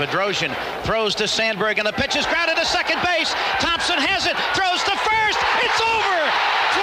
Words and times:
Bedrosian 0.00 0.54
throws 0.84 1.14
to 1.14 1.26
Sandberg, 1.26 1.78
and 1.78 1.86
the 1.86 1.92
pitch 1.92 2.14
is 2.14 2.26
grounded 2.26 2.56
to 2.56 2.66
second 2.66 3.00
base. 3.02 3.32
Thompson 3.60 3.96
has 3.96 4.26
it, 4.26 4.36
throws 4.52 4.84
to 4.84 4.92
first. 4.92 5.40
It's 5.64 5.80
over. 5.80 6.20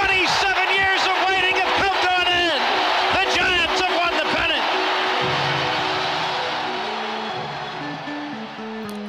27 0.02 0.26
years 0.73 1.02
of 1.06 1.14
waiting 1.30 1.54
have 1.62 1.73
come 1.78 1.94
to 1.94 2.09
an 2.09 2.30
end. 2.30 2.58
The 3.14 3.26
Giants 3.38 3.81
have 3.86 3.94
won 4.02 4.17
the 4.17 4.26
pennant. 4.34 4.66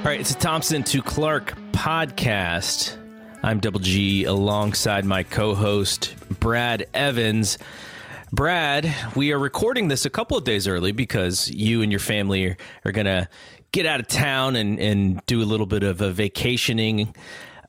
All 0.04 0.10
right, 0.12 0.20
it's 0.20 0.32
a 0.32 0.36
Thompson 0.36 0.82
to 0.84 1.00
Clark 1.00 1.56
podcast. 1.72 2.98
I'm 3.42 3.58
Double 3.58 3.80
G 3.80 4.24
alongside 4.24 5.06
my 5.06 5.22
co 5.22 5.54
host, 5.54 6.14
Brad 6.40 6.86
Evans. 6.92 7.56
Brad, 8.30 8.94
we 9.16 9.32
are 9.32 9.38
recording 9.38 9.88
this 9.88 10.04
a 10.04 10.10
couple 10.10 10.36
of 10.36 10.44
days 10.44 10.68
early 10.68 10.92
because 10.92 11.50
you 11.50 11.80
and 11.80 11.90
your 11.90 11.98
family 11.98 12.44
are, 12.48 12.56
are 12.84 12.92
going 12.92 13.06
to 13.06 13.26
get 13.72 13.86
out 13.86 14.00
of 14.00 14.08
town 14.08 14.56
and, 14.56 14.78
and 14.78 15.24
do 15.26 15.42
a 15.42 15.44
little 15.44 15.66
bit 15.66 15.82
of 15.82 16.00
a 16.00 16.10
vacationing. 16.10 17.14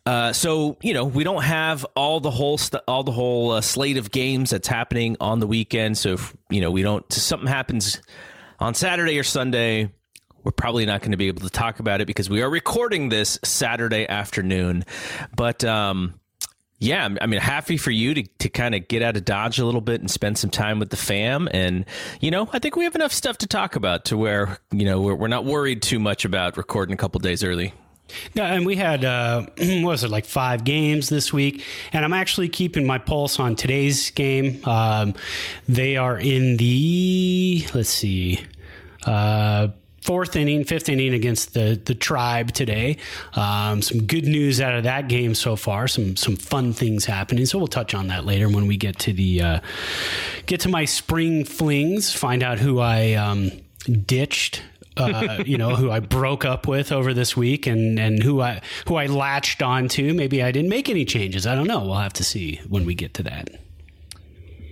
Uh, 0.06 0.34
so 0.34 0.78
you 0.82 0.94
know 0.94 1.06
we 1.06 1.24
don't 1.24 1.44
have 1.44 1.86
all 1.96 2.20
the 2.20 2.32
whole 2.32 2.58
st- 2.58 2.82
all 2.88 3.04
the 3.04 3.12
whole 3.12 3.52
uh, 3.52 3.62
slate 3.62 3.98
of 3.98 4.12
games 4.12 4.50
that's 4.50 4.68
happening 4.68 5.18
on 5.20 5.40
the 5.40 5.48
weekend. 5.48 5.98
So 5.98 6.14
if, 6.14 6.36
you 6.50 6.62
know 6.62 6.72
we 6.72 6.82
don't 6.82 7.12
something 7.12 7.48
happens 7.48 8.02
on 8.60 8.74
Saturday 8.74 9.20
or 9.20 9.24
Sunday, 9.24 9.92
we're 10.44 10.52
probably 10.52 10.86
not 10.86 11.02
going 11.02 11.12
to 11.12 11.18
be 11.18 11.28
able 11.28 11.42
to 11.42 11.50
talk 11.50 11.80
about 11.80 12.02
it 12.02 12.08
because 12.08 12.30
we 12.30 12.42
are 12.42 12.50
recording 12.50 13.10
this 13.10 13.40
Saturday 13.44 14.08
afternoon. 14.08 14.86
But 15.36 15.64
um, 15.64 16.19
yeah, 16.80 17.10
I 17.20 17.26
mean, 17.28 17.42
happy 17.42 17.76
for 17.76 17.92
you 17.92 18.14
to, 18.14 18.24
to 18.40 18.50
kind 18.50 18.74
of 18.74 18.88
get 18.88 19.02
out 19.02 19.18
of 19.18 19.26
Dodge 19.26 19.60
a 19.60 19.66
little 19.66 19.82
bit 19.82 20.00
and 20.00 20.10
spend 20.10 20.38
some 20.38 20.50
time 20.50 20.80
with 20.80 20.90
the 20.90 20.98
fam. 20.98 21.50
And, 21.52 21.86
you 22.22 22.32
know, 22.32 22.50
I 22.54 22.60
think 22.60 22.78
we 22.78 22.86
have 22.86 22.96
enough 22.96 23.12
stuff 23.12 23.38
to 23.40 23.48
talk 23.48 23.76
about 23.76 24.06
to 24.06 24.18
where, 24.18 24.60
you 24.72 24.86
know, 24.86 25.02
we're, 25.02 25.16
we're 25.16 25.28
not 25.28 25.44
worried 25.44 25.82
too 25.82 26.00
much 26.00 26.24
about 26.24 26.56
recording 26.56 26.94
a 26.94 26.98
couple 26.98 27.20
days 27.20 27.44
early. 27.44 27.74
Yeah, 28.34 28.46
and 28.54 28.66
we 28.66 28.78
had 28.78 29.04
uh, 29.04 29.42
what 29.58 29.84
was 29.84 30.04
it 30.04 30.10
like 30.10 30.26
five 30.26 30.64
games 30.64 31.10
this 31.10 31.32
week, 31.32 31.64
and 31.94 32.04
I'm 32.04 32.14
actually 32.14 32.50
keeping 32.50 32.88
my 32.88 32.98
pulse 32.98 33.40
on 33.40 33.56
today's 33.56 34.10
game. 34.12 34.62
Um, 34.66 35.14
they 35.68 35.98
are 35.98 36.18
in 36.18 36.58
the 36.58 37.68
let's 37.76 37.90
see, 37.90 38.40
uh, 39.06 39.68
fourth 40.10 40.36
inning, 40.36 40.64
fifth 40.64 40.90
inning 40.90 41.14
against 41.14 41.54
the 41.54 41.80
the 41.86 41.94
tribe 41.94 42.52
today. 42.52 42.98
Um, 43.34 43.84
some 43.84 44.08
good 44.08 44.26
news 44.26 44.60
out 44.60 44.74
of 44.74 44.86
that 44.86 45.08
game 45.08 45.36
so 45.36 45.56
far. 45.56 45.88
Some 45.88 46.16
some 46.16 46.36
fun 46.36 46.74
things 46.74 47.06
happening. 47.06 47.46
So 47.46 47.60
we'll 47.60 47.68
touch 47.68 47.94
on 47.94 48.08
that 48.08 48.26
later 48.26 48.50
when 48.50 48.66
we 48.66 48.76
get 48.76 48.98
to 49.00 49.14
the 49.14 49.40
uh, 49.40 49.60
get 50.48 50.62
to 50.62 50.70
my 50.70 50.86
spring 50.86 51.46
flings. 51.46 52.12
Find 52.12 52.42
out 52.42 52.58
who 52.58 52.80
I 52.80 53.14
um, 53.14 53.52
ditched. 53.86 54.64
Uh, 54.98 55.44
you 55.46 55.60
know 55.60 55.76
who 55.76 55.92
I 55.92 56.00
broke 56.00 56.44
up 56.44 56.68
with 56.68 56.92
over 56.92 57.14
this 57.14 57.38
week, 57.38 57.68
and 57.68 58.00
and 58.00 58.24
who 58.24 58.42
I 58.42 58.64
who 58.88 58.96
I 58.96 59.06
latched 59.06 59.62
onto. 59.62 60.16
Maybe 60.16 60.42
I 60.42 60.52
didn't 60.52 60.70
make 60.70 60.90
any 60.90 61.06
changes. 61.06 61.46
I 61.46 61.54
don't 61.54 61.68
know. 61.68 61.82
We'll 61.82 61.98
have 61.98 62.14
to 62.14 62.24
see 62.24 62.62
when 62.68 62.84
we 62.84 62.96
get 62.96 63.14
to 63.14 63.24
that. 63.24 63.50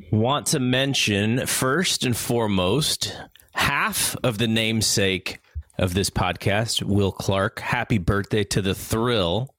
Want 0.10 0.48
to 0.48 0.60
mention 0.60 1.46
first 1.46 2.04
and 2.04 2.18
foremost 2.18 3.16
half 3.58 4.16
of 4.24 4.38
the 4.38 4.48
namesake 4.48 5.40
of 5.78 5.94
this 5.94 6.10
podcast, 6.10 6.84
Will 6.84 7.12
Clark. 7.12 7.60
Happy 7.60 7.98
birthday 7.98 8.44
to 8.46 8.62
the 8.62 8.74
thrill. 8.76 9.54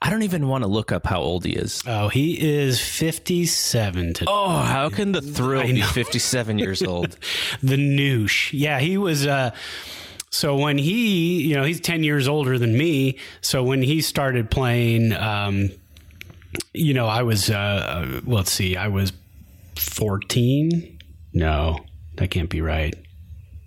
I 0.00 0.10
don't 0.10 0.22
even 0.22 0.48
want 0.48 0.64
to 0.64 0.68
look 0.68 0.92
up 0.92 1.06
how 1.06 1.20
old 1.20 1.44
he 1.46 1.52
is. 1.52 1.82
Oh, 1.86 2.08
he 2.08 2.38
is 2.38 2.80
57 2.80 4.12
today. 4.14 4.30
Oh, 4.30 4.58
how 4.58 4.90
can 4.90 5.12
the 5.12 5.22
thrill 5.22 5.62
be 5.62 5.80
57 5.80 6.58
years 6.58 6.82
old? 6.86 7.16
the 7.62 7.76
noosh. 7.76 8.50
Yeah, 8.52 8.78
he 8.80 8.98
was. 8.98 9.26
Uh, 9.26 9.52
so 10.30 10.56
when 10.56 10.76
he, 10.76 11.42
you 11.42 11.54
know, 11.54 11.64
he's 11.64 11.80
10 11.80 12.02
years 12.04 12.28
older 12.28 12.58
than 12.58 12.76
me. 12.76 13.18
So 13.40 13.62
when 13.62 13.80
he 13.80 14.02
started 14.02 14.50
playing, 14.50 15.14
um, 15.14 15.70
you 16.74 16.92
know, 16.92 17.06
I 17.06 17.22
was, 17.22 17.48
uh, 17.48 18.20
let's 18.26 18.50
see, 18.50 18.76
I 18.76 18.88
was 18.88 19.12
14. 19.76 20.98
No, 21.32 21.78
that 22.16 22.30
can't 22.30 22.50
be 22.50 22.60
right. 22.60 22.94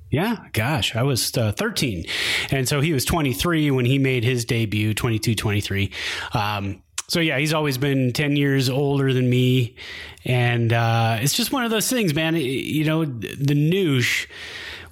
Yeah, 0.09 0.37
gosh, 0.53 0.95
I 0.95 1.03
was 1.03 1.35
uh, 1.37 1.51
13. 1.51 2.05
And 2.51 2.67
so 2.67 2.79
he 2.79 2.93
was 2.93 3.03
23 3.03 3.71
when 3.71 3.85
he 3.85 3.99
made 3.99 4.23
his 4.23 4.45
debut, 4.45 4.93
22, 4.93 5.35
23. 5.35 5.91
Um, 6.33 6.81
so 7.09 7.19
yeah, 7.19 7.37
he's 7.37 7.53
always 7.53 7.77
been 7.77 8.13
10 8.13 8.35
years 8.35 8.69
older 8.69 9.13
than 9.13 9.29
me. 9.29 9.75
And 10.25 10.71
uh, 10.71 11.17
it's 11.21 11.33
just 11.33 11.51
one 11.51 11.63
of 11.63 11.71
those 11.71 11.89
things, 11.89 12.13
man. 12.13 12.35
You 12.35 12.85
know, 12.85 13.05
the 13.05 13.53
Noosh, 13.53 14.27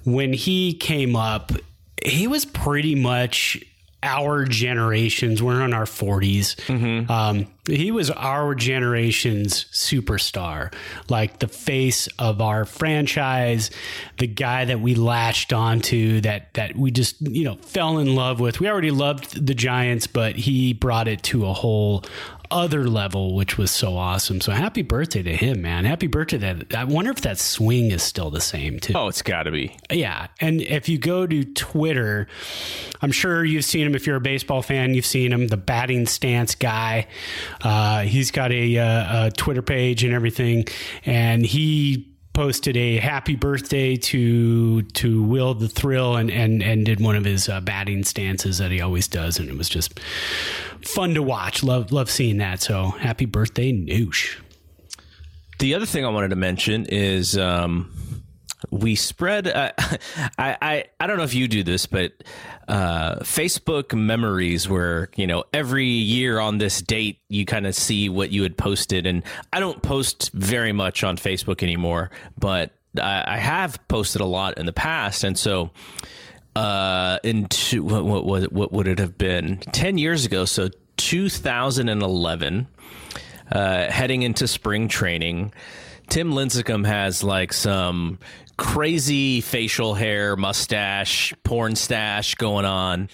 when 0.04 0.32
he 0.32 0.74
came 0.74 1.16
up, 1.16 1.52
he 2.02 2.26
was 2.26 2.44
pretty 2.44 2.94
much 2.94 3.62
our 4.06 4.44
generations. 4.44 5.42
We're 5.42 5.62
in 5.62 5.74
our 5.74 5.84
40s. 5.84 6.54
Mm-hmm. 6.66 7.10
Um, 7.10 7.48
he 7.66 7.90
was 7.90 8.10
our 8.12 8.54
generation's 8.54 9.64
superstar, 9.66 10.72
like 11.08 11.40
the 11.40 11.48
face 11.48 12.06
of 12.18 12.40
our 12.40 12.64
franchise, 12.64 13.70
the 14.18 14.28
guy 14.28 14.64
that 14.66 14.80
we 14.80 14.94
latched 14.94 15.52
onto, 15.52 16.20
that 16.20 16.54
that 16.54 16.76
we 16.76 16.90
just 16.90 17.20
you 17.20 17.44
know 17.44 17.56
fell 17.56 17.98
in 17.98 18.14
love 18.14 18.38
with. 18.40 18.60
We 18.60 18.68
already 18.68 18.92
loved 18.92 19.44
the 19.44 19.54
Giants, 19.54 20.06
but 20.06 20.36
he 20.36 20.72
brought 20.72 21.08
it 21.08 21.22
to 21.24 21.46
a 21.46 21.52
whole 21.52 22.04
other 22.50 22.88
level, 22.88 23.34
which 23.34 23.58
was 23.58 23.70
so 23.70 23.96
awesome. 23.96 24.40
So 24.40 24.52
happy 24.52 24.82
birthday 24.82 25.22
to 25.22 25.36
him, 25.36 25.62
man. 25.62 25.84
Happy 25.84 26.06
birthday. 26.06 26.38
That 26.38 26.74
I 26.74 26.84
wonder 26.84 27.10
if 27.10 27.20
that 27.22 27.38
swing 27.38 27.90
is 27.90 28.02
still 28.02 28.30
the 28.30 28.40
same 28.40 28.78
too. 28.80 28.94
Oh, 28.94 29.08
it's 29.08 29.22
got 29.22 29.44
to 29.44 29.50
be. 29.50 29.76
Yeah, 29.90 30.28
and 30.40 30.60
if 30.60 30.88
you 30.88 30.98
go 30.98 31.26
to 31.26 31.44
Twitter, 31.44 32.26
I'm 33.02 33.12
sure 33.12 33.44
you've 33.44 33.64
seen 33.64 33.86
him. 33.86 33.94
If 33.94 34.06
you're 34.06 34.16
a 34.16 34.20
baseball 34.20 34.62
fan, 34.62 34.94
you've 34.94 35.06
seen 35.06 35.32
him, 35.32 35.48
the 35.48 35.56
batting 35.56 36.06
stance 36.06 36.54
guy. 36.54 37.06
Uh, 37.62 38.02
he's 38.02 38.30
got 38.30 38.52
a, 38.52 38.76
a, 38.76 39.26
a 39.26 39.30
Twitter 39.30 39.62
page 39.62 40.04
and 40.04 40.14
everything, 40.14 40.66
and 41.04 41.44
he 41.44 42.15
posted 42.36 42.76
a 42.76 42.98
happy 42.98 43.34
birthday 43.34 43.96
to 43.96 44.82
to 44.82 45.22
Will 45.22 45.54
the 45.54 45.68
Thrill 45.68 46.16
and 46.16 46.30
and 46.30 46.62
and 46.62 46.84
did 46.84 47.00
one 47.00 47.16
of 47.16 47.24
his 47.24 47.48
uh, 47.48 47.62
batting 47.62 48.04
stances 48.04 48.58
that 48.58 48.70
he 48.70 48.82
always 48.82 49.08
does, 49.08 49.38
and 49.38 49.48
it 49.48 49.56
was 49.56 49.70
just 49.70 49.98
fun 50.82 51.14
to 51.14 51.22
watch. 51.22 51.64
Love 51.64 51.92
love 51.92 52.10
seeing 52.10 52.36
that. 52.36 52.60
So 52.60 52.88
happy 52.88 53.24
birthday, 53.24 53.72
Noosh. 53.72 54.38
The 55.60 55.74
other 55.74 55.86
thing 55.86 56.04
I 56.04 56.10
wanted 56.10 56.28
to 56.28 56.36
mention 56.36 56.84
is 56.84 57.38
um, 57.38 57.90
we 58.70 58.94
spread. 58.94 59.46
Uh, 59.48 59.72
I, 60.38 60.56
I 60.60 60.84
I 61.00 61.06
don't 61.06 61.16
know 61.16 61.24
if 61.24 61.34
you 61.34 61.48
do 61.48 61.62
this, 61.62 61.86
but 61.86 62.12
uh, 62.68 63.16
Facebook 63.20 63.96
memories, 63.96 64.68
where 64.68 65.10
you 65.16 65.26
know 65.26 65.44
every 65.52 65.86
year 65.86 66.38
on 66.38 66.58
this 66.58 66.80
date, 66.82 67.20
you 67.28 67.44
kind 67.44 67.66
of 67.66 67.74
see 67.74 68.08
what 68.08 68.30
you 68.30 68.42
had 68.42 68.56
posted, 68.56 69.06
and 69.06 69.22
I 69.52 69.60
don't 69.60 69.82
post 69.82 70.30
very 70.32 70.72
much 70.72 71.04
on 71.04 71.16
Facebook 71.16 71.62
anymore, 71.62 72.10
but 72.38 72.72
I, 73.00 73.24
I 73.26 73.36
have 73.38 73.78
posted 73.88 74.20
a 74.20 74.26
lot 74.26 74.58
in 74.58 74.66
the 74.66 74.72
past, 74.72 75.24
and 75.24 75.38
so 75.38 75.70
uh, 76.54 77.18
into 77.22 77.82
what 77.82 78.04
what 78.04 78.24
what, 78.24 78.52
what 78.52 78.72
would 78.72 78.88
it 78.88 78.98
have 78.98 79.18
been 79.18 79.58
ten 79.72 79.98
years 79.98 80.24
ago? 80.24 80.44
So 80.44 80.70
2011, 80.96 82.66
uh, 83.52 83.90
heading 83.90 84.22
into 84.22 84.48
spring 84.48 84.88
training. 84.88 85.52
Tim 86.08 86.32
Lincecum 86.32 86.86
has 86.86 87.22
like 87.24 87.52
some 87.52 88.18
crazy 88.56 89.40
facial 89.40 89.94
hair, 89.94 90.36
mustache, 90.36 91.34
porn 91.44 91.76
stash 91.76 92.34
going 92.36 92.64
on. 92.64 93.08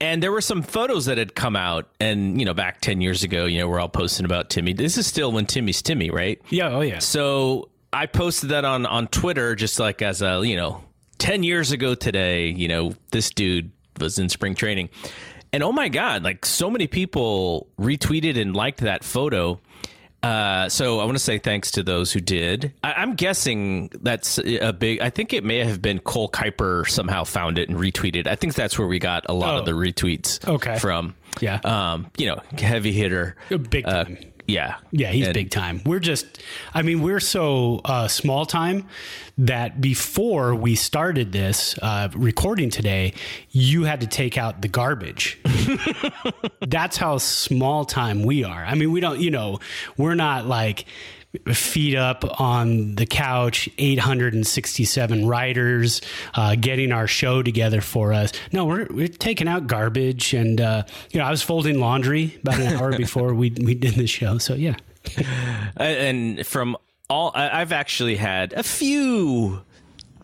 and 0.00 0.22
there 0.22 0.32
were 0.32 0.40
some 0.40 0.62
photos 0.62 1.06
that 1.06 1.18
had 1.18 1.34
come 1.34 1.56
out 1.56 1.88
and, 2.00 2.38
you 2.38 2.44
know, 2.44 2.54
back 2.54 2.80
10 2.80 3.00
years 3.00 3.22
ago, 3.22 3.44
you 3.46 3.58
know, 3.58 3.68
we're 3.68 3.80
all 3.80 3.88
posting 3.88 4.24
about 4.24 4.50
Timmy. 4.50 4.72
This 4.72 4.98
is 4.98 5.06
still 5.06 5.32
when 5.32 5.46
Timmy's 5.46 5.82
Timmy, 5.82 6.10
right? 6.10 6.40
Yeah, 6.50 6.70
oh 6.70 6.80
yeah. 6.80 6.98
So 6.98 7.68
I 7.92 8.06
posted 8.06 8.50
that 8.50 8.64
on 8.64 8.86
on 8.86 9.06
Twitter 9.08 9.54
just 9.54 9.78
like 9.78 10.02
as 10.02 10.22
a, 10.22 10.42
you 10.44 10.56
know, 10.56 10.82
10 11.18 11.42
years 11.44 11.70
ago 11.70 11.94
today, 11.94 12.48
you 12.48 12.66
know, 12.66 12.94
this 13.12 13.30
dude 13.30 13.70
was 14.00 14.18
in 14.18 14.28
spring 14.28 14.54
training. 14.54 14.88
And 15.52 15.62
oh 15.62 15.72
my 15.72 15.88
God, 15.88 16.24
like 16.24 16.46
so 16.46 16.70
many 16.70 16.86
people 16.86 17.68
retweeted 17.78 18.40
and 18.40 18.56
liked 18.56 18.80
that 18.80 19.04
photo. 19.04 19.60
Uh, 20.22 20.68
so 20.68 21.00
I 21.00 21.04
want 21.04 21.16
to 21.16 21.22
say 21.22 21.38
thanks 21.38 21.72
to 21.72 21.82
those 21.82 22.12
who 22.12 22.20
did. 22.20 22.72
I, 22.84 23.02
am 23.02 23.14
guessing 23.14 23.90
that's 24.02 24.38
a 24.38 24.72
big. 24.72 25.00
I 25.00 25.10
think 25.10 25.32
it 25.32 25.42
may 25.42 25.64
have 25.64 25.82
been 25.82 25.98
Cole 25.98 26.28
Kuiper 26.28 26.88
somehow 26.88 27.24
found 27.24 27.58
it 27.58 27.68
and 27.68 27.76
retweeted. 27.78 28.26
I 28.28 28.36
think 28.36 28.54
that's 28.54 28.78
where 28.78 28.86
we 28.86 28.98
got 29.00 29.24
a 29.28 29.32
lot 29.32 29.56
Oh. 29.56 29.58
of 29.58 29.66
the 29.66 29.72
retweets. 29.72 30.46
Okay. 30.46 30.78
From 30.78 31.14
Yeah. 31.40 31.60
um, 31.64 32.06
you 32.18 32.26
know, 32.26 32.40
heavy 32.56 32.92
hitter. 32.92 33.34
Big 33.70 33.84
Uh, 33.86 34.04
time. 34.04 34.18
Yeah, 34.52 34.76
Yeah, 34.92 35.10
he's 35.10 35.26
And- 35.26 35.34
big 35.34 35.50
time. 35.50 35.80
We're 35.86 35.98
just, 36.00 36.26
I 36.74 36.82
mean, 36.82 37.00
we're 37.02 37.20
so 37.20 37.80
uh, 37.84 38.08
small 38.08 38.44
time 38.46 38.86
that 39.38 39.80
before 39.80 40.54
we 40.54 40.74
started 40.74 41.32
this 41.32 41.76
uh, 41.80 42.08
recording 42.14 42.68
today, 42.70 43.14
you 43.50 43.84
had 43.84 44.00
to 44.02 44.06
take 44.06 44.36
out 44.36 44.60
the 44.62 44.68
garbage. 44.68 45.38
That's 46.60 46.96
how 46.96 47.18
small 47.18 47.84
time 47.84 48.22
we 48.22 48.44
are. 48.44 48.64
I 48.64 48.74
mean, 48.74 48.92
we 48.92 49.00
don't, 49.00 49.20
you 49.20 49.30
know, 49.30 49.58
we're 49.96 50.14
not 50.14 50.46
like 50.46 50.84
feet 51.52 51.96
up 51.96 52.40
on 52.40 52.94
the 52.94 53.06
couch, 53.06 53.68
867 53.78 55.26
writers 55.26 56.00
uh, 56.34 56.56
getting 56.56 56.92
our 56.92 57.06
show 57.06 57.42
together 57.42 57.80
for 57.80 58.12
us. 58.12 58.32
No, 58.52 58.64
we're, 58.64 58.86
we're 58.90 59.08
taking 59.08 59.48
out 59.48 59.66
garbage. 59.66 60.34
And, 60.34 60.60
uh, 60.60 60.84
you 61.10 61.20
know, 61.20 61.26
I 61.26 61.30
was 61.30 61.42
folding 61.42 61.80
laundry 61.80 62.38
about 62.42 62.60
an 62.60 62.74
hour 62.74 62.96
before 62.96 63.34
we, 63.34 63.50
we 63.50 63.74
did 63.74 63.94
the 63.94 64.06
show. 64.06 64.38
So, 64.38 64.54
yeah. 64.54 64.76
and 65.76 66.46
from 66.46 66.76
all 67.12 67.30
I've 67.34 67.72
actually 67.72 68.16
had 68.16 68.54
a 68.54 68.62
few 68.62 69.62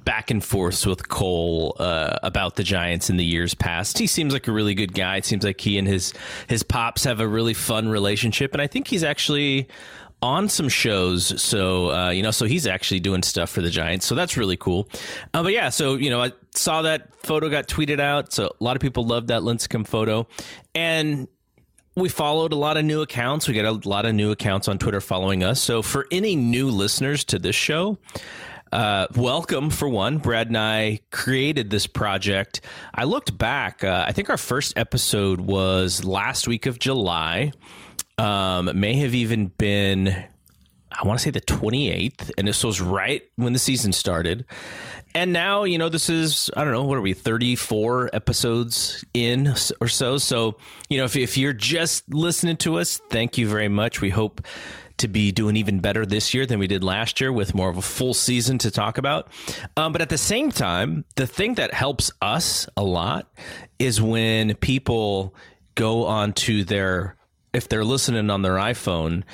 back 0.04 0.30
and 0.30 0.42
forths 0.42 0.86
with 0.86 1.06
Cole 1.08 1.76
uh, 1.78 2.18
about 2.22 2.56
the 2.56 2.62
Giants 2.62 3.10
in 3.10 3.18
the 3.18 3.24
years 3.24 3.52
past. 3.52 3.98
He 3.98 4.06
seems 4.06 4.32
like 4.32 4.48
a 4.48 4.52
really 4.52 4.74
good 4.74 4.94
guy. 4.94 5.16
It 5.16 5.26
seems 5.26 5.44
like 5.44 5.60
he 5.60 5.76
and 5.76 5.86
his 5.86 6.14
his 6.48 6.62
pops 6.62 7.04
have 7.04 7.20
a 7.20 7.28
really 7.28 7.52
fun 7.52 7.90
relationship, 7.90 8.54
and 8.54 8.62
I 8.62 8.66
think 8.66 8.88
he's 8.88 9.04
actually 9.04 9.68
on 10.20 10.48
some 10.48 10.68
shows. 10.68 11.40
So 11.40 11.90
uh, 11.90 12.10
you 12.10 12.22
know, 12.22 12.30
so 12.30 12.46
he's 12.46 12.66
actually 12.66 13.00
doing 13.00 13.22
stuff 13.22 13.50
for 13.50 13.62
the 13.62 13.70
Giants. 13.70 14.06
So 14.06 14.14
that's 14.14 14.36
really 14.36 14.56
cool. 14.56 14.88
Uh, 15.34 15.42
but 15.42 15.52
yeah, 15.52 15.68
so 15.68 15.94
you 15.94 16.10
know, 16.10 16.22
I 16.22 16.32
saw 16.54 16.82
that 16.82 17.14
photo 17.24 17.48
got 17.48 17.68
tweeted 17.68 18.00
out. 18.00 18.32
So 18.32 18.46
a 18.46 18.64
lot 18.64 18.76
of 18.76 18.82
people 18.82 19.06
loved 19.06 19.28
that 19.28 19.42
Lincecum 19.42 19.86
photo, 19.86 20.26
and 20.74 21.28
we 21.94 22.08
followed 22.08 22.52
a 22.52 22.56
lot 22.56 22.76
of 22.76 22.84
new 22.84 23.02
accounts. 23.02 23.48
We 23.48 23.54
got 23.54 23.64
a 23.64 23.88
lot 23.88 24.06
of 24.06 24.14
new 24.14 24.30
accounts 24.30 24.68
on 24.68 24.78
Twitter 24.78 25.00
following 25.00 25.42
us. 25.42 25.60
So 25.60 25.82
for 25.82 26.06
any 26.10 26.36
new 26.36 26.70
listeners 26.70 27.24
to 27.24 27.38
this 27.38 27.56
show, 27.56 27.98
uh, 28.70 29.06
welcome 29.16 29.70
for 29.70 29.88
one. 29.88 30.18
Brad 30.18 30.48
and 30.48 30.58
I 30.58 31.00
created 31.10 31.70
this 31.70 31.86
project. 31.86 32.60
I 32.94 33.04
looked 33.04 33.36
back. 33.36 33.82
Uh, 33.82 34.04
I 34.06 34.12
think 34.12 34.30
our 34.30 34.36
first 34.36 34.76
episode 34.76 35.40
was 35.40 36.04
last 36.04 36.46
week 36.46 36.66
of 36.66 36.78
July. 36.78 37.52
Um, 38.18 38.70
may 38.74 38.94
have 38.96 39.14
even 39.14 39.46
been 39.46 40.24
I 40.90 41.06
want 41.06 41.18
to 41.18 41.22
say 41.22 41.30
the 41.30 41.40
28th, 41.40 42.32
and 42.38 42.48
this 42.48 42.64
was 42.64 42.80
right 42.80 43.22
when 43.36 43.52
the 43.52 43.58
season 43.58 43.92
started. 43.92 44.46
And 45.14 45.32
now, 45.32 45.64
you 45.64 45.78
know, 45.78 45.88
this 45.88 46.08
is, 46.08 46.50
I 46.56 46.64
don't 46.64 46.72
know, 46.72 46.84
what 46.84 46.98
are 46.98 47.02
we, 47.02 47.14
34 47.14 48.10
episodes 48.12 49.04
in 49.14 49.54
or 49.80 49.88
so. 49.88 50.18
So, 50.18 50.56
you 50.88 50.98
know, 50.98 51.04
if, 51.04 51.16
if 51.16 51.36
you're 51.36 51.52
just 51.52 52.12
listening 52.12 52.56
to 52.58 52.78
us, 52.78 53.00
thank 53.10 53.38
you 53.38 53.48
very 53.48 53.68
much. 53.68 54.00
We 54.00 54.10
hope 54.10 54.40
to 54.98 55.08
be 55.08 55.30
doing 55.30 55.56
even 55.56 55.78
better 55.78 56.04
this 56.04 56.34
year 56.34 56.46
than 56.46 56.58
we 56.58 56.66
did 56.66 56.82
last 56.82 57.20
year 57.20 57.32
with 57.32 57.54
more 57.54 57.70
of 57.70 57.76
a 57.76 57.82
full 57.82 58.14
season 58.14 58.58
to 58.58 58.70
talk 58.70 58.98
about. 58.98 59.28
Um, 59.76 59.92
but 59.92 60.02
at 60.02 60.08
the 60.08 60.18
same 60.18 60.50
time, 60.50 61.04
the 61.16 61.26
thing 61.26 61.54
that 61.54 61.72
helps 61.72 62.10
us 62.20 62.68
a 62.76 62.82
lot 62.82 63.32
is 63.78 64.02
when 64.02 64.56
people 64.56 65.34
go 65.76 66.06
onto 66.06 66.64
their 66.64 67.17
if 67.52 67.68
they're 67.68 67.84
listening 67.84 68.30
on 68.30 68.42
their 68.42 68.56
iPhone 68.56 69.24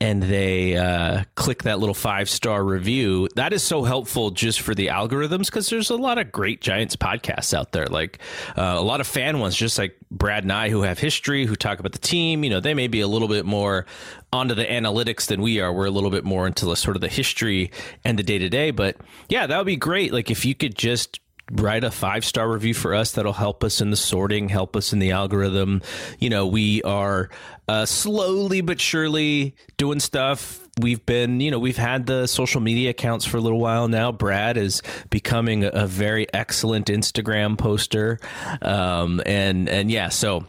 and 0.00 0.22
they 0.22 0.76
uh, 0.76 1.24
click 1.34 1.62
that 1.62 1.78
little 1.78 1.94
five 1.94 2.28
star 2.28 2.62
review, 2.62 3.28
that 3.36 3.52
is 3.52 3.62
so 3.62 3.84
helpful 3.84 4.30
just 4.30 4.60
for 4.60 4.74
the 4.74 4.88
algorithms 4.88 5.46
because 5.46 5.70
there's 5.70 5.90
a 5.90 5.96
lot 5.96 6.18
of 6.18 6.32
great 6.32 6.60
Giants 6.60 6.96
podcasts 6.96 7.54
out 7.54 7.72
there, 7.72 7.86
like 7.86 8.18
uh, 8.56 8.74
a 8.76 8.82
lot 8.82 9.00
of 9.00 9.06
fan 9.06 9.38
ones, 9.38 9.56
just 9.56 9.78
like 9.78 9.96
Brad 10.10 10.44
and 10.44 10.52
I, 10.52 10.68
who 10.68 10.82
have 10.82 10.98
history, 10.98 11.46
who 11.46 11.56
talk 11.56 11.78
about 11.78 11.92
the 11.92 11.98
team. 11.98 12.44
You 12.44 12.50
know, 12.50 12.60
they 12.60 12.74
may 12.74 12.88
be 12.88 13.00
a 13.00 13.08
little 13.08 13.28
bit 13.28 13.46
more 13.46 13.86
onto 14.32 14.54
the 14.54 14.64
analytics 14.64 15.26
than 15.26 15.40
we 15.40 15.60
are. 15.60 15.72
We're 15.72 15.86
a 15.86 15.90
little 15.90 16.10
bit 16.10 16.24
more 16.24 16.46
into 16.46 16.66
the 16.66 16.76
sort 16.76 16.96
of 16.96 17.00
the 17.00 17.08
history 17.08 17.70
and 18.04 18.18
the 18.18 18.24
day 18.24 18.38
to 18.38 18.48
day. 18.48 18.72
But 18.72 18.96
yeah, 19.28 19.46
that 19.46 19.56
would 19.56 19.66
be 19.66 19.76
great. 19.76 20.12
Like 20.12 20.30
if 20.30 20.44
you 20.44 20.54
could 20.54 20.74
just 20.74 21.20
write 21.50 21.84
a 21.84 21.90
five 21.90 22.24
star 22.24 22.50
review 22.50 22.74
for 22.74 22.94
us 22.94 23.12
that'll 23.12 23.32
help 23.32 23.62
us 23.62 23.80
in 23.80 23.90
the 23.90 23.96
sorting 23.96 24.48
help 24.48 24.76
us 24.76 24.92
in 24.92 24.98
the 24.98 25.10
algorithm. 25.10 25.82
You 26.18 26.30
know 26.30 26.46
we 26.46 26.82
are 26.82 27.28
uh, 27.68 27.86
slowly 27.86 28.60
but 28.60 28.80
surely 28.80 29.54
doing 29.76 30.00
stuff. 30.00 30.60
We've 30.80 31.04
been 31.04 31.40
you 31.40 31.50
know 31.50 31.58
we've 31.58 31.76
had 31.76 32.06
the 32.06 32.26
social 32.26 32.60
media 32.60 32.90
accounts 32.90 33.24
for 33.24 33.36
a 33.36 33.40
little 33.40 33.60
while 33.60 33.88
now. 33.88 34.12
Brad 34.12 34.56
is 34.56 34.82
becoming 35.10 35.64
a, 35.64 35.86
very 35.86 36.26
excellent 36.32 36.86
instagram 36.86 37.58
poster. 37.58 38.18
Um, 38.62 39.20
and 39.26 39.68
and 39.68 39.90
yeah 39.90 40.08
so 40.08 40.46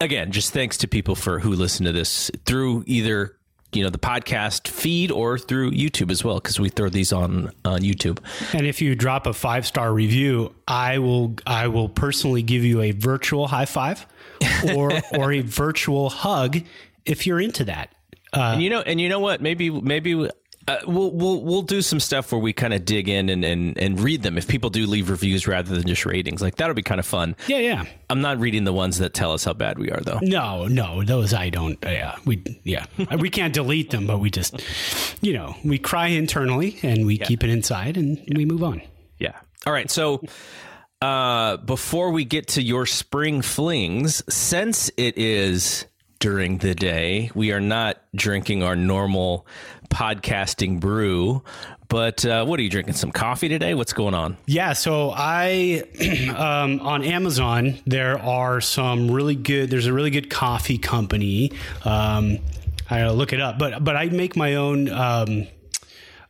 again 0.00 0.32
just 0.32 0.52
thanks 0.52 0.78
to 0.78 0.88
people 0.88 1.14
for 1.14 1.38
who 1.38 1.52
listen 1.52 1.84
to 1.84 1.92
this 1.92 2.30
through 2.46 2.84
either 2.86 3.36
you 3.76 3.84
know 3.84 3.90
the 3.90 3.98
podcast 3.98 4.68
feed 4.68 5.10
or 5.10 5.38
through 5.38 5.70
youtube 5.70 6.10
as 6.10 6.24
well 6.24 6.36
because 6.36 6.58
we 6.58 6.68
throw 6.68 6.88
these 6.88 7.12
on 7.12 7.52
on 7.64 7.82
youtube 7.82 8.18
And 8.54 8.66
if 8.66 8.80
you 8.80 8.94
drop 8.94 9.26
a 9.26 9.32
five 9.32 9.66
star 9.66 9.92
review, 9.92 10.54
I 10.66 10.98
will 10.98 11.36
I 11.46 11.68
will 11.68 11.88
personally 11.88 12.42
give 12.42 12.64
you 12.64 12.80
a 12.80 12.92
virtual 12.92 13.46
high 13.48 13.66
five 13.66 14.06
or 14.74 14.90
or 15.12 15.32
a 15.32 15.40
virtual 15.42 16.08
hug 16.10 16.58
if 17.04 17.26
you're 17.26 17.40
into 17.40 17.64
that. 17.64 17.92
Uh, 18.32 18.52
and 18.54 18.62
you 18.62 18.70
know, 18.70 18.80
and 18.80 19.00
you 19.00 19.08
know 19.08 19.20
what? 19.20 19.40
Maybe, 19.40 19.70
maybe 19.70 20.28
uh, 20.68 20.78
we'll 20.86 21.12
we'll 21.12 21.40
we'll 21.42 21.62
do 21.62 21.80
some 21.80 22.00
stuff 22.00 22.32
where 22.32 22.40
we 22.40 22.52
kind 22.52 22.74
of 22.74 22.84
dig 22.84 23.08
in 23.08 23.28
and, 23.28 23.44
and 23.44 23.78
and 23.78 24.00
read 24.00 24.22
them. 24.22 24.36
If 24.36 24.48
people 24.48 24.68
do 24.70 24.86
leave 24.86 25.10
reviews 25.10 25.46
rather 25.46 25.74
than 25.76 25.86
just 25.86 26.04
ratings, 26.04 26.42
like 26.42 26.56
that'll 26.56 26.74
be 26.74 26.82
kind 26.82 26.98
of 26.98 27.06
fun. 27.06 27.36
yeah, 27.46 27.58
yeah. 27.58 27.84
I'm 28.10 28.20
not 28.20 28.38
reading 28.40 28.64
the 28.64 28.72
ones 28.72 28.98
that 28.98 29.14
tell 29.14 29.32
us 29.32 29.44
how 29.44 29.52
bad 29.52 29.78
we 29.78 29.90
are, 29.90 30.00
though. 30.00 30.18
No, 30.22 30.66
no, 30.66 31.02
those 31.04 31.32
I 31.34 31.50
don't. 31.50 31.84
uh, 31.86 31.90
Yeah, 31.90 32.16
we 32.24 32.42
yeah 32.64 32.86
we 33.18 33.30
can't 33.30 33.54
delete 33.54 33.90
them, 33.90 34.06
but 34.06 34.18
we 34.18 34.30
just 34.30 34.60
you 35.22 35.32
know 35.34 35.54
we 35.64 35.78
cry 35.78 36.08
internally 36.08 36.78
and 36.82 37.06
we 37.06 37.18
keep 37.18 37.44
it 37.44 37.50
inside 37.50 37.96
and 37.96 38.20
we 38.36 38.44
move 38.44 38.62
on. 38.64 38.82
Yeah. 39.18 39.38
All 39.66 39.72
right. 39.72 39.90
So 39.90 40.20
uh, 41.02 41.58
before 41.58 42.10
we 42.10 42.24
get 42.24 42.48
to 42.48 42.62
your 42.62 42.86
spring 42.86 43.42
flings, 43.42 44.22
since 44.32 44.90
it 44.96 45.16
is 45.18 45.86
during 46.18 46.58
the 46.58 46.74
day, 46.74 47.30
we 47.34 47.52
are 47.52 47.60
not 47.60 47.98
drinking 48.14 48.62
our 48.62 48.74
normal 48.74 49.46
podcasting 49.96 50.78
brew. 50.78 51.42
But 51.88 52.26
uh, 52.26 52.44
what 52.44 52.60
are 52.60 52.62
you 52.62 52.68
drinking? 52.68 52.94
Some 52.94 53.12
coffee 53.12 53.48
today? 53.48 53.72
What's 53.72 53.94
going 53.94 54.12
on? 54.12 54.36
Yeah, 54.44 54.74
so 54.74 55.12
I 55.16 55.84
um, 56.36 56.80
on 56.80 57.02
Amazon 57.02 57.78
there 57.86 58.18
are 58.18 58.60
some 58.60 59.10
really 59.10 59.36
good. 59.36 59.70
There's 59.70 59.86
a 59.86 59.92
really 59.92 60.10
good 60.10 60.28
coffee 60.28 60.76
company. 60.78 61.52
Um, 61.84 62.38
I 62.90 62.98
gotta 62.98 63.12
look 63.12 63.32
it 63.32 63.40
up, 63.40 63.58
but 63.58 63.82
but 63.82 63.96
I 63.96 64.06
make 64.06 64.36
my 64.36 64.56
own 64.56 64.90
um, 64.90 65.46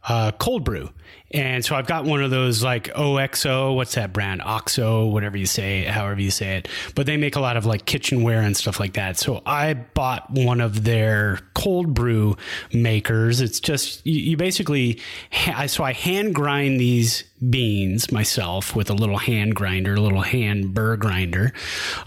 uh, 0.09 0.31
cold 0.33 0.63
brew, 0.63 0.91
And 1.37 1.63
so 1.63 1.77
I've 1.77 1.87
got 1.87 2.07
one 2.07 2.23
of 2.23 2.31
those 2.31 2.65
like 2.65 2.91
OXO, 2.97 3.75
what's 3.75 3.95
that 3.95 4.15
brand? 4.15 4.41
OXO, 4.41 5.05
whatever 5.05 5.37
you 5.37 5.45
say, 5.45 5.85
however 5.85 6.19
you 6.19 6.31
say 6.31 6.57
it. 6.57 6.69
But 6.95 7.05
they 7.05 7.19
make 7.19 7.37
a 7.37 7.41
lot 7.41 7.59
of 7.59 7.67
like 7.67 7.85
kitchenware 7.85 8.41
and 8.41 8.57
stuff 8.57 8.81
like 8.81 8.95
that. 8.95 9.19
So 9.19 9.43
I 9.45 9.75
bought 9.75 10.31
one 10.31 10.63
of 10.63 10.85
their 10.85 11.41
cold 11.55 11.93
brew 11.93 12.39
makers. 12.73 13.43
It's 13.43 13.61
just, 13.61 14.05
you, 14.07 14.19
you 14.19 14.37
basically, 14.39 14.99
so 15.67 15.85
I 15.85 15.93
hand 15.93 16.35
grind 16.35 16.81
these 16.81 17.23
beans 17.51 18.11
myself 18.11 18.75
with 18.75 18.89
a 18.89 18.95
little 18.95 19.19
hand 19.19 19.55
grinder, 19.55 19.95
a 19.95 20.01
little 20.01 20.23
hand 20.23 20.73
burr 20.73 20.97
grinder. 20.97 21.53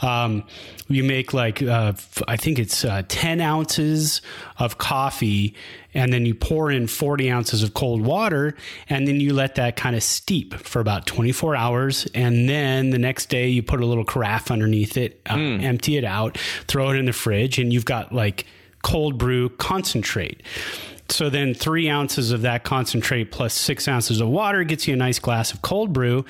Um, 0.02 0.44
you 0.90 1.04
make 1.04 1.34
like 1.34 1.62
uh, 1.62 1.94
I 2.28 2.36
think 2.36 2.58
it's 2.58 2.84
uh, 2.84 3.04
ten 3.08 3.42
ounces 3.42 4.22
of 4.58 4.80
coffee, 4.80 5.54
and 5.94 6.14
then 6.14 6.26
you 6.26 6.36
pour 6.36 6.72
in 6.72 6.88
forty 6.88 7.32
ounces 7.32 7.64
of 7.64 7.74
cold 7.74 8.02
water, 8.02 8.56
and 8.90 9.08
then 9.08 9.20
you 9.20 9.34
let 9.34 9.56
that 9.56 9.76
kind 9.76 9.96
of 9.96 10.04
steep 10.04 10.54
for 10.56 10.80
about 10.80 11.06
twenty 11.06 11.32
four 11.32 11.56
hours, 11.56 12.08
and 12.14 12.48
then 12.48 12.90
the 12.90 13.00
next 13.00 13.30
day 13.30 13.48
you 13.50 13.64
put 13.64 13.82
a 13.82 13.86
little 13.86 14.06
carafe 14.06 14.52
underneath 14.52 14.98
it, 14.98 15.22
uh, 15.26 15.36
mm. 15.36 15.64
empty 15.64 15.98
it 15.98 16.04
out, 16.04 16.38
throw 16.68 16.90
it 16.90 16.96
in 16.96 17.06
the 17.06 17.14
fridge, 17.14 17.60
and 17.60 17.74
you've 17.74 17.86
got 17.86 18.14
like 18.14 18.46
cold 18.82 19.18
brew 19.18 19.50
concentrate. 19.50 20.44
So 21.12 21.30
then 21.30 21.54
three 21.54 21.90
ounces 21.90 22.32
of 22.32 22.42
that 22.44 22.64
concentrate 22.64 23.32
plus 23.32 23.54
six 23.54 23.88
ounces 23.88 24.22
of 24.22 24.28
water 24.30 24.64
gets 24.64 24.88
you 24.88 24.94
a 24.94 24.98
nice 24.98 25.20
glass 25.20 25.54
of 25.54 25.62
cold 25.62 25.92
brew. 25.94 26.26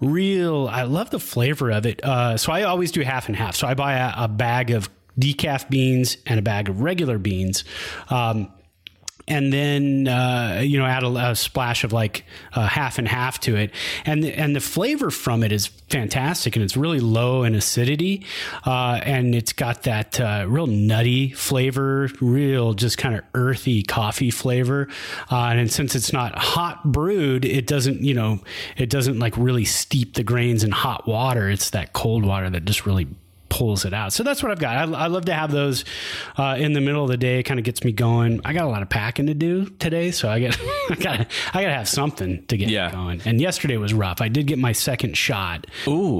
Real, 0.00 0.68
I 0.68 0.82
love 0.82 1.10
the 1.10 1.20
flavor 1.20 1.70
of 1.70 1.86
it. 1.86 2.02
Uh, 2.02 2.36
so 2.36 2.52
I 2.52 2.62
always 2.62 2.92
do 2.92 3.02
half 3.02 3.28
and 3.28 3.36
half. 3.36 3.56
So 3.56 3.66
I 3.66 3.74
buy 3.74 3.94
a, 3.94 4.24
a, 4.24 4.28
bag 4.28 4.70
of 4.70 4.88
decaf 5.18 5.68
beans 5.68 6.16
and 6.26 6.38
a 6.38 6.42
bag 6.42 6.68
of 6.68 6.80
regular 6.80 7.18
beans. 7.18 7.64
Um, 8.08 8.50
and 9.32 9.50
then 9.50 10.08
uh, 10.08 10.60
you 10.62 10.78
know 10.78 10.84
add 10.84 11.02
a, 11.02 11.30
a 11.30 11.34
splash 11.34 11.84
of 11.84 11.92
like 11.92 12.24
half 12.52 12.98
and 12.98 13.08
half 13.08 13.40
to 13.40 13.56
it, 13.56 13.70
and 14.04 14.24
and 14.24 14.54
the 14.54 14.60
flavor 14.60 15.10
from 15.10 15.42
it 15.42 15.52
is 15.52 15.66
fantastic, 15.66 16.54
and 16.54 16.62
it's 16.62 16.76
really 16.76 17.00
low 17.00 17.42
in 17.42 17.54
acidity, 17.54 18.26
uh, 18.66 19.00
and 19.02 19.34
it's 19.34 19.54
got 19.54 19.84
that 19.84 20.20
uh, 20.20 20.44
real 20.46 20.66
nutty 20.66 21.30
flavor, 21.30 22.10
real 22.20 22.74
just 22.74 22.98
kind 22.98 23.14
of 23.14 23.24
earthy 23.34 23.82
coffee 23.82 24.30
flavor, 24.30 24.88
uh, 25.30 25.54
and 25.56 25.72
since 25.72 25.94
it's 25.94 26.12
not 26.12 26.36
hot 26.36 26.92
brewed, 26.92 27.46
it 27.46 27.66
doesn't 27.66 28.02
you 28.02 28.14
know 28.14 28.38
it 28.76 28.90
doesn't 28.90 29.18
like 29.18 29.34
really 29.38 29.64
steep 29.64 30.14
the 30.14 30.22
grains 30.22 30.62
in 30.62 30.70
hot 30.70 31.08
water. 31.08 31.48
It's 31.48 31.70
that 31.70 31.94
cold 31.94 32.24
water 32.26 32.50
that 32.50 32.66
just 32.66 32.84
really 32.84 33.08
pulls 33.52 33.84
it 33.84 33.92
out. 33.92 34.14
So 34.14 34.22
that's 34.22 34.42
what 34.42 34.50
I've 34.50 34.58
got. 34.58 34.76
I, 34.76 35.04
I 35.04 35.06
love 35.08 35.26
to 35.26 35.34
have 35.34 35.52
those 35.52 35.84
uh, 36.38 36.56
in 36.58 36.72
the 36.72 36.80
middle 36.80 37.04
of 37.04 37.10
the 37.10 37.18
day. 37.18 37.40
It 37.40 37.42
kind 37.42 37.60
of 37.60 37.64
gets 37.64 37.84
me 37.84 37.92
going. 37.92 38.40
I 38.46 38.54
got 38.54 38.64
a 38.64 38.70
lot 38.70 38.80
of 38.80 38.88
packing 38.88 39.26
to 39.26 39.34
do 39.34 39.66
today, 39.78 40.10
so 40.10 40.30
I 40.30 40.38
get 40.40 40.58
I 40.90 40.94
got 40.94 41.20
I 41.52 41.62
got 41.62 41.68
to 41.68 41.74
have 41.74 41.88
something 41.88 42.46
to 42.46 42.56
get 42.56 42.70
yeah. 42.70 42.90
going. 42.90 43.20
And 43.26 43.42
yesterday 43.42 43.76
was 43.76 43.92
rough. 43.92 44.22
I 44.22 44.28
did 44.28 44.46
get 44.46 44.58
my 44.58 44.72
second 44.72 45.18
shot 45.18 45.66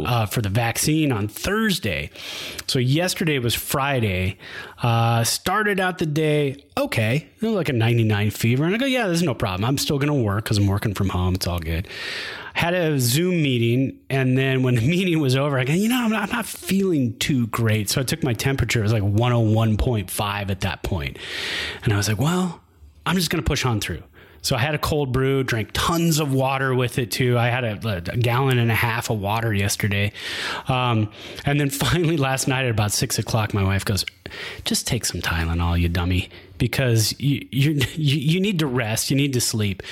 uh, 0.04 0.26
for 0.26 0.42
the 0.42 0.50
vaccine 0.50 1.10
on 1.10 1.26
Thursday. 1.26 2.10
So 2.66 2.78
yesterday 2.78 3.38
was 3.38 3.54
Friday. 3.54 4.36
Uh, 4.82 5.24
started 5.24 5.80
out 5.80 5.98
the 5.98 6.06
day 6.06 6.62
okay, 6.76 7.28
like 7.40 7.68
a 7.68 7.72
99 7.72 8.30
fever, 8.30 8.64
and 8.64 8.74
I 8.74 8.78
go, 8.78 8.86
yeah, 8.86 9.06
there's 9.06 9.22
no 9.22 9.34
problem. 9.34 9.64
I'm 9.64 9.78
still 9.78 9.98
going 9.98 10.08
to 10.08 10.14
work 10.14 10.44
because 10.44 10.58
I'm 10.58 10.66
working 10.66 10.94
from 10.94 11.10
home. 11.10 11.34
It's 11.34 11.46
all 11.46 11.60
good 11.60 11.86
had 12.54 12.74
a 12.74 12.98
Zoom 12.98 13.42
meeting, 13.42 13.98
and 14.10 14.36
then 14.36 14.62
when 14.62 14.74
the 14.74 14.80
meeting 14.88 15.20
was 15.20 15.36
over, 15.36 15.58
I 15.58 15.64
go, 15.64 15.72
you 15.72 15.88
know, 15.88 16.02
I'm 16.02 16.10
not, 16.10 16.28
I'm 16.28 16.36
not 16.36 16.46
feeling 16.46 17.16
too 17.18 17.46
great. 17.48 17.90
So 17.90 18.00
I 18.00 18.04
took 18.04 18.22
my 18.22 18.34
temperature; 18.34 18.80
it 18.80 18.82
was 18.82 18.92
like 18.92 19.02
101.5 19.02 20.50
at 20.50 20.60
that 20.60 20.82
point, 20.82 21.18
and 21.84 21.92
I 21.92 21.96
was 21.96 22.08
like, 22.08 22.18
well, 22.18 22.60
I'm 23.06 23.16
just 23.16 23.30
going 23.30 23.42
to 23.42 23.48
push 23.48 23.64
on 23.64 23.80
through. 23.80 24.02
So 24.42 24.56
I 24.56 24.58
had 24.58 24.74
a 24.74 24.78
cold 24.78 25.12
brew, 25.12 25.44
drank 25.44 25.70
tons 25.72 26.18
of 26.18 26.34
water 26.34 26.74
with 26.74 26.98
it 26.98 27.12
too. 27.12 27.38
I 27.38 27.48
had 27.48 27.64
a, 27.64 28.12
a 28.12 28.16
gallon 28.16 28.58
and 28.58 28.70
a 28.70 28.74
half 28.74 29.08
of 29.08 29.20
water 29.20 29.54
yesterday. 29.54 30.12
Um, 30.66 31.10
and 31.46 31.58
then 31.60 31.70
finally 31.70 32.16
last 32.16 32.48
night 32.48 32.64
at 32.64 32.70
about 32.70 32.90
six 32.92 33.18
o'clock, 33.18 33.54
my 33.54 33.62
wife 33.62 33.84
goes, 33.84 34.04
just 34.64 34.86
take 34.86 35.04
some 35.04 35.20
Tylenol, 35.20 35.80
you 35.80 35.88
dummy, 35.88 36.28
because 36.58 37.14
you, 37.20 37.46
you, 37.50 37.72
you 37.96 38.40
need 38.40 38.58
to 38.58 38.66
rest. 38.66 39.10
You 39.10 39.16
need 39.16 39.32
to 39.34 39.40
sleep. 39.40 39.82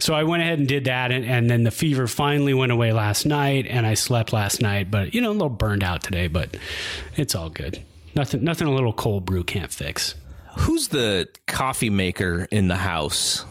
So 0.00 0.14
I 0.14 0.24
went 0.24 0.42
ahead 0.42 0.58
and 0.58 0.66
did 0.66 0.86
that. 0.86 1.12
And, 1.12 1.24
and 1.24 1.48
then 1.48 1.62
the 1.62 1.70
fever 1.70 2.08
finally 2.08 2.54
went 2.54 2.72
away 2.72 2.92
last 2.92 3.24
night 3.24 3.66
and 3.68 3.86
I 3.86 3.94
slept 3.94 4.32
last 4.32 4.60
night, 4.60 4.90
but 4.90 5.14
you 5.14 5.20
know, 5.20 5.30
a 5.30 5.32
little 5.32 5.48
burned 5.48 5.84
out 5.84 6.02
today, 6.02 6.26
but 6.26 6.56
it's 7.16 7.36
all 7.36 7.50
good. 7.50 7.80
Nothing, 8.16 8.42
nothing 8.42 8.66
a 8.66 8.74
little 8.74 8.92
cold 8.92 9.24
brew 9.24 9.44
can't 9.44 9.72
fix. 9.72 10.16
Who's 10.58 10.88
the 10.88 11.28
coffee 11.46 11.88
maker 11.88 12.46
in 12.50 12.68
the 12.68 12.76
house? 12.76 13.46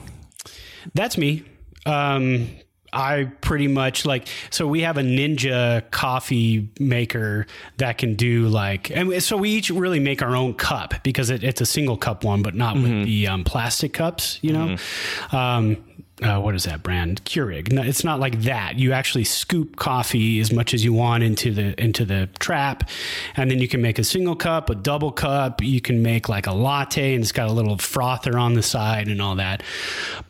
That's 0.93 1.17
me. 1.17 1.43
Um, 1.85 2.47
I 2.93 3.31
pretty 3.39 3.67
much 3.67 4.05
like 4.05 4.27
so 4.49 4.67
we 4.67 4.81
have 4.81 4.97
a 4.97 5.01
ninja 5.01 5.89
coffee 5.91 6.69
maker 6.79 7.47
that 7.77 7.97
can 7.97 8.15
do 8.15 8.47
like 8.49 8.91
and 8.91 9.23
so 9.23 9.37
we 9.37 9.51
each 9.51 9.69
really 9.69 9.99
make 9.99 10.21
our 10.21 10.35
own 10.35 10.53
cup 10.53 10.95
because 11.03 11.29
it, 11.29 11.43
it's 11.43 11.61
a 11.61 11.65
single 11.65 11.95
cup 11.95 12.23
one 12.23 12.41
but 12.41 12.53
not 12.53 12.75
mm-hmm. 12.75 12.99
with 12.99 13.05
the 13.05 13.27
um, 13.27 13.43
plastic 13.45 13.93
cups 13.93 14.39
you 14.41 14.51
know 14.51 14.75
mm-hmm. 14.75 15.35
um, 15.35 15.77
uh, 16.21 16.39
what 16.39 16.53
is 16.53 16.65
that 16.65 16.83
brand? 16.83 17.23
Keurig. 17.25 17.71
No, 17.71 17.81
it's 17.81 18.03
not 18.03 18.19
like 18.19 18.41
that. 18.41 18.77
You 18.77 18.93
actually 18.93 19.23
scoop 19.23 19.75
coffee 19.75 20.39
as 20.39 20.51
much 20.51 20.73
as 20.73 20.83
you 20.83 20.93
want 20.93 21.23
into 21.23 21.51
the 21.51 21.81
into 21.81 22.05
the 22.05 22.29
trap 22.39 22.89
and 23.35 23.49
then 23.49 23.59
you 23.59 23.67
can 23.67 23.81
make 23.81 23.97
a 23.97 24.03
single 24.03 24.35
cup 24.35 24.69
a 24.69 24.75
double 24.75 25.11
cup. 25.11 25.63
You 25.63 25.81
can 25.81 26.03
make 26.03 26.29
like 26.29 26.45
a 26.45 26.53
latte 26.53 27.15
and 27.15 27.23
it's 27.23 27.31
got 27.31 27.49
a 27.49 27.51
little 27.51 27.77
frother 27.77 28.37
on 28.37 28.53
the 28.53 28.61
side 28.61 29.07
and 29.07 29.21
all 29.21 29.35
that. 29.35 29.63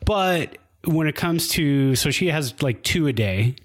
But 0.05 0.57
when 0.85 1.07
it 1.07 1.15
comes 1.15 1.49
to 1.49 1.95
so 1.95 2.09
she 2.09 2.27
has 2.27 2.61
like 2.63 2.83
two 2.83 3.07
a 3.07 3.13
day 3.13 3.55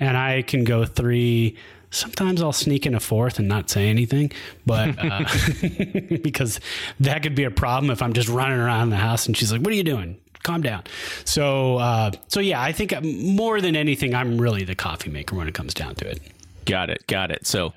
and 0.00 0.16
i 0.16 0.42
can 0.42 0.64
go 0.64 0.84
three. 0.84 1.56
Sometimes 1.90 2.42
i'll 2.42 2.52
sneak 2.52 2.86
in 2.86 2.94
a 2.96 3.00
fourth 3.00 3.38
and 3.38 3.46
not 3.46 3.70
say 3.70 3.88
anything 3.88 4.32
but 4.66 4.98
uh, 4.98 5.24
because 6.22 6.58
that 6.98 7.22
could 7.22 7.36
be 7.36 7.44
a 7.44 7.52
problem 7.52 7.88
if 7.92 8.02
i'm 8.02 8.12
just 8.14 8.28
running 8.28 8.58
around 8.58 8.90
the 8.90 8.96
house 8.96 9.26
and 9.26 9.36
she's 9.36 9.52
like 9.52 9.60
what 9.60 9.72
are 9.72 9.76
you 9.76 9.84
doing 9.84 10.16
calm 10.44 10.62
down 10.62 10.82
so 11.24 11.76
uh, 11.76 12.10
so 12.28 12.40
yeah 12.40 12.62
i 12.62 12.70
think 12.70 12.94
more 13.02 13.60
than 13.60 13.74
anything 13.74 14.14
i'm 14.14 14.40
really 14.40 14.64
the 14.64 14.74
coffee 14.74 15.10
maker 15.10 15.34
when 15.34 15.48
it 15.48 15.54
comes 15.54 15.74
down 15.74 15.94
to 15.94 16.08
it 16.08 16.20
Got 16.64 16.90
it. 16.90 17.06
Got 17.06 17.30
it. 17.30 17.46
So 17.46 17.74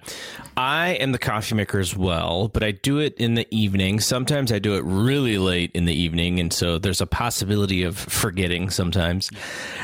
I 0.56 0.92
am 0.92 1.12
the 1.12 1.20
coffee 1.20 1.56
maker 1.56 1.80
as 1.80 1.96
well, 1.96 2.48
but 2.48 2.64
I 2.64 2.72
do 2.72 3.00
it 3.00 3.16
in 3.18 3.36
the 3.36 3.48
evening. 3.52 4.00
Sometimes 4.00 4.52
I 4.52 4.60
do 4.60 4.76
it 4.76 4.84
really 4.86 5.38
late 5.38 5.72
in 5.74 5.86
the 5.86 5.94
evening. 5.94 6.40
And 6.40 6.54
so 6.54 6.78
there's 6.78 7.02
a 7.02 7.06
possibility 7.06 7.84
of 7.84 7.98
forgetting 7.98 8.70
sometimes 8.70 9.30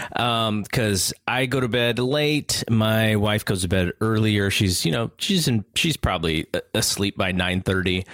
because 0.09 1.13
um, 1.13 1.21
I 1.27 1.45
go 1.47 1.59
to 1.59 1.67
bed 1.67 1.99
late. 1.99 2.63
My 2.69 3.15
wife 3.15 3.43
goes 3.43 3.63
to 3.63 3.67
bed 3.67 3.91
earlier. 3.99 4.49
She's, 4.49 4.85
you 4.85 4.91
know, 4.91 5.11
she's 5.17 5.47
in, 5.47 5.65
she's 5.75 5.97
probably 5.97 6.47
asleep 6.73 7.17
by 7.17 7.31
930. 7.31 8.05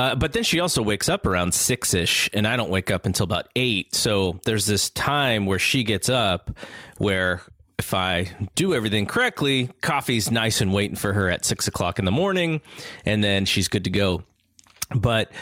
Uh, 0.00 0.14
but 0.14 0.32
then 0.32 0.42
she 0.42 0.60
also 0.60 0.80
wakes 0.80 1.10
up 1.10 1.26
around 1.26 1.52
six 1.52 1.92
ish, 1.92 2.30
and 2.32 2.48
I 2.48 2.56
don't 2.56 2.70
wake 2.70 2.90
up 2.90 3.04
until 3.04 3.24
about 3.24 3.48
eight. 3.54 3.94
So 3.94 4.40
there's 4.46 4.64
this 4.64 4.88
time 4.88 5.44
where 5.44 5.58
she 5.58 5.84
gets 5.84 6.08
up 6.08 6.56
where 6.96 7.42
if 7.78 7.92
I 7.92 8.30
do 8.54 8.72
everything 8.72 9.04
correctly, 9.04 9.68
coffee's 9.82 10.30
nice 10.30 10.62
and 10.62 10.72
waiting 10.72 10.96
for 10.96 11.12
her 11.12 11.28
at 11.28 11.44
six 11.44 11.68
o'clock 11.68 11.98
in 11.98 12.06
the 12.06 12.10
morning, 12.10 12.62
and 13.04 13.22
then 13.22 13.44
she's 13.44 13.68
good 13.68 13.84
to 13.84 13.90
go. 13.90 14.22
But 14.94 15.32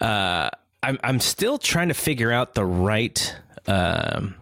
uh, 0.00 0.50
I'm 0.82 0.98
I'm 1.04 1.20
still 1.20 1.56
trying 1.56 1.86
to 1.86 1.94
figure 1.94 2.32
out 2.32 2.54
the 2.54 2.64
right 2.64 3.36
um, 3.68 4.34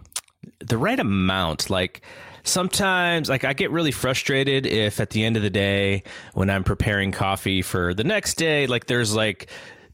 the 0.61 0.78
right 0.78 0.99
amount. 0.99 1.68
Like 1.68 2.00
sometimes, 2.47 3.29
like 3.29 3.45
I 3.45 3.53
get 3.53 3.71
really 3.71 3.91
frustrated 3.91 4.67
if 4.67 5.00
at 5.00 5.11
the 5.11 5.25
end 5.25 5.37
of 5.37 5.43
the 5.43 5.50
day 5.50 6.03
when 6.35 6.50
I'm 6.50 6.65
preparing 6.65 7.12
coffee 7.12 7.62
for 7.62 7.95
the 7.95 8.05
next 8.05 8.35
day, 8.35 8.67
like 8.67 8.87
there's 8.87 9.15
like 9.15 9.49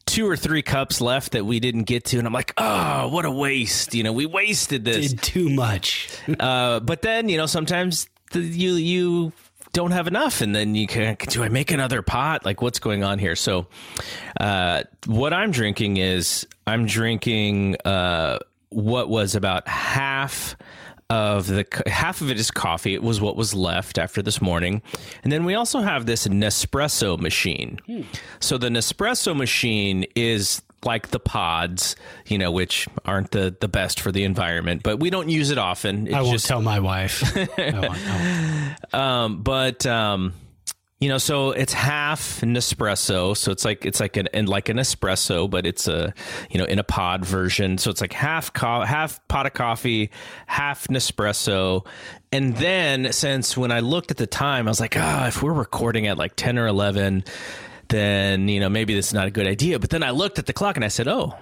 two 0.05 0.27
or 0.27 0.35
three 0.35 0.61
cups 0.61 1.01
left 1.01 1.31
that 1.33 1.45
we 1.45 1.59
didn't 1.59 1.83
get 1.83 2.05
to, 2.05 2.17
and 2.17 2.27
I'm 2.27 2.33
like, 2.33 2.53
oh, 2.57 3.07
what 3.09 3.25
a 3.25 3.31
waste! 3.31 3.93
You 3.93 4.03
know, 4.03 4.13
we 4.13 4.25
wasted 4.25 4.85
this. 4.85 5.13
Did 5.13 5.21
too 5.21 5.49
much. 5.49 6.09
uh, 6.39 6.79
but 6.79 7.01
then 7.01 7.29
you 7.29 7.37
know, 7.37 7.45
sometimes 7.45 8.07
the, 8.31 8.39
you 8.39 8.73
you 8.75 9.33
don't 9.73 9.91
have 9.91 10.07
enough, 10.07 10.41
and 10.41 10.55
then 10.55 10.75
you 10.75 10.87
can 10.87 11.17
do 11.27 11.43
I 11.43 11.49
make 11.49 11.71
another 11.71 12.01
pot? 12.01 12.45
Like, 12.45 12.61
what's 12.61 12.79
going 12.79 13.03
on 13.03 13.19
here? 13.19 13.35
So, 13.35 13.67
uh, 14.39 14.83
what 15.07 15.33
I'm 15.33 15.51
drinking 15.51 15.97
is 15.97 16.47
I'm 16.67 16.85
drinking 16.85 17.77
uh, 17.85 18.39
what 18.69 19.09
was 19.09 19.35
about 19.35 19.67
half 19.67 20.55
of 21.09 21.47
the 21.47 21.65
half 21.87 22.21
of 22.21 22.29
it 22.29 22.39
is 22.39 22.51
coffee. 22.51 22.93
It 22.93 23.03
was 23.03 23.21
what 23.21 23.35
was 23.35 23.53
left 23.53 23.97
after 23.97 24.21
this 24.21 24.41
morning, 24.41 24.81
and 25.23 25.31
then 25.31 25.45
we 25.45 25.55
also 25.55 25.81
have 25.81 26.05
this 26.05 26.27
Nespresso 26.27 27.19
machine. 27.19 27.79
Hmm. 27.85 28.01
So 28.39 28.57
the 28.57 28.69
Nespresso 28.69 29.35
machine 29.35 30.05
is 30.15 30.61
like 30.85 31.09
the 31.09 31.19
pods, 31.19 31.95
you 32.27 32.37
know, 32.37 32.51
which 32.51 32.87
aren't 33.05 33.31
the 33.31 33.55
the 33.59 33.67
best 33.67 33.99
for 33.99 34.11
the 34.11 34.23
environment, 34.23 34.83
but 34.83 34.99
we 34.99 35.09
don't 35.09 35.29
use 35.29 35.49
it 35.49 35.57
often. 35.57 36.07
It's 36.07 36.15
I 36.15 36.21
won't 36.21 36.33
just, 36.33 36.47
tell 36.47 36.61
my 36.61 36.79
wife. 36.79 37.35
I 37.37 37.71
won't, 37.71 38.07
I 38.07 38.75
won't. 38.77 38.93
Um, 38.93 39.43
but 39.43 39.85
um, 39.85 40.33
You 40.99 41.09
know, 41.09 41.17
so 41.17 41.51
it's 41.51 41.73
half 41.73 42.39
Nespresso, 42.41 43.35
so 43.35 43.51
it's 43.51 43.65
like 43.65 43.85
it's 43.85 43.99
like 43.99 44.15
an 44.15 44.29
and 44.33 44.47
like 44.47 44.69
an 44.69 44.77
espresso, 44.77 45.49
but 45.49 45.65
it's 45.65 45.87
a 45.87 46.13
you 46.49 46.57
know 46.57 46.65
in 46.65 46.79
a 46.79 46.83
pod 46.83 47.25
version. 47.25 47.77
So 47.77 47.91
it's 47.91 47.99
like 47.99 48.13
half 48.13 48.53
co- 48.53 48.81
half 48.81 49.19
pot 49.27 49.45
of 49.45 49.53
coffee, 49.53 50.11
half 50.47 50.87
Nespresso, 50.87 51.85
and 52.31 52.55
then 52.55 53.11
since 53.11 53.57
when 53.57 53.71
I 53.71 53.81
looked 53.81 54.11
at 54.11 54.17
the 54.17 54.27
time, 54.27 54.67
I 54.67 54.71
was 54.71 54.79
like, 54.79 54.95
ah, 54.97 55.23
oh, 55.23 55.27
if 55.27 55.43
we're 55.43 55.51
recording 55.51 56.07
at 56.07 56.17
like 56.17 56.37
ten 56.37 56.57
or 56.57 56.67
eleven, 56.67 57.25
then 57.89 58.47
you 58.47 58.61
know 58.61 58.69
maybe 58.69 58.93
this 58.95 59.07
is 59.07 59.13
not 59.13 59.27
a 59.27 59.31
good 59.31 59.47
idea. 59.47 59.79
But 59.79 59.89
then 59.89 60.03
I 60.03 60.11
looked 60.11 60.39
at 60.39 60.45
the 60.45 60.53
clock 60.53 60.77
and 60.77 60.85
I 60.85 60.89
said, 60.89 61.09
oh, 61.09 61.35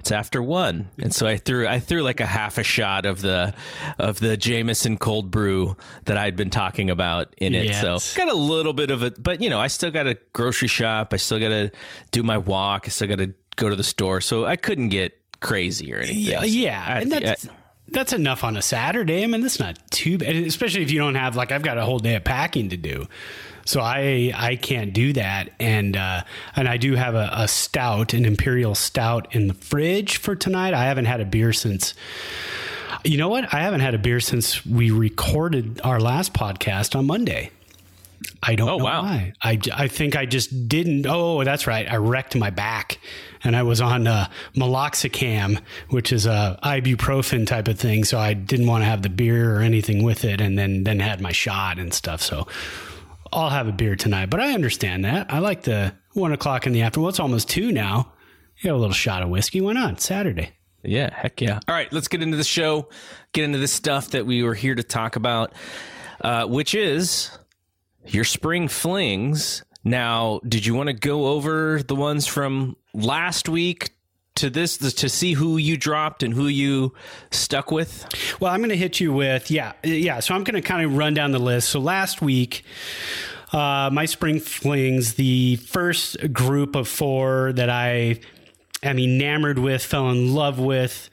it's 0.00 0.10
after 0.10 0.42
one, 0.42 0.88
and 0.98 1.14
so 1.14 1.26
I 1.26 1.36
threw 1.36 1.66
I 1.66 1.78
threw 1.78 2.02
like 2.02 2.20
a 2.20 2.26
half 2.26 2.58
a 2.58 2.62
shot 2.62 3.06
of 3.06 3.20
the 3.20 3.54
of 3.98 4.18
the 4.18 4.36
Jameson 4.36 4.96
cold 4.98 5.30
brew 5.30 5.76
that 6.06 6.16
I'd 6.18 6.36
been 6.36 6.50
talking 6.50 6.90
about 6.90 7.32
in 7.38 7.54
it. 7.54 7.66
Yes. 7.66 8.04
So 8.04 8.18
got 8.18 8.32
a 8.32 8.36
little 8.36 8.72
bit 8.72 8.90
of 8.90 9.02
it, 9.02 9.22
but 9.22 9.40
you 9.40 9.48
know 9.50 9.60
I 9.60 9.68
still 9.68 9.90
got 9.90 10.06
a 10.06 10.18
grocery 10.32 10.68
shop. 10.68 11.12
I 11.14 11.16
still 11.18 11.38
got 11.38 11.50
to 11.50 11.70
do 12.10 12.22
my 12.22 12.38
walk. 12.38 12.82
I 12.86 12.88
still 12.88 13.08
got 13.08 13.18
to 13.18 13.32
go 13.56 13.68
to 13.68 13.76
the 13.76 13.84
store. 13.84 14.20
So 14.20 14.44
I 14.46 14.56
couldn't 14.56 14.88
get 14.88 15.16
crazy 15.40 15.92
or 15.94 15.98
anything. 15.98 16.16
Yeah, 16.18 16.42
yeah. 16.44 16.84
I- 16.86 17.00
and 17.00 17.12
that's 17.12 17.46
I- 17.46 17.50
that's 17.92 18.12
enough 18.12 18.44
on 18.44 18.56
a 18.56 18.62
Saturday. 18.62 19.22
I 19.22 19.26
mean, 19.26 19.40
that's 19.40 19.60
not 19.60 19.78
too 19.90 20.18
bad, 20.18 20.34
especially 20.36 20.82
if 20.82 20.90
you 20.90 20.98
don't 20.98 21.14
have 21.14 21.36
like 21.36 21.52
I've 21.52 21.62
got 21.62 21.78
a 21.78 21.84
whole 21.84 21.98
day 21.98 22.14
of 22.14 22.24
packing 22.24 22.70
to 22.70 22.76
do. 22.76 23.06
So 23.64 23.80
I 23.80 24.32
I 24.34 24.56
can't 24.56 24.92
do 24.92 25.12
that, 25.12 25.50
and 25.60 25.96
uh, 25.96 26.24
and 26.56 26.68
I 26.68 26.76
do 26.76 26.94
have 26.94 27.14
a, 27.14 27.30
a 27.32 27.48
stout, 27.48 28.14
an 28.14 28.24
imperial 28.24 28.74
stout 28.74 29.34
in 29.34 29.48
the 29.48 29.54
fridge 29.54 30.16
for 30.16 30.34
tonight. 30.34 30.74
I 30.74 30.84
haven't 30.84 31.04
had 31.04 31.20
a 31.20 31.24
beer 31.24 31.52
since. 31.52 31.94
You 33.04 33.16
know 33.16 33.28
what? 33.28 33.52
I 33.54 33.60
haven't 33.60 33.80
had 33.80 33.94
a 33.94 33.98
beer 33.98 34.20
since 34.20 34.66
we 34.66 34.90
recorded 34.90 35.80
our 35.84 36.00
last 36.00 36.34
podcast 36.34 36.94
on 36.94 37.06
Monday. 37.06 37.50
I 38.42 38.54
don't 38.54 38.68
Oh, 38.68 38.78
know 38.78 38.84
wow. 38.84 39.02
why. 39.02 39.32
I, 39.42 39.58
I 39.72 39.88
think 39.88 40.16
I 40.16 40.26
just 40.26 40.68
didn't. 40.68 41.06
Oh, 41.08 41.42
that's 41.44 41.66
right. 41.66 41.90
I 41.90 41.96
wrecked 41.96 42.36
my 42.36 42.50
back 42.50 42.98
and 43.42 43.56
I 43.56 43.62
was 43.62 43.80
on 43.80 44.06
uh, 44.06 44.28
Meloxicam, 44.54 45.60
which 45.88 46.12
is 46.12 46.26
a 46.26 46.58
ibuprofen 46.62 47.46
type 47.46 47.68
of 47.68 47.78
thing. 47.78 48.04
So 48.04 48.18
I 48.18 48.34
didn't 48.34 48.66
want 48.66 48.82
to 48.82 48.86
have 48.86 49.02
the 49.02 49.08
beer 49.08 49.56
or 49.56 49.60
anything 49.62 50.02
with 50.02 50.24
it 50.24 50.40
and 50.40 50.58
then, 50.58 50.84
then 50.84 51.00
had 51.00 51.20
my 51.20 51.32
shot 51.32 51.78
and 51.78 51.92
stuff. 51.94 52.20
So 52.22 52.46
I'll 53.32 53.50
have 53.50 53.68
a 53.68 53.72
beer 53.72 53.96
tonight, 53.96 54.30
but 54.30 54.40
I 54.40 54.52
understand 54.52 55.04
that. 55.04 55.32
I 55.32 55.38
like 55.38 55.62
the 55.62 55.94
one 56.12 56.32
o'clock 56.32 56.66
in 56.66 56.72
the 56.72 56.82
afternoon. 56.82 57.04
Well, 57.04 57.10
it's 57.10 57.20
almost 57.20 57.48
two 57.48 57.72
now. 57.72 58.12
You 58.58 58.68
have 58.70 58.76
a 58.76 58.80
little 58.80 58.92
shot 58.94 59.22
of 59.22 59.28
whiskey. 59.30 59.60
Why 59.60 59.72
not? 59.72 60.00
Saturday. 60.00 60.50
Yeah, 60.82 61.10
heck 61.14 61.40
yeah. 61.40 61.60
All 61.68 61.74
right, 61.74 61.92
let's 61.92 62.08
get 62.08 62.22
into 62.22 62.36
the 62.36 62.44
show, 62.44 62.88
get 63.32 63.44
into 63.44 63.58
the 63.58 63.68
stuff 63.68 64.10
that 64.10 64.26
we 64.26 64.42
were 64.42 64.54
here 64.54 64.74
to 64.74 64.82
talk 64.82 65.16
about, 65.16 65.52
uh, 66.22 66.46
which 66.46 66.74
is 66.74 67.30
your 68.06 68.24
spring 68.24 68.68
flings. 68.68 69.64
Now, 69.84 70.40
did 70.46 70.66
you 70.66 70.74
want 70.74 70.88
to 70.88 70.92
go 70.92 71.26
over 71.26 71.82
the 71.82 71.94
ones 71.96 72.26
from 72.26 72.76
last 72.92 73.48
week 73.48 73.90
to 74.36 74.50
this 74.50 74.76
to 74.76 75.08
see 75.08 75.32
who 75.32 75.56
you 75.56 75.76
dropped 75.76 76.22
and 76.22 76.34
who 76.34 76.46
you 76.46 76.94
stuck 77.30 77.70
with? 77.70 78.06
Well, 78.40 78.52
I'm 78.52 78.60
going 78.60 78.70
to 78.70 78.76
hit 78.76 79.00
you 79.00 79.12
with 79.12 79.50
yeah, 79.50 79.72
yeah. 79.82 80.20
So 80.20 80.34
I'm 80.34 80.44
going 80.44 80.60
to 80.60 80.66
kind 80.66 80.84
of 80.84 80.96
run 80.96 81.14
down 81.14 81.32
the 81.32 81.38
list. 81.38 81.70
So 81.70 81.80
last 81.80 82.20
week, 82.20 82.64
uh, 83.52 83.90
my 83.92 84.06
spring 84.06 84.40
flings, 84.40 85.14
the 85.14 85.56
first 85.56 86.32
group 86.32 86.76
of 86.76 86.88
four 86.88 87.52
that 87.54 87.70
I 87.70 88.20
am 88.82 88.98
enamored 88.98 89.58
with, 89.58 89.82
fell 89.82 90.10
in 90.10 90.34
love 90.34 90.58
with. 90.58 91.10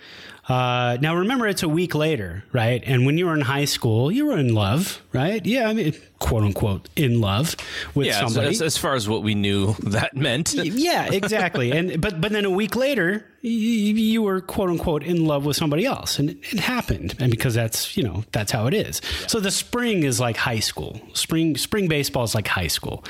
Uh, 0.47 0.97
now 1.01 1.13
remember, 1.15 1.45
it's 1.45 1.61
a 1.63 1.67
week 1.67 1.93
later, 1.93 2.41
right? 2.53 2.81
And 2.85 3.05
when 3.05 3.17
you 3.17 3.25
were 3.25 3.33
in 3.33 3.41
high 3.41 3.65
school, 3.65 4.09
you 4.09 4.27
were 4.27 4.37
in 4.37 4.53
love, 4.53 5.01
right? 5.11 5.45
Yeah, 5.45 5.67
I 5.67 5.73
mean, 5.73 5.93
quote 6.19 6.43
unquote, 6.43 6.87
in 6.95 7.19
love 7.19 7.55
with 7.95 8.07
Yeah, 8.07 8.25
somebody. 8.25 8.47
as, 8.55 8.61
as 8.61 8.77
far 8.77 8.93
as 8.95 9.09
what 9.09 9.23
we 9.23 9.35
knew 9.35 9.73
that 9.83 10.15
meant. 10.15 10.53
yeah, 10.53 11.11
exactly. 11.11 11.71
and 11.77 11.99
but 11.99 12.21
but 12.21 12.31
then 12.31 12.45
a 12.45 12.49
week 12.49 12.77
later, 12.77 13.25
y- 13.43 13.49
you 13.49 14.21
were 14.21 14.39
quote 14.39 14.69
unquote 14.69 15.03
in 15.03 15.25
love 15.25 15.43
with 15.45 15.57
somebody 15.57 15.85
else, 15.85 16.17
and 16.17 16.29
it, 16.29 16.37
it 16.53 16.59
happened. 16.61 17.15
And 17.19 17.29
because 17.29 17.53
that's 17.53 17.97
you 17.97 18.03
know 18.03 18.23
that's 18.31 18.51
how 18.53 18.67
it 18.67 18.73
is. 18.73 19.01
So 19.27 19.41
the 19.41 19.51
spring 19.51 20.03
is 20.03 20.21
like 20.21 20.37
high 20.37 20.59
school. 20.59 21.01
Spring 21.13 21.57
spring 21.57 21.89
baseball 21.89 22.23
is 22.23 22.33
like 22.33 22.47
high 22.47 22.67
school. 22.67 23.03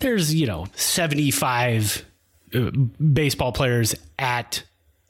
There's 0.00 0.34
you 0.34 0.48
know 0.48 0.66
seventy 0.74 1.30
five 1.30 2.04
uh, 2.52 2.70
baseball 2.70 3.52
players 3.52 3.94
at 4.18 4.64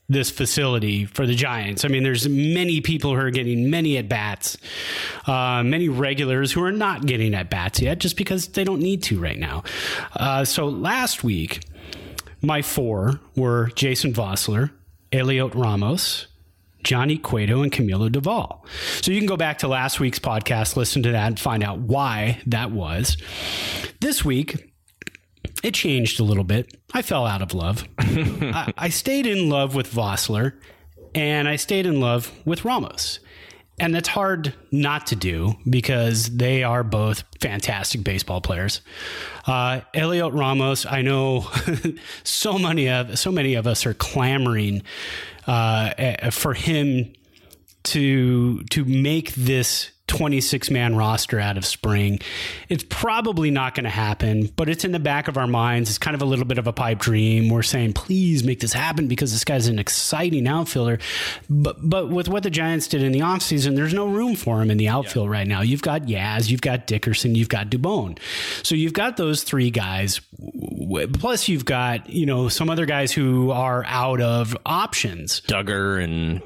this 0.09 0.31
facility 0.31 1.05
for 1.05 1.27
the 1.27 1.35
Giants. 1.35 1.85
I 1.85 1.89
mean, 1.89 2.03
there's 2.03 2.29
many 2.29 2.81
people 2.81 3.15
who 3.15 3.21
are 3.21 3.31
getting 3.31 3.71
many 3.71 3.97
at 3.97 4.09
bats, 4.09 4.57
uh, 5.27 5.63
many 5.63 5.89
regulars 5.89 6.53
who 6.53 6.63
are 6.63 6.73
not 6.73 7.07
getting 7.07 7.35
at 7.35 7.51
bats 7.51 7.81
yet, 7.81 7.99
just 7.99 8.17
because 8.17 8.49
they 8.49 8.65
don't 8.65 8.81
need 8.81 9.03
to 9.05 9.19
right 9.19 9.39
now. 9.39 9.63
Uh, 10.15 10.45
so 10.45 10.67
last 10.69 11.25
week, 11.25 11.61
my 12.43 12.63
four 12.63 13.21
were 13.37 13.71
Jason 13.75 14.13
Vosler, 14.13 14.71
Heliot 15.13 15.55
Ramos. 15.55 16.27
Johnny 16.83 17.17
Cueto 17.17 17.63
and 17.63 17.71
Camilo 17.71 18.11
Doval. 18.11 18.59
So 19.03 19.13
you 19.13 19.19
can 19.21 19.29
go 19.29 19.37
back 19.37 19.59
to 19.59 19.69
last 19.69 20.01
week's 20.01 20.19
podcast, 20.19 20.75
listen 20.75 21.05
to 21.05 21.13
that, 21.13 21.27
and 21.29 21.39
find 21.39 21.63
out 21.63 21.79
why 21.79 22.41
that 22.47 22.73
was. 22.73 23.17
This 24.01 24.25
week, 24.25 24.72
it 25.63 25.75
changed 25.75 26.21
a 26.21 26.25
little 26.25 26.45
bit. 26.45 26.77
I 26.93 27.03
fell 27.03 27.27
out 27.27 27.43
of 27.43 27.55
love. 27.55 27.87
I, 27.99 28.73
I 28.77 28.89
stayed 28.89 29.27
in 29.27 29.49
love 29.49 29.75
with 29.75 29.93
Vosler 29.93 30.55
and 31.15 31.49
I 31.49 31.57
stayed 31.57 31.87
in 31.87 32.01
love 32.01 32.33
with 32.45 32.65
Ramos. 32.65 33.21
And 33.81 33.95
that's 33.95 34.09
hard 34.09 34.55
not 34.71 35.07
to 35.09 35.17
do 35.17 35.55
because 35.69 36.37
they 36.37 36.63
are 36.63 36.85
both 36.85 37.25
fantastic 37.41 38.05
baseball 38.05 38.41
players. 38.41 38.81
Uh, 39.47 39.81
Heliot 39.95 40.35
Ramos, 40.35 40.85
I 40.87 41.03
know 41.03 41.47
so 42.23 42.59
many 42.59 42.89
of 42.89 43.19
so 43.19 43.33
many 43.33 43.55
of 43.55 43.67
us 43.67 43.87
are 43.87 43.95
clamoring 43.95 44.83
uh, 45.47 45.95
eh, 45.97 46.31
for 46.31 46.55
him 46.55 47.13
to 47.85 48.63
to 48.65 48.85
make 48.85 49.35
this 49.35 49.91
26 50.13 50.71
man 50.71 50.95
roster 50.95 51.41
out 51.41 51.57
of 51.57 51.65
spring. 51.65 52.21
It's 52.69 52.85
probably 52.91 53.51
not 53.51 53.75
going 53.75 53.85
to 53.85 53.91
happen, 53.91 54.51
but 54.57 54.69
it's 54.69 54.85
in 54.85 54.93
the 54.93 54.99
back 54.99 55.27
of 55.27 55.39
our 55.39 55.47
minds. 55.47 55.89
It's 55.89 55.97
kind 55.97 56.15
of 56.15 56.21
a 56.21 56.27
little 56.27 56.45
bit 56.45 56.59
of 56.59 56.67
a 56.67 56.73
pipe 56.73 56.99
dream. 56.99 57.49
We're 57.49 57.63
saying, 57.63 57.95
please 57.95 58.45
make 58.45 58.61
this 58.61 58.75
happen 58.75 59.09
because 59.09 59.33
this 59.33 59.43
guy's 59.43 59.69
an 59.69 59.79
exciting 59.79 60.47
outfielder. 60.47 60.99
But 61.49 61.79
but 61.81 62.11
with 62.11 62.29
what 62.29 62.43
the 62.43 62.51
Giants 62.51 62.89
did 62.89 63.03
in 63.03 63.13
the 63.13 63.21
offseason, 63.21 63.75
there's 63.75 63.95
no 63.95 64.07
room 64.07 64.37
for 64.37 64.61
him 64.61 64.71
in 64.71 64.77
the 64.77 64.89
outfield 64.89 65.31
right 65.31 65.47
now. 65.47 65.63
You've 65.63 65.81
got 65.81 66.03
Yaz, 66.03 66.51
you've 66.51 66.61
got 66.61 66.87
Dickerson, 66.87 67.35
you've 67.35 67.49
got 67.49 67.71
Dubon. 67.71 68.19
So 68.63 68.75
you've 68.75 68.93
got 68.93 69.17
those 69.17 69.45
three 69.45 69.71
guys. 69.71 70.21
Plus, 71.15 71.49
you've 71.49 71.65
got 71.65 72.11
you 72.11 72.27
know 72.27 72.51
some 72.51 72.69
other 72.69 72.85
guys 72.85 73.13
who 73.13 73.51
are 73.51 73.83
out 73.87 74.21
of 74.21 74.55
options 74.67 75.41
Duggar 75.41 76.05
and 76.05 76.43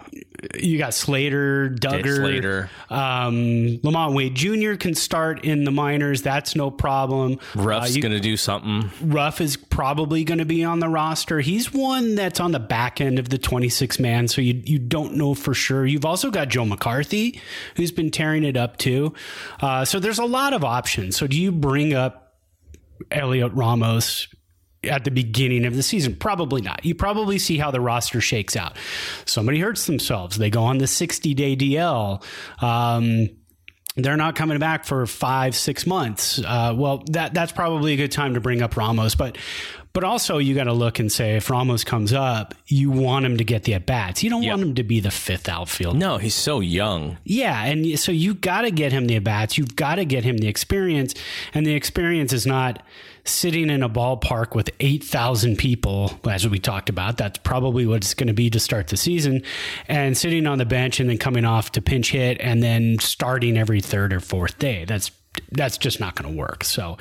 you 0.58 0.78
got 0.78 0.94
Slater, 0.94 1.68
Duggar, 1.70 2.16
Slater. 2.16 2.70
Um, 2.90 3.78
LaMonte 3.82 4.14
Wade 4.14 4.34
Jr. 4.34 4.74
can 4.76 4.94
start 4.94 5.44
in 5.44 5.64
the 5.64 5.70
minors. 5.70 6.22
That's 6.22 6.54
no 6.56 6.70
problem. 6.70 7.38
Ruf's 7.54 7.96
Uh, 7.96 8.00
going 8.00 8.12
to 8.12 8.20
do 8.20 8.36
something. 8.36 8.90
Ruff 9.02 9.40
is 9.40 9.56
probably 9.56 10.24
going 10.24 10.38
to 10.38 10.44
be 10.44 10.64
on 10.64 10.80
the 10.80 10.88
roster. 10.88 11.40
He's 11.40 11.72
one 11.72 12.14
that's 12.14 12.40
on 12.40 12.52
the 12.52 12.58
back 12.60 13.00
end 13.00 13.18
of 13.18 13.28
the 13.28 13.38
26 13.38 13.98
man, 13.98 14.28
so 14.28 14.40
you 14.40 14.62
you 14.64 14.78
don't 14.78 15.14
know 15.16 15.34
for 15.34 15.54
sure. 15.54 15.86
You've 15.86 16.04
also 16.04 16.30
got 16.30 16.48
Joe 16.48 16.64
McCarthy, 16.64 17.40
who's 17.76 17.92
been 17.92 18.10
tearing 18.10 18.44
it 18.44 18.56
up 18.56 18.76
too. 18.76 19.14
Uh, 19.60 19.84
so 19.84 19.98
there's 20.00 20.18
a 20.18 20.24
lot 20.24 20.52
of 20.52 20.64
options. 20.64 21.16
So 21.16 21.26
do 21.26 21.40
you 21.40 21.52
bring 21.52 21.94
up 21.94 22.34
Heliot 23.10 23.52
Ramos? 23.54 24.28
At 24.86 25.04
the 25.04 25.10
beginning 25.10 25.64
of 25.64 25.76
the 25.76 25.82
season, 25.82 26.16
probably 26.16 26.62
not. 26.62 26.84
You 26.84 26.94
probably 26.94 27.38
see 27.38 27.58
how 27.58 27.70
the 27.70 27.80
roster 27.80 28.20
shakes 28.20 28.56
out. 28.56 28.76
Somebody 29.24 29.60
hurts 29.60 29.86
themselves, 29.86 30.36
they 30.36 30.50
go 30.50 30.64
on 30.64 30.78
the 30.78 30.86
60 30.86 31.34
day 31.34 31.56
DL. 31.56 32.22
Um, 32.62 33.28
they're 33.96 34.16
not 34.16 34.36
coming 34.36 34.58
back 34.58 34.84
for 34.84 35.06
five, 35.06 35.56
six 35.56 35.86
months. 35.86 36.38
Uh, 36.38 36.74
well, 36.76 37.02
that 37.12 37.32
that's 37.32 37.52
probably 37.52 37.94
a 37.94 37.96
good 37.96 38.12
time 38.12 38.34
to 38.34 38.40
bring 38.40 38.60
up 38.60 38.76
Ramos, 38.76 39.14
but 39.14 39.38
but 39.94 40.04
also 40.04 40.36
you 40.36 40.54
got 40.54 40.64
to 40.64 40.74
look 40.74 40.98
and 40.98 41.10
say 41.10 41.36
if 41.36 41.48
Ramos 41.48 41.82
comes 41.82 42.12
up, 42.12 42.54
you 42.66 42.90
want 42.90 43.24
him 43.24 43.38
to 43.38 43.44
get 43.44 43.64
the 43.64 43.72
at 43.72 43.86
bats. 43.86 44.22
You 44.22 44.28
don't 44.28 44.46
want 44.46 44.60
him 44.60 44.74
to 44.74 44.84
be 44.84 45.00
the 45.00 45.10
fifth 45.10 45.48
outfield. 45.48 45.96
No, 45.96 46.18
he's 46.18 46.34
so 46.34 46.60
young. 46.60 47.16
Yeah, 47.24 47.64
and 47.64 47.98
so 47.98 48.12
you 48.12 48.34
got 48.34 48.62
to 48.62 48.70
get 48.70 48.92
him 48.92 49.06
the 49.06 49.16
at 49.16 49.24
bats. 49.24 49.56
You've 49.56 49.74
got 49.74 49.94
to 49.94 50.04
get 50.04 50.22
him 50.24 50.36
the 50.36 50.48
experience, 50.48 51.14
and 51.54 51.64
the 51.64 51.74
experience 51.74 52.34
is 52.34 52.46
not 52.46 52.82
sitting 53.26 53.70
in 53.70 53.82
a 53.82 53.88
ballpark 53.88 54.54
with 54.54 54.70
eight 54.80 55.04
thousand 55.04 55.56
people, 55.56 56.18
as 56.28 56.48
we 56.48 56.58
talked 56.58 56.88
about. 56.88 57.16
That's 57.16 57.38
probably 57.38 57.86
what 57.86 57.96
it's 57.96 58.14
going 58.14 58.28
to 58.28 58.34
be 58.34 58.50
to 58.50 58.60
start 58.60 58.88
the 58.88 58.96
season, 58.96 59.42
and 59.88 60.16
sitting 60.16 60.46
on 60.46 60.58
the 60.58 60.64
bench 60.64 61.00
and 61.00 61.08
then 61.10 61.18
coming 61.18 61.44
off 61.44 61.72
to 61.72 61.82
pinch 61.82 62.12
hit 62.12 62.38
and 62.40 62.62
then 62.62 62.98
starting 62.98 63.56
every 63.56 63.80
third 63.80 64.12
or 64.12 64.20
fourth 64.20 64.58
day. 64.58 64.84
That's 64.84 65.10
that's 65.52 65.78
just 65.78 66.00
not 66.00 66.14
going 66.14 66.32
to 66.32 66.38
work. 66.38 66.64
So, 66.64 66.96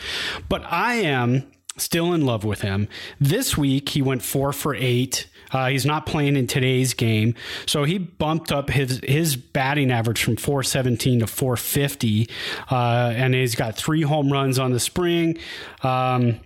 but 0.49 0.63
I 0.65 0.95
am 0.95 1.49
still 1.77 2.13
in 2.13 2.25
love 2.25 2.43
with 2.43 2.61
him. 2.61 2.87
This 3.19 3.57
week 3.57 3.89
he 3.89 4.01
went 4.01 4.21
four 4.21 4.53
for 4.53 4.75
eight 4.75 5.27
Uh, 5.51 5.69
he's 5.69 5.85
not 5.85 6.05
playing 6.05 6.35
in 6.35 6.47
today's 6.47 6.93
game, 6.93 7.35
so 7.65 7.83
he 7.83 7.97
bumped 7.97 8.51
up 8.51 8.69
his 8.69 8.99
his 9.03 9.35
batting 9.35 9.91
average 9.91 10.23
from 10.23 10.35
417 10.35 11.19
to 11.19 11.27
450, 11.27 12.29
uh, 12.71 13.13
and 13.15 13.33
he's 13.33 13.55
got 13.55 13.75
three 13.75 14.01
home 14.01 14.31
runs 14.31 14.59
on 14.59 14.71
the 14.71 14.79
spring. 14.79 15.37
Um, 15.81 16.39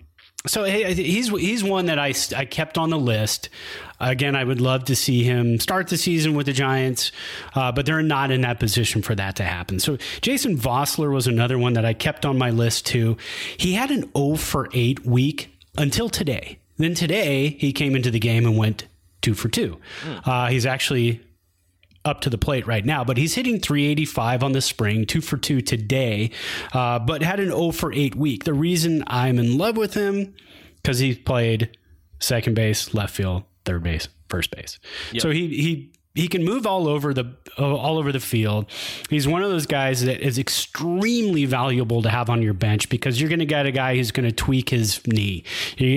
so 0.47 0.63
he's 0.63 1.27
he's 1.27 1.63
one 1.63 1.87
that 1.87 1.99
I, 1.99 2.13
I 2.35 2.45
kept 2.45 2.77
on 2.77 2.89
the 2.89 2.97
list. 2.97 3.49
Again, 3.99 4.37
I 4.37 4.45
would 4.45 4.61
love 4.61 4.85
to 4.85 4.95
see 4.95 5.23
him 5.23 5.59
start 5.59 5.89
the 5.89 5.97
season 5.97 6.33
with 6.33 6.45
the 6.45 6.53
Giants, 6.53 7.11
uh, 7.53 7.73
but 7.73 7.85
they're 7.85 8.01
not 8.01 8.31
in 8.31 8.41
that 8.41 8.57
position 8.57 9.01
for 9.01 9.13
that 9.15 9.35
to 9.37 9.43
happen. 9.43 9.81
So 9.81 9.97
Jason 10.21 10.57
Vosler 10.57 11.11
was 11.13 11.27
another 11.27 11.57
one 11.57 11.73
that 11.73 11.83
I 11.83 11.93
kept 11.93 12.25
on 12.25 12.37
my 12.37 12.51
list 12.51 12.85
too. 12.85 13.17
He 13.57 13.73
had 13.73 13.91
an 13.91 14.09
0 14.15 14.35
for 14.37 14.69
8 14.73 15.05
week 15.05 15.53
until 15.77 16.07
today. 16.07 16.58
Then 16.79 16.95
today 16.95 17.49
he 17.59 17.71
came 17.71 17.95
into 17.95 18.09
the 18.09 18.19
game 18.19 18.45
and 18.45 18.57
went 18.57 18.87
two 19.21 19.35
for 19.35 19.49
two. 19.49 19.77
Mm. 20.03 20.27
Uh, 20.27 20.47
he's 20.47 20.65
actually 20.65 21.21
up 22.05 22.21
to 22.21 22.29
the 22.29 22.37
plate 22.37 22.65
right 22.65 22.85
now, 22.85 23.03
but 23.03 23.17
he's 23.17 23.35
hitting 23.35 23.59
385 23.59 24.43
on 24.43 24.53
the 24.53 24.61
spring, 24.61 25.05
two 25.05 25.21
for 25.21 25.37
two 25.37 25.61
today, 25.61 26.31
uh, 26.73 26.97
but 26.97 27.21
had 27.21 27.39
an 27.39 27.49
0 27.49 27.71
for 27.71 27.93
8 27.93 28.15
week. 28.15 28.45
The 28.45 28.53
reason 28.53 29.03
I'm 29.07 29.37
in 29.37 29.57
love 29.57 29.75
with 29.75 29.93
him, 29.93 30.33
because 30.77 30.99
he 30.99 31.13
played 31.13 31.77
second 32.19 32.55
base, 32.55 32.93
left 32.93 33.13
field, 33.13 33.43
third 33.65 33.83
base, 33.83 34.07
first 34.29 34.49
base. 34.55 34.79
Yep. 35.11 35.21
So 35.21 35.31
he, 35.31 35.47
he 35.49 35.91
he 36.15 36.27
can 36.27 36.43
move 36.43 36.65
all 36.65 36.87
over 36.87 37.13
the 37.13 37.35
uh, 37.57 37.75
all 37.75 37.97
over 37.97 38.11
the 38.11 38.19
field. 38.19 38.65
He's 39.09 39.27
one 39.27 39.43
of 39.43 39.51
those 39.51 39.67
guys 39.67 40.03
that 40.05 40.21
is 40.21 40.39
extremely 40.39 41.45
valuable 41.45 42.01
to 42.01 42.09
have 42.09 42.29
on 42.29 42.41
your 42.41 42.53
bench 42.53 42.89
because 42.89 43.21
you're 43.21 43.29
going 43.29 43.39
to 43.39 43.45
get 43.45 43.65
a 43.65 43.71
guy 43.71 43.95
who's 43.95 44.11
going 44.11 44.27
to 44.27 44.35
tweak 44.35 44.69
his 44.69 45.05
knee, 45.05 45.43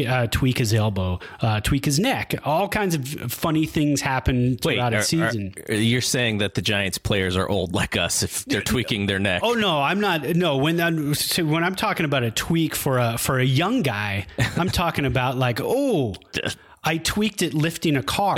uh, 0.06 0.26
tweak 0.26 0.58
his 0.58 0.74
elbow, 0.74 1.18
uh, 1.40 1.60
tweak 1.60 1.86
his 1.86 1.98
neck. 1.98 2.34
All 2.44 2.68
kinds 2.68 2.94
of 2.94 3.32
funny 3.32 3.64
things 3.64 4.02
happen 4.02 4.58
throughout 4.58 4.92
Wait, 4.92 4.98
a 4.98 5.02
season. 5.02 5.54
Are, 5.68 5.74
you're 5.74 6.00
saying 6.00 6.38
that 6.38 6.54
the 6.54 6.62
Giants 6.62 6.98
players 6.98 7.36
are 7.36 7.48
old 7.48 7.72
like 7.72 7.96
us 7.96 8.22
if 8.22 8.44
they're 8.44 8.60
tweaking 8.60 9.06
their 9.06 9.18
neck? 9.18 9.40
Oh 9.42 9.54
no, 9.54 9.80
I'm 9.80 10.00
not. 10.00 10.22
No, 10.36 10.58
when 10.58 10.78
I'm, 10.80 11.14
so 11.14 11.44
when 11.44 11.64
I'm 11.64 11.74
talking 11.74 12.04
about 12.04 12.22
a 12.22 12.30
tweak 12.30 12.74
for 12.74 12.98
a 12.98 13.16
for 13.16 13.38
a 13.38 13.44
young 13.44 13.82
guy, 13.82 14.26
I'm 14.56 14.68
talking 14.68 15.06
about 15.06 15.36
like 15.38 15.60
oh. 15.62 16.14
I 16.84 16.96
tweaked 16.98 17.42
it 17.42 17.54
lifting 17.54 17.96
a 17.96 18.02
car. 18.02 18.36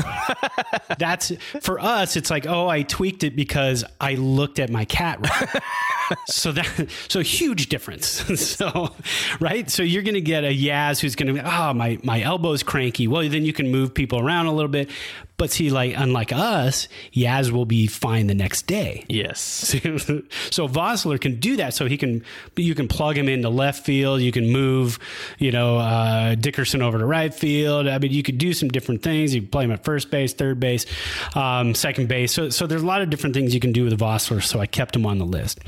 That's 0.98 1.33
for 1.61 1.80
us. 1.80 2.16
It's 2.16 2.30
like, 2.30 2.46
oh, 2.46 2.68
I 2.68 2.83
tweaked 2.83 3.24
it 3.24 3.35
because 3.35 3.85
I 4.00 4.14
looked 4.14 4.59
at 4.59 4.68
my 4.68 4.85
cat. 4.85 5.18
Right? 5.20 5.62
so 6.26 6.52
that 6.52 6.88
so 7.09 7.20
huge 7.20 7.68
difference. 7.70 8.07
so 8.40 8.94
right. 9.40 9.70
So 9.70 9.83
you're 9.83 10.02
going 10.02 10.14
to 10.14 10.20
get 10.20 10.44
a 10.44 10.54
Yaz 10.54 11.00
who's 11.00 11.16
going 11.16 11.35
to 11.35 11.40
be, 11.42 11.48
oh, 11.48 11.72
my 11.72 11.98
my 12.02 12.20
elbow's 12.20 12.62
cranky. 12.62 13.09
Well, 13.09 13.26
then 13.28 13.46
you 13.46 13.54
can 13.54 13.70
move 13.70 13.94
people 13.94 14.20
around 14.20 14.46
a 14.46 14.52
little 14.52 14.70
bit. 14.70 14.90
But 15.36 15.50
see, 15.50 15.70
like 15.70 15.94
unlike 15.96 16.32
us, 16.32 16.88
Yaz 17.12 17.50
will 17.50 17.64
be 17.64 17.88
fine 17.88 18.28
the 18.28 18.34
next 18.34 18.68
day. 18.68 19.04
Yes. 19.08 19.40
so 20.50 20.68
Vosler 20.68 21.20
can 21.20 21.40
do 21.40 21.56
that. 21.56 21.74
So 21.74 21.86
he 21.86 21.96
can 21.96 22.22
you 22.56 22.74
can 22.74 22.86
plug 22.86 23.18
him 23.18 23.28
into 23.28 23.48
left 23.48 23.84
field. 23.84 24.20
You 24.20 24.30
can 24.30 24.52
move, 24.52 24.98
you 25.38 25.50
know, 25.50 25.78
uh, 25.78 26.36
Dickerson 26.36 26.82
over 26.82 26.98
to 26.98 27.04
right 27.04 27.34
field. 27.34 27.88
I 27.88 27.98
mean, 27.98 28.12
you 28.12 28.22
could 28.22 28.38
do 28.38 28.52
some 28.52 28.68
different 28.68 29.02
things. 29.02 29.34
You 29.34 29.40
can 29.40 29.50
play 29.50 29.64
him 29.64 29.72
at 29.72 29.84
first 29.84 30.10
base, 30.10 30.32
third 30.32 30.60
base, 30.60 30.86
um, 31.34 31.74
second 31.74 32.08
base. 32.08 32.32
So 32.32 32.50
so 32.50 32.66
there's 32.68 32.82
a 32.82 32.86
lot 32.86 33.02
of 33.02 33.10
different 33.10 33.34
things 33.34 33.54
you 33.54 33.60
can 33.60 33.72
do 33.72 33.84
with 33.84 33.98
Vosler. 33.98 34.42
So 34.42 34.60
I 34.60 34.66
kept 34.66 34.94
him 34.94 35.04
on 35.04 35.18
the 35.18 35.26
list. 35.26 35.60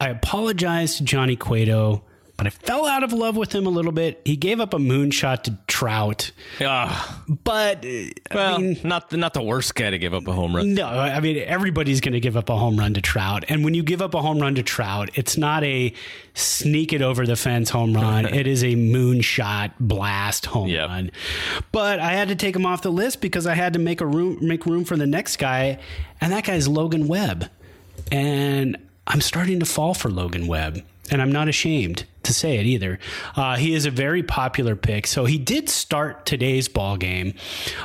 I 0.00 0.08
apologize 0.08 0.96
to 0.96 1.04
Johnny 1.04 1.34
Cueto 1.34 2.04
but 2.36 2.46
I 2.46 2.50
fell 2.50 2.86
out 2.86 3.04
of 3.04 3.12
love 3.12 3.36
with 3.36 3.54
him 3.54 3.66
a 3.66 3.70
little 3.70 3.92
bit. 3.92 4.20
He 4.24 4.36
gave 4.36 4.60
up 4.60 4.74
a 4.74 4.78
moonshot 4.78 5.44
to 5.44 5.58
Trout. 5.66 6.32
Uh, 6.60 7.16
but 7.28 7.84
well, 8.32 8.54
I 8.56 8.58
mean, 8.58 8.80
not 8.82 9.10
the, 9.10 9.16
not 9.16 9.34
the 9.34 9.42
worst 9.42 9.74
guy 9.74 9.90
to 9.90 9.98
give 9.98 10.14
up 10.14 10.26
a 10.26 10.32
home 10.32 10.54
run. 10.54 10.74
No, 10.74 10.86
I 10.86 11.20
mean 11.20 11.38
everybody's 11.38 12.00
going 12.00 12.14
to 12.14 12.20
give 12.20 12.36
up 12.36 12.48
a 12.48 12.56
home 12.56 12.76
run 12.76 12.94
to 12.94 13.00
Trout, 13.00 13.44
and 13.48 13.64
when 13.64 13.74
you 13.74 13.82
give 13.82 14.02
up 14.02 14.14
a 14.14 14.22
home 14.22 14.40
run 14.40 14.56
to 14.56 14.62
Trout, 14.62 15.10
it's 15.14 15.36
not 15.36 15.62
a 15.64 15.92
sneak 16.34 16.92
it 16.92 17.02
over 17.02 17.26
the 17.26 17.36
fence 17.36 17.70
home 17.70 17.94
run. 17.94 18.26
it 18.34 18.46
is 18.46 18.64
a 18.64 18.74
moonshot 18.74 19.72
blast 19.78 20.46
home 20.46 20.68
yep. 20.68 20.88
run. 20.88 21.10
But 21.70 22.00
I 22.00 22.12
had 22.12 22.28
to 22.28 22.36
take 22.36 22.56
him 22.56 22.66
off 22.66 22.82
the 22.82 22.92
list 22.92 23.20
because 23.20 23.46
I 23.46 23.54
had 23.54 23.74
to 23.74 23.78
make 23.78 24.00
a 24.00 24.06
room 24.06 24.38
make 24.40 24.66
room 24.66 24.84
for 24.84 24.96
the 24.96 25.06
next 25.06 25.36
guy, 25.36 25.78
and 26.20 26.32
that 26.32 26.44
guy's 26.44 26.66
Logan 26.66 27.06
Webb, 27.06 27.48
and 28.10 28.76
I'm 29.06 29.20
starting 29.20 29.60
to 29.60 29.66
fall 29.66 29.94
for 29.94 30.10
Logan 30.10 30.46
Webb 30.46 30.82
and 31.10 31.20
I'm 31.20 31.32
not 31.32 31.48
ashamed 31.48 32.04
to 32.24 32.34
say 32.34 32.58
it 32.58 32.66
either. 32.66 32.98
Uh, 33.36 33.56
he 33.56 33.74
is 33.74 33.86
a 33.86 33.90
very 33.90 34.22
popular 34.22 34.76
pick. 34.76 35.06
So 35.06 35.24
he 35.24 35.38
did 35.38 35.68
start 35.68 36.26
today's 36.26 36.68
ball 36.68 36.96
game. 36.96 37.34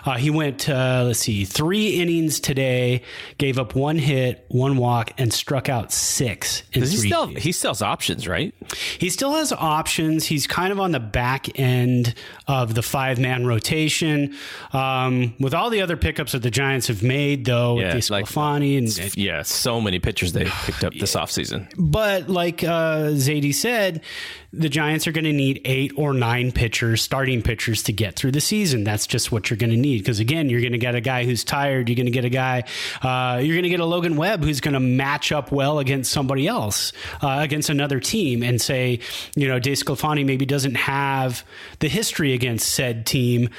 Uh, 0.06 0.18
he 0.18 0.30
went, 0.30 0.70
uh, 0.70 1.04
let's 1.08 1.20
see, 1.20 1.46
three 1.46 2.02
innings 2.02 2.40
today, 2.40 3.04
gave 3.38 3.60
up 3.60 3.76
one 3.76 3.98
hit, 3.98 4.46
one 4.50 4.78
walk, 4.78 5.12
and 5.18 5.34
struck 5.34 5.70
out 5.70 5.92
six. 5.92 6.64
In 6.74 6.82
Does 6.82 6.92
he 6.92 7.10
still 7.10 7.28
he 7.28 7.52
still 7.52 7.72
has 7.72 7.82
options, 7.82 8.28
right? 8.28 8.54
He 8.98 9.10
still 9.10 9.34
has 9.34 9.52
options. 9.52 10.26
He's 10.26 10.48
kind 10.48 10.72
of 10.72 10.80
on 10.80 10.92
the 10.92 11.00
back 11.00 11.60
end 11.60 12.14
of 12.48 12.76
the 12.76 12.82
five 12.82 13.20
man 13.20 13.46
rotation. 13.46 14.36
Um, 14.74 15.36
with 15.40 15.54
all 15.54 15.70
the 15.70 15.82
other 15.82 15.98
pickups 15.98 16.34
that 16.34 16.42
the 16.42 16.52
Giants 16.52 16.88
have 16.88 17.04
made, 17.04 17.46
though, 17.46 17.80
yeah, 17.80 17.96
with 17.96 18.10
like, 18.10 18.28
and 18.36 19.18
yeah, 19.18 19.42
so 19.42 19.82
many 19.82 20.00
pitchers 20.00 20.34
they 20.34 20.46
picked 20.46 20.84
up 20.84 20.94
this 20.94 21.16
offseason. 21.20 21.72
But 21.78 22.30
like 22.30 22.64
uh, 22.64 23.12
Zaidi 23.12 23.54
said, 23.54 24.02
the 24.52 24.70
Giants 24.70 25.08
are 25.08 25.12
going 25.12 25.26
to 25.26 25.34
need 25.34 25.62
eight 25.66 25.94
or 25.96 26.14
nine 26.14 26.52
pitchers, 26.52 27.02
starting 27.02 27.42
pitchers, 27.42 27.84
to 27.84 27.94
get 27.94 28.16
through 28.16 28.32
the 28.32 28.42
season. 28.42 28.84
That's 28.84 29.08
just 29.08 29.32
what 29.32 29.50
you're 29.50 29.58
going 29.58 29.72
to 29.72 29.78
need. 29.78 30.00
Because 30.00 30.20
again, 30.20 30.50
you're 30.50 30.62
going 30.62 30.72
to 30.72 30.78
get 30.78 30.96
a 30.96 31.02
guy 31.02 31.26
who's 31.26 31.44
tired. 31.44 31.90
You're 31.90 31.96
going 31.96 32.06
to 32.06 32.12
get 32.12 32.26
a 32.26 32.30
guy. 32.30 32.64
Uh, 33.02 33.40
you're 33.42 33.56
going 33.56 33.64
to 33.64 33.70
get 33.70 33.80
a 33.80 33.86
Logan 33.86 34.16
Webb 34.16 34.44
who's 34.44 34.62
going 34.62 34.74
to 34.74 34.80
match 34.80 35.32
up 35.32 35.52
well 35.52 35.80
against 35.80 36.12
somebody 36.12 36.48
else, 36.48 36.94
uh, 37.22 37.40
against 37.42 37.70
another 37.70 38.00
team, 38.00 38.44
and 38.44 38.62
say, 38.62 39.00
you 39.36 39.48
know, 39.48 39.60
DeSclafani 39.60 40.26
maybe 40.26 40.46
doesn't 40.46 40.76
have 40.76 41.44
the 41.80 41.88
history 41.88 42.34
against 42.34 42.72
said 42.72 43.06
team, 43.06 43.50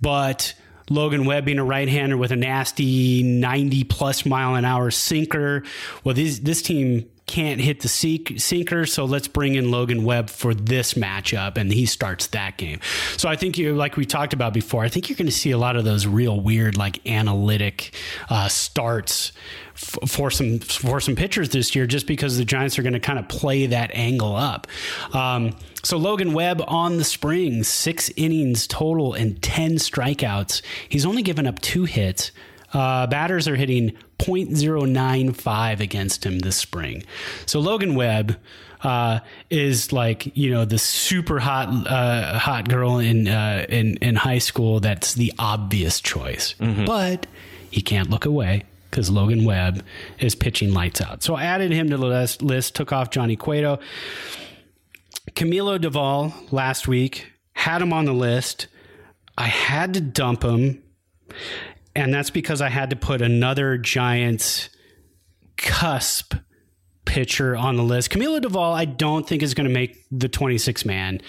but. 0.00 0.54
Logan 0.92 1.24
Webb 1.24 1.44
being 1.44 1.60
a 1.60 1.64
right-hander 1.64 2.16
with 2.16 2.32
a 2.32 2.36
nasty 2.36 3.22
90 3.22 3.84
plus 3.84 4.26
mile 4.26 4.56
an 4.56 4.64
hour 4.64 4.90
sinker. 4.90 5.62
Well, 6.02 6.16
this 6.16 6.40
this 6.40 6.62
team 6.62 7.08
can't 7.30 7.60
hit 7.60 7.78
the 7.78 7.88
sinker, 7.88 8.84
so 8.86 9.04
let's 9.04 9.28
bring 9.28 9.54
in 9.54 9.70
Logan 9.70 10.02
Webb 10.02 10.30
for 10.30 10.52
this 10.52 10.94
matchup, 10.94 11.56
and 11.56 11.72
he 11.72 11.86
starts 11.86 12.26
that 12.28 12.58
game. 12.58 12.80
So 13.16 13.28
I 13.28 13.36
think 13.36 13.56
you, 13.56 13.72
like 13.72 13.96
we 13.96 14.04
talked 14.04 14.32
about 14.32 14.52
before, 14.52 14.82
I 14.82 14.88
think 14.88 15.08
you're 15.08 15.16
going 15.16 15.26
to 15.26 15.32
see 15.32 15.52
a 15.52 15.58
lot 15.58 15.76
of 15.76 15.84
those 15.84 16.08
real 16.08 16.40
weird, 16.40 16.76
like 16.76 17.06
analytic 17.06 17.94
uh, 18.30 18.48
starts 18.48 19.30
f- 19.76 20.10
for 20.10 20.32
some 20.32 20.58
for 20.58 20.98
some 20.98 21.14
pitchers 21.14 21.50
this 21.50 21.76
year, 21.76 21.86
just 21.86 22.08
because 22.08 22.36
the 22.36 22.44
Giants 22.44 22.80
are 22.80 22.82
going 22.82 22.94
to 22.94 23.00
kind 23.00 23.20
of 23.20 23.28
play 23.28 23.66
that 23.66 23.92
angle 23.94 24.34
up. 24.34 24.66
Um, 25.12 25.54
so 25.84 25.98
Logan 25.98 26.32
Webb 26.32 26.64
on 26.66 26.96
the 26.96 27.04
spring, 27.04 27.62
six 27.62 28.10
innings 28.16 28.66
total 28.66 29.14
and 29.14 29.40
ten 29.40 29.74
strikeouts. 29.74 30.62
He's 30.88 31.06
only 31.06 31.22
given 31.22 31.46
up 31.46 31.60
two 31.60 31.84
hits. 31.84 32.32
Uh, 32.72 33.06
batters 33.06 33.48
are 33.48 33.56
hitting 33.56 33.92
0.095 34.18 35.80
against 35.80 36.24
him 36.24 36.38
this 36.38 36.56
spring. 36.56 37.02
So 37.46 37.60
Logan 37.60 37.94
Webb 37.94 38.36
uh, 38.82 39.20
is 39.50 39.92
like 39.92 40.36
you 40.36 40.50
know 40.50 40.64
the 40.64 40.78
super 40.78 41.38
hot 41.38 41.68
uh, 41.86 42.38
hot 42.38 42.68
girl 42.68 42.98
in 42.98 43.28
uh, 43.28 43.66
in 43.68 43.96
in 43.96 44.16
high 44.16 44.38
school. 44.38 44.80
That's 44.80 45.14
the 45.14 45.32
obvious 45.38 46.00
choice, 46.00 46.54
mm-hmm. 46.58 46.84
but 46.86 47.26
he 47.70 47.82
can't 47.82 48.10
look 48.10 48.24
away 48.24 48.64
because 48.90 49.10
Logan 49.10 49.44
Webb 49.44 49.84
is 50.18 50.34
pitching 50.34 50.72
lights 50.72 51.00
out. 51.00 51.22
So 51.22 51.34
I 51.34 51.44
added 51.44 51.70
him 51.70 51.90
to 51.90 51.96
the 51.96 52.06
list, 52.06 52.42
list 52.42 52.74
took 52.74 52.92
off 52.92 53.10
Johnny 53.10 53.36
Cueto. 53.36 53.78
Camilo 55.32 55.78
Doval 55.78 56.32
last 56.52 56.88
week 56.88 57.32
had 57.52 57.82
him 57.82 57.92
on 57.92 58.04
the 58.04 58.12
list. 58.12 58.66
I 59.38 59.46
had 59.46 59.94
to 59.94 60.00
dump 60.00 60.42
him 60.42 60.82
and 61.94 62.12
that's 62.12 62.30
because 62.30 62.60
I 62.60 62.68
had 62.68 62.90
to 62.90 62.96
put 62.96 63.22
another 63.22 63.76
Giants 63.76 64.70
cusp 65.56 66.34
pitcher 67.04 67.56
on 67.56 67.76
the 67.76 67.82
list. 67.82 68.10
Camilo 68.10 68.40
Doval, 68.40 68.72
I 68.72 68.84
don't 68.84 69.26
think 69.26 69.42
is 69.42 69.54
going 69.54 69.66
to 69.66 69.72
make 69.72 70.04
the 70.10 70.28
26 70.28 70.84
man. 70.84 71.20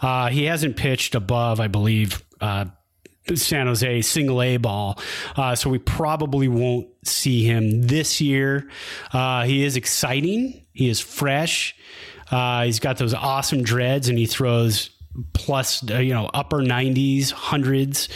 Uh, 0.00 0.28
he 0.28 0.44
hasn't 0.44 0.76
pitched 0.76 1.14
above, 1.14 1.60
I 1.60 1.68
believe, 1.68 2.24
uh, 2.40 2.66
San 3.34 3.66
Jose 3.66 4.02
single 4.02 4.42
A 4.42 4.56
ball. 4.56 4.98
Uh, 5.36 5.54
so 5.54 5.70
we 5.70 5.78
probably 5.78 6.48
won't 6.48 6.88
see 7.04 7.44
him 7.44 7.82
this 7.82 8.20
year. 8.20 8.68
Uh, 9.12 9.44
he 9.44 9.64
is 9.64 9.76
exciting. 9.76 10.64
He 10.72 10.88
is 10.88 11.00
fresh. 11.00 11.76
Uh, 12.30 12.64
he's 12.64 12.80
got 12.80 12.96
those 12.98 13.14
awesome 13.14 13.62
dreads 13.62 14.08
and 14.08 14.18
he 14.18 14.26
throws 14.26 14.90
plus 15.32 15.88
uh, 15.90 15.98
you 15.98 16.14
know 16.14 16.30
upper 16.34 16.58
90s 16.58 17.30
hundreds. 17.30 18.08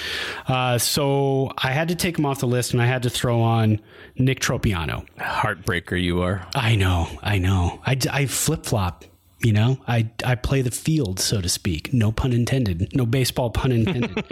Uh, 0.47 0.79
so 0.79 1.53
i 1.59 1.71
had 1.73 1.89
to 1.89 1.95
take 1.95 2.19
him 2.19 2.27
off 2.27 2.41
the 2.41 2.47
list 2.47 2.73
and 2.73 2.83
i 2.83 2.87
had 2.87 3.03
to 3.03 3.11
throw 3.11 3.41
on 3.41 3.81
nick 4.17 4.41
Tropeano. 4.41 5.07
heartbreaker 5.19 6.01
you 6.01 6.23
are. 6.23 6.47
I 6.55 6.77
know 6.77 7.09
i 7.23 7.39
know. 7.39 7.81
I, 7.87 7.97
I 8.11 8.27
flip-flop 8.27 9.05
You 9.45 9.53
know, 9.53 9.79
I 9.89 10.09
I 10.25 10.37
play 10.37 10.63
the 10.63 10.71
field, 10.71 11.19
so 11.19 11.41
to 11.41 11.49
speak. 11.49 11.93
No 11.93 12.13
pun 12.13 12.33
intended. 12.33 12.95
No 12.95 13.05
baseball 13.05 13.51
pun 13.51 13.73
intended. 13.73 14.25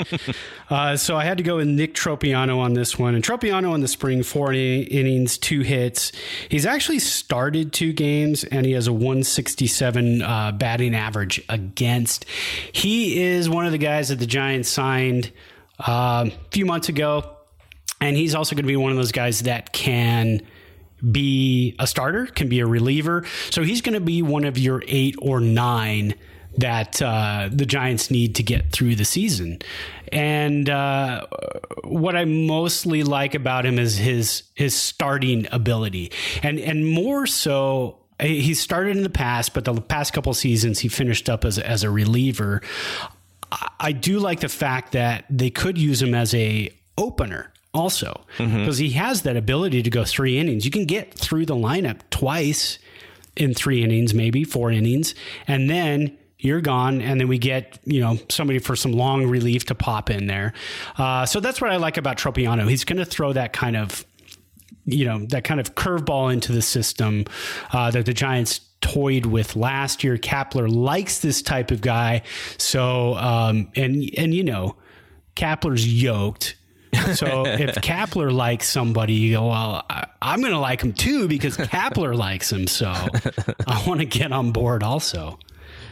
uh, 0.70 0.96
so 0.96 1.16
I 1.16 1.25
had 1.25 1.38
to 1.38 1.42
go 1.42 1.57
with 1.57 1.66
Nick 1.66 1.94
Tropeano 1.94 2.59
on 2.59 2.75
this 2.75 2.99
one. 2.99 3.14
And 3.14 3.25
Tropeano 3.25 3.75
in 3.75 3.81
the 3.81 3.88
spring, 3.88 4.23
four 4.23 4.53
innings, 4.53 5.37
two 5.37 5.61
hits. 5.61 6.12
He's 6.49 6.64
actually 6.64 7.01
started 7.01 7.73
two 7.73 7.92
games, 7.92 8.44
and 8.44 8.64
he 8.64 8.73
has 8.73 8.87
a 8.87 8.92
167 8.92 10.23
uh, 10.23 10.53
batting 10.53 10.94
average 10.94 11.42
against. 11.49 12.25
He 12.73 13.20
is 13.20 13.49
one 13.49 13.66
of 13.66 13.73
the 13.73 13.79
guys 13.79 14.11
that 14.11 14.20
the 14.20 14.27
Giants 14.27 14.68
signed 14.68 15.33
uh, 15.81 16.27
a 16.29 16.51
few 16.51 16.66
months 16.66 16.88
ago, 16.88 17.37
and 18.01 18.16
he's 18.16 18.35
also 18.35 18.55
going 18.55 18.64
to 18.64 18.68
be 18.68 18.77
one 18.77 18.92
of 18.92 18.96
those 18.96 19.12
guys 19.12 19.40
that 19.40 19.73
can 19.73 20.40
be 21.09 21.75
a 21.79 21.87
starter, 21.87 22.27
can 22.27 22.49
be 22.49 22.61
a 22.61 22.67
reliever. 22.67 23.25
So 23.51 23.63
he's 23.63 23.81
going 23.81 23.95
to 23.95 24.01
be 24.01 24.23
one 24.23 24.45
of 24.45 24.59
your 24.59 24.83
eight 24.87 25.17
or 25.21 25.41
nine 25.41 26.15
that 26.59 27.01
uh, 27.01 27.49
the 27.51 27.67
Giants 27.67 28.11
need 28.11 28.35
to 28.37 28.43
get 28.43 28.73
through 28.73 28.97
the 28.97 29.05
season. 29.05 29.61
And 30.13 30.69
uh, 30.69 31.27
what 31.85 32.17
I 32.17 32.25
mostly 32.25 33.03
like 33.03 33.35
about 33.35 33.65
him 33.65 33.79
is 33.79 33.97
his 33.97 34.43
his 34.55 34.75
starting 34.75 35.47
ability, 35.53 36.13
and 36.43 36.59
and 36.59 36.87
more 36.87 37.27
so. 37.27 37.97
He 38.19 38.53
started 38.53 38.99
in 38.99 39.03
the 39.03 39.09
past, 39.09 39.55
but 39.55 39.65
the 39.65 39.81
past 39.81 40.13
couple 40.13 40.35
seasons 40.35 40.81
he 40.81 40.89
finished 40.89 41.31
up 41.31 41.45
as 41.45 41.59
as 41.59 41.85
a 41.85 41.91
reliever. 41.91 42.61
I 43.81 43.93
do 43.93 44.19
like 44.19 44.41
the 44.41 44.49
fact 44.49 44.93
that 44.93 45.25
they 45.31 45.51
could 45.51 45.79
use 45.79 46.03
him 46.03 46.15
as 46.15 46.35
a 46.35 46.71
opener 46.99 47.50
also 47.73 48.25
because 48.37 48.51
mm-hmm. 48.51 48.85
he 48.85 48.91
has 48.91 49.23
that 49.23 49.37
ability 49.37 49.83
to 49.83 49.91
go 49.91 50.05
three 50.05 50.39
innings. 50.39 50.65
You 50.65 50.71
can 50.71 50.87
get 50.87 51.15
through 51.15 51.47
the 51.47 51.55
lineup 51.55 52.01
twice 52.11 52.79
in 53.37 53.55
three 53.55 53.83
innings, 53.83 54.13
maybe 54.13 54.45
four 54.45 54.71
innings, 54.71 55.15
and 55.47 55.71
then 55.71 56.17
you're 56.39 56.61
gone, 56.61 57.01
and 57.01 57.21
then 57.21 57.29
we 57.29 57.39
get 57.39 57.79
you 57.85 58.01
know 58.01 58.19
somebody 58.29 58.59
for 58.59 58.75
some 58.75 58.93
long 58.93 59.27
relief 59.27 59.67
to 59.67 59.75
pop 59.75 60.11
in 60.11 60.27
there. 60.27 60.53
Uh, 60.97 61.27
so 61.27 61.41
that's 61.41 61.61
what 61.61 61.71
I 61.71 61.77
like 61.77 61.97
about 61.97 62.17
Tropeano. 62.17 62.69
He's 62.69 62.85
going 62.85 62.99
to 62.99 63.05
throw 63.05 63.33
that 63.33 63.53
kind 63.53 63.77
of 63.77 64.05
you 64.85 65.05
know 65.05 65.25
that 65.27 65.45
kind 65.45 65.61
of 65.61 65.75
curveball 65.75 66.33
into 66.33 66.53
the 66.53 66.63
system 66.63 67.27
uh, 67.73 67.91
that 67.91 68.07
the 68.07 68.15
Giants 68.15 68.61
toyed 68.81 69.27
with 69.27 69.55
last 69.55 70.03
year. 70.03 70.17
Kapler 70.17 70.69
likes 70.73 71.19
this 71.19 71.43
type 71.43 71.71
of 71.71 71.81
guy, 71.81 72.23
so 72.59 73.15
um, 73.15 73.71
and 73.77 74.11
and 74.17 74.35
you 74.35 74.45
know. 74.45 74.77
Kapler's 75.37 75.87
yoked 75.87 76.57
so 77.14 77.46
if 77.46 77.74
Kapler 77.83 78.33
likes 78.33 78.68
somebody, 78.68 79.14
you 79.14 79.37
go, 79.37 79.48
well, 79.48 79.85
I, 79.88 80.07
am 80.22 80.40
going 80.40 80.53
to 80.53 80.59
like 80.59 80.83
him 80.83 80.92
too 80.92 81.29
because 81.29 81.57
Kapler 81.57 82.16
likes 82.16 82.53
him. 82.53 82.66
So 82.66 82.88
I 82.88 83.85
want 83.87 84.00
to 84.00 84.07
get 84.07 84.33
on 84.33 84.53
board 84.53 84.83
also. 84.83 85.38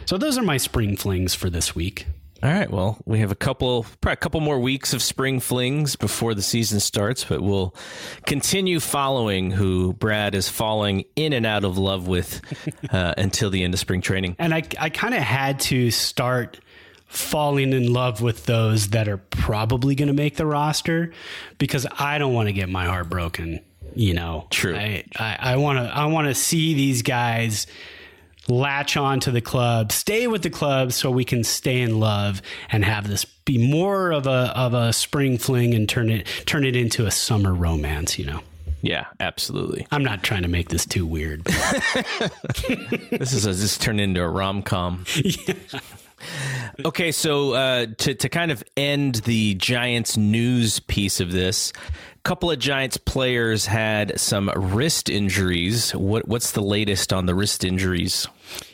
So 0.07 0.19
those 0.19 0.39
are 0.39 0.43
my 0.43 0.57
spring 0.57 0.97
flings 0.97 1.35
for 1.35 1.51
this 1.51 1.75
week. 1.75 2.07
All 2.41 2.51
right. 2.51 2.71
Well, 2.71 2.99
we 3.05 3.19
have 3.19 3.33
a 3.33 3.37
couple, 3.37 3.85
probably 4.01 4.13
a 4.13 4.17
couple 4.17 4.41
more 4.41 4.61
weeks 4.61 4.95
of 4.95 5.03
spring 5.03 5.41
flings 5.41 5.97
before 5.97 6.35
the 6.35 6.43
season 6.43 6.79
starts, 6.79 7.25
but 7.25 7.41
we'll 7.41 7.75
continue 8.27 8.79
following 8.79 9.51
who 9.51 9.93
Brad 9.95 10.37
is 10.37 10.49
falling 10.49 11.05
in 11.17 11.33
and 11.33 11.45
out 11.45 11.65
of 11.65 11.79
love 11.79 12.07
with 12.07 12.41
uh, 12.93 13.15
until 13.19 13.51
the 13.51 13.65
end 13.65 13.75
of 13.75 13.81
spring 13.81 14.01
training. 14.01 14.37
And 14.39 14.55
I, 14.55 14.63
I 14.79 14.89
kind 14.89 15.15
of 15.15 15.21
had 15.21 15.59
to 15.61 15.91
start 15.91 16.61
falling 17.09 17.73
in 17.73 17.93
love 17.93 18.21
with 18.21 18.47
those 18.47 18.91
that 18.91 19.09
are 19.09 19.17
probably 19.17 19.95
going 19.95 20.09
to 20.09 20.15
make 20.15 20.37
the 20.37 20.47
roster 20.47 21.13
because 21.59 21.87
I 21.99 22.19
don't 22.19 22.35
want 22.35 22.49
to 22.49 22.53
get 22.53 22.69
my 22.69 22.85
heart 22.85 23.09
broken. 23.09 23.61
You 23.95 24.15
know, 24.15 24.47
true. 24.51 24.77
I 24.77 25.57
want 25.57 25.79
to 25.79 25.85
I 25.85 26.07
want 26.07 26.29
to 26.29 26.35
see 26.35 26.75
these 26.75 27.03
guys 27.03 27.67
latch 28.47 28.97
on 28.97 29.21
to 29.21 29.31
the 29.31 29.41
club, 29.41 29.93
stay 29.93 30.27
with 30.27 30.43
the 30.43 30.51
club, 30.51 30.93
so 30.93 31.11
we 31.11 31.25
can 31.25 31.43
stay 31.43 31.81
in 31.81 31.99
love 31.99 32.43
and 32.71 32.85
have 32.85 33.09
this 33.09 33.25
be 33.25 33.59
more 33.59 34.13
of 34.13 34.27
a 34.27 34.53
of 34.55 34.75
a 34.75 34.93
spring 34.93 35.39
fling 35.39 35.75
and 35.75 35.89
turn 35.89 36.11
it 36.11 36.27
turn 36.47 36.65
it 36.65 36.77
into 36.77 37.07
a 37.07 37.11
summer 37.11 37.55
romance. 37.55 38.19
You 38.19 38.27
know. 38.27 38.41
Yeah, 38.81 39.07
absolutely. 39.19 39.89
I'm 39.91 40.05
not 40.05 40.23
trying 40.23 40.43
to 40.43 40.49
make 40.49 40.69
this 40.69 40.87
too 40.87 41.05
weird. 41.05 41.43
this 41.45 43.33
is 43.33 43.45
a, 43.45 43.53
this 43.53 43.77
turned 43.77 44.01
into 44.01 44.23
a 44.23 44.29
rom 44.29 44.63
com. 44.63 45.05
Yeah. 45.25 45.55
Okay, 46.85 47.13
so 47.13 47.53
uh, 47.53 47.87
to 47.99 48.15
to 48.15 48.29
kind 48.29 48.51
of 48.51 48.63
end 48.77 49.17
the 49.17 49.55
Giants 49.55 50.17
news 50.17 50.81
piece 50.81 51.21
of 51.21 51.33
this, 51.33 51.73
a 52.15 52.19
couple 52.23 52.51
of 52.51 52.59
Giants 52.59 52.97
players 52.97 53.67
had 53.67 54.19
some 54.19 54.51
wrist 54.55 55.11
injuries. 55.11 55.93
What 55.95 56.29
what's 56.29 56.53
the 56.53 56.63
latest 56.63 57.13
on 57.13 57.27
the 57.27 57.35
wrist 57.35 57.65
injuries? 57.65 58.27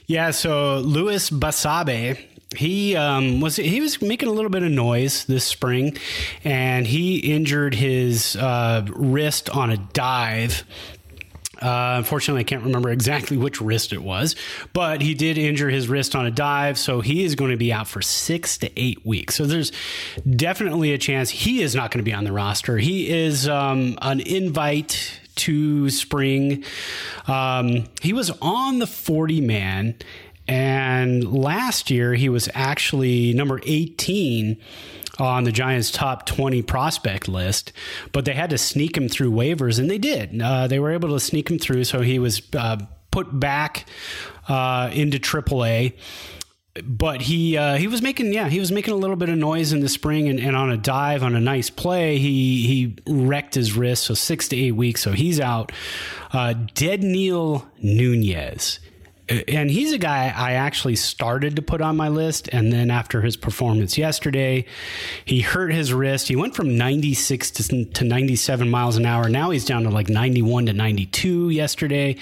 Yeah, 0.06 0.32
so 0.32 0.80
Luis 0.80 1.30
Basabe, 1.30 2.18
he 2.56 2.94
um, 2.94 3.40
was 3.40 3.56
he 3.56 3.80
was 3.80 4.00
making 4.02 4.28
a 4.28 4.32
little 4.32 4.50
bit 4.50 4.62
of 4.62 4.70
noise 4.70 5.24
this 5.24 5.44
spring, 5.44 5.96
and 6.44 6.86
he 6.86 7.18
injured 7.18 7.74
his 7.74 8.36
uh, 8.36 8.84
wrist 8.90 9.50
on 9.50 9.70
a 9.70 9.76
dive 9.76 10.64
uh, 11.64 11.94
unfortunately, 11.96 12.40
I 12.40 12.44
can't 12.44 12.62
remember 12.62 12.90
exactly 12.90 13.38
which 13.38 13.58
wrist 13.58 13.94
it 13.94 14.02
was, 14.02 14.36
but 14.74 15.00
he 15.00 15.14
did 15.14 15.38
injure 15.38 15.70
his 15.70 15.88
wrist 15.88 16.14
on 16.14 16.26
a 16.26 16.30
dive, 16.30 16.78
so 16.78 17.00
he 17.00 17.24
is 17.24 17.34
going 17.34 17.52
to 17.52 17.56
be 17.56 17.72
out 17.72 17.88
for 17.88 18.02
six 18.02 18.58
to 18.58 18.70
eight 18.78 19.04
weeks. 19.06 19.34
So 19.34 19.46
there's 19.46 19.72
definitely 20.28 20.92
a 20.92 20.98
chance 20.98 21.30
he 21.30 21.62
is 21.62 21.74
not 21.74 21.90
going 21.90 22.04
to 22.04 22.08
be 22.08 22.12
on 22.12 22.24
the 22.24 22.32
roster. 22.32 22.76
He 22.76 23.08
is 23.08 23.48
um, 23.48 23.98
an 24.02 24.20
invite 24.20 25.20
to 25.36 25.88
spring. 25.88 26.64
Um, 27.26 27.84
he 28.02 28.12
was 28.12 28.30
on 28.42 28.78
the 28.78 28.86
40 28.86 29.40
man, 29.40 29.94
and 30.46 31.32
last 31.32 31.90
year 31.90 32.12
he 32.12 32.28
was 32.28 32.50
actually 32.52 33.32
number 33.32 33.58
18 33.64 34.58
on 35.18 35.44
the 35.44 35.52
Giants' 35.52 35.90
top 35.90 36.26
20 36.26 36.62
prospect 36.62 37.28
list, 37.28 37.72
but 38.12 38.24
they 38.24 38.32
had 38.32 38.50
to 38.50 38.58
sneak 38.58 38.96
him 38.96 39.08
through 39.08 39.30
waivers, 39.30 39.78
and 39.78 39.90
they 39.90 39.98
did. 39.98 40.40
Uh, 40.40 40.66
they 40.66 40.78
were 40.78 40.90
able 40.90 41.10
to 41.10 41.20
sneak 41.20 41.50
him 41.50 41.58
through, 41.58 41.84
so 41.84 42.00
he 42.00 42.18
was 42.18 42.42
uh, 42.54 42.78
put 43.10 43.38
back 43.38 43.86
uh, 44.48 44.90
into 44.92 45.18
AAA. 45.18 45.94
But 46.82 47.22
he 47.22 47.56
uh, 47.56 47.76
he 47.76 47.86
was 47.86 48.02
making 48.02 48.32
yeah 48.32 48.48
he 48.48 48.58
was 48.58 48.72
making 48.72 48.94
a 48.94 48.96
little 48.96 49.14
bit 49.14 49.28
of 49.28 49.38
noise 49.38 49.72
in 49.72 49.78
the 49.78 49.88
spring 49.88 50.28
and, 50.28 50.40
and 50.40 50.56
on 50.56 50.72
a 50.72 50.76
dive 50.76 51.22
on 51.22 51.36
a 51.36 51.40
nice 51.40 51.70
play 51.70 52.18
he 52.18 52.66
he 52.66 52.96
wrecked 53.06 53.54
his 53.54 53.76
wrist 53.76 54.02
so 54.06 54.14
six 54.14 54.48
to 54.48 54.56
eight 54.56 54.72
weeks 54.72 55.00
so 55.00 55.12
he's 55.12 55.38
out. 55.38 55.70
Uh, 56.32 56.54
Neil 56.80 57.64
Nunez 57.80 58.80
and 59.28 59.70
he's 59.70 59.92
a 59.92 59.98
guy 59.98 60.32
I 60.34 60.52
actually 60.52 60.96
started 60.96 61.56
to 61.56 61.62
put 61.62 61.80
on 61.80 61.96
my 61.96 62.08
list. 62.08 62.48
And 62.52 62.72
then 62.72 62.90
after 62.90 63.22
his 63.22 63.36
performance 63.36 63.96
yesterday, 63.96 64.66
he 65.24 65.40
hurt 65.40 65.72
his 65.72 65.92
wrist. 65.92 66.28
He 66.28 66.36
went 66.36 66.54
from 66.54 66.76
96 66.76 67.50
to, 67.52 67.84
to 67.86 68.04
97 68.04 68.70
miles 68.70 68.96
an 68.96 69.06
hour. 69.06 69.28
Now 69.28 69.50
he's 69.50 69.64
down 69.64 69.84
to 69.84 69.90
like 69.90 70.08
91 70.08 70.66
to 70.66 70.72
92 70.72 71.50
yesterday. 71.50 72.16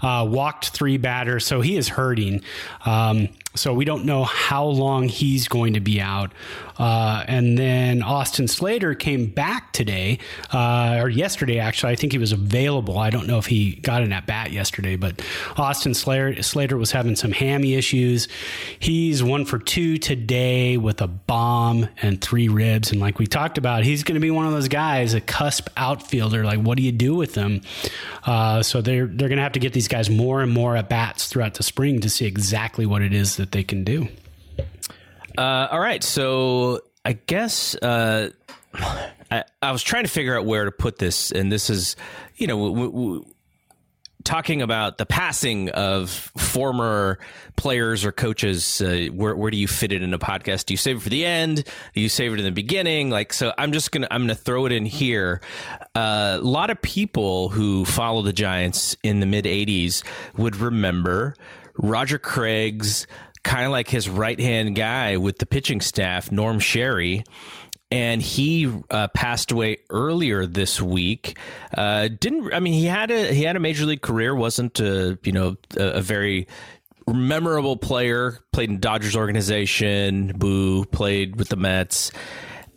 Uh, 0.00 0.26
walked 0.28 0.68
three 0.68 0.96
batters. 0.96 1.44
So 1.44 1.60
he 1.60 1.76
is 1.76 1.88
hurting. 1.88 2.42
Um, 2.84 3.28
so 3.54 3.72
we 3.72 3.84
don't 3.84 4.04
know 4.04 4.24
how 4.24 4.64
long 4.64 5.08
he's 5.08 5.48
going 5.48 5.74
to 5.74 5.80
be 5.80 6.00
out. 6.00 6.32
Uh, 6.76 7.24
and 7.28 7.56
then 7.56 8.02
Austin 8.02 8.48
Slater 8.48 8.94
came 8.94 9.26
back 9.26 9.72
today, 9.72 10.18
uh, 10.52 10.98
or 11.00 11.08
yesterday, 11.08 11.60
actually. 11.60 11.92
I 11.92 11.96
think 11.96 12.12
he 12.12 12.18
was 12.18 12.32
available. 12.32 12.98
I 12.98 13.10
don't 13.10 13.28
know 13.28 13.38
if 13.38 13.46
he 13.46 13.76
got 13.76 14.02
an 14.02 14.12
at 14.12 14.26
bat 14.26 14.50
yesterday, 14.50 14.96
but 14.96 15.22
Austin 15.56 15.94
Slater, 15.94 16.42
Slater 16.42 16.76
was 16.76 16.90
having 16.90 17.14
some 17.14 17.30
hammy 17.30 17.74
issues. 17.74 18.26
He's 18.80 19.22
one 19.22 19.44
for 19.44 19.58
two 19.60 19.98
today 19.98 20.76
with 20.76 21.00
a 21.00 21.06
bomb 21.06 21.88
and 22.02 22.20
three 22.20 22.48
ribs. 22.48 22.90
And 22.90 23.00
like 23.00 23.20
we 23.20 23.26
talked 23.28 23.56
about, 23.56 23.84
he's 23.84 24.02
going 24.02 24.14
to 24.14 24.20
be 24.20 24.32
one 24.32 24.46
of 24.46 24.52
those 24.52 24.68
guys, 24.68 25.14
a 25.14 25.20
cusp 25.20 25.68
outfielder. 25.76 26.44
Like, 26.44 26.58
what 26.58 26.76
do 26.76 26.82
you 26.82 26.92
do 26.92 27.14
with 27.14 27.34
them? 27.34 27.60
Uh, 28.24 28.64
so 28.64 28.80
they're, 28.80 29.06
they're 29.06 29.28
going 29.28 29.36
to 29.36 29.42
have 29.44 29.52
to 29.52 29.60
get 29.60 29.74
these 29.74 29.88
guys 29.88 30.10
more 30.10 30.42
and 30.42 30.50
more 30.50 30.76
at 30.76 30.88
bats 30.88 31.28
throughout 31.28 31.54
the 31.54 31.62
spring 31.62 32.00
to 32.00 32.10
see 32.10 32.26
exactly 32.26 32.84
what 32.84 33.00
it 33.00 33.12
is 33.12 33.36
that 33.44 33.52
they 33.52 33.62
can 33.62 33.84
do. 33.84 34.08
Uh, 35.36 35.68
all 35.70 35.80
right, 35.80 36.02
so 36.02 36.80
I 37.04 37.12
guess 37.12 37.74
uh, 37.76 38.30
I, 39.30 39.44
I, 39.62 39.72
was 39.72 39.82
trying 39.82 40.04
to 40.04 40.10
figure 40.10 40.38
out 40.38 40.46
where 40.46 40.64
to 40.64 40.70
put 40.70 40.96
this, 40.98 41.30
and 41.30 41.52
this 41.52 41.68
is, 41.68 41.96
you 42.36 42.46
know, 42.46 42.68
w- 42.68 42.90
w- 42.90 43.24
talking 44.22 44.62
about 44.62 44.96
the 44.96 45.04
passing 45.04 45.68
of 45.70 46.08
former 46.08 47.18
players 47.56 48.06
or 48.06 48.12
coaches. 48.12 48.80
Uh, 48.80 49.08
where 49.12 49.36
where 49.36 49.50
do 49.50 49.58
you 49.58 49.68
fit 49.68 49.92
it 49.92 50.02
in 50.02 50.14
a 50.14 50.18
podcast? 50.18 50.66
Do 50.66 50.72
you 50.72 50.78
save 50.78 50.96
it 50.96 51.02
for 51.02 51.10
the 51.10 51.26
end? 51.26 51.64
Do 51.94 52.00
you 52.00 52.08
save 52.08 52.32
it 52.32 52.38
in 52.38 52.46
the 52.46 52.52
beginning? 52.52 53.10
Like, 53.10 53.34
so 53.34 53.52
I'm 53.58 53.72
just 53.72 53.92
gonna 53.92 54.08
I'm 54.10 54.22
gonna 54.22 54.34
throw 54.34 54.64
it 54.64 54.72
in 54.72 54.86
here. 54.86 55.42
Uh, 55.94 56.38
a 56.40 56.46
lot 56.46 56.70
of 56.70 56.80
people 56.80 57.50
who 57.50 57.84
follow 57.84 58.22
the 58.22 58.32
Giants 58.32 58.96
in 59.02 59.20
the 59.20 59.26
mid 59.26 59.44
'80s 59.44 60.04
would 60.38 60.56
remember 60.56 61.34
Roger 61.76 62.18
Craig's 62.18 63.06
kind 63.44 63.64
of 63.66 63.70
like 63.70 63.88
his 63.88 64.08
right 64.08 64.40
hand 64.40 64.74
guy 64.74 65.16
with 65.18 65.38
the 65.38 65.46
pitching 65.46 65.80
staff, 65.80 66.32
Norm 66.32 66.58
Sherry. 66.58 67.24
And 67.90 68.20
he 68.20 68.72
uh, 68.90 69.08
passed 69.08 69.52
away 69.52 69.78
earlier 69.88 70.46
this 70.46 70.82
week. 70.82 71.38
Uh, 71.76 72.08
didn't 72.08 72.52
I 72.52 72.58
mean 72.58 72.72
he 72.72 72.86
had 72.86 73.12
a 73.12 73.32
he 73.32 73.44
had 73.44 73.54
a 73.54 73.60
major 73.60 73.84
league 73.84 74.02
career? 74.02 74.34
wasn't 74.34 74.80
a, 74.80 75.16
you 75.22 75.30
know 75.30 75.56
a, 75.76 75.84
a 75.84 76.00
very 76.00 76.48
memorable 77.06 77.76
player, 77.76 78.40
played 78.52 78.70
in 78.70 78.80
Dodgers 78.80 79.14
organization, 79.14 80.32
Boo, 80.36 80.84
played 80.86 81.36
with 81.36 81.50
the 81.50 81.56
Mets. 81.56 82.10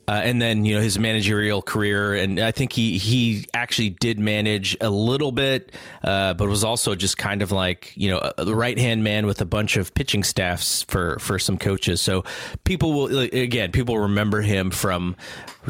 Uh, 0.10 0.22
and 0.24 0.42
then 0.42 0.64
you 0.64 0.74
know 0.74 0.82
his 0.82 0.98
managerial 0.98 1.62
career, 1.62 2.14
and 2.14 2.40
I 2.40 2.52
think 2.52 2.72
he 2.72 2.98
he 2.98 3.46
actually 3.54 3.90
did 3.90 4.18
manage 4.20 4.78
a 4.80 4.90
little 4.90 5.34
bit, 5.34 5.74
uh, 6.02 6.34
but 6.34 6.48
was 6.48 6.64
also 6.64 6.96
just 6.96 7.18
kind 7.18 7.42
of 7.42 7.52
like 7.52 7.92
you 7.98 8.12
know 8.12 8.32
the 8.38 8.56
right 8.56 8.78
hand 8.78 9.04
man 9.04 9.26
with 9.26 9.42
a 9.42 9.46
bunch 9.46 9.76
of 9.76 9.94
pitching 9.94 10.24
staffs 10.24 10.84
for 10.84 11.20
for 11.20 11.38
some 11.40 11.58
coaches. 11.58 12.00
So 12.00 12.24
people 12.64 12.94
will 12.94 13.20
again 13.20 13.74
people 13.74 14.00
remember 14.00 14.42
him 14.42 14.72
from 14.72 15.18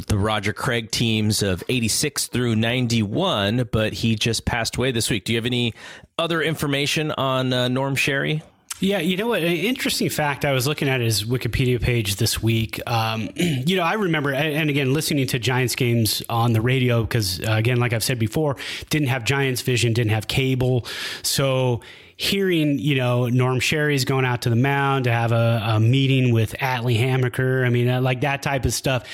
the 0.06 0.19
Roger 0.19 0.54
Craig 0.54 0.91
teams 0.91 1.41
of 1.41 1.63
'86 1.67 2.28
through 2.28 2.56
'91, 2.56 3.67
but 3.71 3.93
he 3.93 4.13
just 4.13 4.45
passed 4.45 4.76
away 4.76 4.91
this 4.91 5.10
week. 5.10 5.26
Do 5.26 5.34
you 5.34 5.38
have 5.39 5.47
any 5.47 5.73
other 6.19 6.43
information 6.43 7.10
on 7.12 7.54
uh, 7.54 7.69
Norm 7.69 7.95
Sherry? 7.95 8.43
Yeah, 8.79 8.99
you 8.99 9.17
know 9.17 9.27
what? 9.27 9.41
An 9.41 9.51
interesting 9.51 10.07
fact 10.09 10.45
I 10.45 10.51
was 10.51 10.67
looking 10.67 10.87
at 10.87 11.01
his 11.01 11.23
Wikipedia 11.23 11.81
page 11.81 12.17
this 12.17 12.43
week. 12.43 12.79
Um, 12.85 13.29
you 13.35 13.75
know, 13.75 13.83
I 13.83 13.93
remember, 13.93 14.31
and 14.33 14.69
again, 14.69 14.93
listening 14.93 15.25
to 15.27 15.39
Giants 15.39 15.75
games 15.75 16.21
on 16.29 16.53
the 16.53 16.61
radio 16.61 17.01
because, 17.01 17.39
uh, 17.41 17.53
again, 17.53 17.79
like 17.79 17.93
I've 17.93 18.03
said 18.03 18.19
before, 18.19 18.55
didn't 18.91 19.07
have 19.07 19.23
Giants 19.23 19.61
vision, 19.61 19.93
didn't 19.93 20.11
have 20.11 20.27
cable. 20.27 20.85
So 21.23 21.81
hearing, 22.17 22.77
you 22.77 22.95
know, 22.95 23.27
Norm 23.27 23.59
Sherry's 23.59 24.05
going 24.05 24.25
out 24.25 24.43
to 24.43 24.49
the 24.49 24.55
mound 24.55 25.05
to 25.05 25.11
have 25.11 25.31
a, 25.31 25.61
a 25.65 25.79
meeting 25.79 26.31
with 26.31 26.53
Atlee 26.59 26.99
Hammaker, 26.99 27.65
I 27.65 27.69
mean, 27.69 27.89
uh, 27.89 28.01
like 28.01 28.21
that 28.21 28.43
type 28.43 28.65
of 28.65 28.73
stuff. 28.73 29.07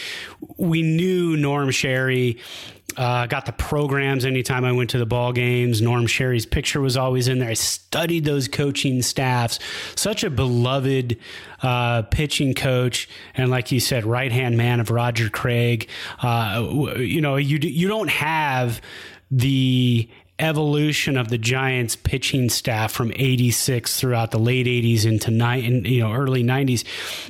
We 0.57 0.81
knew 0.81 1.37
Norm 1.37 1.71
Sherry 1.71 2.39
uh, 2.97 3.25
got 3.27 3.45
the 3.45 3.51
programs 3.51 4.25
anytime 4.25 4.65
I 4.65 4.71
went 4.71 4.89
to 4.91 4.97
the 4.97 5.05
ball 5.05 5.33
games. 5.33 5.81
Norm 5.81 6.07
Sherry's 6.07 6.45
picture 6.45 6.81
was 6.81 6.97
always 6.97 7.27
in 7.27 7.39
there. 7.39 7.49
I 7.49 7.53
studied 7.53 8.25
those 8.25 8.47
coaching 8.47 9.01
staffs. 9.01 9.59
Such 9.95 10.23
a 10.23 10.29
beloved 10.29 11.17
uh, 11.61 12.03
pitching 12.03 12.53
coach, 12.53 13.09
and 13.35 13.49
like 13.49 13.71
you 13.71 13.79
said, 13.79 14.05
right 14.05 14.31
hand 14.31 14.57
man 14.57 14.79
of 14.79 14.89
Roger 14.89 15.29
Craig. 15.29 15.89
Uh, 16.21 16.93
you 16.97 17.21
know, 17.21 17.35
you 17.35 17.57
you 17.61 17.87
don't 17.87 18.09
have 18.09 18.81
the 19.31 20.07
evolution 20.39 21.15
of 21.15 21.27
the 21.29 21.37
Giants 21.37 21.95
pitching 21.95 22.49
staff 22.49 22.91
from 22.91 23.11
86 23.15 23.99
throughout 23.99 24.31
the 24.31 24.39
late 24.39 24.65
80s 24.65 25.05
into 25.05 25.29
ni- 25.29 25.65
in, 25.65 25.85
you 25.85 26.01
know 26.01 26.11
early 26.11 26.43
90s 26.43 26.83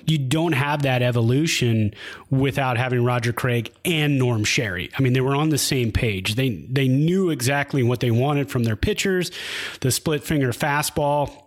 you 0.06 0.18
don't 0.18 0.54
have 0.54 0.84
that 0.84 1.02
evolution 1.02 1.94
without 2.30 2.78
having 2.78 3.04
Roger 3.04 3.34
Craig 3.34 3.74
and 3.84 4.18
Norm 4.18 4.46
Sherry. 4.46 4.90
I 4.98 5.02
mean 5.02 5.14
they 5.14 5.22
were 5.22 5.36
on 5.36 5.50
the 5.50 5.58
same 5.58 5.92
page. 5.92 6.36
They 6.36 6.50
they 6.50 6.88
knew 6.88 7.30
exactly 7.30 7.84
what 7.84 8.00
they 8.00 8.12
wanted 8.12 8.50
from 8.50 8.64
their 8.64 8.78
pitchers 8.78 9.32
the 9.82 9.92
split 9.92 10.24
finger 10.24 10.52
fastball 10.52 11.43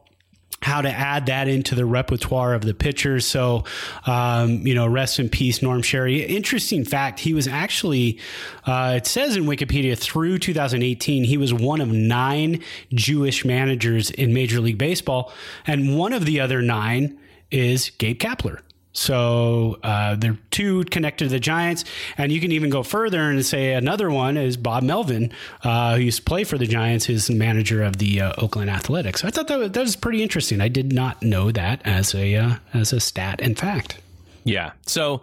how 0.67 0.83
to 0.83 0.91
add 0.91 1.27
that 1.27 1.47
into 1.47 1.77
the 1.77 1.87
repertoire 1.87 2.53
of 2.53 2.63
the 2.63 2.75
pitchers. 2.75 3.25
So, 3.25 3.63
um, 4.05 4.67
you 4.67 4.75
know, 4.75 4.85
rest 4.85 5.21
in 5.21 5.29
peace, 5.29 5.63
Norm 5.63 5.81
Sherry. 5.81 6.25
Interesting 6.25 6.85
fact, 6.85 7.21
he 7.21 7.35
was 7.35 7.47
actually, 7.47 8.19
uh, 8.67 8.95
it 8.97 9.07
says 9.07 9.37
in 9.37 9.45
Wikipedia, 9.45 9.97
through 9.97 10.41
2018, 10.41 11.23
he 11.23 11.37
was 11.37 11.55
one 11.55 11.81
of 11.81 11.93
nine 11.93 12.65
Jewish 12.93 13.45
managers 13.45 14.11
in 14.11 14.35
Major 14.35 14.61
League 14.61 14.77
Baseball. 14.77 15.33
And 15.69 15.97
one 15.97 16.13
of 16.13 16.25
the 16.27 16.41
other 16.41 16.61
nine 16.61 17.17
is 17.53 17.91
Gabe 17.91 18.19
Kapler. 18.19 18.59
So 18.97 19.79
uh, 19.83 20.15
they're 20.17 20.39
two 20.51 20.85
connected 20.85 21.25
to 21.27 21.31
the 21.31 21.39
Giants, 21.39 21.85
and 22.17 22.33
you 22.33 22.41
can 22.41 22.51
even 22.51 22.71
go 22.71 22.83
further 22.83 23.21
and 23.31 23.45
say 23.45 23.75
another 23.75 24.11
one 24.11 24.39
is 24.39 24.57
Bob 24.57 24.83
Melvin, 24.83 25.33
uh, 25.63 25.97
who 25.97 26.03
used 26.03 26.19
to 26.19 26.25
play 26.25 26.45
for 26.45 26.57
the 26.57 26.67
Giants, 26.67 27.11
is 27.11 27.27
the 27.27 27.35
manager 27.35 27.83
of 27.83 27.99
the 27.99 28.23
uh, 28.23 28.33
Oakland 28.39 28.71
Athletics. 28.71 29.23
I 29.23 29.29
thought 29.29 29.49
that 29.49 29.59
was, 29.59 29.71
that 29.73 29.81
was 29.81 29.97
pretty 29.97 30.23
interesting. 30.23 30.63
I 30.63 30.69
did 30.69 30.95
not 30.95 31.23
know 31.23 31.53
that 31.53 31.83
as 31.85 32.15
a 32.15 32.37
uh, 32.37 32.55
as 32.73 32.95
a 32.95 33.01
stat 33.01 33.41
and 33.43 33.59
fact. 33.59 34.01
Yeah. 34.45 34.73
So, 34.87 35.21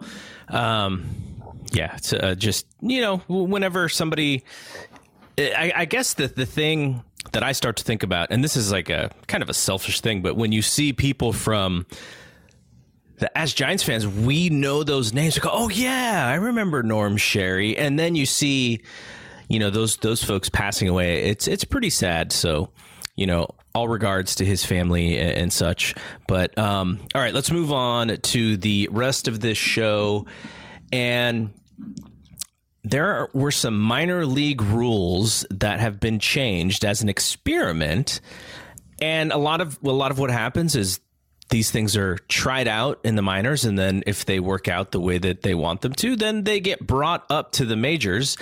um, 0.50 1.06
yeah, 1.72 1.96
it's 1.96 2.12
uh, 2.12 2.36
just 2.36 2.66
you 2.80 3.00
know 3.00 3.16
whenever 3.28 3.88
somebody, 3.88 4.44
I, 5.36 5.72
I 5.74 5.84
guess 5.86 6.14
the 6.14 6.28
the 6.28 6.46
thing 6.46 7.02
that 7.32 7.42
I 7.42 7.50
start 7.50 7.78
to 7.78 7.84
think 7.84 8.04
about, 8.04 8.28
and 8.30 8.44
this 8.44 8.54
is 8.54 8.70
like 8.70 8.88
a 8.88 9.10
kind 9.26 9.42
of 9.42 9.48
a 9.48 9.54
selfish 9.54 10.00
thing, 10.00 10.22
but 10.22 10.36
when 10.36 10.52
you 10.52 10.62
see 10.62 10.92
people 10.92 11.32
from 11.32 11.86
as 13.34 13.52
Giants 13.52 13.82
fans, 13.82 14.06
we 14.06 14.48
know 14.50 14.82
those 14.82 15.12
names. 15.12 15.38
Go, 15.38 15.50
oh 15.52 15.68
yeah, 15.68 16.26
I 16.26 16.34
remember 16.34 16.82
Norm 16.82 17.16
Sherry, 17.16 17.76
and 17.76 17.98
then 17.98 18.14
you 18.14 18.26
see, 18.26 18.82
you 19.48 19.58
know, 19.58 19.70
those 19.70 19.96
those 19.98 20.22
folks 20.22 20.48
passing 20.48 20.88
away. 20.88 21.24
It's 21.24 21.46
it's 21.46 21.64
pretty 21.64 21.90
sad. 21.90 22.32
So, 22.32 22.70
you 23.16 23.26
know, 23.26 23.48
all 23.74 23.88
regards 23.88 24.36
to 24.36 24.44
his 24.44 24.64
family 24.64 25.18
and, 25.18 25.30
and 25.30 25.52
such. 25.52 25.94
But 26.26 26.56
um, 26.58 27.00
all 27.14 27.20
right, 27.20 27.34
let's 27.34 27.50
move 27.50 27.72
on 27.72 28.16
to 28.16 28.56
the 28.56 28.88
rest 28.90 29.28
of 29.28 29.40
this 29.40 29.58
show, 29.58 30.26
and 30.92 31.52
there 32.82 33.28
were 33.32 33.50
some 33.50 33.78
minor 33.78 34.26
league 34.26 34.60
rules 34.60 35.46
that 35.50 35.80
have 35.80 35.98
been 35.98 36.18
changed 36.18 36.84
as 36.84 37.02
an 37.02 37.08
experiment. 37.08 38.20
And 39.00 39.32
a 39.32 39.38
lot 39.38 39.60
of 39.60 39.78
a 39.84 39.90
lot 39.90 40.10
of 40.10 40.18
what 40.18 40.30
happens 40.30 40.76
is 40.76 41.00
these 41.50 41.70
things 41.70 41.96
are 41.96 42.18
tried 42.28 42.68
out 42.68 43.00
in 43.04 43.16
the 43.16 43.22
minors 43.22 43.64
and 43.64 43.78
then 43.78 44.02
if 44.06 44.24
they 44.24 44.40
work 44.40 44.68
out 44.68 44.92
the 44.92 45.00
way 45.00 45.18
that 45.18 45.42
they 45.42 45.54
want 45.54 45.82
them 45.82 45.92
to 45.92 46.16
then 46.16 46.44
they 46.44 46.60
get 46.60 46.86
brought 46.86 47.24
up 47.30 47.52
to 47.52 47.64
the 47.64 47.76
majors. 47.76 48.36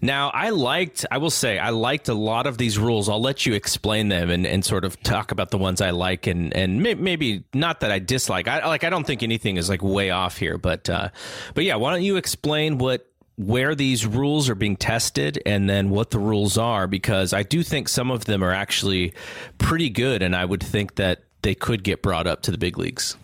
Now 0.00 0.30
i 0.30 0.50
liked 0.50 1.06
i 1.10 1.18
will 1.18 1.30
say 1.30 1.58
i 1.58 1.70
liked 1.70 2.08
a 2.08 2.14
lot 2.14 2.46
of 2.46 2.58
these 2.58 2.78
rules. 2.78 3.08
I'll 3.08 3.20
let 3.20 3.46
you 3.46 3.54
explain 3.54 4.08
them 4.08 4.30
and, 4.30 4.46
and 4.46 4.64
sort 4.64 4.84
of 4.84 5.02
talk 5.02 5.30
about 5.32 5.50
the 5.50 5.58
ones 5.58 5.80
i 5.80 5.90
like 5.90 6.26
and 6.26 6.54
and 6.54 6.82
may, 6.82 6.94
maybe 6.94 7.44
not 7.54 7.80
that 7.80 7.90
i 7.90 7.98
dislike. 7.98 8.46
I 8.48 8.66
like 8.66 8.84
i 8.84 8.90
don't 8.90 9.06
think 9.06 9.22
anything 9.22 9.56
is 9.56 9.68
like 9.68 9.82
way 9.82 10.10
off 10.10 10.36
here 10.36 10.58
but 10.58 10.88
uh 10.90 11.08
but 11.54 11.64
yeah 11.64 11.76
why 11.76 11.92
don't 11.92 12.02
you 12.02 12.16
explain 12.16 12.78
what 12.78 13.06
where 13.36 13.74
these 13.74 14.06
rules 14.06 14.48
are 14.48 14.54
being 14.54 14.76
tested 14.76 15.42
and 15.44 15.68
then 15.68 15.90
what 15.90 16.10
the 16.10 16.18
rules 16.18 16.56
are? 16.56 16.86
Because 16.86 17.32
I 17.32 17.42
do 17.42 17.62
think 17.62 17.88
some 17.88 18.10
of 18.10 18.26
them 18.26 18.44
are 18.44 18.52
actually 18.52 19.12
pretty 19.58 19.90
good 19.90 20.22
and 20.22 20.36
I 20.36 20.44
would 20.44 20.62
think 20.62 20.96
that 20.96 21.24
they 21.44 21.54
could 21.54 21.84
get 21.84 22.02
brought 22.02 22.26
up 22.26 22.40
to 22.42 22.50
the 22.50 22.58
big 22.58 22.78
leagues. 22.78 23.16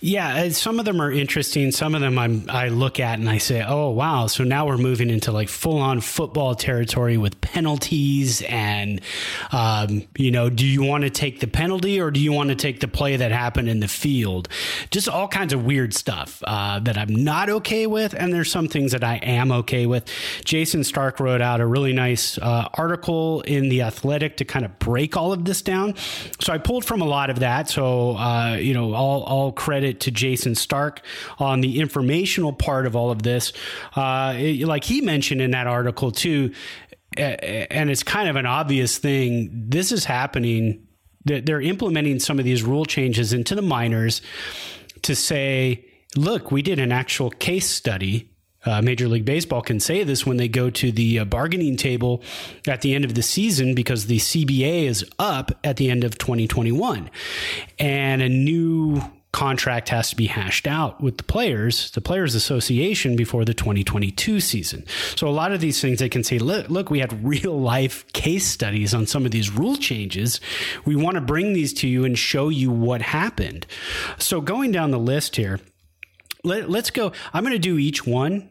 Yeah, 0.00 0.48
some 0.50 0.78
of 0.78 0.84
them 0.84 1.02
are 1.02 1.10
interesting. 1.10 1.72
Some 1.72 1.94
of 1.94 2.00
them 2.00 2.18
I'm, 2.18 2.48
i 2.48 2.68
look 2.68 3.00
at 3.00 3.18
and 3.18 3.28
I 3.28 3.38
say, 3.38 3.64
"Oh, 3.66 3.90
wow!" 3.90 4.28
So 4.28 4.44
now 4.44 4.66
we're 4.66 4.78
moving 4.78 5.10
into 5.10 5.32
like 5.32 5.48
full 5.48 5.78
on 5.78 6.00
football 6.00 6.54
territory 6.54 7.16
with 7.16 7.40
penalties, 7.40 8.42
and 8.42 9.00
um, 9.50 10.04
you 10.16 10.30
know, 10.30 10.48
do 10.48 10.64
you 10.64 10.82
want 10.82 11.02
to 11.02 11.10
take 11.10 11.40
the 11.40 11.46
penalty 11.48 12.00
or 12.00 12.10
do 12.10 12.20
you 12.20 12.32
want 12.32 12.50
to 12.50 12.54
take 12.54 12.80
the 12.80 12.88
play 12.88 13.16
that 13.16 13.32
happened 13.32 13.68
in 13.68 13.80
the 13.80 13.88
field? 13.88 14.48
Just 14.90 15.08
all 15.08 15.26
kinds 15.26 15.52
of 15.52 15.64
weird 15.64 15.94
stuff 15.94 16.42
uh, 16.46 16.78
that 16.80 16.96
I'm 16.96 17.12
not 17.12 17.50
okay 17.50 17.86
with, 17.86 18.14
and 18.14 18.32
there's 18.32 18.50
some 18.50 18.68
things 18.68 18.92
that 18.92 19.02
I 19.02 19.16
am 19.16 19.50
okay 19.50 19.86
with. 19.86 20.04
Jayson 20.44 20.84
Stark 20.84 21.18
wrote 21.18 21.42
out 21.42 21.60
a 21.60 21.66
really 21.66 21.92
nice 21.92 22.38
uh, 22.38 22.68
article 22.74 23.40
in 23.42 23.68
the 23.68 23.82
Athletic 23.82 24.36
to 24.36 24.44
kind 24.44 24.64
of 24.64 24.78
break 24.78 25.16
all 25.16 25.32
of 25.32 25.44
this 25.44 25.60
down. 25.60 25.96
So 26.40 26.52
I 26.52 26.58
pulled 26.58 26.84
from 26.84 27.00
a 27.00 27.06
lot 27.06 27.30
of 27.30 27.40
that 27.40 27.63
that. 27.64 27.72
So, 27.72 28.16
uh, 28.16 28.56
you 28.56 28.74
know, 28.74 28.94
all, 28.94 29.22
all 29.22 29.52
credit 29.52 30.00
to 30.00 30.10
Jayson 30.10 30.54
Stark 30.54 31.02
on 31.38 31.60
the 31.60 31.80
informational 31.80 32.52
part 32.52 32.86
of 32.86 32.96
all 32.96 33.10
of 33.10 33.22
this. 33.22 33.52
Uh, 33.94 34.34
it, 34.36 34.66
like 34.66 34.84
he 34.84 35.00
mentioned 35.00 35.40
in 35.40 35.52
that 35.52 35.66
article, 35.66 36.10
too, 36.10 36.52
and 37.16 37.90
it's 37.90 38.02
kind 38.02 38.28
of 38.28 38.36
an 38.36 38.46
obvious 38.46 38.98
thing. 38.98 39.50
This 39.52 39.92
is 39.92 40.04
happening. 40.04 40.86
They're 41.24 41.60
implementing 41.60 42.18
some 42.18 42.38
of 42.38 42.44
these 42.44 42.62
rule 42.62 42.84
changes 42.84 43.32
into 43.32 43.54
the 43.54 43.62
minors 43.62 44.20
to 45.02 45.14
say, 45.14 45.86
look, 46.16 46.50
we 46.50 46.62
did 46.62 46.78
an 46.78 46.92
actual 46.92 47.30
case 47.30 47.68
study 47.68 48.33
uh, 48.64 48.82
Major 48.82 49.08
League 49.08 49.24
Baseball 49.24 49.62
can 49.62 49.80
say 49.80 50.04
this 50.04 50.26
when 50.26 50.36
they 50.36 50.48
go 50.48 50.70
to 50.70 50.92
the 50.92 51.20
uh, 51.20 51.24
bargaining 51.24 51.76
table 51.76 52.22
at 52.66 52.80
the 52.80 52.94
end 52.94 53.04
of 53.04 53.14
the 53.14 53.22
season 53.22 53.74
because 53.74 54.06
the 54.06 54.18
CBA 54.18 54.84
is 54.84 55.04
up 55.18 55.52
at 55.64 55.76
the 55.76 55.90
end 55.90 56.04
of 56.04 56.18
2021 56.18 57.10
and 57.78 58.22
a 58.22 58.28
new 58.28 59.02
contract 59.34 59.88
has 59.88 60.10
to 60.10 60.16
be 60.16 60.26
hashed 60.26 60.64
out 60.64 61.00
with 61.00 61.16
the 61.16 61.24
players, 61.24 61.90
the 61.90 62.00
Players 62.00 62.36
Association, 62.36 63.16
before 63.16 63.44
the 63.44 63.52
2022 63.52 64.38
season. 64.38 64.86
So 65.16 65.26
a 65.26 65.30
lot 65.30 65.50
of 65.50 65.60
these 65.60 65.80
things 65.80 65.98
they 65.98 66.08
can 66.08 66.22
say, 66.22 66.38
look, 66.38 66.70
look, 66.70 66.88
we 66.88 67.00
had 67.00 67.24
real 67.24 67.60
life 67.60 68.10
case 68.12 68.46
studies 68.46 68.94
on 68.94 69.08
some 69.08 69.24
of 69.26 69.32
these 69.32 69.50
rule 69.50 69.74
changes. 69.74 70.40
We 70.84 70.94
want 70.94 71.16
to 71.16 71.20
bring 71.20 71.52
these 71.52 71.72
to 71.74 71.88
you 71.88 72.04
and 72.04 72.16
show 72.16 72.48
you 72.48 72.70
what 72.70 73.02
happened. 73.02 73.66
So 74.18 74.40
going 74.40 74.70
down 74.70 74.92
the 74.92 75.00
list 75.00 75.34
here, 75.34 75.58
let, 76.44 76.70
us 76.70 76.90
go. 76.90 77.10
I'm 77.32 77.42
going 77.42 77.54
to 77.54 77.58
do 77.58 77.76
each 77.76 78.06
one 78.06 78.50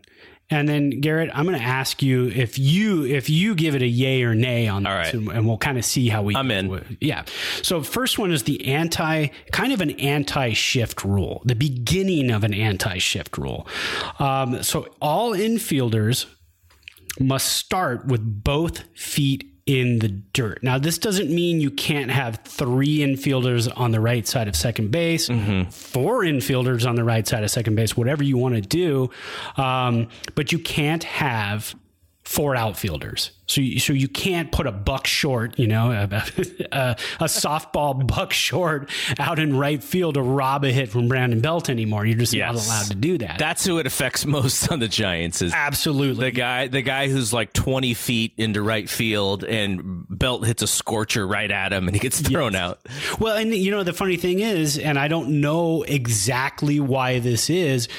and 0.60 0.70
then 0.70 0.90
Garrett, 1.02 1.30
I'm 1.34 1.46
going 1.46 1.58
to 1.58 1.64
ask 1.64 2.02
you 2.02 2.28
if 2.28 2.60
you 2.60 3.06
if 3.06 3.30
you 3.30 3.56
give 3.56 3.76
it 3.76 3.82
a 3.82 3.88
yay 3.88 4.24
or 4.24 4.36
nay 4.36 4.68
on 4.68 4.86
All 4.86 4.98
this, 5.04 5.14
right. 5.14 5.36
and 5.36 5.48
we'll 5.48 5.58
kind 5.58 5.78
of 5.78 5.86
see 5.86 6.10
how 6.10 6.22
we. 6.22 6.36
I'm 6.36 6.52
in. 6.52 6.98
Yeah. 7.02 7.26
So 7.62 7.82
first 7.82 8.20
one 8.20 8.32
is 8.32 8.44
the 8.44 8.68
anti, 8.68 9.28
kind 9.52 9.74
of 9.74 9.82
an 9.82 9.92
anti-shift 9.92 11.04
rule, 11.04 11.42
the 11.46 11.56
beginning 11.56 12.32
of 12.32 12.44
an 12.44 12.54
anti-shift 12.54 13.38
rule. 13.38 13.68
Um, 14.20 14.64
so 14.64 14.88
all 15.02 15.32
infielders 15.34 16.26
must 17.20 17.54
start 17.54 18.08
with 18.08 18.44
both 18.44 18.84
feet 18.98 19.53
in 19.66 20.00
the 20.00 20.10
dirt. 20.10 20.62
Now, 20.62 20.78
this 20.78 20.98
doesn't 20.98 21.30
mean 21.30 21.62
you 21.62 21.72
can't 21.72 22.12
have 22.12 22.42
three 22.44 22.98
infielders 22.98 23.72
on 23.78 23.92
the 23.92 24.02
right 24.02 24.28
side 24.28 24.48
of 24.50 24.56
second 24.56 24.92
base, 24.92 25.28
four 25.72 26.22
infielders 26.24 26.88
on 26.88 26.96
the 26.96 27.04
right 27.04 27.26
side 27.26 27.44
of 27.44 27.52
second 27.52 27.76
base, 27.76 27.96
whatever 27.96 28.24
you 28.24 28.38
want 28.38 28.56
to 28.56 28.62
do. 28.62 29.10
Um, 29.56 30.10
but 30.36 30.52
you 30.52 30.60
can't 30.60 31.04
have 31.06 31.76
four 32.24 32.56
outfielders. 32.56 33.32
So 33.48 33.60
you, 33.60 33.80
so 33.80 33.92
you 33.92 34.08
can't 34.08 34.50
put 34.52 34.66
a 34.66 34.72
buck 34.72 35.06
short, 35.06 35.60
you 35.60 35.68
know, 35.68 35.92
a, 35.92 36.04
a, 36.72 36.96
a 37.20 37.26
softball 37.26 38.08
buck 38.08 38.32
short 38.32 38.90
out 39.20 39.40
in 39.40 39.58
right 39.58 39.84
field 39.84 40.14
to 40.14 40.22
rob 40.22 40.64
a 40.64 40.72
hit 40.72 40.90
from 40.90 41.10
Brandon 41.10 41.42
Belt 41.42 41.70
anymore. 41.70 42.06
You're 42.06 42.18
just 42.18 42.34
not 42.34 42.56
allowed 42.56 42.86
to 42.88 42.96
do 42.96 43.18
that. 43.18 43.40
That's 43.40 43.66
who 43.66 43.78
it 43.78 43.86
affects 43.86 44.26
most 44.34 44.72
on 44.72 44.80
the 44.80 44.88
Giants 44.88 45.42
is 45.42 45.54
Absolutely. 45.54 46.26
the 46.26 46.32
guy 46.32 46.68
the 46.68 46.82
guy 46.82 47.10
who's 47.10 47.34
like 47.34 47.52
20 47.52 47.94
feet 47.94 48.34
into 48.38 48.62
right 48.62 48.90
field 48.90 49.44
and 49.44 50.06
Belt 50.10 50.46
hits 50.46 50.64
a 50.64 50.68
scorcher 50.68 51.28
right 51.28 51.52
at 51.52 51.74
him 51.74 51.88
and 51.88 51.96
he 51.96 52.00
gets 52.00 52.22
thrown 52.22 52.56
out. 52.56 52.80
Well, 53.20 53.36
and 53.36 53.54
you 53.54 53.72
know, 53.72 53.84
the 53.84 53.94
funny 53.94 54.16
thing 54.16 54.40
is, 54.40 54.78
and 54.78 54.98
I 54.98 55.10
don't 55.10 55.42
know 55.42 55.84
exactly 55.84 56.80
why 56.80 57.20
this 57.20 57.50
is, 57.50 57.90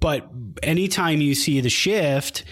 but 0.00 0.28
anytime 0.64 1.20
you 1.20 1.36
see 1.36 1.60
the 1.60 1.70
shift 1.70 2.42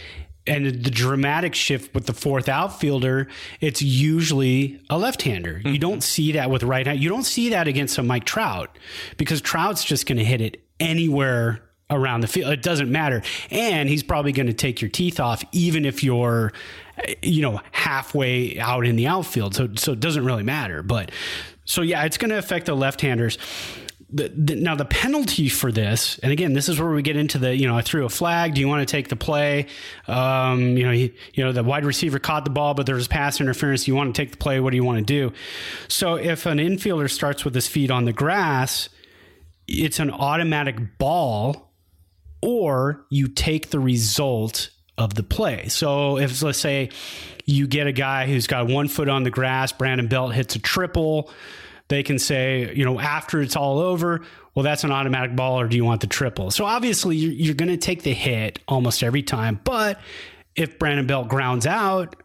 and 0.51 0.67
the 0.67 0.91
dramatic 0.91 1.55
shift 1.55 1.95
with 1.95 2.07
the 2.07 2.13
fourth 2.13 2.49
outfielder, 2.49 3.29
it's 3.61 3.81
usually 3.81 4.81
a 4.91 4.99
left 4.99 5.23
hander. 5.23 5.63
You 5.65 5.79
don't 5.79 6.03
see 6.03 6.33
that 6.33 6.51
with 6.51 6.65
right 6.65 6.85
hand. 6.85 6.99
You 6.99 7.09
don't 7.09 7.23
see 7.23 7.51
that 7.51 7.69
against 7.69 7.97
a 7.99 8.03
Mike 8.03 8.25
Trout 8.25 8.77
because 9.17 9.41
Trout's 9.41 9.85
just 9.85 10.07
going 10.07 10.19
to 10.19 10.25
hit 10.25 10.41
it 10.41 10.61
anywhere 10.81 11.63
around 11.89 12.23
the 12.23 12.27
field. 12.27 12.53
It 12.53 12.63
doesn't 12.63 12.91
matter. 12.91 13.23
And 13.53 13.89
he's 13.89 14.03
probably 14.03 14.33
going 14.33 14.49
to 14.49 14.53
take 14.53 14.81
your 14.81 14.91
teeth 14.91 15.21
off, 15.21 15.45
even 15.53 15.85
if 15.85 16.03
you're, 16.03 16.53
eh, 17.05 17.15
you 17.23 17.43
know, 17.43 17.61
halfway 17.71 18.59
out 18.59 18.85
in 18.85 18.97
the 18.97 19.07
outfield. 19.07 19.55
So, 19.55 19.69
so 19.77 19.93
it 19.93 20.01
doesn't 20.01 20.25
really 20.25 20.43
matter. 20.43 20.83
But 20.83 21.13
so, 21.65 21.83
yeah, 21.83 22.03
it's 22.05 22.19
going 22.19 22.31
to 22.31 22.39
affect 22.39 22.67
the 22.67 22.75
left 22.75 23.01
handers. 23.03 23.39
The, 24.13 24.29
the, 24.29 24.57
now 24.57 24.75
the 24.75 24.85
penalty 24.85 25.49
for 25.49 25.71
this, 25.71 26.19
and 26.19 26.33
again, 26.33 26.53
this 26.53 26.69
is 26.69 26.81
where 26.81 26.91
we 26.91 27.01
get 27.01 27.17
into 27.17 27.39
the, 27.39 27.57
you 27.57 27.69
know, 27.69 27.77
I 27.77 27.83
threw 27.83 28.05
a 28.05 28.09
flag. 28.09 28.55
Do 28.55 28.61
you 28.61 28.67
want 28.67 28.87
to 28.87 28.91
take 28.91 29.09
the 29.09 29.17
play? 29.17 29.67
Um, 30.09 30.77
you 30.77 30.85
know, 30.85 30.93
he, 30.93 31.15
you 31.35 31.45
know, 31.45 31.53
the 31.53 31.63
wide 31.63 31.85
receiver 31.85 32.19
caught 32.19 32.45
the 32.45 32.51
ball, 32.51 32.75
but 32.75 32.87
there's 32.87 33.07
pass 33.07 33.41
interference. 33.41 33.87
You 33.87 33.95
want 33.95 34.15
to 34.15 34.21
take 34.21 34.33
the 34.33 34.37
play? 34.37 34.59
What 34.59 34.71
do 34.71 34.77
you 34.77 34.85
want 34.85 34.99
to 34.99 35.05
do? 35.05 35.33
So 35.87 36.17
if 36.17 36.47
an 36.47 36.59
infielder 36.59 37.09
starts 37.09 37.45
with 37.45 37.55
his 37.55 37.69
feet 37.69 37.91
on 37.91 38.05
the 38.05 38.13
grass, 38.13 38.89
it's 39.69 40.01
an 40.01 40.11
automatic 40.11 40.99
ball 40.99 41.71
or 42.43 43.07
you 43.11 43.29
take 43.29 43.71
the 43.71 43.79
result 43.79 44.71
of 44.99 45.15
the 45.15 45.23
play. 45.23 45.69
So 45.69 46.19
if 46.19 46.43
let's 46.43 46.59
say 46.59 46.91
you 47.47 47.67
get 47.67 47.87
a 47.87 47.93
guy 47.93 48.27
who's 48.27 48.47
got 48.47 48.67
one 48.67 48.89
foot 48.89 49.09
on 49.09 49.23
the 49.23 49.31
grass, 49.31 49.73
Brandon 49.73 50.09
Belt 50.09 50.35
hits 50.35 50.57
a 50.57 50.59
triple, 50.59 51.31
they 51.91 52.03
can 52.03 52.19
say, 52.19 52.73
you 52.75 52.87
know, 52.87 52.99
after 52.99 53.43
it's 53.43 53.57
all 53.57 53.79
over, 53.81 54.23
well, 54.55 54.63
that's 54.63 54.85
an 54.85 54.91
automatic 54.91 55.37
ball, 55.37 55.61
or 55.61 55.69
do 55.69 55.77
you 55.77 55.85
want 55.85 56.01
the 56.01 56.07
triple? 56.07 56.51
So 56.51 56.65
obviously, 56.65 57.17
you're, 57.17 57.33
you're 57.33 57.55
going 57.55 57.69
to 57.69 57.77
take 57.77 58.03
the 58.03 58.15
hit 58.15 58.59
almost 58.67 59.03
every 59.03 59.23
time. 59.23 59.61
But 59.63 60.01
if 60.57 60.79
Brandon 60.79 61.07
Belt 61.07 61.29
grounds 61.29 61.67
out, 61.67 62.17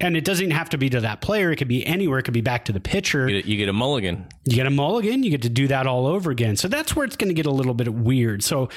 and 0.00 0.16
it 0.16 0.24
doesn't 0.24 0.50
have 0.50 0.70
to 0.70 0.78
be 0.78 0.90
to 0.90 1.00
that 1.00 1.20
player, 1.20 1.52
it 1.52 1.56
could 1.56 1.68
be 1.68 1.86
anywhere, 1.86 2.18
it 2.18 2.24
could 2.24 2.34
be 2.34 2.40
back 2.40 2.64
to 2.64 2.72
the 2.72 2.80
pitcher. 2.80 3.28
You 3.28 3.42
get, 3.42 3.46
you 3.46 3.56
get 3.56 3.68
a 3.68 3.72
mulligan. 3.72 4.26
You 4.44 4.56
get 4.56 4.66
a 4.66 4.70
mulligan, 4.70 5.22
you 5.22 5.30
get 5.30 5.42
to 5.42 5.48
do 5.48 5.68
that 5.68 5.86
all 5.86 6.06
over 6.06 6.30
again. 6.30 6.56
So 6.56 6.66
that's 6.66 6.96
where 6.96 7.04
it's 7.04 7.16
going 7.16 7.28
to 7.28 7.34
get 7.34 7.46
a 7.46 7.52
little 7.52 7.74
bit 7.74 7.92
weird. 7.92 8.42
So 8.42 8.68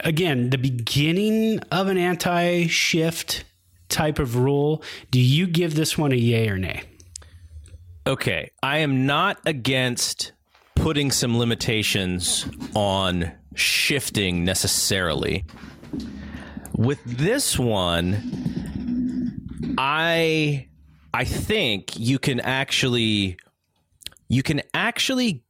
again, 0.00 0.50
the 0.50 0.56
beginning 0.56 1.60
of 1.70 1.88
an 1.88 1.98
anti-shift 1.98 3.44
type 3.90 4.18
of 4.18 4.36
rule, 4.36 4.82
do 5.10 5.20
you 5.20 5.46
give 5.46 5.74
this 5.74 5.98
one 5.98 6.12
a 6.12 6.16
yay 6.16 6.48
or 6.48 6.56
nay? 6.56 6.82
Okay, 8.06 8.50
I 8.62 8.78
am 8.78 9.06
not 9.06 9.38
against 9.46 10.32
putting 10.74 11.10
some 11.10 11.38
limitations 11.38 12.46
on 12.74 13.32
shifting 13.54 14.44
necessarily. 14.44 15.46
With 16.76 17.02
this 17.04 17.58
one, 17.58 19.74
I 19.78 20.68
I 21.14 21.24
think 21.24 21.98
you 21.98 22.18
can 22.18 22.40
actually 22.40 23.38
you 24.28 24.42
can 24.42 24.60
actually 24.74 25.42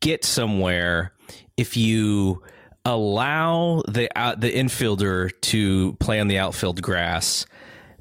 get 0.00 0.24
somewhere 0.24 1.12
if 1.58 1.76
you 1.76 2.42
allow 2.86 3.82
the 3.86 4.08
out, 4.16 4.40
the 4.40 4.50
infielder 4.50 5.38
to 5.42 5.92
play 5.94 6.18
on 6.18 6.28
the 6.28 6.38
outfield 6.38 6.80
grass 6.80 7.44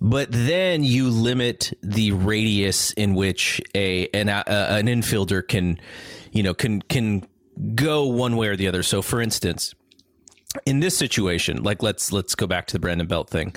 but 0.01 0.27
then 0.31 0.83
you 0.83 1.09
limit 1.09 1.73
the 1.81 2.11
radius 2.11 2.91
in 2.93 3.15
which 3.15 3.61
a 3.75 4.07
an 4.13 4.29
uh, 4.29 4.43
an 4.47 4.87
infielder 4.87 5.45
can 5.45 5.79
you 6.31 6.43
know 6.43 6.53
can 6.53 6.81
can 6.83 7.25
go 7.75 8.05
one 8.05 8.37
way 8.37 8.47
or 8.47 8.55
the 8.55 8.67
other 8.67 8.83
so 8.83 9.01
for 9.01 9.21
instance 9.21 9.75
in 10.65 10.79
this 10.79 10.97
situation 10.97 11.61
like 11.61 11.83
let's 11.83 12.11
let's 12.11 12.33
go 12.33 12.47
back 12.47 12.65
to 12.65 12.73
the 12.73 12.79
Brandon 12.79 13.05
Belt 13.05 13.29
thing 13.29 13.53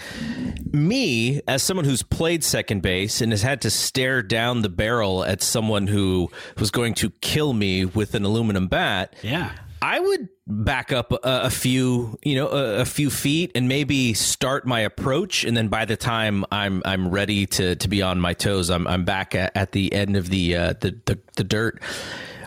me 0.73 1.41
as 1.49 1.63
someone 1.63 1.87
who's 1.87 2.03
played 2.03 2.45
second 2.45 2.83
base 2.83 3.21
and 3.21 3.33
has 3.33 3.43
had 3.43 3.63
to 3.63 3.71
stare 3.71 4.23
down 4.23 4.61
the 4.63 4.69
barrel 4.69 5.25
at 5.25 5.43
someone 5.43 5.87
who 5.87 6.31
was 6.59 6.71
going 6.71 6.93
to 6.95 7.11
kill 7.21 7.53
me 7.55 7.85
with 7.85 8.15
an 8.15 8.25
aluminum 8.25 8.67
bat 8.67 9.15
Yeah. 9.23 9.53
I 9.83 9.99
would 9.99 10.29
back 10.47 10.93
up 10.93 11.11
a, 11.11 11.19
a 11.25 11.51
few, 11.51 12.17
you 12.23 12.37
know, 12.37 12.49
a, 12.49 12.83
a 12.83 12.85
few 12.85 13.11
feet 13.11 13.51
and 13.57 13.67
maybe 13.67 14.15
start 14.15 14.65
my 14.65 14.81
approach, 14.81 15.43
and 15.43 15.57
then 15.57 15.67
by 15.67 15.87
the 15.87 15.97
time 15.97 16.45
I'm 16.53 16.83
I'm 16.85 17.09
ready 17.09 17.47
to 17.47 17.75
to 17.75 17.89
be 17.89 18.01
on 18.01 18.21
my 18.21 18.33
toes, 18.33 18.71
I'm 18.71 18.87
I'm 18.87 19.05
back 19.05 19.35
at, 19.35 19.51
at 19.57 19.73
the 19.73 19.93
end 19.93 20.17
of 20.17 20.29
the, 20.29 20.57
uh, 20.57 20.75
the 20.81 21.01
the 21.05 21.19
the 21.35 21.43
dirt. 21.43 21.83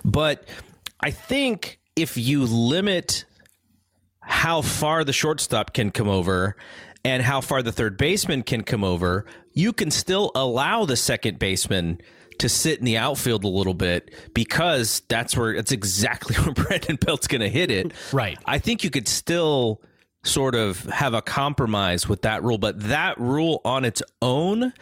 But 0.06 0.48
I 1.02 1.12
think 1.12 1.80
if 1.98 2.16
you 2.16 2.46
limit 2.46 3.26
how 4.22 4.62
far 4.62 5.04
the 5.04 5.14
shortstop 5.14 5.74
can 5.74 5.92
come 5.92 6.08
over 6.08 6.56
and 7.04 7.22
how 7.22 7.42
far 7.42 7.62
the 7.62 7.74
third 7.74 7.98
baseman 7.98 8.44
can 8.44 8.64
come 8.64 8.86
over, 8.86 9.26
you 9.52 9.74
can 9.74 9.92
still 9.92 10.32
allow 10.36 10.86
the 10.86 10.96
second 10.96 11.38
baseman 11.38 12.00
to 12.40 12.50
sit 12.50 12.80
in 12.80 12.86
the 12.86 12.98
outfield 12.98 13.44
a 13.44 13.50
little 13.50 13.74
bit 13.74 14.12
because 14.34 15.02
that's 15.08 15.36
where 15.36 15.56
that's 15.56 15.72
exactly 15.72 16.36
where 16.44 16.54
Brandon 16.54 16.98
Belt's 16.98 17.28
going 17.28 17.42
to 17.42 17.50
hit 17.50 17.72
it. 17.72 17.94
Right. 18.12 18.38
I 18.46 18.60
think 18.60 18.84
you 18.84 18.90
could 18.90 19.08
still 19.08 19.82
sort 20.24 20.56
of 20.56 20.84
have 20.86 21.14
a 21.14 21.22
compromise 21.22 22.10
with 22.10 22.24
that 22.24 22.44
rule, 22.44 22.58
but 22.58 22.80
that 22.82 23.20
rule 23.20 23.62
on 23.64 23.86
its 23.86 24.02
own 24.22 24.74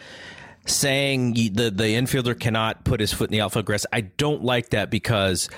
saying 0.66 1.34
the 1.34 1.70
the 1.70 1.84
infielder 1.84 2.38
cannot 2.38 2.84
put 2.84 3.00
his 3.00 3.12
foot 3.12 3.28
in 3.28 3.32
the 3.32 3.40
outfield 3.40 3.66
grass, 3.66 3.86
I 3.92 4.02
don't 4.02 4.42
like 4.42 4.70
that 4.70 4.90
because 4.90 5.48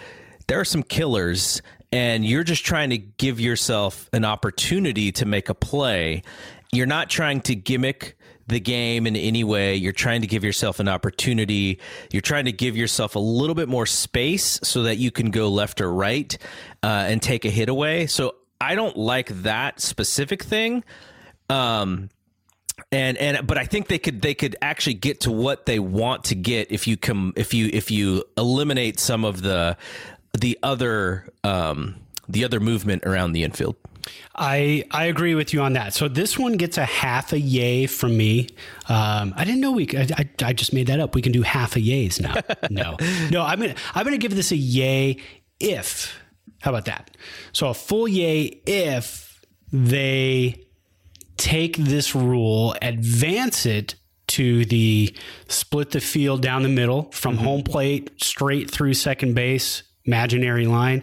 there 0.49 0.59
are 0.61 0.65
some 0.65 0.83
killers 0.83 1.63
and 1.93 2.27
you're 2.27 2.45
just 2.45 2.65
trying 2.65 2.91
to 2.91 2.99
give 2.99 3.41
yourself 3.41 4.11
an 4.13 4.25
opportunity 4.25 5.13
to 5.13 5.25
make 5.25 5.49
a 5.49 5.55
play. 5.55 6.23
You're 6.73 6.87
not 6.87 7.09
trying 7.09 7.41
to 7.43 7.55
gimmick 7.55 8.16
the 8.49 8.61
game 8.61 9.07
in 9.07 9.17
any 9.17 9.45
way. 9.45 9.75
You're 9.75 9.93
trying 9.93 10.21
to 10.21 10.27
give 10.27 10.45
yourself 10.45 10.81
an 10.81 10.89
opportunity. 10.89 11.81
You're 12.13 12.23
trying 12.23 12.45
to 12.45 12.53
give 12.53 12.77
yourself 12.77 13.17
a 13.17 13.21
little 13.21 13.55
bit 13.55 13.69
more 13.69 13.87
space 13.87 14.61
so 14.63 14.85
that 14.85 14.97
you 14.97 15.11
can 15.11 15.31
go 15.31 15.49
left 15.49 15.81
or 15.81 15.93
right 15.93 16.37
uh, 16.83 17.07
and 17.09 17.21
take 17.21 17.45
a 17.45 17.51
hit 17.51 17.69
away. 17.69 18.07
So 18.07 18.37
I 18.61 18.75
don't 18.75 18.97
like 18.97 19.29
that 19.43 19.81
specific 19.81 20.43
thing. 20.43 20.85
Um, 21.49 22.11
and 22.93 23.17
and 23.17 23.47
but 23.47 23.59
I 23.59 23.65
think 23.65 23.89
they 23.89 23.99
could 23.99 24.21
they 24.21 24.35
could 24.35 24.57
actually 24.61 24.95
get 24.95 25.21
to 25.23 25.33
what 25.33 25.67
they 25.67 25.79
want 25.79 26.25
to 26.25 26.35
get 26.35 26.71
if 26.71 26.87
you 26.87 26.97
come 26.97 27.33
if 27.35 27.55
you 27.55 27.71
if 27.73 27.91
you 27.91 28.25
eliminate 28.37 29.01
some 29.01 29.25
of 29.25 29.41
the 29.43 29.77
the 30.39 30.59
other 30.63 31.27
um 31.43 31.97
the 32.29 32.45
other 32.45 32.61
movement 32.61 33.05
around 33.05 33.33
the 33.33 33.45
infield. 33.45 33.77
I 34.35 34.85
I 34.91 35.07
agree 35.07 35.35
with 35.35 35.53
you 35.53 35.63
on 35.63 35.73
that. 35.75 35.95
So 35.95 36.09
this 36.09 36.39
one 36.39 36.55
gets 36.55 36.79
a 36.79 36.85
half 36.85 37.33
a 37.33 37.41
yay 37.41 37.87
from 37.87 38.17
me. 38.17 38.49
Um, 38.89 39.35
I 39.37 39.45
didn't 39.45 39.61
know 39.61 39.73
we. 39.73 39.89
I, 39.97 40.07
I 40.17 40.29
I 40.45 40.53
just 40.53 40.73
made 40.73 40.87
that 40.89 41.01
up. 41.01 41.15
We 41.15 41.23
can 41.23 41.33
do 41.33 41.43
half 41.43 41.77
a 41.77 41.81
yays 41.81 42.21
now. 42.21 42.35
no, 42.71 42.97
no. 43.31 43.43
I'm 43.43 43.61
gonna 43.61 43.75
I'm 43.95 44.05
gonna 44.05 44.19
give 44.19 44.35
this 44.35 44.53
a 44.53 44.57
yay 44.57 45.19
if. 45.61 46.21
How 46.61 46.71
about 46.71 46.87
that? 46.87 47.17
So 47.53 47.69
a 47.69 47.75
full 47.75 48.09
yay 48.09 48.61
if 48.67 49.45
they 49.73 50.67
take 51.37 51.77
this 51.77 52.15
rule, 52.15 52.75
advance 52.81 53.67
it 53.67 53.95
to 54.29 54.65
the 54.65 55.15
split 55.49 55.91
the 55.91 56.01
field 56.01 56.43
down 56.43 56.63
the 56.63 56.69
middle 56.69 57.11
from 57.13 57.37
home 57.37 57.63
plate 57.63 58.11
straight 58.23 58.71
through 58.71 58.95
second 58.95 59.35
base, 59.35 59.83
imaginary 60.05 60.67
line 60.67 61.03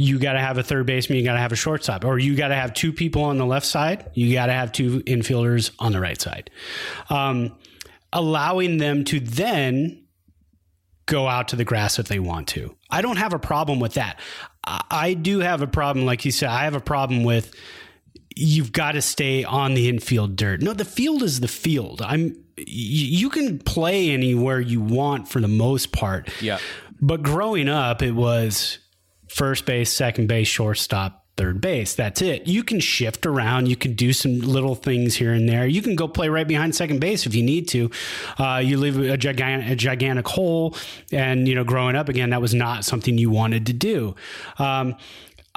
you 0.00 0.20
got 0.20 0.34
to 0.34 0.38
have 0.40 0.56
a 0.58 0.62
third 0.62 0.86
baseman, 0.86 1.18
you 1.18 1.24
got 1.24 1.34
to 1.34 1.40
have 1.40 1.50
a 1.50 1.56
shortstop, 1.56 2.04
or 2.04 2.18
you 2.18 2.36
got 2.36 2.48
to 2.48 2.54
have 2.54 2.72
two 2.72 2.92
people 2.92 3.24
on 3.24 3.36
the 3.36 3.44
left 3.44 3.66
side, 3.66 4.08
you 4.14 4.32
got 4.32 4.46
to 4.46 4.52
have 4.52 4.70
two 4.70 5.00
infielders 5.00 5.72
on 5.80 5.92
the 5.92 6.00
right 6.00 6.20
side. 6.20 6.50
Um, 7.10 7.56
allowing 8.12 8.78
them 8.78 9.04
to 9.04 9.18
then 9.18 10.04
go 11.06 11.26
out 11.26 11.48
to 11.48 11.56
the 11.56 11.64
grass 11.64 11.98
if 11.98 12.06
they 12.06 12.20
want 12.20 12.46
to. 12.48 12.76
I 12.88 13.02
don't 13.02 13.16
have 13.16 13.32
a 13.32 13.40
problem 13.40 13.80
with 13.80 13.94
that. 13.94 14.20
I, 14.64 14.84
I 14.88 15.14
do 15.14 15.40
have 15.40 15.62
a 15.62 15.66
problem, 15.66 16.06
like 16.06 16.24
you 16.24 16.30
said, 16.30 16.48
I 16.48 16.62
have 16.62 16.76
a 16.76 16.80
problem 16.80 17.24
with 17.24 17.52
you've 18.36 18.70
got 18.70 18.92
to 18.92 19.02
stay 19.02 19.42
on 19.42 19.74
the 19.74 19.88
infield 19.88 20.36
dirt. 20.36 20.62
No, 20.62 20.74
the 20.74 20.84
field 20.84 21.24
is 21.24 21.40
the 21.40 21.48
field. 21.48 22.00
I'm 22.02 22.36
you 22.56 23.30
can 23.30 23.58
play 23.58 24.10
anywhere 24.10 24.60
you 24.60 24.80
want 24.80 25.28
for 25.28 25.40
the 25.40 25.48
most 25.48 25.92
part. 25.92 26.28
Yeah. 26.40 26.58
But 27.00 27.22
growing 27.22 27.68
up, 27.68 28.02
it 28.02 28.12
was 28.12 28.78
first 29.28 29.66
base, 29.66 29.92
second 29.92 30.26
base, 30.26 30.48
shortstop, 30.48 31.24
third 31.38 31.60
base. 31.60 31.94
That's 31.94 32.20
it. 32.20 32.46
You 32.46 32.64
can 32.64 32.80
shift 32.80 33.24
around. 33.24 33.68
You 33.68 33.76
can 33.76 33.94
do 33.94 34.12
some 34.12 34.40
little 34.40 34.74
things 34.74 35.14
here 35.14 35.32
and 35.32 35.48
there. 35.48 35.66
You 35.66 35.80
can 35.80 35.94
go 35.94 36.08
play 36.08 36.28
right 36.28 36.46
behind 36.46 36.74
second 36.74 37.00
base 37.00 37.26
if 37.26 37.34
you 37.34 37.44
need 37.44 37.68
to. 37.68 37.90
Uh, 38.38 38.60
you 38.62 38.76
leave 38.76 38.98
a 38.98 39.16
gigantic, 39.16 39.70
a 39.70 39.76
gigantic 39.76 40.26
hole, 40.26 40.76
and 41.12 41.46
you 41.46 41.54
know, 41.54 41.64
growing 41.64 41.96
up 41.96 42.08
again, 42.08 42.30
that 42.30 42.42
was 42.42 42.54
not 42.54 42.84
something 42.84 43.16
you 43.16 43.30
wanted 43.30 43.66
to 43.66 43.72
do. 43.72 44.16
Um, 44.58 44.96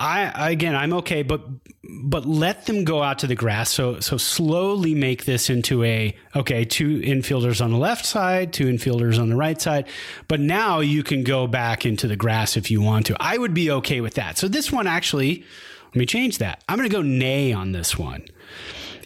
I 0.01 0.51
again, 0.51 0.75
I'm 0.75 0.93
okay, 0.93 1.21
but 1.21 1.41
but 1.83 2.25
let 2.25 2.65
them 2.65 2.83
go 2.83 3.03
out 3.03 3.19
to 3.19 3.27
the 3.27 3.35
grass. 3.35 3.69
So 3.69 3.99
so 3.99 4.17
slowly 4.17 4.95
make 4.95 5.25
this 5.25 5.49
into 5.49 5.83
a 5.83 6.17
okay, 6.35 6.65
two 6.65 6.99
infielders 7.01 7.63
on 7.63 7.71
the 7.71 7.77
left 7.77 8.05
side, 8.05 8.51
two 8.51 8.65
infielders 8.65 9.19
on 9.19 9.29
the 9.29 9.35
right 9.35 9.61
side. 9.61 9.87
But 10.27 10.39
now 10.39 10.79
you 10.79 11.03
can 11.03 11.23
go 11.23 11.45
back 11.45 11.85
into 11.85 12.07
the 12.07 12.15
grass 12.15 12.57
if 12.57 12.71
you 12.71 12.81
want 12.81 13.05
to. 13.07 13.17
I 13.19 13.37
would 13.37 13.53
be 13.53 13.69
okay 13.69 14.01
with 14.01 14.15
that. 14.15 14.39
So 14.39 14.47
this 14.47 14.71
one 14.71 14.87
actually, 14.87 15.45
let 15.89 15.95
me 15.95 16.07
change 16.07 16.39
that. 16.39 16.63
I'm 16.67 16.77
going 16.79 16.89
to 16.89 16.95
go 16.95 17.03
nay 17.03 17.53
on 17.53 17.71
this 17.71 17.95
one, 17.95 18.25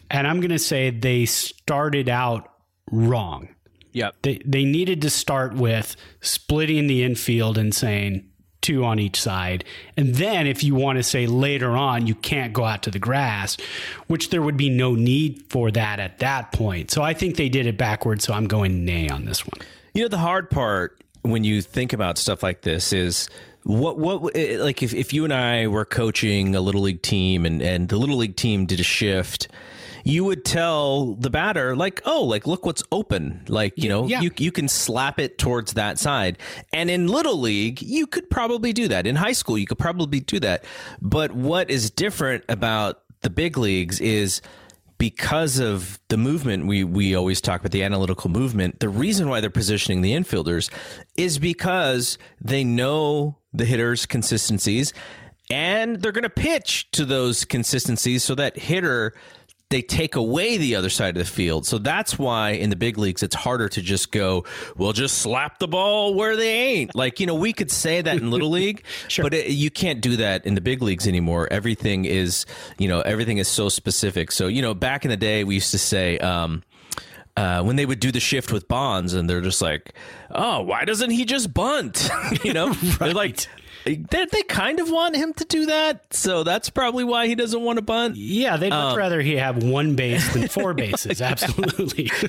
and 0.09 0.25
I'm 0.25 0.39
going 0.39 0.51
to 0.51 0.59
say 0.59 0.91
they 0.91 1.25
started 1.25 2.07
out 2.07 2.53
wrong. 2.89 3.49
Yep. 3.91 4.15
They 4.21 4.41
they 4.45 4.63
needed 4.63 5.01
to 5.01 5.09
start 5.09 5.55
with 5.55 5.97
splitting 6.21 6.87
the 6.87 7.03
infield 7.03 7.57
and 7.57 7.75
saying 7.75 8.29
two 8.65 8.83
on 8.83 8.99
each 8.99 9.21
side. 9.21 9.63
And 9.95 10.15
then 10.15 10.47
if 10.47 10.63
you 10.63 10.73
want 10.73 10.97
to 10.97 11.03
say 11.03 11.27
later 11.27 11.71
on, 11.71 12.07
you 12.07 12.15
can't 12.15 12.51
go 12.51 12.63
out 12.63 12.81
to 12.83 12.91
the 12.91 12.99
grass, 12.99 13.57
which 14.07 14.31
there 14.31 14.41
would 14.41 14.57
be 14.57 14.69
no 14.69 14.95
need 14.95 15.45
for 15.49 15.69
that 15.71 15.99
at 15.99 16.19
that 16.19 16.51
point. 16.51 16.89
So 16.89 17.03
I 17.03 17.13
think 17.13 17.35
they 17.35 17.47
did 17.47 17.67
it 17.67 17.77
backwards. 17.77 18.25
So 18.25 18.33
I'm 18.33 18.47
going 18.47 18.83
nay 18.83 19.07
on 19.07 19.25
this 19.25 19.45
one. 19.45 19.65
You 19.93 20.01
know, 20.01 20.07
the 20.07 20.17
hard 20.17 20.49
part 20.49 20.99
when 21.21 21.43
you 21.43 21.61
think 21.61 21.93
about 21.93 22.17
stuff 22.17 22.41
like 22.41 22.61
this 22.61 22.91
is 22.91 23.29
what 23.63 23.97
what 23.97 24.35
eh, 24.35 24.57
like 24.59 24.83
if, 24.83 24.93
if 24.93 25.13
you 25.13 25.23
and 25.23 25.33
I 25.33 25.67
were 25.67 25.85
coaching 25.85 26.55
a 26.55 26.61
little 26.61 26.81
league 26.81 27.01
team 27.01 27.45
and 27.45 27.61
and 27.61 27.89
the 27.89 27.97
little 27.97 28.17
league 28.17 28.35
team 28.35 28.65
did 28.65 28.79
a 28.79 28.83
shift 28.83 29.47
you 30.07 30.23
would 30.23 30.45
tell 30.45 31.15
the 31.15 31.29
batter 31.31 31.75
like, 31.75 31.99
"Oh, 32.05 32.23
like 32.23 32.45
look 32.47 32.65
what's 32.65 32.83
open." 32.91 33.43
Like, 33.49 33.73
you 33.75 33.89
know, 33.89 34.07
Yeah. 34.07 34.21
you 34.21 34.31
you 34.37 34.51
can 34.51 34.67
slap 34.69 35.19
it 35.19 35.37
towards 35.37 35.73
that 35.73 35.97
side. 35.99 36.37
And 36.71 36.89
in 36.89 37.07
little 37.07 37.37
league, 37.39 37.81
you 37.81 38.05
could 38.07 38.29
probably 38.29 38.71
do 38.71 38.87
that. 38.87 39.07
In 39.07 39.15
high 39.17 39.31
school, 39.33 39.57
you 39.57 39.65
could 39.65 39.79
probably 39.79 40.19
do 40.19 40.39
that. 40.41 40.63
But 41.01 41.33
what 41.33 41.69
is 41.71 41.89
different 41.89 42.43
about 42.47 42.99
the 43.21 43.29
big 43.31 43.57
leagues 43.57 43.99
is 43.99 44.41
because 44.99 45.59
of 45.59 45.99
the 46.09 46.17
movement 46.17 46.67
we 46.67 46.83
we 46.83 47.15
always 47.15 47.41
talk 47.41 47.59
about 47.59 47.71
the 47.71 47.83
analytical 47.83 48.29
movement 48.29 48.79
the 48.79 48.87
reason 48.87 49.27
why 49.27 49.41
they're 49.41 49.49
positioning 49.49 50.01
the 50.01 50.13
infielders 50.13 50.69
is 51.17 51.37
because 51.37 52.17
they 52.39 52.63
know 52.63 53.35
the 53.51 53.65
hitters 53.65 54.05
consistencies 54.05 54.93
and 55.49 56.01
they're 56.01 56.13
going 56.13 56.23
to 56.23 56.29
pitch 56.29 56.89
to 56.91 57.03
those 57.03 57.43
consistencies 57.43 58.23
so 58.23 58.35
that 58.35 58.57
hitter 58.57 59.13
they 59.69 59.81
take 59.81 60.15
away 60.15 60.57
the 60.57 60.75
other 60.75 60.89
side 60.89 61.17
of 61.17 61.25
the 61.25 61.29
field. 61.29 61.65
So 61.65 61.77
that's 61.77 62.19
why 62.19 62.51
in 62.51 62.69
the 62.69 62.75
big 62.75 62.97
leagues 62.97 63.23
it's 63.23 63.35
harder 63.35 63.67
to 63.69 63.81
just 63.81 64.11
go, 64.11 64.45
well, 64.77 64.93
just 64.93 65.17
slap 65.19 65.59
the 65.59 65.67
ball 65.67 66.13
where 66.13 66.35
they 66.35 66.53
ain't. 66.53 66.95
Like, 66.95 67.19
you 67.19 67.25
know, 67.25 67.35
we 67.35 67.51
could 67.51 67.71
say 67.71 68.01
that 68.01 68.17
in 68.17 68.29
little 68.29 68.49
league, 68.49 68.83
but 69.17 69.33
it, 69.33 69.49
you 69.49 69.71
can't 69.71 70.01
do 70.01 70.17
that 70.17 70.45
in 70.45 70.53
the 70.53 70.61
big 70.61 70.81
leagues 70.81 71.07
anymore. 71.07 71.47
Everything 71.49 72.05
is, 72.05 72.45
you 72.77 72.87
know, 72.87 73.01
everything 73.01 73.39
is 73.39 73.47
so 73.47 73.69
specific. 73.69 74.31
So, 74.31 74.47
you 74.47 74.61
know, 74.61 74.73
back 74.73 75.03
in 75.03 75.09
the 75.09 75.17
day 75.17 75.43
we 75.43 75.55
used 75.55 75.71
to 75.71 75.79
say 75.79 76.19
um 76.19 76.63
uh, 77.37 77.61
when 77.63 77.75
they 77.75 77.85
would 77.85 77.99
do 77.99 78.11
the 78.11 78.19
shift 78.19 78.51
with 78.51 78.67
Bonds, 78.67 79.13
and 79.13 79.29
they're 79.29 79.41
just 79.41 79.61
like, 79.61 79.93
"Oh, 80.31 80.61
why 80.61 80.85
doesn't 80.85 81.09
he 81.09 81.25
just 81.25 81.53
bunt?" 81.53 82.09
you 82.43 82.53
know, 82.53 82.71
they're 82.99 83.13
like, 83.13 83.45
they, 83.85 84.25
they 84.25 84.43
kind 84.43 84.79
of 84.79 84.89
want 84.89 85.15
him 85.15 85.33
to 85.35 85.45
do 85.45 85.67
that, 85.67 86.13
so 86.13 86.43
that's 86.43 86.69
probably 86.69 87.03
why 87.03 87.27
he 87.27 87.35
doesn't 87.35 87.61
want 87.61 87.77
to 87.77 87.81
bunt. 87.83 88.15
Yeah, 88.15 88.57
they'd 88.57 88.71
much 88.71 88.97
rather 88.97 89.21
he 89.21 89.37
have 89.37 89.63
one 89.63 89.95
base 89.95 90.33
than 90.33 90.47
four 90.47 90.73
bases. 90.75 91.21
Absolutely. 91.21 92.11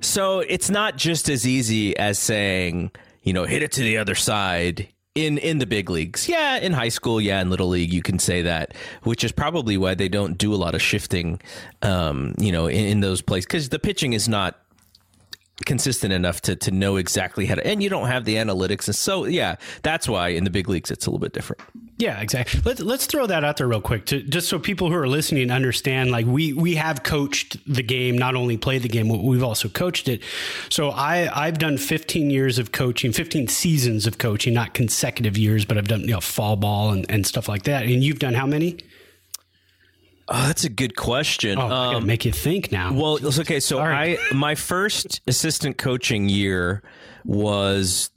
So 0.00 0.40
it's 0.40 0.68
not 0.68 0.96
just 0.96 1.28
as 1.30 1.46
easy 1.46 1.96
as 1.96 2.18
saying, 2.18 2.90
you 3.22 3.32
know, 3.32 3.44
hit 3.44 3.62
it 3.62 3.72
to 3.72 3.80
the 3.80 3.96
other 3.96 4.14
side 4.14 4.88
in 5.14 5.38
in 5.38 5.58
the 5.58 5.66
big 5.66 5.88
leagues. 5.88 6.28
Yeah, 6.28 6.56
in 6.58 6.72
high 6.72 6.88
school, 6.88 7.20
yeah, 7.20 7.40
in 7.40 7.48
little 7.48 7.68
league, 7.68 7.92
you 7.92 8.02
can 8.02 8.18
say 8.18 8.42
that, 8.42 8.74
which 9.04 9.24
is 9.24 9.32
probably 9.32 9.76
why 9.76 9.94
they 9.94 10.08
don't 10.08 10.36
do 10.36 10.52
a 10.52 10.56
lot 10.56 10.74
of 10.74 10.82
shifting, 10.82 11.40
um, 11.82 12.34
you 12.38 12.52
know, 12.52 12.66
in, 12.66 12.84
in 12.86 13.00
those 13.00 13.22
places 13.22 13.46
because 13.46 13.68
the 13.70 13.78
pitching 13.78 14.12
is 14.12 14.28
not 14.28 14.60
consistent 15.66 16.12
enough 16.12 16.40
to 16.42 16.56
to 16.56 16.70
know 16.70 16.96
exactly 16.96 17.46
how 17.46 17.54
to, 17.54 17.66
and 17.66 17.82
you 17.82 17.88
don't 17.88 18.08
have 18.08 18.24
the 18.24 18.36
analytics, 18.36 18.86
and 18.86 18.94
so 18.94 19.24
yeah, 19.24 19.56
that's 19.82 20.08
why 20.08 20.28
in 20.28 20.44
the 20.44 20.50
big 20.50 20.68
leagues 20.68 20.90
it's 20.90 21.06
a 21.06 21.10
little 21.10 21.20
bit 21.20 21.32
different. 21.32 21.62
Yeah, 21.96 22.20
exactly. 22.20 22.60
Let's 22.64 22.80
let's 22.80 23.06
throw 23.06 23.26
that 23.26 23.44
out 23.44 23.56
there 23.58 23.68
real 23.68 23.80
quick 23.80 24.06
to 24.06 24.20
just 24.22 24.48
so 24.48 24.58
people 24.58 24.88
who 24.88 24.96
are 24.96 25.06
listening 25.06 25.50
understand. 25.50 26.10
Like 26.10 26.26
we 26.26 26.52
we 26.52 26.74
have 26.74 27.04
coached 27.04 27.56
the 27.72 27.82
game, 27.82 28.18
not 28.18 28.34
only 28.34 28.56
played 28.56 28.82
the 28.82 28.88
game, 28.88 29.08
we've 29.08 29.44
also 29.44 29.68
coached 29.68 30.08
it. 30.08 30.22
So 30.70 30.90
I 30.90 31.30
I've 31.32 31.58
done 31.58 31.78
15 31.78 32.30
years 32.30 32.58
of 32.58 32.72
coaching, 32.72 33.12
15 33.12 33.46
seasons 33.48 34.06
of 34.06 34.18
coaching, 34.18 34.54
not 34.54 34.74
consecutive 34.74 35.38
years, 35.38 35.64
but 35.64 35.78
I've 35.78 35.88
done 35.88 36.00
you 36.00 36.08
know 36.08 36.20
fall 36.20 36.56
ball 36.56 36.90
and, 36.90 37.08
and 37.08 37.24
stuff 37.24 37.48
like 37.48 37.62
that. 37.64 37.84
And 37.84 38.02
you've 38.02 38.18
done 38.18 38.34
how 38.34 38.46
many? 38.46 38.78
Oh, 40.28 40.46
that's 40.46 40.64
a 40.64 40.70
good 40.70 40.96
question. 40.96 41.58
Oh, 41.58 41.70
Um, 41.70 42.06
make 42.06 42.24
you 42.24 42.32
think 42.32 42.72
now. 42.72 42.92
Well, 42.92 43.16
it's 43.16 43.38
okay. 43.40 43.60
So 43.60 43.78
right. 43.78 44.18
I 44.30 44.34
my 44.34 44.54
first 44.54 45.20
assistant 45.26 45.76
coaching 45.78 46.28
year 46.28 46.82
was 47.24 48.10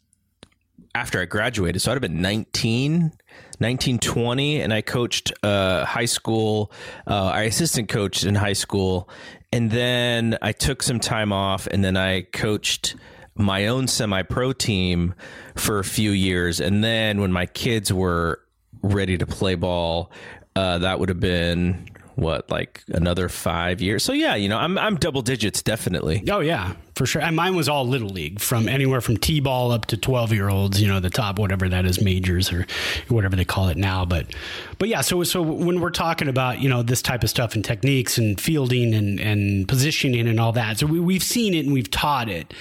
after 0.96 1.22
I 1.22 1.26
graduated. 1.26 1.82
So 1.82 1.92
I'd 1.92 1.96
have 1.96 2.02
been 2.02 2.22
19, 2.22 3.12
19, 3.60 4.00
20, 4.00 4.62
and 4.62 4.74
I 4.74 4.82
coached 4.82 5.32
uh, 5.44 5.86
high 5.86 6.06
school. 6.06 6.72
Uh, 7.06 7.26
I 7.26 7.44
assistant 7.44 7.90
coached 7.90 8.24
in 8.24 8.36
high 8.36 8.54
school, 8.54 9.10
and 9.52 9.70
then 9.70 10.38
I 10.42 10.54
took 10.54 10.82
some 10.82 11.00
time 11.00 11.32
off, 11.32 11.68
and 11.68 11.84
then 11.84 11.98
I 11.98 12.22
coached 12.22 12.96
my 13.36 13.68
own 13.68 13.88
semi-pro 13.88 14.54
team 14.54 15.14
for 15.56 15.78
a 15.78 15.84
few 15.84 16.12
years, 16.12 16.60
and 16.60 16.84
then 16.84 17.22
when 17.22 17.32
my 17.32 17.46
kids 17.46 17.94
were 17.94 18.40
ready 18.82 19.18
to 19.18 19.28
play 19.28 19.54
ball, 19.54 20.12
uh, 20.56 20.80
that 20.80 21.00
would 21.00 21.10
have 21.10 21.20
been 21.20 21.88
what 22.18 22.50
like 22.52 22.84
another 22.90 23.30
five 23.30 23.80
years. 23.82 24.04
So 24.04 24.12
yeah, 24.12 24.36
you 24.36 24.50
know, 24.50 24.58
I'm 24.58 24.78
I'm 24.78 24.96
double 24.98 25.22
digits 25.22 25.62
definitely. 25.62 26.24
Oh 26.30 26.40
yeah, 26.40 26.74
for 26.96 27.06
sure. 27.06 27.22
And 27.22 27.36
mine 27.36 27.56
was 27.56 27.70
all 27.70 27.88
little 27.88 28.10
league, 28.10 28.40
from 28.40 28.68
anywhere 28.68 29.02
from 29.02 29.18
t-ball 29.18 29.72
up 29.72 29.86
to 29.86 29.98
twelve 29.98 30.34
year 30.34 30.50
olds. 30.50 30.82
You 30.82 30.88
know, 30.88 31.00
the 31.00 31.10
top 31.12 31.38
whatever 31.40 31.70
that 31.70 31.86
is, 31.86 32.02
majors 32.02 32.52
or 32.52 32.66
whatever 33.08 33.36
they 33.36 33.46
call 33.46 33.70
it 33.70 33.78
now. 33.78 34.04
But 34.04 34.28
but 34.80 34.90
yeah, 34.90 35.02
so 35.02 35.24
so 35.24 35.42
when 35.44 35.80
we're 35.80 35.92
talking 35.92 36.28
about 36.28 36.60
you 36.60 36.68
know 36.70 36.82
this 36.84 37.02
type 37.04 37.24
of 37.24 37.30
stuff 37.30 37.54
and 37.56 37.64
techniques 37.64 38.18
and 38.18 38.42
fielding 38.42 38.94
and 38.96 39.20
and 39.20 39.68
positioning 39.68 40.28
and 40.28 40.40
all 40.40 40.52
that, 40.54 40.80
so 40.80 40.88
we, 40.88 41.00
we've 41.00 41.24
seen 41.24 41.54
it 41.54 41.66
and 41.66 41.74
we've 41.74 41.92
taught 41.92 42.30
it. 42.30 42.52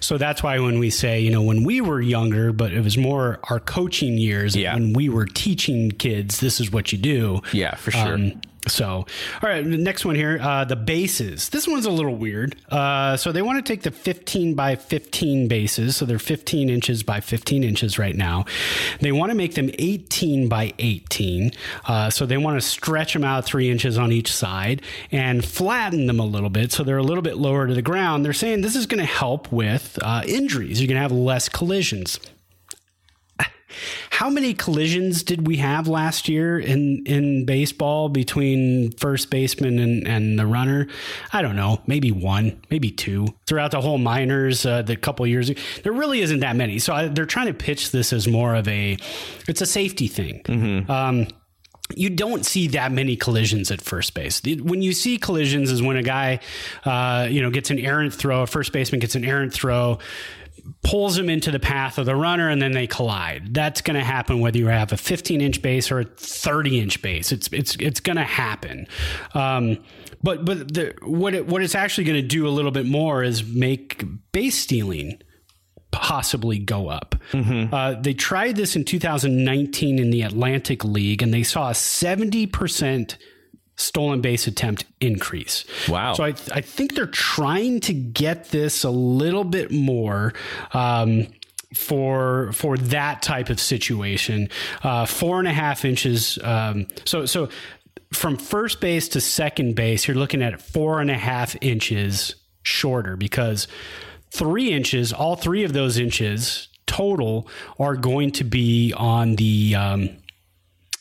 So 0.00 0.18
that's 0.18 0.42
why 0.42 0.58
when 0.58 0.78
we 0.78 0.90
say 0.90 1.20
you 1.20 1.30
know 1.30 1.42
when 1.42 1.64
we 1.64 1.80
were 1.80 2.02
younger, 2.02 2.52
but 2.52 2.72
it 2.72 2.84
was 2.84 2.98
more 2.98 3.40
our 3.44 3.60
coaching 3.60 4.18
years 4.18 4.54
Yeah. 4.54 4.74
when 4.74 4.92
we 4.92 5.08
were 5.08 5.24
teaching 5.26 5.90
kids 5.90 6.40
this 6.40 6.60
is 6.60 6.70
what 6.70 6.92
you 6.92 6.98
do. 6.98 7.40
Yeah, 7.52 7.74
for 7.76 7.90
sure. 7.92 8.14
Um, 8.14 8.40
so, 8.68 8.86
all 8.86 9.06
right, 9.42 9.62
the 9.62 9.78
next 9.78 10.04
one 10.04 10.16
here, 10.16 10.38
uh, 10.40 10.64
the 10.64 10.76
bases. 10.76 11.48
This 11.50 11.68
one's 11.68 11.86
a 11.86 11.90
little 11.90 12.16
weird. 12.16 12.56
Uh, 12.68 13.16
so 13.16 13.32
they 13.32 13.42
want 13.42 13.64
to 13.64 13.72
take 13.72 13.82
the 13.82 13.90
15 13.90 14.54
by 14.54 14.74
15 14.76 15.48
bases. 15.48 15.96
So 15.96 16.04
they're 16.04 16.18
15 16.18 16.68
inches 16.68 17.02
by 17.02 17.20
15 17.20 17.62
inches 17.62 17.98
right 17.98 18.16
now. 18.16 18.44
They 19.00 19.12
want 19.12 19.30
to 19.30 19.36
make 19.36 19.54
them 19.54 19.70
18 19.78 20.48
by 20.48 20.72
18. 20.78 21.52
Uh, 21.86 22.10
so 22.10 22.26
they 22.26 22.36
want 22.36 22.60
to 22.60 22.66
stretch 22.66 23.12
them 23.12 23.24
out 23.24 23.44
three 23.44 23.70
inches 23.70 23.98
on 23.98 24.10
each 24.10 24.32
side 24.32 24.82
and 25.12 25.44
flatten 25.44 26.06
them 26.06 26.18
a 26.18 26.26
little 26.26 26.50
bit. 26.50 26.72
So 26.72 26.82
they're 26.82 26.98
a 26.98 27.02
little 27.02 27.22
bit 27.22 27.36
lower 27.36 27.66
to 27.66 27.74
the 27.74 27.82
ground. 27.82 28.24
They're 28.24 28.32
saying 28.32 28.62
this 28.62 28.76
is 28.76 28.86
going 28.86 29.00
to 29.00 29.04
help 29.04 29.52
with 29.52 29.98
uh, 30.02 30.22
injuries. 30.26 30.80
You're 30.80 30.88
going 30.88 30.96
to 30.96 31.02
have 31.02 31.12
less 31.12 31.48
collisions. 31.48 32.18
How 34.10 34.30
many 34.30 34.54
collisions 34.54 35.22
did 35.22 35.46
we 35.46 35.56
have 35.56 35.88
last 35.88 36.28
year 36.28 36.58
in, 36.58 37.04
in 37.06 37.44
baseball 37.44 38.08
between 38.08 38.92
first 38.92 39.30
baseman 39.30 39.78
and, 39.78 40.06
and 40.06 40.38
the 40.38 40.46
runner? 40.46 40.86
I 41.32 41.42
don't 41.42 41.56
know, 41.56 41.80
maybe 41.86 42.10
one, 42.12 42.60
maybe 42.70 42.90
two 42.90 43.28
throughout 43.46 43.70
the 43.70 43.80
whole 43.80 43.98
minors. 43.98 44.64
Uh, 44.64 44.82
the 44.82 44.96
couple 44.96 45.26
years, 45.26 45.50
there 45.82 45.92
really 45.92 46.20
isn't 46.20 46.40
that 46.40 46.56
many. 46.56 46.78
So 46.78 46.94
I, 46.94 47.08
they're 47.08 47.26
trying 47.26 47.48
to 47.48 47.54
pitch 47.54 47.90
this 47.90 48.12
as 48.12 48.26
more 48.26 48.54
of 48.54 48.66
a, 48.68 48.96
it's 49.48 49.60
a 49.60 49.66
safety 49.66 50.08
thing. 50.08 50.42
Um, 50.90 51.26
you 51.94 52.10
don't 52.10 52.44
see 52.44 52.66
that 52.68 52.90
many 52.90 53.14
collisions 53.14 53.70
at 53.70 53.80
first 53.80 54.12
base. 54.14 54.42
When 54.44 54.82
you 54.82 54.92
see 54.92 55.18
collisions 55.18 55.70
is 55.70 55.80
when 55.80 55.96
a 55.96 56.02
guy, 56.02 56.40
uh, 56.84 57.28
you 57.30 57.40
know, 57.40 57.50
gets 57.50 57.70
an 57.70 57.78
errant 57.78 58.12
throw, 58.12 58.42
a 58.42 58.46
first 58.46 58.72
baseman 58.72 58.98
gets 58.98 59.14
an 59.14 59.24
errant 59.24 59.52
throw, 59.52 59.98
pulls 60.82 61.16
them 61.16 61.28
into 61.28 61.50
the 61.50 61.58
path 61.58 61.98
of 61.98 62.06
the 62.06 62.16
runner 62.16 62.48
and 62.48 62.60
then 62.60 62.72
they 62.72 62.86
collide. 62.86 63.54
That's 63.54 63.80
going 63.80 63.96
to 63.96 64.04
happen 64.04 64.40
whether 64.40 64.58
you 64.58 64.68
have 64.68 64.92
a 64.92 64.96
15 64.96 65.40
inch 65.40 65.62
base 65.62 65.90
or 65.90 66.00
a 66.00 66.04
30 66.04 66.80
inch 66.80 67.02
base. 67.02 67.32
It's 67.32 67.48
it's 67.52 67.76
it's 67.80 68.00
going 68.00 68.16
to 68.16 68.24
happen. 68.24 68.86
Um, 69.34 69.78
but 70.22 70.44
but 70.44 70.72
the, 70.72 70.94
what 71.02 71.34
it, 71.34 71.46
what 71.46 71.62
it's 71.62 71.74
actually 71.74 72.04
going 72.04 72.20
to 72.20 72.26
do 72.26 72.46
a 72.46 72.50
little 72.50 72.70
bit 72.70 72.86
more 72.86 73.22
is 73.22 73.44
make 73.44 74.04
base 74.32 74.58
stealing 74.58 75.20
possibly 75.92 76.58
go 76.58 76.88
up. 76.88 77.14
Mm-hmm. 77.32 77.72
Uh, 77.72 77.94
they 78.00 78.12
tried 78.12 78.56
this 78.56 78.76
in 78.76 78.84
2019 78.84 79.98
in 79.98 80.10
the 80.10 80.22
Atlantic 80.22 80.84
League, 80.84 81.22
and 81.22 81.32
they 81.32 81.42
saw 81.42 81.70
a 81.70 81.74
70 81.74 82.46
percent 82.46 83.18
stolen 83.76 84.20
base 84.20 84.46
attempt 84.46 84.84
increase. 85.00 85.64
Wow. 85.88 86.14
So 86.14 86.24
I, 86.24 86.28
I 86.52 86.60
think 86.60 86.94
they're 86.94 87.06
trying 87.06 87.80
to 87.80 87.92
get 87.92 88.50
this 88.50 88.84
a 88.84 88.90
little 88.90 89.44
bit 89.44 89.70
more. 89.70 90.34
Um, 90.72 91.28
for 91.74 92.52
for 92.52 92.78
that 92.78 93.22
type 93.22 93.50
of 93.50 93.60
situation, 93.60 94.48
uh, 94.82 95.04
four 95.04 95.40
and 95.40 95.48
a 95.48 95.52
half 95.52 95.84
inches. 95.84 96.38
Um, 96.42 96.86
so 97.04 97.26
so 97.26 97.48
from 98.12 98.36
first 98.36 98.80
base 98.80 99.08
to 99.08 99.20
second 99.20 99.74
base, 99.74 100.06
you're 100.06 100.16
looking 100.16 100.42
at 100.42 100.62
four 100.62 101.00
and 101.00 101.10
a 101.10 101.18
half 101.18 101.56
inches 101.60 102.36
shorter 102.62 103.16
because 103.16 103.68
three 104.30 104.72
inches, 104.72 105.12
all 105.12 105.36
three 105.36 105.64
of 105.64 105.72
those 105.72 105.98
inches 105.98 106.68
total, 106.86 107.48
are 107.78 107.96
going 107.96 108.30
to 108.32 108.44
be 108.44 108.92
on 108.96 109.36
the 109.36 109.74
um, 109.74 110.08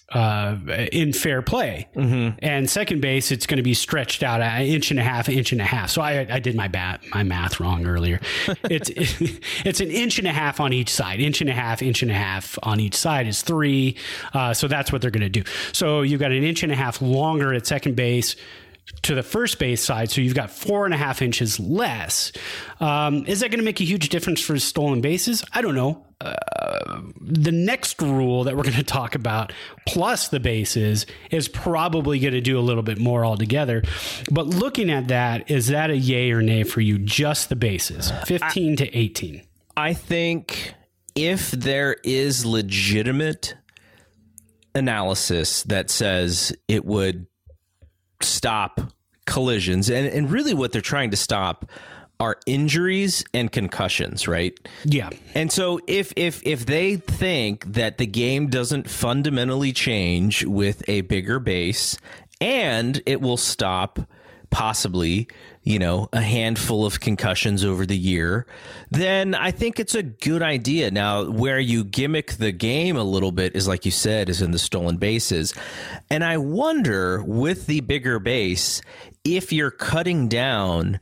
uh, 0.10 0.58
in 0.92 1.14
fair 1.14 1.42
play. 1.42 1.88
Mm-hmm. 1.96 2.38
And 2.40 2.70
second 2.70 3.02
base, 3.02 3.32
it's 3.32 3.46
going 3.46 3.58
to 3.58 3.64
be 3.64 3.74
stretched 3.74 4.24
out 4.24 4.42
an 4.42 4.62
inch 4.62 4.92
and 4.92 5.00
a 5.00 5.04
half, 5.04 5.28
inch 5.28 5.52
and 5.52 5.60
a 5.60 5.66
half. 5.66 5.90
So 5.90 6.02
I, 6.02 6.28
I 6.30 6.40
did 6.40 6.56
my 6.56 6.68
bat, 6.68 7.02
my 7.12 7.24
math 7.24 7.60
wrong 7.60 7.88
earlier. 7.88 8.20
it's 8.66 8.90
it, 8.90 9.40
it's 9.66 9.80
an 9.80 9.90
inch 9.90 10.20
and 10.20 10.28
a 10.28 10.32
half 10.32 10.60
on 10.60 10.74
each 10.74 10.90
side. 10.90 11.20
Inch 11.20 11.42
and 11.42 11.50
a 11.50 11.54
half, 11.54 11.82
inch 11.82 12.02
and 12.02 12.12
a 12.12 12.16
half 12.16 12.58
on 12.64 12.80
each 12.80 12.96
side 12.96 13.28
is 13.28 13.42
three. 13.42 13.98
Uh, 14.34 14.54
so 14.54 14.68
that's 14.68 14.92
what 14.92 15.02
they're 15.02 15.12
going 15.12 15.22
to 15.22 15.30
do. 15.30 15.44
So 15.72 16.02
you've 16.02 16.20
got 16.20 16.32
an 16.32 16.44
inch 16.44 16.62
and 16.64 16.72
a 16.72 16.76
half 16.76 17.02
longer 17.02 17.54
at 17.54 17.66
second 17.66 17.96
base 17.96 18.36
to 19.02 19.16
the 19.16 19.24
first 19.24 19.60
base 19.60 19.84
side, 19.84 20.12
so 20.12 20.22
you've 20.22 20.36
got 20.36 20.52
four 20.52 20.86
and 20.86 20.94
a 20.94 20.98
half 20.98 21.22
inches 21.22 21.60
less. 21.60 22.32
Um, 22.80 23.26
is 23.26 23.40
that 23.40 23.50
going 23.50 23.60
to 23.60 23.66
make 23.66 23.82
a 23.82 23.84
huge 23.84 24.10
difference 24.10 24.42
for 24.42 24.58
stolen 24.60 25.02
bases? 25.02 25.44
I 25.54 25.62
don't 25.62 25.76
know. 25.76 26.06
Uh, 26.22 27.02
the 27.20 27.52
next 27.52 28.02
rule 28.02 28.44
that 28.44 28.56
we're 28.56 28.64
going 28.64 28.76
to 28.76 28.84
talk 28.84 29.16
about, 29.16 29.54
plus 29.88 30.28
the 30.28 30.40
bases, 30.40 31.06
is 31.32 31.48
probably 31.48 32.20
going 32.20 32.34
to 32.34 32.42
do 32.42 32.60
a 32.60 32.62
little 32.62 32.84
bit 32.84 33.00
more 33.00 33.26
altogether. 33.26 33.84
But 34.32 34.48
looking 34.48 34.90
at 34.92 35.08
that, 35.08 35.50
is 35.50 35.68
that 35.68 35.90
a 35.90 35.98
yay 35.98 36.32
or 36.32 36.42
nay 36.42 36.64
for 36.64 36.82
you? 36.82 37.00
Just 37.00 37.50
the 37.50 37.56
bases, 37.56 38.12
15 38.26 38.74
I, 38.74 38.76
to 38.76 38.98
18. 38.98 39.42
I 39.78 39.94
think 39.94 40.74
if 41.16 41.52
there 41.52 41.98
is 42.04 42.46
legitimate 42.46 43.56
analysis 44.76 45.64
that 45.64 45.90
says 45.90 46.56
it 46.68 46.86
would 46.86 47.28
stop 48.22 48.82
collisions. 49.26 49.90
And, 49.90 50.08
and 50.08 50.32
really, 50.32 50.54
what 50.54 50.72
they're 50.72 50.82
trying 50.82 51.12
to 51.12 51.18
stop 51.18 51.70
are 52.20 52.38
injuries 52.46 53.24
and 53.34 53.52
concussions, 53.52 54.28
right? 54.28 54.58
Yeah. 54.86 55.10
And 55.34 55.52
so 55.52 55.80
if 55.88 56.14
if 56.16 56.42
if 56.46 56.66
they 56.66 56.96
think 56.96 57.66
that 57.74 57.98
the 57.98 58.06
game 58.06 58.48
doesn't 58.48 58.90
fundamentally 58.90 59.74
change 59.74 60.46
with 60.46 60.88
a 60.88 61.02
bigger 61.02 61.40
base 61.40 61.98
and 62.40 63.02
it 63.06 63.22
will 63.22 63.38
stop 63.38 64.00
possibly, 64.56 65.28
you 65.64 65.78
know, 65.78 66.08
a 66.14 66.22
handful 66.22 66.86
of 66.86 67.02
concussions 67.02 67.66
over 67.66 67.86
the 67.86 67.98
year, 67.98 68.48
then 68.90 69.36
I 69.36 69.52
think 69.52 69.82
it's 69.82 69.96
a 69.96 70.02
good 70.02 70.42
idea. 70.42 70.92
Now, 70.92 71.30
where 71.30 71.60
you 71.60 71.84
gimmick 71.84 72.36
the 72.36 72.54
game 72.54 72.96
a 72.96 73.04
little 73.04 73.34
bit 73.34 73.54
is, 73.54 73.68
like 73.68 73.84
you 73.84 73.92
said, 73.92 74.30
is 74.30 74.42
in 74.42 74.52
the 74.52 74.58
stolen 74.58 74.96
bases. 74.96 75.54
And 76.10 76.24
I 76.24 76.38
wonder 76.38 77.22
with 77.22 77.66
the 77.66 77.82
bigger 77.82 78.18
base, 78.18 78.82
if 79.26 79.52
you're 79.52 79.72
cutting 79.72 80.30
down 80.30 81.02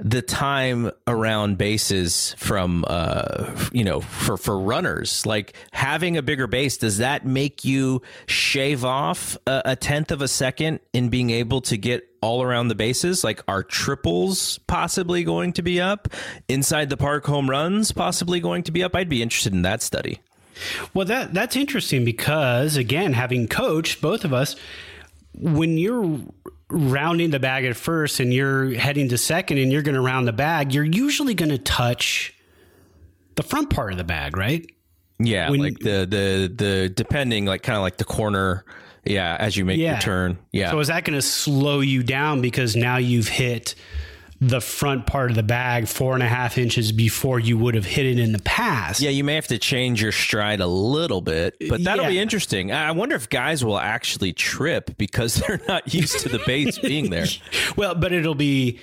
the 0.00 0.22
time 0.22 0.90
around 1.06 1.56
bases 1.56 2.34
from 2.36 2.84
uh 2.88 3.54
you 3.72 3.84
know 3.84 4.00
for 4.00 4.36
for 4.36 4.58
runners. 4.58 5.24
Like 5.24 5.54
having 5.72 6.16
a 6.16 6.22
bigger 6.22 6.46
base 6.46 6.76
does 6.76 6.98
that 6.98 7.24
make 7.24 7.64
you 7.64 8.02
shave 8.26 8.84
off 8.84 9.36
a, 9.46 9.62
a, 9.64 9.76
tenth 9.76 10.10
of 10.10 10.20
a 10.20 10.28
second 10.28 10.80
in 10.92 11.10
being 11.10 11.30
able 11.30 11.60
to 11.62 11.76
get 11.76 12.08
all 12.20 12.42
around 12.42 12.68
the 12.68 12.74
bases? 12.74 13.22
Like 13.22 13.42
are 13.46 13.62
triples 13.62 14.58
possibly 14.66 15.22
going 15.22 15.52
to 15.54 15.62
be 15.62 15.80
up? 15.80 16.08
Inside 16.48 16.90
the 16.90 16.96
park 16.96 17.24
home 17.26 17.48
runs 17.48 17.92
possibly 17.92 18.40
going 18.40 18.64
to 18.64 18.72
be 18.72 18.82
up? 18.82 18.96
I'd 18.96 19.08
be 19.08 19.22
interested 19.22 19.52
in 19.52 19.62
that 19.62 19.80
study. 19.80 20.20
Well 20.92 21.06
that 21.06 21.32
that's 21.34 21.54
interesting 21.54 22.04
because 22.04 22.76
again 22.76 23.12
having 23.12 23.46
coached 23.46 24.00
both 24.00 24.24
of 24.24 24.32
us 24.32 24.56
when 25.34 25.78
you're 25.78 26.20
rounding 26.70 27.30
the 27.30 27.38
bag 27.38 27.64
at 27.64 27.76
first 27.76 28.20
and 28.20 28.32
you're 28.32 28.74
heading 28.74 29.08
to 29.08 29.18
second 29.18 29.58
and 29.58 29.72
you're 29.72 29.82
going 29.82 29.94
to 29.94 30.00
round 30.00 30.26
the 30.26 30.32
bag, 30.32 30.72
you're 30.72 30.84
usually 30.84 31.34
going 31.34 31.50
to 31.50 31.58
touch 31.58 32.34
the 33.36 33.42
front 33.42 33.70
part 33.70 33.92
of 33.92 33.98
the 33.98 34.04
bag, 34.04 34.36
right? 34.36 34.70
Yeah, 35.18 35.50
when, 35.50 35.60
like 35.60 35.78
the 35.78 36.06
the 36.06 36.52
the 36.54 36.88
depending 36.88 37.44
like 37.46 37.62
kind 37.62 37.76
of 37.76 37.82
like 37.82 37.98
the 37.98 38.04
corner 38.04 38.64
yeah, 39.04 39.36
as 39.38 39.56
you 39.56 39.64
make 39.64 39.78
yeah. 39.78 39.92
your 39.92 40.00
turn. 40.00 40.38
Yeah. 40.50 40.70
So 40.70 40.80
is 40.80 40.88
that 40.88 41.04
going 41.04 41.18
to 41.18 41.22
slow 41.22 41.80
you 41.80 42.02
down 42.02 42.40
because 42.40 42.74
now 42.74 42.96
you've 42.96 43.28
hit 43.28 43.74
the 44.48 44.60
front 44.60 45.06
part 45.06 45.30
of 45.30 45.36
the 45.36 45.42
bag 45.42 45.88
four 45.88 46.14
and 46.14 46.22
a 46.22 46.28
half 46.28 46.58
inches 46.58 46.92
before 46.92 47.40
you 47.40 47.56
would 47.56 47.74
have 47.74 47.86
hit 47.86 48.04
it 48.04 48.18
in 48.18 48.32
the 48.32 48.40
past. 48.40 49.00
Yeah, 49.00 49.10
you 49.10 49.24
may 49.24 49.34
have 49.34 49.46
to 49.48 49.58
change 49.58 50.02
your 50.02 50.12
stride 50.12 50.60
a 50.60 50.66
little 50.66 51.20
bit, 51.20 51.56
but 51.68 51.82
that'll 51.82 52.04
yeah. 52.04 52.10
be 52.10 52.18
interesting. 52.18 52.70
I 52.72 52.92
wonder 52.92 53.16
if 53.16 53.28
guys 53.28 53.64
will 53.64 53.78
actually 53.78 54.32
trip 54.32 54.96
because 54.98 55.34
they're 55.46 55.60
not 55.66 55.94
used 55.94 56.20
to 56.20 56.28
the 56.28 56.40
base 56.46 56.78
being 56.78 57.10
there. 57.10 57.26
Well, 57.76 57.94
but 57.94 58.12
it'll 58.12 58.34
be 58.34 58.78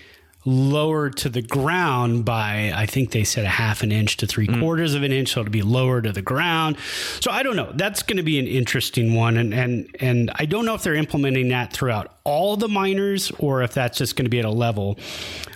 lower 0.45 1.09
to 1.09 1.29
the 1.29 1.41
ground 1.41 2.25
by 2.25 2.71
I 2.73 2.85
think 2.85 3.11
they 3.11 3.23
said 3.23 3.45
a 3.45 3.49
half 3.49 3.83
an 3.83 3.91
inch 3.91 4.17
to 4.17 4.27
three 4.27 4.47
mm. 4.47 4.59
quarters 4.59 4.93
mm. 4.93 4.97
of 4.97 5.03
an 5.03 5.11
inch, 5.11 5.29
so 5.33 5.41
it'll 5.41 5.51
be 5.51 5.61
lower 5.61 6.01
to 6.01 6.11
the 6.11 6.21
ground. 6.21 6.77
So 7.19 7.31
I 7.31 7.43
don't 7.43 7.55
know. 7.55 7.71
That's 7.75 8.03
going 8.03 8.17
to 8.17 8.23
be 8.23 8.39
an 8.39 8.47
interesting 8.47 9.13
one, 9.13 9.37
and 9.37 9.53
and 9.53 9.95
and 9.99 10.31
I 10.35 10.45
don't 10.45 10.65
know 10.65 10.75
if 10.75 10.83
they're 10.83 10.95
implementing 10.95 11.49
that 11.49 11.73
throughout 11.73 12.17
all 12.23 12.57
the 12.57 12.67
minors 12.67 13.31
or 13.39 13.61
if 13.61 13.73
that's 13.73 13.97
just 13.97 14.15
going 14.15 14.25
to 14.25 14.29
be 14.29 14.39
at 14.39 14.45
a 14.45 14.51
level. 14.51 14.97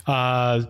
Uh, 0.06 0.62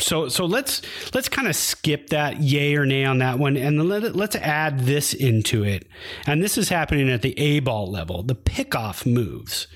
so 0.00 0.28
so 0.28 0.46
let's 0.46 0.82
let's 1.14 1.28
kind 1.28 1.48
of 1.48 1.54
skip 1.54 2.08
that 2.08 2.40
yay 2.40 2.74
or 2.74 2.86
nay 2.86 3.04
on 3.04 3.18
that 3.18 3.38
one 3.38 3.56
and 3.56 3.88
let, 3.88 4.16
let's 4.16 4.36
add 4.36 4.80
this 4.80 5.12
into 5.12 5.62
it 5.62 5.86
and 6.26 6.42
this 6.42 6.56
is 6.56 6.68
happening 6.68 7.10
at 7.10 7.22
the 7.22 7.38
a 7.38 7.60
ball 7.60 7.90
level 7.90 8.22
the 8.22 8.34
pickoff 8.34 9.04
moves 9.04 9.66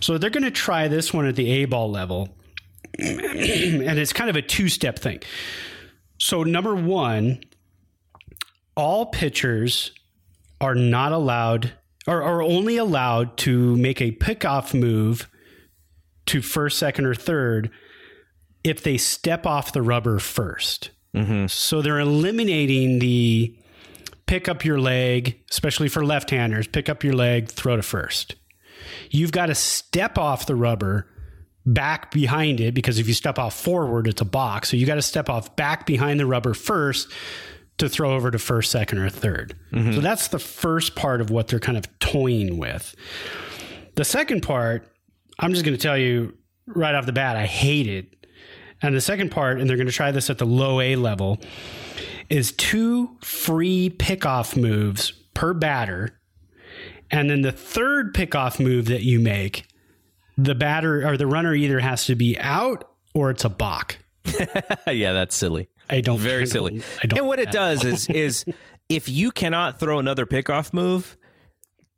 so 0.00 0.18
they're 0.18 0.30
going 0.30 0.44
to 0.44 0.50
try 0.50 0.88
this 0.88 1.12
one 1.12 1.26
at 1.26 1.36
the 1.36 1.48
a 1.50 1.64
ball 1.64 1.90
level 1.90 2.28
and 2.98 3.98
it's 3.98 4.12
kind 4.12 4.30
of 4.30 4.36
a 4.36 4.42
two 4.42 4.68
step 4.68 4.98
thing. 4.98 5.20
So, 6.18 6.42
number 6.42 6.74
one, 6.74 7.40
all 8.74 9.06
pitchers 9.06 9.92
are 10.60 10.74
not 10.74 11.12
allowed 11.12 11.72
or 12.06 12.22
are 12.22 12.42
only 12.42 12.76
allowed 12.76 13.36
to 13.38 13.76
make 13.76 14.00
a 14.00 14.12
pickoff 14.12 14.78
move 14.78 15.28
to 16.26 16.40
first, 16.40 16.78
second, 16.78 17.04
or 17.04 17.14
third 17.14 17.70
if 18.64 18.82
they 18.82 18.96
step 18.96 19.46
off 19.46 19.72
the 19.72 19.82
rubber 19.82 20.18
1st 20.18 20.88
mm-hmm. 21.14 21.46
So 21.46 21.82
they're 21.82 22.00
eliminating 22.00 22.98
the 22.98 23.56
pick 24.26 24.48
up 24.48 24.64
your 24.64 24.80
leg, 24.80 25.40
especially 25.50 25.88
for 25.88 26.04
left 26.04 26.30
handers, 26.30 26.66
pick 26.66 26.88
up 26.88 27.04
your 27.04 27.14
leg, 27.14 27.48
throw 27.48 27.76
to 27.76 27.82
first. 27.82 28.36
You've 29.10 29.32
got 29.32 29.46
to 29.46 29.54
step 29.54 30.18
off 30.18 30.46
the 30.46 30.56
rubber 30.56 31.08
back 31.66 32.12
behind 32.12 32.60
it 32.60 32.74
because 32.74 32.98
if 32.98 33.08
you 33.08 33.14
step 33.14 33.38
off 33.38 33.54
forward, 33.54 34.06
it's 34.06 34.20
a 34.20 34.26
box. 34.26 34.70
So 34.70 34.76
you 34.76 34.86
got 34.86 34.94
to 34.94 35.02
step 35.02 35.28
off 35.28 35.56
back 35.56 35.84
behind 35.84 36.20
the 36.20 36.26
rubber 36.26 36.54
first 36.54 37.12
to 37.78 37.88
throw 37.88 38.14
over 38.14 38.30
to 38.30 38.38
first, 38.38 38.70
second, 38.70 38.98
or 38.98 39.10
3rd 39.10 39.52
mm-hmm. 39.72 39.92
So 39.92 40.00
that's 40.00 40.28
the 40.28 40.38
first 40.38 40.94
part 40.94 41.20
of 41.20 41.30
what 41.30 41.48
they're 41.48 41.60
kind 41.60 41.76
of 41.76 41.98
toying 41.98 42.56
with. 42.56 42.94
The 43.96 44.04
second 44.04 44.42
part, 44.42 44.90
I'm 45.38 45.52
just 45.52 45.64
going 45.64 45.76
to 45.76 45.82
tell 45.82 45.98
you 45.98 46.36
right 46.66 46.94
off 46.94 47.04
the 47.04 47.12
bat, 47.12 47.36
I 47.36 47.46
hate 47.46 47.86
it. 47.86 48.26
And 48.82 48.94
the 48.94 49.00
second 49.00 49.30
part, 49.30 49.60
and 49.60 49.68
they're 49.68 49.76
going 49.76 49.88
to 49.88 49.92
try 49.92 50.10
this 50.10 50.30
at 50.30 50.38
the 50.38 50.46
low 50.46 50.80
A 50.80 50.96
level, 50.96 51.40
is 52.28 52.52
two 52.52 53.16
free 53.22 53.90
pickoff 53.90 54.56
moves 54.56 55.12
per 55.34 55.54
batter. 55.54 56.18
And 57.10 57.30
then 57.30 57.42
the 57.42 57.52
third 57.52 58.14
pickoff 58.14 58.60
move 58.60 58.86
that 58.86 59.02
you 59.02 59.20
make 59.20 59.66
the 60.36 60.54
batter 60.54 61.06
or 61.06 61.16
the 61.16 61.26
runner 61.26 61.54
either 61.54 61.80
has 61.80 62.06
to 62.06 62.14
be 62.14 62.38
out 62.38 62.90
or 63.14 63.30
it's 63.30 63.44
a 63.44 63.48
balk. 63.48 63.98
yeah, 64.86 65.12
that's 65.12 65.34
silly. 65.34 65.68
I 65.88 66.00
don't 66.00 66.18
very 66.18 66.42
I 66.42 66.46
silly. 66.46 66.82
I 67.02 67.06
don't 67.06 67.20
and 67.20 67.28
what 67.28 67.38
it 67.38 67.50
does 67.52 67.84
is 67.84 68.08
is 68.08 68.44
if 68.88 69.08
you 69.08 69.30
cannot 69.30 69.78
throw 69.78 69.98
another 69.98 70.26
pickoff 70.26 70.72
move, 70.72 71.16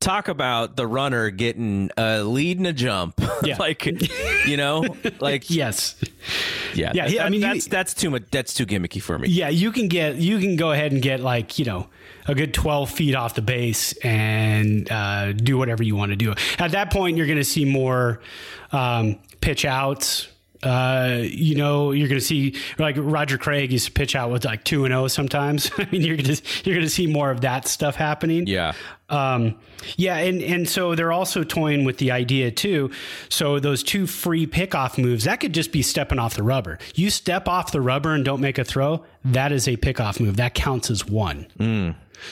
talk 0.00 0.28
about 0.28 0.76
the 0.76 0.86
runner 0.86 1.30
getting 1.30 1.90
a 1.96 2.22
lead 2.22 2.58
and 2.58 2.66
a 2.66 2.72
jump. 2.72 3.20
Yeah. 3.44 3.56
like 3.58 3.86
you 4.46 4.56
know, 4.56 4.84
like 5.20 5.48
yes. 5.50 5.94
yeah, 6.74 6.90
Yeah, 6.92 7.04
that- 7.04 7.10
he- 7.10 7.20
I 7.20 7.28
mean, 7.28 7.40
that's 7.40 7.66
that's 7.68 7.94
too 7.94 8.10
much. 8.10 8.24
That's 8.32 8.52
too 8.52 8.66
gimmicky 8.66 9.00
for 9.00 9.16
me. 9.16 9.28
Yeah, 9.28 9.48
you 9.48 9.70
can 9.70 9.86
get 9.86 10.16
you 10.16 10.40
can 10.40 10.56
go 10.56 10.72
ahead 10.72 10.90
and 10.90 11.00
get 11.00 11.20
like 11.20 11.56
you 11.58 11.64
know 11.64 11.88
a 12.26 12.34
good 12.34 12.52
twelve 12.52 12.90
feet 12.90 13.14
off 13.14 13.36
the 13.36 13.42
base 13.42 13.92
and 13.98 14.90
uh, 14.90 15.32
do 15.34 15.56
whatever 15.56 15.84
you 15.84 15.94
want 15.94 16.10
to 16.10 16.16
do. 16.16 16.34
At 16.58 16.72
that 16.72 16.90
point, 16.92 17.16
you're 17.16 17.26
going 17.26 17.38
to 17.38 17.44
see 17.44 17.64
more 17.64 18.20
um, 18.72 19.20
pitch 19.40 19.64
outs. 19.64 20.26
Uh, 20.62 21.18
you 21.22 21.54
know, 21.54 21.92
you're 21.92 22.08
going 22.08 22.20
to 22.20 22.24
see 22.24 22.56
like 22.78 22.96
Roger 22.98 23.38
Craig 23.38 23.70
used 23.70 23.86
to 23.86 23.92
pitch 23.92 24.16
out 24.16 24.30
with 24.30 24.44
like 24.44 24.64
two 24.64 24.84
and 24.84 24.92
zero 24.92 25.06
sometimes. 25.08 25.70
I 25.78 25.88
mean, 25.90 26.02
you're 26.02 26.16
going 26.16 26.34
to 26.34 26.42
you're 26.64 26.74
going 26.74 26.86
to 26.86 26.90
see 26.90 27.06
more 27.06 27.30
of 27.30 27.42
that 27.42 27.68
stuff 27.68 27.94
happening. 27.96 28.46
Yeah. 28.46 28.72
Um, 29.08 29.58
yeah, 29.96 30.16
and 30.16 30.42
and 30.42 30.68
so 30.68 30.94
they're 30.94 31.12
also 31.12 31.44
toying 31.44 31.84
with 31.84 31.98
the 31.98 32.10
idea 32.10 32.50
too. 32.50 32.90
So 33.28 33.58
those 33.58 33.82
two 33.82 34.06
free 34.06 34.46
pickoff 34.46 34.98
moves 34.98 35.24
that 35.24 35.40
could 35.40 35.54
just 35.54 35.72
be 35.72 35.82
stepping 35.82 36.18
off 36.18 36.34
the 36.34 36.42
rubber. 36.42 36.78
You 36.94 37.10
step 37.10 37.48
off 37.48 37.72
the 37.72 37.80
rubber 37.80 38.12
and 38.12 38.24
don't 38.24 38.40
make 38.40 38.58
a 38.58 38.64
throw, 38.64 39.04
that 39.24 39.52
is 39.52 39.68
a 39.68 39.76
pickoff 39.76 40.20
move. 40.20 40.36
That 40.36 40.54
counts 40.54 40.90
as 40.90 41.06
one. 41.06 41.46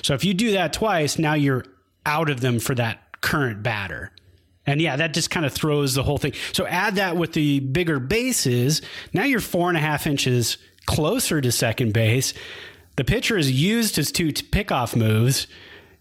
So 0.02 0.14
if 0.14 0.24
you 0.24 0.34
do 0.34 0.52
that 0.52 0.72
twice, 0.72 1.18
now 1.18 1.34
you're 1.34 1.64
out 2.04 2.28
of 2.28 2.40
them 2.40 2.58
for 2.58 2.74
that 2.74 3.20
current 3.20 3.62
batter. 3.62 4.10
And 4.66 4.80
yeah, 4.80 4.96
that 4.96 5.14
just 5.14 5.30
kind 5.30 5.46
of 5.46 5.52
throws 5.52 5.94
the 5.94 6.02
whole 6.02 6.18
thing. 6.18 6.32
So 6.52 6.66
add 6.66 6.96
that 6.96 7.16
with 7.16 7.32
the 7.32 7.60
bigger 7.60 8.00
bases. 8.00 8.82
Now 9.12 9.24
you're 9.24 9.40
four 9.40 9.68
and 9.68 9.76
a 9.76 9.80
half 9.80 10.06
inches 10.06 10.58
closer 10.86 11.40
to 11.40 11.52
second 11.52 11.92
base. 11.92 12.34
The 12.96 13.04
pitcher 13.04 13.36
has 13.36 13.50
used 13.50 13.96
his 13.96 14.10
two 14.10 14.28
pickoff 14.28 14.96
moves. 14.96 15.46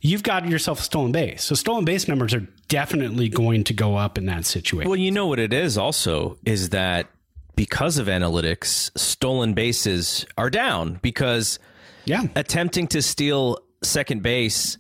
You've 0.02 0.24
got 0.24 0.48
yourself 0.48 0.80
a 0.80 0.84
stolen 0.84 1.12
base. 1.12 1.44
So 1.44 1.56
stolen 1.56 1.86
base 1.86 2.08
numbers 2.08 2.34
are 2.34 2.48
definitely 2.68 3.30
going 3.30 3.64
to 3.66 3.74
go 3.74 3.96
up 3.96 4.18
in 4.18 4.26
that 4.28 4.46
situation. 4.46 4.90
Well, 4.90 5.00
you 5.00 5.12
know 5.12 5.28
what 5.28 5.40
it 5.40 5.54
is 5.54 5.78
also 5.78 6.38
is 6.46 6.70
that 6.70 7.08
because 7.56 7.98
of 7.98 8.08
analytics, 8.08 8.92
stolen 8.98 9.54
bases 9.54 10.26
are 10.38 10.50
down 10.50 11.00
because 11.02 11.60
yeah. 12.06 12.24
attempting 12.36 12.88
to 12.88 13.02
steal 13.02 13.60
second 13.82 14.24
base 14.24 14.78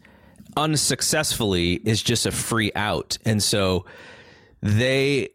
unsuccessfully 0.57 1.73
is 1.73 2.01
just 2.01 2.25
a 2.25 2.31
free 2.31 2.71
out. 2.75 3.17
And 3.25 3.41
so 3.41 3.85
they, 4.61 5.29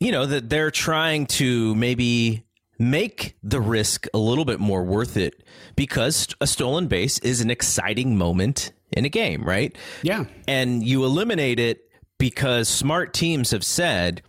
you 0.00 0.12
know, 0.12 0.26
that 0.26 0.48
they're 0.48 0.70
trying 0.70 1.26
to 1.26 1.74
maybe 1.74 2.44
make 2.78 3.36
the 3.42 3.60
risk 3.60 4.06
a 4.14 4.18
little 4.18 4.44
bit 4.44 4.60
more 4.60 4.84
worth 4.84 5.16
it 5.16 5.42
because 5.76 6.28
a 6.40 6.46
stolen 6.46 6.86
base 6.86 7.18
is 7.20 7.40
an 7.40 7.50
exciting 7.50 8.16
moment 8.16 8.72
in 8.92 9.04
a 9.04 9.08
game, 9.08 9.44
right? 9.44 9.76
Yeah. 10.02 10.24
And 10.46 10.86
you 10.86 11.04
eliminate 11.04 11.58
it 11.58 11.90
because 12.18 12.68
smart 12.68 13.12
teams 13.12 13.50
have 13.50 13.64
said, 13.64 14.22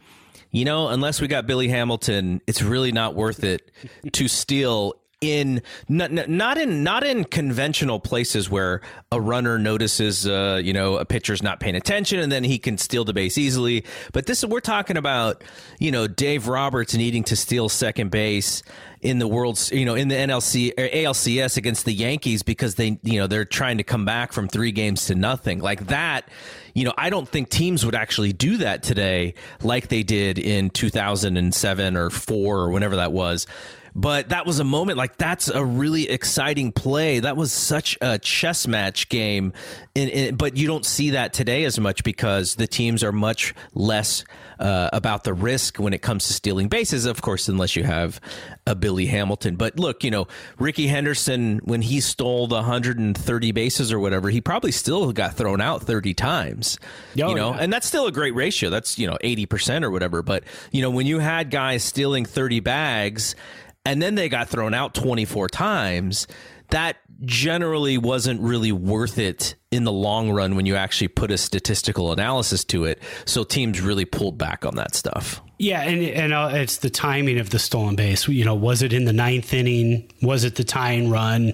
you 0.51 0.65
know, 0.65 0.88
unless 0.88 1.22
we 1.22 1.28
got 1.28 1.45
Billy 1.45 1.67
Hamilton, 1.67 2.41
it's 2.47 2.61
really 2.61 2.91
not 2.91 3.15
worth 3.15 3.43
it 3.43 3.72
to 4.13 4.28
steal 4.28 4.99
in 5.22 5.61
not, 5.89 6.11
not 6.11 6.57
in 6.57 6.84
not 6.84 7.03
in 7.03 7.26
conventional 7.26 7.99
places 7.99 8.49
where 8.49 8.82
a 9.11 9.20
runner 9.20 9.59
notices 9.59 10.26
uh, 10.26 10.61
you 10.63 10.72
know 10.72 10.97
a 10.97 11.05
pitcher's 11.05 11.43
not 11.43 11.59
paying 11.59 11.76
attention 11.76 12.20
and 12.20 12.32
then 12.32 12.43
he 12.43 12.57
can 12.57 12.78
steal 12.78 13.03
the 13.03 13.13
base 13.13 13.38
easily. 13.38 13.84
But 14.13 14.28
this 14.28 14.45
we're 14.45 14.61
talking 14.61 14.95
about 14.97 15.43
you 15.78 15.91
know 15.91 16.07
Dave 16.07 16.47
Roberts 16.47 16.95
needing 16.95 17.24
to 17.26 17.36
steal 17.36 17.67
second 17.67 18.11
base 18.11 18.63
in 19.01 19.20
the 19.20 19.28
world's 19.28 19.72
you 19.72 19.86
know 19.86 19.95
in 19.95 20.07
the 20.07 20.15
NLC 20.15 20.72
or 20.78 20.88
ALCS 20.88 21.57
against 21.57 21.84
the 21.84 21.93
Yankees 21.93 22.41
because 22.41 22.76
they 22.76 22.97
you 23.03 23.20
know 23.20 23.28
they're 23.28 23.45
trying 23.45 23.78
to 23.78 23.84
come 23.84 24.05
back 24.05 24.32
from 24.32 24.47
3 24.47 24.72
games 24.72 25.05
to 25.07 25.15
nothing. 25.15 25.59
Like 25.59 25.88
that 25.88 26.30
you 26.74 26.86
know 26.86 26.93
I 26.97 27.09
don't 27.09 27.28
think 27.28 27.49
teams 27.49 27.86
would 27.86 27.95
actually 27.95 28.32
do 28.32 28.57
that 28.57 28.84
today 28.84 29.34
like 29.61 29.89
they 29.89 30.03
did 30.03 30.39
in 30.39 30.70
2007 30.70 31.97
or 31.97 32.09
4 32.09 32.57
or 32.57 32.70
whenever 32.70 32.95
that 32.95 33.11
was 33.11 33.47
but 33.96 34.30
that 34.30 34.46
was 34.46 34.60
a 34.60 34.64
moment 34.64 34.98
like 34.98 35.18
that's 35.18 35.48
a 35.50 35.64
really 35.64 36.10
exciting 36.10 36.72
play. 36.72 37.20
That 37.20 37.38
was 37.38 37.52
such 37.52 37.98
a 38.02 38.20
chess 38.20 38.68
match 38.68 39.10
game, 39.10 39.54
in, 39.96 40.10
in, 40.10 40.36
but 40.36 40.58
you 40.58 40.68
don't 40.68 40.86
see 40.86 41.12
that 41.12 41.34
today 41.34 41.64
as 41.64 41.80
much 41.80 42.04
because 42.04 42.56
the 42.56 42.68
teams 42.68 43.04
are 43.04 43.12
much 43.12 43.54
less 43.74 44.24
uh, 44.60 44.90
about 44.92 45.24
the 45.24 45.34
risk 45.34 45.78
when 45.78 45.94
it 45.94 46.02
comes 46.02 46.28
to 46.28 46.34
stealing 46.34 46.68
bases. 46.68 47.06
Of 47.06 47.22
course, 47.22 47.48
unless 47.48 47.76
you 47.76 47.84
have 47.84 48.20
a 48.68 48.76
Billy 48.76 49.06
Hamilton. 49.06 49.56
But 49.56 49.80
look, 49.80 50.04
you 50.04 50.12
know 50.12 50.28
Rickey 50.58 50.88
Henderson 50.88 51.60
when 51.64 51.82
he 51.82 52.02
stole 52.02 52.48
the 52.48 52.56
130 52.56 53.52
bases 53.52 53.92
or 53.92 54.00
whatever, 54.00 54.30
he 54.30 54.42
probably 54.42 54.72
still 54.72 55.12
got 55.12 55.36
thrown 55.36 55.62
out 55.62 55.84
30 55.84 56.14
times. 56.14 56.78
Oh, 57.22 57.30
you 57.30 57.36
know, 57.36 57.54
yeah. 57.54 57.62
and 57.62 57.74
that's 57.74 57.88
still 57.88 58.08
a 58.08 58.12
great 58.12 58.36
ratio. 58.36 58.70
That's 58.70 59.00
you 59.00 59.08
know 59.08 59.18
80 59.22 59.46
percent 59.46 59.86
or 59.86 59.92
whatever. 59.92 60.22
But 60.22 60.44
you 60.72 60.82
know 60.82 60.90
when 60.90 61.08
you 61.08 61.20
had 61.20 61.50
guys 61.50 61.84
stealing 61.84 62.26
30 62.26 62.60
bags 62.60 63.36
and 63.86 64.01
then 64.01 64.15
they 64.15 64.30
got 64.30 64.49
thrown 64.49 64.73
out 64.73 64.93
24 64.93 65.47
times 65.49 66.27
that 66.69 66.97
generally 67.25 67.97
wasn't 67.97 68.39
really 68.39 68.71
worth 68.71 69.17
it 69.17 69.55
in 69.71 69.84
the 69.84 69.91
long 69.91 70.32
run 70.32 70.55
when 70.55 70.65
you 70.65 70.75
actually 70.75 71.07
put 71.07 71.32
a 71.32 71.38
statistical 71.38 72.11
analysis 72.11 72.63
to 72.63 72.86
it 72.86 73.01
so 73.25 73.43
teams 73.43 73.82
really 73.82 74.05
pulled 74.05 74.38
back 74.38 74.65
on 74.65 74.75
that 74.75 74.95
stuff 74.95 75.41
Yeah, 75.61 75.82
and 75.82 76.01
and 76.01 76.34
uh, 76.34 76.51
it's 76.53 76.77
the 76.77 76.89
timing 76.89 77.38
of 77.38 77.49
the 77.49 77.59
stolen 77.59 77.97
base. 77.97 78.30
You 78.30 78.45
know, 78.45 78.55
was 78.55 78.82
it 78.82 78.93
in 78.93 79.03
the 79.03 79.11
ninth 79.11 79.53
inning? 79.53 80.09
Was 80.21 80.45
it 80.45 80.55
the 80.55 80.63
tying 80.63 81.09
run? 81.09 81.51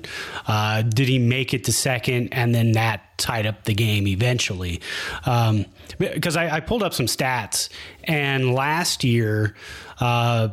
Uh, 0.48 0.84
did 0.84 1.08
he 1.08 1.18
make 1.18 1.56
it 1.56 1.64
to 1.64 1.74
second, 1.74 2.30
and 2.32 2.54
then 2.54 2.74
that 2.74 3.18
tied 3.18 3.48
up 3.48 3.64
the 3.64 3.74
game 3.74 4.06
eventually? 4.08 4.80
Um, 5.26 5.66
because 5.98 6.38
I, 6.38 6.58
I 6.58 6.60
pulled 6.60 6.84
up 6.84 6.94
some 6.94 7.08
stats, 7.08 7.70
and 8.04 8.54
last 8.54 9.04
year, 9.04 9.56
uh, 10.00 10.50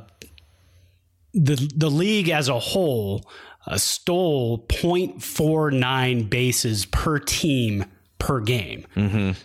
the 1.34 1.72
the 1.76 1.90
league 1.90 2.28
as 2.28 2.48
a 2.48 2.58
whole 2.58 3.28
uh, 3.66 3.76
stole 3.78 4.58
0.49 4.68 6.28
bases 6.28 6.84
per 6.86 7.18
team 7.18 7.84
per 8.18 8.40
game. 8.40 8.86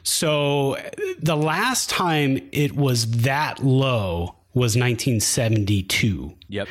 So 0.04 0.76
uh, 0.76 0.90
the 1.20 1.36
last 1.38 1.90
time 1.90 2.40
it 2.52 2.76
was 2.76 3.10
that 3.24 3.64
low 3.64 4.36
was 4.54 4.76
1972. 4.76 6.34
yep 6.48 6.68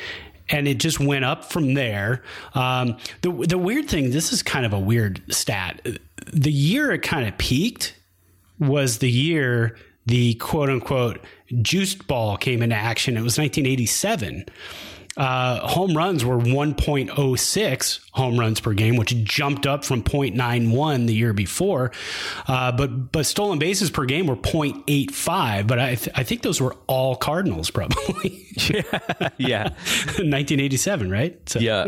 And 0.49 0.67
it 0.67 0.77
just 0.77 0.99
went 0.99 1.25
up 1.25 1.45
from 1.51 1.73
there. 1.73 2.23
Um, 2.53 2.97
the 3.21 3.31
the 3.31 3.57
weird 3.57 3.89
thing, 3.89 4.11
this 4.11 4.31
is 4.31 4.41
kind 4.43 4.65
of 4.65 4.73
a 4.73 4.79
weird 4.79 5.21
stat. 5.33 5.85
The 6.33 6.51
year 6.51 6.91
it 6.91 7.01
kind 7.01 7.27
of 7.27 7.37
peaked 7.37 7.95
was 8.59 8.99
the 8.99 9.11
year 9.11 9.77
the 10.05 10.35
quote 10.35 10.69
unquote 10.69 11.19
juiced 11.61 12.07
ball 12.07 12.37
came 12.37 12.61
into 12.61 12.75
action. 12.75 13.15
It 13.17 13.21
was 13.21 13.37
1987. 13.37 14.45
Uh, 15.17 15.67
home 15.67 15.97
runs 15.97 16.23
were 16.23 16.37
1.06 16.37 17.99
home 18.11 18.39
runs 18.39 18.59
per 18.59 18.73
game, 18.73 18.95
which 18.95 19.15
jumped 19.23 19.65
up 19.65 19.83
from 19.83 20.03
0.91 20.03 21.07
the 21.07 21.13
year 21.13 21.33
before. 21.33 21.91
Uh, 22.47 22.71
but 22.71 23.11
but 23.11 23.25
stolen 23.25 23.57
bases 23.59 23.89
per 23.89 24.05
game 24.05 24.27
were 24.27 24.35
0.85. 24.35 25.67
But 25.67 25.79
I, 25.79 25.95
th- 25.95 26.09
I 26.15 26.23
think 26.23 26.43
those 26.43 26.61
were 26.61 26.75
all 26.87 27.15
Cardinals 27.15 27.69
probably. 27.77 28.45
yeah 28.57 28.81
yeah. 29.37 29.63
1987, 30.17 31.09
right? 31.09 31.49
So, 31.49 31.59
yeah 31.59 31.87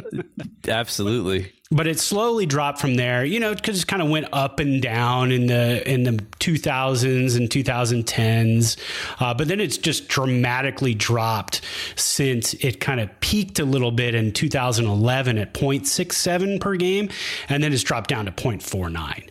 absolutely 0.68 1.52
but 1.72 1.86
it 1.86 2.00
slowly 2.00 2.48
dropped 2.48 2.82
from 2.82 2.96
there, 2.96 3.24
you 3.24 3.40
know, 3.40 3.54
because 3.54 3.84
it 3.84 3.88
kind 3.88 4.02
of 4.02 4.10
went 4.10 4.26
up 4.34 4.60
and 4.60 4.82
down 4.82 5.32
in 5.32 5.46
the 5.46 5.88
in 5.88 6.02
the 6.02 6.14
2000s 6.40 7.38
and 7.38 7.48
2010s, 7.48 8.76
uh, 9.20 9.36
but 9.36 9.48
then 9.48 9.60
it's 9.60 9.78
just 9.78 10.08
dramatically 10.08 10.96
dropped 10.96 11.62
since 11.96 12.56
it 12.56 12.80
kind 12.80 13.00
of 13.00 13.20
peaked 13.20 13.60
a 13.60 13.66
little 13.66 13.92
bit 13.92 14.16
in 14.16 14.32
2011 14.32 15.38
at 15.38 15.54
0.67 15.54 16.60
per 16.60 16.76
game, 16.76 17.08
and 17.50 17.64
then 17.64 17.72
it's 17.72 17.84
dropped 17.84 18.10
down 18.10 18.26
to 18.26 18.32
0.49. 18.32 19.30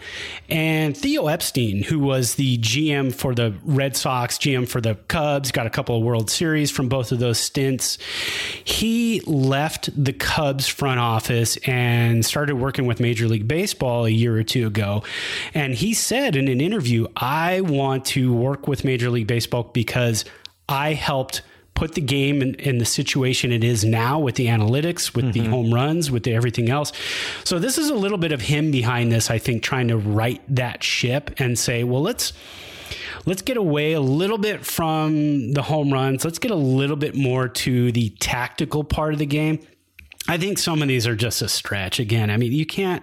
And 0.49 0.97
Theo 0.97 1.27
Epstein, 1.27 1.83
who 1.83 1.99
was 1.99 2.37
the 2.37 2.57
GM 2.59 3.13
for 3.13 3.35
the 3.35 3.53
Red 3.65 3.97
Sox, 3.97 4.39
GM 4.39 4.69
for 4.69 4.81
the 4.81 4.95
Cubs, 5.09 5.51
got 5.51 5.67
a 5.67 5.71
couple 5.71 5.97
of 5.97 6.05
World 6.05 6.31
Series 6.31 6.71
from 6.71 6.89
both 6.89 7.11
of 7.11 7.19
those 7.19 7.41
stints. 7.41 7.99
He 8.63 9.23
left 9.27 9.91
the 10.03 10.13
Cubs 10.13 10.69
front 10.69 11.01
office 11.01 11.57
and 11.67 12.28
started 12.29 12.57
working 12.57 12.87
with 12.87 13.01
Major 13.01 13.27
League 13.27 13.49
Baseball 13.49 14.05
a 14.05 14.11
year 14.11 14.37
or 14.37 14.43
two 14.43 14.67
ago. 14.67 15.03
And 15.55 15.75
he 15.75 15.95
said 15.95 16.37
in 16.37 16.49
an 16.49 16.61
interview, 16.61 17.07
I 17.17 17.63
want 17.63 18.05
to 18.07 18.33
work 18.33 18.69
with 18.69 18.85
Major 18.85 19.11
League 19.11 19.27
Baseball 19.27 19.65
because 19.73 20.25
I 20.69 20.93
helped 20.93 21.43
put 21.79 21.95
the 21.95 22.01
game 22.01 22.43
in, 22.43 22.55
in 22.57 22.79
the 22.79 22.85
situation 22.85 23.53
it 23.53 23.63
is 23.63 23.85
now 23.85 24.19
with 24.19 24.35
the 24.35 24.47
analytics, 24.47 25.15
with 25.15 25.33
the 25.33 25.41
mm-hmm. 25.41 25.51
home 25.51 25.73
runs, 25.73 26.11
with 26.11 26.25
the 26.25 26.35
everything 26.35 26.69
else. 26.69 26.93
So 27.45 27.61
this 27.61 27.79
is 27.79 27.89
a 27.89 27.95
little 27.95 28.19
bit 28.19 28.33
of 28.33 28.41
him 28.41 28.73
behind 28.73 29.13
this, 29.13 29.31
I 29.31 29.39
think, 29.39 29.63
trying 29.63 29.89
to 29.89 29.97
right 29.97 30.43
that 30.49 30.83
ship 30.83 31.31
and 31.39 31.57
say, 31.57 31.85
well, 31.85 32.03
let's 32.03 32.33
let's 33.27 33.43
get 33.43 33.57
away 33.57 33.93
a 33.93 34.01
little 34.01 34.39
bit 34.39 34.67
from 34.67 35.53
the 35.53 35.63
home 35.63 35.93
runs. 35.93 36.25
Let's 36.25 36.41
get 36.41 36.51
a 36.51 36.57
little 36.57 36.97
bit 36.97 37.15
more 37.15 37.47
to 37.49 37.93
the 37.93 38.11
tactical 38.19 38.83
part 38.83 39.13
of 39.13 39.21
the 39.21 39.27
game. 39.27 39.61
I 40.29 40.37
think 40.37 40.59
some 40.59 40.83
of 40.83 40.89
these 40.89 41.07
are 41.07 41.17
just 41.17 41.41
a 41.41 41.49
stretch. 41.49 41.99
Again, 41.99 42.31
I 42.31 42.37
mean, 42.37 42.53
you 42.53 42.67
can't 42.67 43.03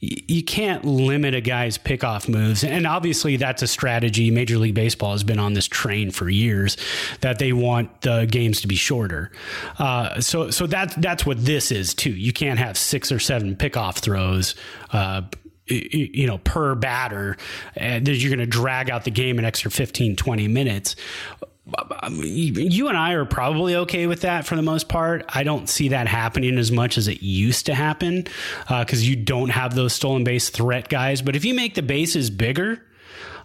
you 0.00 0.42
can't 0.42 0.84
limit 0.84 1.34
a 1.34 1.40
guy's 1.40 1.78
pickoff 1.78 2.28
moves. 2.28 2.62
And 2.62 2.86
obviously, 2.86 3.36
that's 3.36 3.62
a 3.62 3.66
strategy. 3.66 4.30
Major 4.30 4.58
League 4.58 4.74
Baseball 4.74 5.12
has 5.12 5.24
been 5.24 5.38
on 5.38 5.54
this 5.54 5.66
train 5.66 6.10
for 6.10 6.28
years 6.28 6.76
that 7.20 7.38
they 7.38 7.52
want 7.52 8.02
the 8.02 8.26
games 8.30 8.60
to 8.60 8.68
be 8.68 8.76
shorter. 8.76 9.32
Uh, 9.78 10.20
so, 10.20 10.50
so 10.50 10.66
that's 10.66 10.94
that's 10.96 11.24
what 11.24 11.42
this 11.44 11.70
is 11.70 11.94
too. 11.94 12.10
You 12.10 12.32
can't 12.32 12.58
have 12.58 12.76
six 12.76 13.10
or 13.10 13.18
seven 13.18 13.56
pickoff 13.56 13.98
throws. 13.98 14.54
Uh, 14.90 15.22
you 15.66 16.26
know, 16.26 16.36
per 16.36 16.74
batter, 16.74 17.38
and 17.74 18.06
you're 18.06 18.28
going 18.28 18.38
to 18.38 18.44
drag 18.44 18.90
out 18.90 19.04
the 19.04 19.10
game 19.10 19.38
an 19.38 19.46
extra 19.46 19.70
15, 19.70 20.14
20 20.14 20.46
minutes 20.46 20.94
you 22.10 22.88
and 22.88 22.96
I 22.96 23.12
are 23.12 23.24
probably 23.24 23.76
okay 23.76 24.06
with 24.06 24.20
that 24.20 24.46
for 24.46 24.54
the 24.54 24.62
most 24.62 24.88
part. 24.88 25.24
I 25.28 25.44
don't 25.44 25.68
see 25.68 25.88
that 25.88 26.06
happening 26.06 26.58
as 26.58 26.70
much 26.70 26.98
as 26.98 27.08
it 27.08 27.22
used 27.22 27.66
to 27.66 27.74
happen 27.74 28.26
because 28.68 29.00
uh, 29.00 29.06
you 29.06 29.16
don't 29.16 29.48
have 29.48 29.74
those 29.74 29.94
stolen 29.94 30.24
base 30.24 30.50
threat 30.50 30.88
guys. 30.88 31.22
But 31.22 31.36
if 31.36 31.44
you 31.44 31.54
make 31.54 31.74
the 31.74 31.82
bases 31.82 32.28
bigger, 32.28 32.82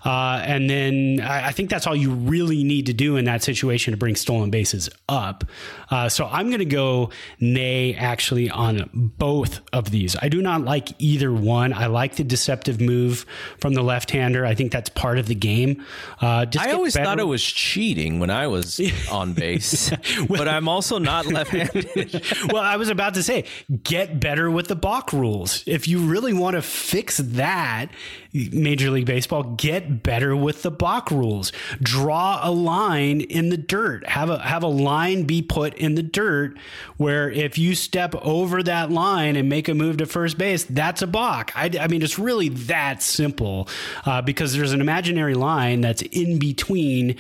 uh, 0.06 0.41
and 0.45 0.70
then 0.70 1.20
I, 1.22 1.47
I, 1.47 1.52
think 1.52 1.70
that's 1.70 1.86
all 1.86 1.95
you 1.95 2.12
really 2.12 2.64
need 2.64 2.86
to 2.86 2.93
do 2.93 3.18
in 3.18 3.26
that 3.26 3.43
situation 3.43 3.91
to 3.91 3.97
bring 3.97 4.16
stolen 4.16 4.50
bases 4.50 4.89
up. 5.10 5.43
Uh, 5.89 6.08
so 6.08 6.26
I'm 6.26 6.47
going 6.47 6.60
to 6.60 6.66
go 6.66 7.10
nay 7.39 7.95
actually 7.95 8.50
on 8.50 8.89
both 8.93 9.60
of 9.74 9.91
these. 9.91 10.16
I 10.22 10.30
do 10.30 10.41
not 10.41 10.62
like 10.62 10.89
either 11.00 11.34
one. 11.34 11.74
I 11.74 11.88
like 11.88 12.16
the 12.16 12.24
deceptive 12.24 12.80
move 12.80 13.26
from 13.60 13.74
the 13.74 13.82
left 13.82 14.12
hander. 14.12 14.45
I 14.45 14.56
think 14.56 14.72
that's 14.72 14.89
part 14.89 15.18
of 15.18 15.28
the 15.28 15.36
game. 15.36 15.86
Uh, 16.22 16.45
I 16.58 16.72
always 16.72 16.93
better. 16.93 17.06
thought 17.06 17.20
it 17.20 17.24
was 17.24 17.43
cheating 17.43 18.20
when 18.20 18.30
I 18.30 18.47
was 18.47 18.80
on 19.12 19.34
base, 19.34 19.91
well, 20.30 20.38
but 20.38 20.47
I'm 20.47 20.70
also 20.70 20.97
not 20.97 21.26
left 21.28 21.52
handed. 21.52 22.24
well, 22.52 22.64
I 22.64 22.78
was 22.78 22.89
about 22.89 23.16
to 23.16 23.24
say, 23.24 23.45
get 23.84 24.20
better 24.20 24.50
with 24.50 24.68
the 24.68 24.76
balk 24.76 25.12
rules. 25.12 25.64
If 25.66 25.88
you 25.88 26.00
really 26.00 26.34
want 26.34 26.56
to 26.56 26.62
fix 26.62 27.18
that, 27.18 27.89
Major 28.34 28.92
League 28.92 29.06
Baseball, 29.06 29.44
get 29.44 30.04
better 30.04 30.36
with 30.36 30.62
the 30.62 30.72
balk 30.72 31.10
rules. 31.10 31.52
Draw 31.82 32.40
a 32.44 32.52
line 32.52 33.22
in 33.22 33.50
the 33.50 33.58
dirt. 33.58 34.08
Have 34.08 34.30
a 34.30 34.40
have 34.40 34.64
a 34.64 34.68
line 34.68 35.24
be 35.24 35.42
put 35.42 35.74
in 35.76 35.96
the 35.96 36.04
dirt 36.04 36.58
where 36.98 37.30
if 37.30 37.58
you 37.58 37.76
step 37.76 38.14
over 38.16 38.62
that 38.64 38.92
line 38.92 39.36
and 39.36 39.50
make 39.50 39.68
a 39.68 39.74
move 39.74 39.98
to 39.98 40.06
first 40.06 40.38
base, 40.38 40.64
that's 40.66 41.02
a 41.02 41.08
balk. 41.08 41.52
I, 41.56 41.72
I 41.80 41.88
mean, 41.88 42.02
it's 42.02 42.20
really 42.20 42.50
that 42.50 43.02
simple 43.02 43.68
uh, 44.06 44.22
because 44.22 44.54
there's 44.54 44.74
an 44.74 44.82
imaginary 44.82 45.36
line 45.36 45.82
that's 45.82 46.02
in 46.04 46.38
between 46.38 47.16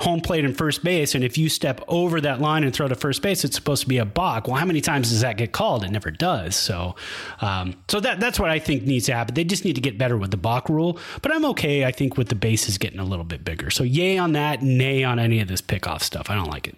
home 0.00 0.20
plate 0.20 0.44
and 0.44 0.56
first 0.56 0.82
base. 0.82 1.14
And 1.14 1.22
if 1.22 1.38
you 1.38 1.48
step 1.48 1.80
over 1.88 2.20
that 2.20 2.40
line 2.40 2.64
and 2.64 2.74
throw 2.74 2.88
to 2.88 2.94
first 2.94 3.22
base, 3.22 3.44
it's 3.44 3.54
supposed 3.54 3.82
to 3.82 3.88
be 3.88 3.98
a 3.98 4.04
balk. 4.04 4.48
Well, 4.48 4.56
how 4.56 4.66
many 4.66 4.80
times 4.80 5.10
does 5.10 5.20
that 5.20 5.36
get 5.36 5.52
called? 5.52 5.84
It 5.84 5.90
never 5.90 6.10
does. 6.10 6.56
So, 6.56 6.96
um, 7.40 7.76
so 7.88 8.00
that 8.00 8.20
that's 8.20 8.38
what 8.40 8.50
I 8.50 8.58
think 8.58 8.84
needs 8.84 9.06
to 9.06 9.14
happen. 9.14 9.34
They 9.34 9.44
just 9.44 9.64
need 9.64 9.74
to 9.74 9.80
get 9.80 9.98
better 9.98 10.16
with 10.16 10.30
the 10.30 10.36
balk 10.36 10.68
rule. 10.68 10.98
But 11.22 11.34
I'm 11.34 11.44
okay. 11.46 11.84
I 11.84 11.92
think 11.92 12.16
with 12.16 12.28
the 12.28 12.34
bases 12.34 12.78
getting 12.78 12.98
a 12.98 13.04
little 13.04 13.24
bit 13.24 13.44
bigger. 13.44 13.70
So 13.70 13.84
yay 13.84 14.18
on 14.18 14.32
that, 14.32 14.62
nay 14.62 15.04
on 15.04 15.18
any 15.18 15.40
of 15.40 15.48
this 15.48 15.62
pickoff 15.62 16.02
stuff. 16.02 16.30
I 16.30 16.34
don't 16.34 16.50
like 16.50 16.68
it. 16.68 16.76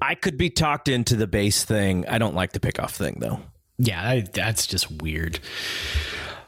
I 0.00 0.14
could 0.14 0.38
be 0.38 0.50
talked 0.50 0.88
into 0.88 1.16
the 1.16 1.26
base 1.26 1.64
thing. 1.64 2.06
I 2.06 2.18
don't 2.18 2.34
like 2.34 2.52
the 2.52 2.60
pickoff 2.60 2.90
thing 2.90 3.16
though. 3.20 3.40
Yeah, 3.78 4.02
I, 4.02 4.20
that's 4.20 4.66
just 4.66 4.90
weird. 5.02 5.40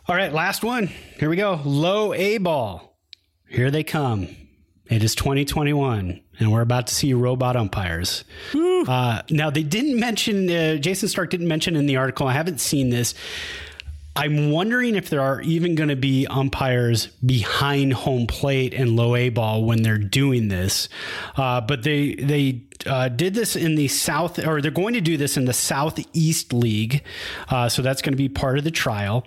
All 0.07 0.17
right, 0.17 0.33
last 0.33 0.65
one. 0.65 0.89
Here 1.19 1.31
we 1.31 1.37
go. 1.37 1.61
Low 1.65 2.13
A 2.13 2.39
ball. 2.39 2.99
Here 3.49 3.71
they 3.71 3.85
come. 3.85 4.29
It 4.91 5.05
is 5.05 5.15
2021, 5.15 6.21
and 6.41 6.53
we're 6.53 6.63
about 6.63 6.89
to 6.89 6.95
see 6.95 7.15
robot 7.15 7.55
umpires. 7.55 8.25
Uh, 8.53 9.23
now, 9.31 9.49
they 9.49 9.63
didn't 9.63 10.01
mention, 10.01 10.51
uh, 10.51 10.79
Jayson 10.81 11.09
Stark 11.09 11.31
didn't 11.31 11.47
mention 11.47 11.77
in 11.77 11.87
the 11.87 11.97
article, 11.97 12.27
I 12.27 12.33
haven't 12.33 12.61
seen 12.61 12.91
this. 12.91 13.15
I'm 14.17 14.51
wondering 14.51 14.97
if 14.97 15.09
there 15.09 15.21
are 15.21 15.41
even 15.43 15.77
going 15.77 15.91
to 15.91 15.97
be 15.97 16.27
umpires 16.27 17.07
behind 17.25 17.93
home 17.93 18.27
plate 18.27 18.75
and 18.75 18.97
low 18.97 19.15
A 19.15 19.29
ball 19.29 19.65
when 19.65 19.85
they're 19.85 19.97
doing 19.97 20.49
this. 20.49 20.89
Uh, 21.37 21.61
but 21.61 21.85
they, 21.85 22.17
they, 22.17 22.63
uh, 22.87 23.09
did 23.09 23.35
this 23.35 23.57
in 23.57 23.75
the 23.75 23.89
South, 23.89 24.39
or 24.45 24.61
they're 24.61 24.71
going 24.71 24.95
to 24.95 25.01
do 25.01 25.17
this 25.17 25.37
in 25.37 25.45
the 25.45 25.53
Southeast 25.53 26.53
League. 26.53 27.03
Uh, 27.49 27.69
so 27.69 27.83
that's 27.83 28.03
going 28.03 28.13
to 28.13 28.17
be 28.17 28.29
part 28.29 28.59
of 28.59 28.65
the 28.65 28.71
trial. 28.71 29.25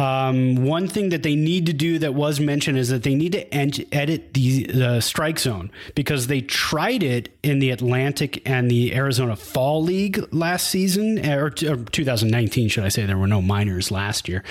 Um, 0.00 0.64
one 0.64 0.88
thing 0.88 1.10
that 1.10 1.22
they 1.22 1.34
need 1.34 1.66
to 1.66 1.74
do 1.74 1.98
that 1.98 2.14
was 2.14 2.40
mentioned 2.40 2.78
is 2.78 2.88
that 2.88 3.02
they 3.02 3.14
need 3.14 3.32
to 3.32 3.52
ent- 3.52 3.84
edit 3.92 4.32
the, 4.32 4.64
the 4.64 5.00
strike 5.00 5.38
zone 5.38 5.70
because 5.94 6.26
they 6.26 6.40
tried 6.40 7.02
it 7.02 7.36
in 7.42 7.58
the 7.58 7.70
Atlantic 7.70 8.40
and 8.48 8.70
the 8.70 8.94
Arizona 8.94 9.36
Fall 9.36 9.82
League 9.82 10.24
last 10.32 10.68
season, 10.68 11.18
or, 11.28 11.46
or 11.46 11.50
2019, 11.76 12.70
should 12.70 12.84
I 12.84 12.88
say? 12.88 13.04
There 13.04 13.18
were 13.18 13.26
no 13.26 13.42
minors 13.42 13.90
last 13.90 14.26
year, 14.26 14.42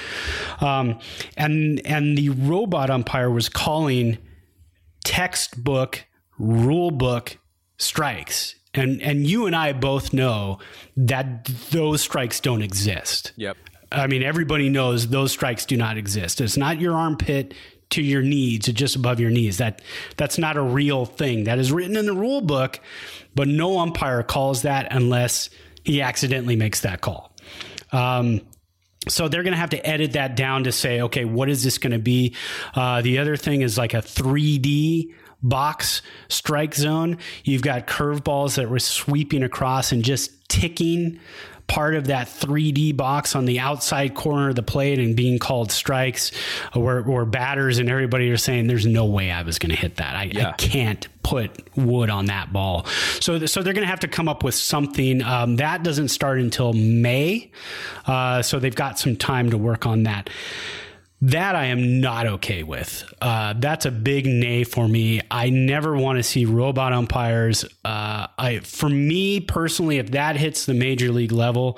um, 0.62 1.00
and 1.36 1.84
and 1.86 2.16
the 2.16 2.30
robot 2.30 2.92
umpire 2.92 3.32
was 3.32 3.50
calling 3.50 4.20
textbook 5.04 6.06
rule 6.38 6.92
book 6.92 7.38
strikes 7.80 8.56
and 8.74 9.02
and 9.02 9.26
you 9.26 9.46
and 9.46 9.56
I 9.56 9.74
both 9.74 10.14
know 10.14 10.60
that 10.98 11.46
those 11.72 12.02
strikes 12.02 12.40
don't 12.40 12.62
exist. 12.62 13.32
Yep. 13.36 13.58
I 13.92 14.08
mean, 14.08 14.22
everybody 14.22 14.70
knows 14.70 15.08
those 15.08 15.32
strikes 15.32 15.66
do 15.66 15.76
not 15.76 15.98
exist. 15.98 16.42
It's 16.42 16.58
not 16.58 16.80
your 16.80 16.96
armpit 16.96 17.56
to 17.92 18.04
your 18.04 18.22
knees, 18.22 18.66
to 18.66 18.74
just 18.74 18.96
above 18.96 19.20
your 19.20 19.32
knees. 19.32 19.58
That 19.58 19.82
that's 20.18 20.38
not 20.38 20.58
a 20.58 20.62
real 20.62 21.06
thing. 21.06 21.46
That 21.46 21.58
is 21.58 21.72
written 21.72 21.98
in 21.98 22.06
the 22.06 22.14
rule 22.14 22.42
book, 22.42 22.80
but 23.34 23.48
no 23.48 23.80
umpire 23.80 24.22
calls 24.22 24.62
that 24.62 24.88
unless 24.92 25.50
he 25.84 26.02
accidentally 26.02 26.56
makes 26.56 26.82
that 26.82 27.02
call. 27.02 27.34
Um, 27.92 28.42
so 29.08 29.28
they're 29.28 29.44
going 29.44 29.54
to 29.54 29.60
have 29.60 29.72
to 29.72 29.88
edit 29.88 30.14
that 30.14 30.36
down 30.36 30.66
to 30.66 30.72
say, 30.72 31.02
okay, 31.02 31.26
what 31.26 31.50
is 31.50 31.64
this 31.64 31.80
going 31.80 31.94
to 31.94 32.00
be? 32.00 32.36
Uh, 32.76 33.02
the 33.02 33.18
other 33.18 33.38
thing 33.38 33.62
is 33.62 33.78
like 33.78 33.96
a 33.96 34.00
3D 34.00 35.14
box 35.42 36.02
strike 36.28 36.76
zone. 36.76 37.18
You've 37.44 37.62
got 37.62 37.88
curveballs 37.88 38.56
that 38.56 38.70
were 38.70 38.80
sweeping 38.80 39.44
across 39.44 39.92
and 39.92 40.04
just 40.04 40.50
ticking 40.50 41.20
part 41.70 41.94
of 41.94 42.08
that 42.08 42.28
3D 42.28 42.98
box 42.98 43.36
on 43.36 43.46
the 43.46 43.60
outside 43.60 44.16
corner 44.16 44.50
of 44.50 44.56
the 44.56 44.64
plate 44.64 45.00
and 45.00 45.16
being 45.16 45.40
called 45.40 45.72
strikes 45.72 46.32
or, 46.76 47.06
or 47.08 47.26
batters 47.26 47.78
and 47.78 47.90
everybody 47.90 48.30
are 48.32 48.38
saying 48.38 48.68
there's 48.68 48.88
no 48.88 49.06
way 49.06 49.32
I 49.32 49.44
was 49.44 49.60
going 49.60 49.70
to 49.70 49.76
hit 49.76 49.98
that. 49.98 50.16
I, 50.16 50.24
yeah. 50.24 50.50
I, 50.50 50.52
can't 50.54 51.08
put 51.22 51.78
wood 51.78 52.10
on 52.10 52.26
that 52.26 52.52
ball. 52.52 52.86
So, 53.20 53.46
so 53.46 53.62
they're 53.62 53.74
going 53.74 53.86
to 53.86 53.90
have 53.90 54.00
to 54.00 54.08
come 54.08 54.28
up 54.28 54.44
with 54.44 54.56
something. 54.56 55.22
Um, 55.22 55.58
that 55.58 55.84
doesn't 55.84 56.10
start 56.10 56.40
until 56.40 56.74
May. 56.74 57.52
Uh, 58.06 58.42
so 58.42 58.60
they've 58.60 58.76
got 58.76 58.98
some 58.98 59.16
time 59.16 59.52
to 59.52 59.58
work 59.58 59.86
on 59.86 60.04
that. 60.04 60.30
That 61.22 61.56
I 61.56 61.66
am 61.66 62.00
not 62.00 62.28
okay 62.28 62.64
with. 62.64 63.04
Uh, 63.22 63.54
that's 63.58 63.86
a 63.86 63.92
big 63.92 64.26
nay 64.26 64.64
for 64.64 64.88
me. 64.88 65.20
I 65.30 65.50
never 65.50 65.98
want 65.98 66.18
to 66.18 66.24
see 66.24 66.46
robot 66.46 66.94
umpires. 66.94 67.66
Uh, 67.84 68.28
I, 68.38 68.60
for 68.60 68.88
me 68.88 69.42
personally, 69.42 69.98
if 69.98 70.12
that 70.12 70.38
hits 70.38 70.66
the 70.66 70.74
major 70.74 71.12
league 71.12 71.34
level, 71.34 71.78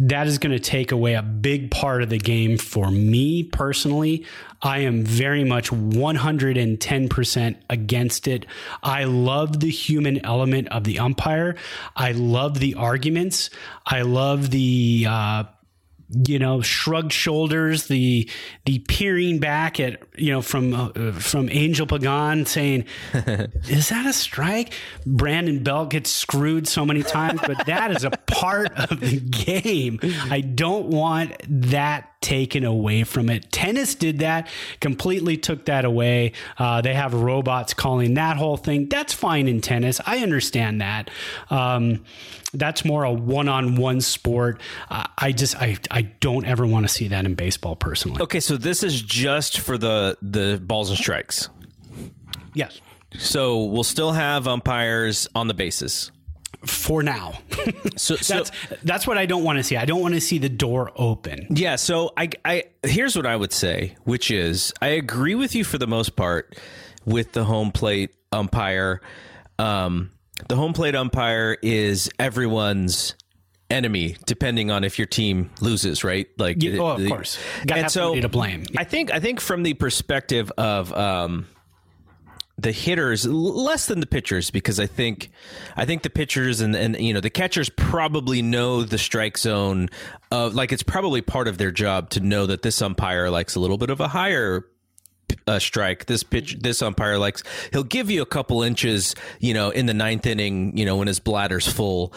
that 0.00 0.26
is 0.26 0.38
going 0.38 0.52
to 0.52 0.58
take 0.58 0.92
away 0.92 1.14
a 1.14 1.22
big 1.22 1.70
part 1.70 2.02
of 2.02 2.10
the 2.10 2.18
game 2.18 2.58
for 2.58 2.90
me 2.90 3.44
personally. 3.44 4.26
I 4.62 4.80
am 4.80 5.04
very 5.04 5.44
much 5.44 5.70
110% 5.70 7.56
against 7.70 8.28
it. 8.28 8.46
I 8.82 9.04
love 9.04 9.60
the 9.60 9.70
human 9.70 10.24
element 10.24 10.68
of 10.68 10.84
the 10.84 10.98
umpire. 10.98 11.56
I 11.96 12.12
love 12.12 12.60
the 12.60 12.74
arguments. 12.74 13.48
I 13.86 14.02
love 14.02 14.50
the 14.50 15.06
uh, 15.08 15.44
you 16.26 16.38
know, 16.38 16.60
shrugged 16.60 17.12
shoulders, 17.12 17.86
the 17.86 18.28
the 18.64 18.80
peering 18.80 19.38
back 19.38 19.78
at 19.80 20.02
you 20.20 20.32
know 20.32 20.42
from 20.42 20.74
uh, 20.74 21.12
from 21.12 21.48
Angel 21.50 21.86
Pagan 21.86 22.46
saying, 22.46 22.84
"Is 23.14 23.88
that 23.88 24.06
a 24.06 24.12
strike?" 24.12 24.72
Brandon 25.06 25.62
Belt 25.62 25.90
gets 25.90 26.10
screwed 26.10 26.68
so 26.68 26.84
many 26.84 27.02
times, 27.02 27.40
but 27.46 27.66
that 27.66 27.90
is 27.90 28.04
a 28.04 28.10
part 28.10 28.72
of 28.78 29.00
the 29.00 29.18
game. 29.20 30.00
I 30.30 30.40
don't 30.40 30.86
want 30.86 31.34
that 31.48 32.10
taken 32.20 32.64
away 32.64 33.04
from 33.04 33.30
it. 33.30 33.50
Tennis 33.50 33.94
did 33.94 34.18
that, 34.18 34.48
completely 34.80 35.36
took 35.36 35.64
that 35.66 35.84
away. 35.84 36.32
Uh, 36.58 36.80
they 36.80 36.94
have 36.94 37.14
robots 37.14 37.72
calling 37.72 38.14
that 38.14 38.36
whole 38.36 38.56
thing. 38.56 38.88
That's 38.88 39.14
fine 39.14 39.48
in 39.48 39.60
tennis. 39.60 40.00
I 40.06 40.18
understand 40.18 40.80
that. 40.80 41.10
Um, 41.48 42.04
that's 42.52 42.84
more 42.84 43.04
a 43.04 43.12
one-on-one 43.12 44.00
sport. 44.00 44.60
Uh, 44.90 45.06
I 45.16 45.32
just 45.32 45.56
I 45.56 45.78
I 45.90 46.02
don't 46.02 46.44
ever 46.44 46.66
want 46.66 46.86
to 46.86 46.92
see 46.92 47.08
that 47.08 47.24
in 47.24 47.34
baseball 47.34 47.76
personally. 47.76 48.20
Okay, 48.22 48.40
so 48.40 48.56
this 48.56 48.82
is 48.82 49.00
just 49.00 49.60
for 49.60 49.78
the 49.78 50.09
the 50.22 50.60
balls 50.62 50.90
and 50.90 50.98
strikes. 50.98 51.48
Yes. 52.54 52.80
So 53.18 53.64
we'll 53.64 53.84
still 53.84 54.12
have 54.12 54.46
umpires 54.46 55.28
on 55.34 55.48
the 55.48 55.54
bases 55.54 56.12
for 56.66 57.02
now. 57.02 57.38
so, 57.96 58.16
so 58.16 58.34
that's 58.34 58.50
that's 58.82 59.06
what 59.06 59.18
I 59.18 59.26
don't 59.26 59.44
want 59.44 59.58
to 59.58 59.62
see. 59.62 59.76
I 59.76 59.84
don't 59.84 60.00
want 60.00 60.14
to 60.14 60.20
see 60.20 60.38
the 60.38 60.48
door 60.48 60.92
open. 60.96 61.46
Yeah. 61.50 61.76
So 61.76 62.12
I, 62.16 62.30
I 62.44 62.64
here's 62.82 63.16
what 63.16 63.26
I 63.26 63.36
would 63.36 63.52
say, 63.52 63.96
which 64.04 64.30
is 64.30 64.72
I 64.80 64.88
agree 64.88 65.34
with 65.34 65.54
you 65.54 65.64
for 65.64 65.78
the 65.78 65.86
most 65.86 66.16
part 66.16 66.56
with 67.04 67.32
the 67.32 67.44
home 67.44 67.72
plate 67.72 68.14
umpire. 68.32 69.00
Um, 69.58 70.10
the 70.48 70.56
home 70.56 70.72
plate 70.72 70.94
umpire 70.94 71.56
is 71.62 72.10
everyone's 72.18 73.14
enemy 73.70 74.16
depending 74.26 74.70
on 74.70 74.84
if 74.84 74.98
your 74.98 75.06
team 75.06 75.50
loses, 75.60 76.04
right? 76.04 76.28
Like, 76.38 76.62
yeah, 76.62 76.78
oh, 76.78 76.86
of 76.88 77.00
the, 77.00 77.08
course, 77.08 77.38
got 77.66 77.78
and 77.78 77.90
so 77.90 78.20
to 78.20 78.28
blame. 78.28 78.66
I 78.76 78.84
think 78.84 79.12
I 79.12 79.20
think 79.20 79.40
from 79.40 79.62
the 79.62 79.74
perspective 79.74 80.52
of 80.58 80.92
um, 80.92 81.46
the 82.60 82.72
hitters 82.72 83.26
less 83.26 83.86
than 83.86 84.00
the 84.00 84.06
pitchers 84.06 84.50
because 84.50 84.78
I 84.78 84.86
think 84.86 85.30
I 85.76 85.86
think 85.86 86.02
the 86.02 86.10
pitchers 86.10 86.60
and 86.60 86.76
and 86.76 86.98
you 87.00 87.14
know 87.14 87.20
the 87.20 87.30
catchers 87.30 87.70
probably 87.70 88.42
know 88.42 88.82
the 88.82 88.98
strike 88.98 89.38
zone 89.38 89.88
of 90.30 90.54
like 90.54 90.72
it's 90.72 90.82
probably 90.82 91.22
part 91.22 91.48
of 91.48 91.58
their 91.58 91.70
job 91.70 92.10
to 92.10 92.20
know 92.20 92.46
that 92.46 92.62
this 92.62 92.82
umpire 92.82 93.30
likes 93.30 93.54
a 93.54 93.60
little 93.60 93.78
bit 93.78 93.90
of 93.90 94.00
a 94.00 94.08
higher 94.08 94.66
uh, 95.46 95.58
strike. 95.58 96.06
This 96.06 96.22
pitch, 96.22 96.56
this 96.60 96.82
umpire 96.82 97.18
likes. 97.18 97.42
He'll 97.72 97.84
give 97.84 98.10
you 98.10 98.22
a 98.22 98.26
couple 98.26 98.62
inches, 98.62 99.14
you 99.38 99.54
know, 99.54 99.70
in 99.70 99.86
the 99.86 99.94
ninth 99.94 100.26
inning, 100.26 100.76
you 100.76 100.84
know, 100.84 100.96
when 100.96 101.06
his 101.06 101.20
bladder's 101.20 101.66
full. 101.66 102.12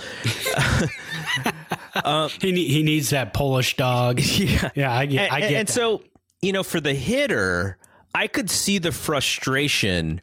um, 2.04 2.30
he 2.42 2.68
he 2.68 2.84
needs 2.84 3.12
that 3.12 3.34
Polish 3.34 3.76
dog. 3.76 4.22
Yeah, 4.34 4.72
yeah, 4.76 4.92
I 4.92 5.06
get. 5.06 5.22
And, 5.22 5.32
I 5.32 5.40
get. 5.40 5.54
And 5.54 5.68
that. 5.68 5.74
so, 5.74 6.04
you 6.42 6.52
know, 6.52 6.64
for 6.64 6.82
the 6.82 6.94
hitter, 6.94 7.78
I 8.14 8.28
could 8.28 8.50
see 8.50 8.78
the 8.78 8.92
frustration 8.92 10.22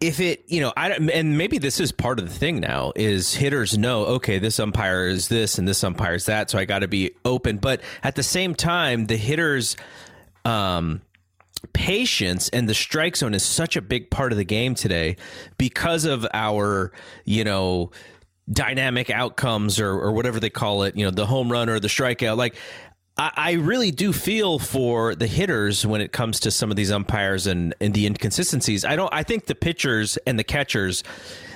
if 0.00 0.20
it, 0.20 0.44
you 0.46 0.60
know, 0.60 0.72
I 0.76 0.90
and 0.90 1.36
maybe 1.36 1.58
this 1.58 1.80
is 1.80 1.90
part 1.90 2.18
of 2.18 2.28
the 2.28 2.34
thing 2.34 2.60
now 2.60 2.92
is 2.94 3.34
hitters 3.34 3.76
know, 3.76 4.04
okay, 4.06 4.38
this 4.38 4.60
umpire 4.60 5.06
is 5.06 5.28
this 5.28 5.58
and 5.58 5.66
this 5.66 5.82
umpire 5.82 6.14
is 6.14 6.26
that, 6.26 6.50
so 6.50 6.58
I 6.58 6.64
got 6.64 6.80
to 6.80 6.88
be 6.88 7.12
open. 7.24 7.58
But 7.58 7.80
at 8.02 8.14
the 8.14 8.22
same 8.22 8.54
time, 8.54 9.06
the 9.06 9.16
hitters, 9.16 9.76
um, 10.44 11.02
patience 11.72 12.48
and 12.50 12.68
the 12.68 12.74
strike 12.74 13.16
zone 13.16 13.34
is 13.34 13.42
such 13.42 13.76
a 13.76 13.82
big 13.82 14.10
part 14.10 14.32
of 14.32 14.38
the 14.38 14.44
game 14.44 14.74
today 14.74 15.16
because 15.56 16.04
of 16.04 16.26
our, 16.32 16.92
you 17.24 17.44
know, 17.44 17.90
dynamic 18.50 19.10
outcomes 19.10 19.78
or, 19.78 19.90
or 19.90 20.12
whatever 20.12 20.40
they 20.40 20.50
call 20.50 20.82
it, 20.82 20.96
you 20.96 21.04
know, 21.04 21.10
the 21.10 21.26
home 21.26 21.50
run 21.50 21.68
or 21.68 21.78
the 21.80 21.88
strikeout. 21.88 22.36
Like, 22.36 22.56
I, 23.16 23.32
I 23.36 23.52
really 23.52 23.90
do 23.90 24.12
feel 24.12 24.58
for 24.58 25.14
the 25.14 25.26
hitters 25.26 25.84
when 25.84 26.00
it 26.00 26.12
comes 26.12 26.40
to 26.40 26.50
some 26.50 26.70
of 26.70 26.76
these 26.76 26.90
umpires 26.90 27.46
and, 27.46 27.74
and 27.80 27.92
the 27.92 28.06
inconsistencies. 28.06 28.84
I 28.84 28.96
don't, 28.96 29.12
I 29.12 29.22
think 29.22 29.46
the 29.46 29.54
pitchers 29.54 30.16
and 30.26 30.38
the 30.38 30.44
catchers, 30.44 31.02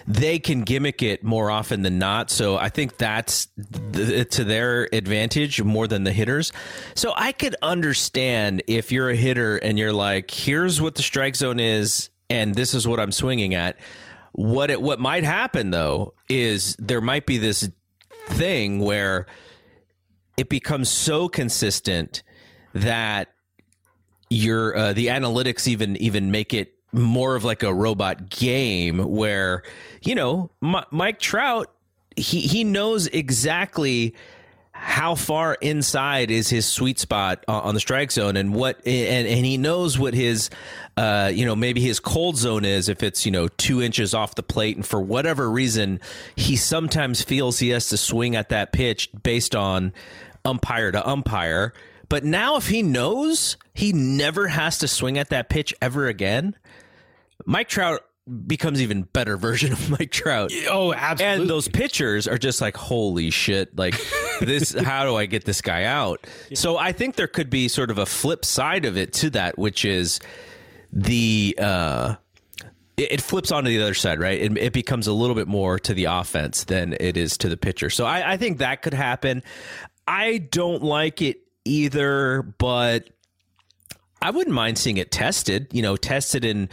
they 0.06 0.38
can 0.38 0.62
gimmick 0.62 1.02
it 1.02 1.22
more 1.22 1.50
often 1.50 1.82
than 1.82 1.98
not. 1.98 2.30
So 2.30 2.56
I 2.56 2.68
think 2.68 2.96
that's 2.96 3.46
the, 3.56 4.24
to 4.24 4.44
their 4.44 4.88
advantage 4.92 5.62
more 5.62 5.86
than 5.86 6.04
the 6.04 6.12
hitters. 6.12 6.52
So 6.94 7.12
I 7.16 7.32
could 7.32 7.56
understand 7.62 8.62
if 8.66 8.92
you're 8.92 9.10
a 9.10 9.16
hitter 9.16 9.56
and 9.56 9.78
you're 9.78 9.92
like, 9.92 10.30
here's 10.30 10.80
what 10.80 10.94
the 10.94 11.02
strike 11.02 11.36
zone 11.36 11.60
is, 11.60 12.10
and 12.28 12.54
this 12.54 12.74
is 12.74 12.86
what 12.86 13.00
I'm 13.00 13.12
swinging 13.12 13.54
at. 13.54 13.78
What 14.32 14.70
it 14.70 14.80
what 14.80 14.98
might 14.98 15.24
happen 15.24 15.70
though 15.70 16.14
is 16.28 16.74
there 16.78 17.02
might 17.02 17.26
be 17.26 17.36
this 17.36 17.68
thing 18.28 18.78
where 18.78 19.26
it 20.38 20.48
becomes 20.48 20.88
so 20.88 21.28
consistent 21.28 22.22
that 22.72 23.28
your 24.30 24.74
uh, 24.74 24.92
the 24.94 25.08
analytics 25.08 25.68
even 25.68 25.96
even 25.98 26.30
make 26.30 26.54
it 26.54 26.72
more 26.92 27.34
of 27.34 27.44
like 27.44 27.62
a 27.62 27.72
robot 27.72 28.28
game 28.28 28.98
where 28.98 29.62
you 30.02 30.14
know 30.14 30.50
M- 30.62 30.84
Mike 30.90 31.18
Trout 31.18 31.70
he 32.16 32.40
he 32.40 32.64
knows 32.64 33.06
exactly 33.06 34.14
how 34.72 35.14
far 35.14 35.54
inside 35.60 36.30
is 36.30 36.48
his 36.48 36.66
sweet 36.66 36.98
spot 36.98 37.44
on 37.46 37.72
the 37.72 37.80
strike 37.80 38.10
zone 38.10 38.36
and 38.36 38.52
what 38.52 38.78
and 38.84 39.28
and 39.28 39.46
he 39.46 39.56
knows 39.56 39.96
what 39.96 40.12
his 40.12 40.50
uh 40.96 41.30
you 41.32 41.46
know 41.46 41.54
maybe 41.54 41.80
his 41.80 42.00
cold 42.00 42.36
zone 42.36 42.64
is 42.64 42.88
if 42.88 43.02
it's 43.02 43.24
you 43.24 43.30
know 43.30 43.46
2 43.46 43.80
inches 43.80 44.12
off 44.12 44.34
the 44.34 44.42
plate 44.42 44.74
and 44.76 44.84
for 44.84 45.00
whatever 45.00 45.48
reason 45.48 46.00
he 46.34 46.56
sometimes 46.56 47.22
feels 47.22 47.60
he 47.60 47.68
has 47.68 47.88
to 47.90 47.96
swing 47.96 48.34
at 48.34 48.48
that 48.48 48.72
pitch 48.72 49.08
based 49.22 49.54
on 49.54 49.92
umpire 50.44 50.90
to 50.90 51.08
umpire. 51.08 51.72
But 52.08 52.24
now 52.24 52.56
if 52.56 52.68
he 52.68 52.82
knows 52.82 53.56
he 53.74 53.92
never 53.92 54.48
has 54.48 54.78
to 54.78 54.88
swing 54.88 55.16
at 55.16 55.30
that 55.30 55.48
pitch 55.48 55.72
ever 55.80 56.08
again 56.08 56.56
Mike 57.44 57.68
Trout 57.68 58.02
becomes 58.46 58.80
even 58.80 59.02
better 59.02 59.36
version 59.36 59.72
of 59.72 59.90
Mike 59.90 60.10
Trout. 60.10 60.52
Oh, 60.68 60.92
absolutely. 60.94 61.42
And 61.42 61.50
those 61.50 61.68
pitchers 61.68 62.28
are 62.28 62.38
just 62.38 62.60
like, 62.60 62.76
holy 62.76 63.30
shit, 63.30 63.76
like 63.76 63.94
this 64.40 64.72
how 64.84 65.04
do 65.04 65.16
I 65.16 65.26
get 65.26 65.44
this 65.44 65.60
guy 65.60 65.84
out? 65.84 66.26
Yeah. 66.48 66.56
So 66.56 66.76
I 66.76 66.92
think 66.92 67.16
there 67.16 67.26
could 67.26 67.50
be 67.50 67.68
sort 67.68 67.90
of 67.90 67.98
a 67.98 68.06
flip 68.06 68.44
side 68.44 68.84
of 68.84 68.96
it 68.96 69.12
to 69.14 69.30
that, 69.30 69.58
which 69.58 69.84
is 69.84 70.20
the 70.92 71.56
uh 71.60 72.16
it, 72.98 73.22
flips 73.22 73.50
onto 73.50 73.70
the 73.70 73.82
other 73.82 73.94
side, 73.94 74.20
right? 74.20 74.40
It, 74.40 74.56
it, 74.58 74.72
becomes 74.72 75.06
a 75.06 75.14
little 75.14 75.34
bit 75.34 75.48
more 75.48 75.78
to 75.78 75.94
the 75.94 76.04
offense 76.04 76.64
than 76.64 76.94
it 77.00 77.16
is 77.16 77.38
to 77.38 77.48
the 77.48 77.56
pitcher. 77.56 77.88
So 77.88 78.04
I, 78.04 78.32
I 78.32 78.36
think 78.36 78.58
that 78.58 78.82
could 78.82 78.92
happen. 78.94 79.42
I 80.06 80.38
don't 80.38 80.82
like 80.82 81.22
it 81.22 81.38
either, 81.64 82.42
but 82.42 83.08
I 84.20 84.30
wouldn't 84.30 84.54
mind 84.54 84.78
seeing 84.78 84.98
it 84.98 85.10
tested, 85.10 85.68
you 85.72 85.82
know, 85.82 85.96
tested 85.96 86.44
in 86.44 86.68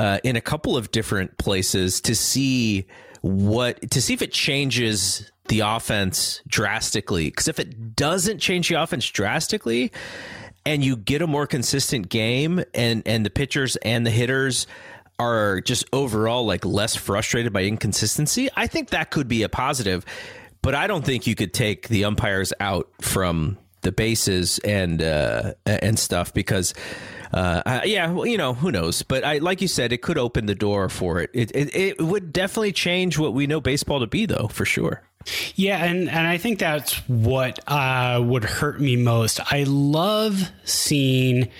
uh, 0.00 0.18
in 0.24 0.34
a 0.34 0.40
couple 0.40 0.78
of 0.78 0.90
different 0.90 1.36
places 1.36 2.00
to 2.00 2.14
see 2.14 2.86
what 3.20 3.90
to 3.90 4.00
see 4.00 4.14
if 4.14 4.22
it 4.22 4.32
changes 4.32 5.30
the 5.48 5.60
offense 5.60 6.40
drastically. 6.48 7.26
Because 7.26 7.48
if 7.48 7.58
it 7.58 7.96
doesn't 7.96 8.38
change 8.38 8.70
the 8.70 8.76
offense 8.76 9.06
drastically, 9.10 9.92
and 10.64 10.82
you 10.82 10.96
get 10.96 11.20
a 11.20 11.26
more 11.26 11.46
consistent 11.46 12.08
game, 12.08 12.64
and 12.72 13.02
and 13.04 13.26
the 13.26 13.30
pitchers 13.30 13.76
and 13.76 14.06
the 14.06 14.10
hitters 14.10 14.66
are 15.18 15.60
just 15.60 15.84
overall 15.92 16.46
like 16.46 16.64
less 16.64 16.96
frustrated 16.96 17.52
by 17.52 17.64
inconsistency, 17.64 18.48
I 18.56 18.68
think 18.68 18.90
that 18.90 19.10
could 19.10 19.28
be 19.28 19.42
a 19.42 19.50
positive. 19.50 20.06
But 20.62 20.74
I 20.74 20.86
don't 20.86 21.04
think 21.04 21.26
you 21.26 21.34
could 21.34 21.52
take 21.52 21.88
the 21.88 22.06
umpires 22.06 22.54
out 22.58 22.88
from 23.02 23.58
the 23.82 23.92
bases 23.92 24.60
and 24.60 25.02
uh, 25.02 25.52
and 25.66 25.98
stuff 25.98 26.32
because 26.32 26.72
uh, 27.32 27.82
yeah, 27.84 28.10
well, 28.10 28.26
you 28.26 28.36
know, 28.36 28.54
who 28.54 28.72
knows? 28.72 29.02
But 29.02 29.24
I, 29.24 29.38
like 29.38 29.60
you 29.60 29.68
said, 29.68 29.92
it 29.92 30.02
could 30.02 30.18
open 30.18 30.46
the 30.46 30.54
door 30.54 30.88
for 30.88 31.20
it. 31.20 31.30
It, 31.32 31.54
it. 31.54 31.74
it 31.74 32.02
would 32.02 32.32
definitely 32.32 32.72
change 32.72 33.18
what 33.18 33.34
we 33.34 33.46
know 33.46 33.60
baseball 33.60 34.00
to 34.00 34.06
be, 34.06 34.26
though, 34.26 34.48
for 34.48 34.64
sure. 34.64 35.02
Yeah, 35.54 35.84
and, 35.84 36.08
and 36.08 36.26
I 36.26 36.38
think 36.38 36.58
that's 36.58 36.96
what 37.08 37.60
uh, 37.66 38.20
would 38.24 38.44
hurt 38.44 38.80
me 38.80 38.96
most. 38.96 39.40
I 39.52 39.64
love 39.64 40.50
seeing 40.64 41.50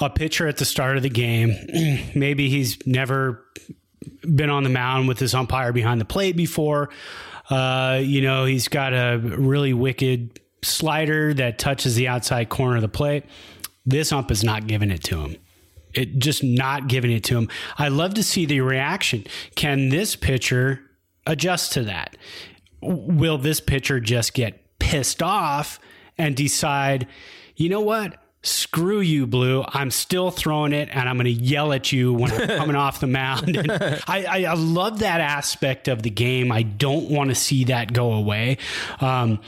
a 0.00 0.08
pitcher 0.08 0.46
at 0.46 0.56
the 0.56 0.64
start 0.64 0.96
of 0.96 1.02
the 1.02 1.10
game. 1.10 1.54
Maybe 2.14 2.48
he's 2.48 2.84
never 2.86 3.44
been 4.22 4.50
on 4.50 4.62
the 4.62 4.70
mound 4.70 5.08
with 5.08 5.18
his 5.18 5.34
umpire 5.34 5.72
behind 5.72 6.00
the 6.00 6.04
plate 6.04 6.36
before. 6.36 6.90
Uh, 7.50 8.00
you 8.02 8.22
know, 8.22 8.44
he's 8.44 8.68
got 8.68 8.92
a 8.92 9.18
really 9.18 9.74
wicked 9.74 10.40
slider 10.62 11.34
that 11.34 11.58
touches 11.58 11.94
the 11.94 12.08
outside 12.08 12.48
corner 12.48 12.76
of 12.76 12.82
the 12.82 12.88
plate. 12.88 13.24
This 13.86 14.12
ump 14.12 14.30
is 14.30 14.42
not 14.42 14.66
giving 14.66 14.90
it 14.90 15.02
to 15.04 15.20
him. 15.20 15.36
It 15.92 16.18
just 16.18 16.42
not 16.42 16.88
giving 16.88 17.12
it 17.12 17.24
to 17.24 17.38
him. 17.38 17.48
I 17.78 17.88
love 17.88 18.14
to 18.14 18.22
see 18.22 18.46
the 18.46 18.60
reaction. 18.60 19.24
Can 19.54 19.90
this 19.90 20.16
pitcher 20.16 20.80
adjust 21.26 21.72
to 21.72 21.84
that? 21.84 22.16
Will 22.80 23.38
this 23.38 23.60
pitcher 23.60 24.00
just 24.00 24.34
get 24.34 24.78
pissed 24.78 25.22
off 25.22 25.78
and 26.18 26.36
decide, 26.36 27.06
you 27.56 27.68
know 27.68 27.80
what? 27.80 28.18
Screw 28.42 29.00
you, 29.00 29.26
Blue. 29.26 29.64
I'm 29.68 29.90
still 29.90 30.30
throwing 30.30 30.74
it 30.74 30.90
and 30.92 31.08
I'm 31.08 31.16
going 31.16 31.24
to 31.24 31.30
yell 31.30 31.72
at 31.72 31.92
you 31.92 32.12
when 32.12 32.30
I'm 32.30 32.46
coming 32.58 32.76
off 32.76 33.00
the 33.00 33.06
mound. 33.06 33.56
I, 33.70 34.02
I, 34.06 34.44
I, 34.44 34.54
love 34.54 34.98
that 34.98 35.22
aspect 35.22 35.88
of 35.88 36.02
the 36.02 36.10
game. 36.10 36.52
I 36.52 36.62
don't 36.62 37.08
want 37.08 37.30
to 37.30 37.34
see 37.34 37.64
that 37.64 37.94
go 37.94 38.12
away. 38.12 38.58
Um, 39.00 39.40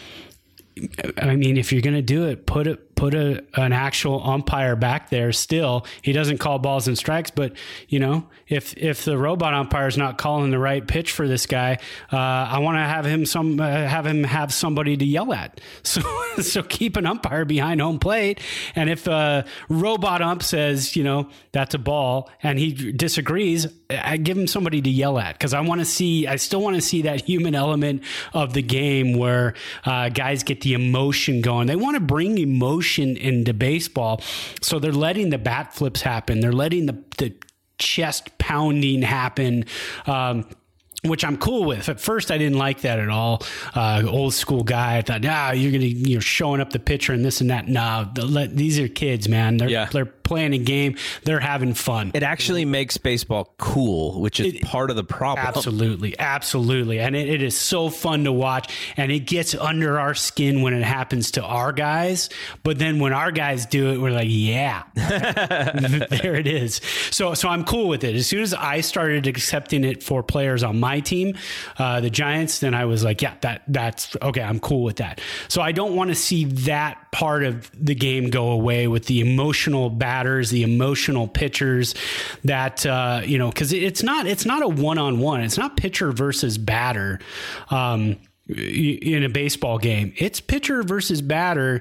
I 1.19 1.37
mean, 1.37 1.59
if 1.59 1.73
you're 1.73 1.83
going 1.83 1.97
to 1.97 2.03
do 2.03 2.27
it, 2.27 2.47
put 2.47 2.67
it 2.67 2.86
put 2.97 3.15
a 3.15 3.45
an 3.55 3.73
actual 3.73 4.29
umpire 4.29 4.75
back 4.75 5.11
there 5.11 5.33
still. 5.33 5.87
He 6.03 6.13
doesn't 6.13 6.39
call 6.39 6.59
balls 6.59 6.89
and 6.89 6.97
strikes 6.99 7.31
but 7.31 7.53
you 7.89 7.99
know 8.01 8.27
if 8.49 8.77
if 8.77 9.05
the 9.05 9.17
robot 9.17 9.55
umpire 9.55 9.87
is 9.87 9.97
not 9.97 10.19
calling 10.19 10.51
the 10.51 10.59
right 10.59 10.87
pitch 10.87 11.13
for 11.13 11.29
this 11.29 11.47
guy 11.47 11.79
uh, 12.13 12.17
i 12.17 12.59
want 12.59 12.77
to 12.77 12.81
have 12.81 13.05
him 13.05 13.27
some 13.27 13.61
uh, 13.61 13.67
have 13.67 14.07
him 14.07 14.25
have 14.25 14.53
somebody 14.53 14.97
to 14.97 15.05
yell 15.05 15.33
at. 15.33 15.61
So 15.83 16.01
so 16.41 16.63
keep 16.63 16.97
an 16.97 17.07
umpire 17.07 17.45
behind 17.45 17.81
home 17.81 17.99
plate 17.99 18.41
and 18.75 18.91
if 18.91 19.07
a 19.07 19.45
robot 19.69 20.21
ump 20.21 20.43
says 20.43 20.97
you 20.97 21.05
know 21.05 21.29
that's 21.53 21.75
a 21.75 21.79
ball 21.79 22.31
and 22.43 22.59
he 22.59 22.93
disagrees 22.93 23.67
i 23.91 24.17
give 24.17 24.37
him 24.37 24.47
somebody 24.47 24.83
to 24.83 24.91
yell 24.91 25.19
at 25.19 25.35
because 25.35 25.55
i 25.55 25.61
want 25.61 25.81
to 25.81 25.85
see 25.85 26.27
i 26.27 26.37
still 26.37 26.61
want 26.61 26.75
to 26.77 26.83
see 26.83 27.03
that 27.03 27.23
human 27.23 27.55
element 27.55 28.03
of 28.35 28.53
the 28.53 28.63
game 28.63 29.17
where 29.17 29.55
uh, 29.85 30.09
guys 30.09 30.43
get 30.43 30.61
the 30.63 30.75
emotion 30.75 31.41
going. 31.41 31.67
They 31.67 31.77
want 31.77 31.95
to 31.95 32.01
bring 32.01 32.39
emotion 32.39 32.86
emotion 32.87 33.17
into 33.17 33.55
baseball. 33.55 34.21
So 34.61 34.79
they're 34.79 34.93
letting 34.93 35.31
the 35.31 35.39
bat 35.39 35.75
flips 35.75 36.03
happen. 36.03 36.41
They're 36.41 36.53
letting 36.53 36.87
the, 36.87 37.03
the 37.19 37.35
chest 37.79 38.37
pounding 38.39 39.03
happen. 39.03 39.65
Um, 40.07 40.47
which 41.05 41.25
I'm 41.25 41.37
cool 41.37 41.65
with. 41.65 41.89
At 41.89 42.01
first, 42.01 42.33
I 42.33 42.39
didn't 42.39 42.59
like 42.59 42.81
that 42.81 42.99
at 42.99 43.09
all. 43.11 43.43
Uh, 43.75 44.03
old 44.09 44.35
school 44.35 44.65
guy. 44.65 44.97
I 44.97 45.03
thought, 45.03 45.25
ah, 45.25 45.53
you're 45.53 45.71
gonna 45.71 45.85
you're 45.85 46.21
showing 46.21 46.61
up 46.61 46.71
the 46.71 46.81
pitcher 46.81 47.13
and 47.13 47.25
this 47.25 47.41
and 47.41 47.51
that. 47.51 47.69
No, 47.69 48.11
let, 48.17 48.57
these 48.57 48.81
are 48.81 48.89
kids, 48.89 49.29
man. 49.29 49.59
They're 49.59 49.69
yeah. 49.69 49.89
they're 49.93 50.13
playing 50.27 50.53
a 50.53 50.59
game, 50.59 50.97
they're 51.25 51.41
having 51.41 51.73
fun. 51.73 52.11
It 52.15 52.23
actually 52.23 52.65
makes 52.65 52.99
baseball 52.99 53.55
cool, 53.59 54.21
which 54.21 54.41
is 54.41 54.55
It- 54.55 54.63
part 54.63 54.91
of 54.91 54.97
the 54.97 55.05
problem. 55.05 55.47
Absolutely, 55.47 56.15
absolutely, 56.19 56.99
and 56.99 57.15
it, 57.17 57.29
it 57.29 57.43
is 57.43 57.57
so 57.57 57.89
fun 57.89 58.25
to 58.25 58.33
watch, 58.33 58.73
and 58.97 59.11
it 59.13 59.21
gets 59.21 59.55
under 59.55 59.99
our 59.99 60.15
skin 60.15 60.61
when 60.63 60.75
it 60.75 60.83
happens 60.83 61.31
to 61.33 61.43
our 61.43 61.73
guys. 61.73 62.29
But 62.63 62.79
then 62.79 62.99
when 62.99 63.13
our 63.13 63.31
guys 63.31 63.65
do 63.67 63.93
it, 63.93 63.99
we're 64.01 64.11
like, 64.11 64.27
yeah, 64.29 64.83
there 64.95 66.35
it 66.35 66.47
is. 66.47 66.81
So, 67.11 67.35
so 67.35 67.49
I'm 67.49 67.65
cool 67.65 67.89
with 67.89 68.05
it. 68.05 68.15
As 68.17 68.27
soon 68.27 68.43
as 68.43 68.53
I 68.55 68.81
started 68.81 69.27
accepting 69.27 69.85
it 69.85 70.03
for 70.03 70.23
players 70.23 70.63
on 70.63 70.81
my 70.81 71.01
team, 71.01 71.37
uh, 71.79 72.01
the 72.01 72.11
Giants, 72.11 72.59
then 72.61 72.75
I 72.75 72.85
was 72.85 73.05
like, 73.05 73.23
yeah, 73.23 73.35
that 73.43 73.63
that's 73.69 74.17
okay. 74.21 74.43
I'm 74.43 74.61
cool 74.61 74.83
with 74.83 74.97
that. 74.97 75.21
So 75.49 75.63
I 75.63 75.73
don't 75.73 75.95
want 75.95 76.09
to 76.11 76.15
see 76.15 76.45
that 76.45 77.06
part 77.17 77.45
of 77.45 77.71
the 77.73 77.95
game 77.95 78.29
go 78.29 78.51
away 78.51 78.89
with 78.89 79.07
the 79.07 79.21
emotional 79.21 79.89
batters, 79.89 80.51
the 80.51 80.63
emotional 80.63 81.27
pitchers. 81.27 81.95
That 82.45 82.85
uh, 82.85 83.23
you 83.25 83.39
know, 83.39 83.49
because 83.49 83.73
it's 83.73 84.03
not 84.03 84.27
it's 84.27 84.45
not 84.45 84.63
a 84.63 84.69
one 84.69 84.99
on 84.99 85.19
one. 85.19 85.41
It's 85.41 85.57
not 85.57 85.79
pitcher 85.79 86.13
versus 86.13 86.59
batter. 86.59 87.19
Um, 87.71 88.19
in 88.49 89.25
a 89.25 89.31
baseball 89.31 89.79
game, 89.79 90.13
it's 90.19 90.41
pitcher 90.41 90.83
versus 90.83 91.23
batter 91.23 91.81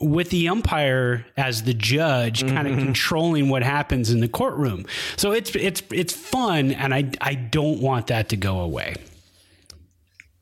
with 0.00 0.30
the 0.30 0.48
umpire 0.48 1.24
as 1.36 1.62
the 1.62 1.72
judge 1.72 2.44
kind 2.46 2.66
of 2.66 2.76
controlling 2.76 3.48
what 3.48 3.62
happens 3.62 4.10
in 4.10 4.18
the 4.18 4.28
courtroom. 4.28 4.86
So 5.16 5.30
it's 5.30 5.54
it's 5.54 5.84
it's 5.92 6.12
fun 6.12 6.72
and 6.72 6.92
I 6.92 7.12
I 7.20 7.34
don't 7.36 7.80
want 7.80 8.08
that 8.08 8.30
to 8.30 8.36
go 8.36 8.58
away. 8.58 8.96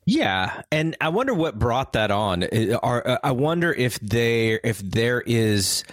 Yeah, 0.05 0.61
and 0.71 0.97
I 0.99 1.09
wonder 1.09 1.33
what 1.33 1.57
brought 1.57 1.93
that 1.93 2.11
on. 2.11 2.43
Are 2.83 3.07
uh, 3.07 3.17
I 3.23 3.31
wonder 3.31 3.71
if 3.71 3.99
they 3.99 4.59
if 4.63 4.79
there 4.79 5.21
is 5.21 5.83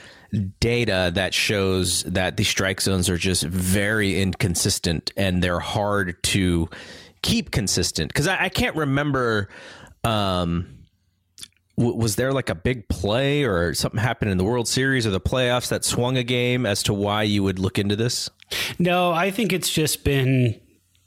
data 0.61 1.11
that 1.15 1.35
shows 1.35 2.03
that 2.05 2.37
the 2.37 2.45
strike 2.45 2.81
zones 2.81 3.09
are 3.09 3.17
just 3.17 3.43
very 3.45 4.21
inconsistent 4.21 5.13
and 5.17 5.43
they're 5.43 5.61
hard 5.61 6.23
to 6.23 6.69
keep 7.23 7.51
consistent 7.51 8.13
because 8.13 8.27
I, 8.27 8.45
I 8.45 8.49
can't 8.49 8.77
remember. 8.77 9.49
Um, 10.05 10.77
was 11.77 12.17
there 12.17 12.33
like 12.33 12.51
a 12.51 12.55
big 12.55 12.89
play 12.89 13.45
or 13.45 13.73
something 13.73 13.99
happened 13.99 14.31
in 14.31 14.37
the 14.37 14.45
World 14.45 14.69
Series 14.69 15.07
or 15.07 15.11
the 15.11 15.21
playoffs 15.21 15.69
that 15.69 15.83
swung 15.83 16.19
a 16.19 16.23
game 16.23 16.67
as 16.67 16.83
to 16.83 16.93
why 16.93 17.23
you 17.23 17.43
would 17.43 17.59
look 17.59 17.79
into 17.79 17.97
this? 17.97 18.29
No, 18.79 19.13
I 19.13 19.31
think 19.31 19.53
it's 19.53 19.71
just 19.71 20.05
been 20.05 20.61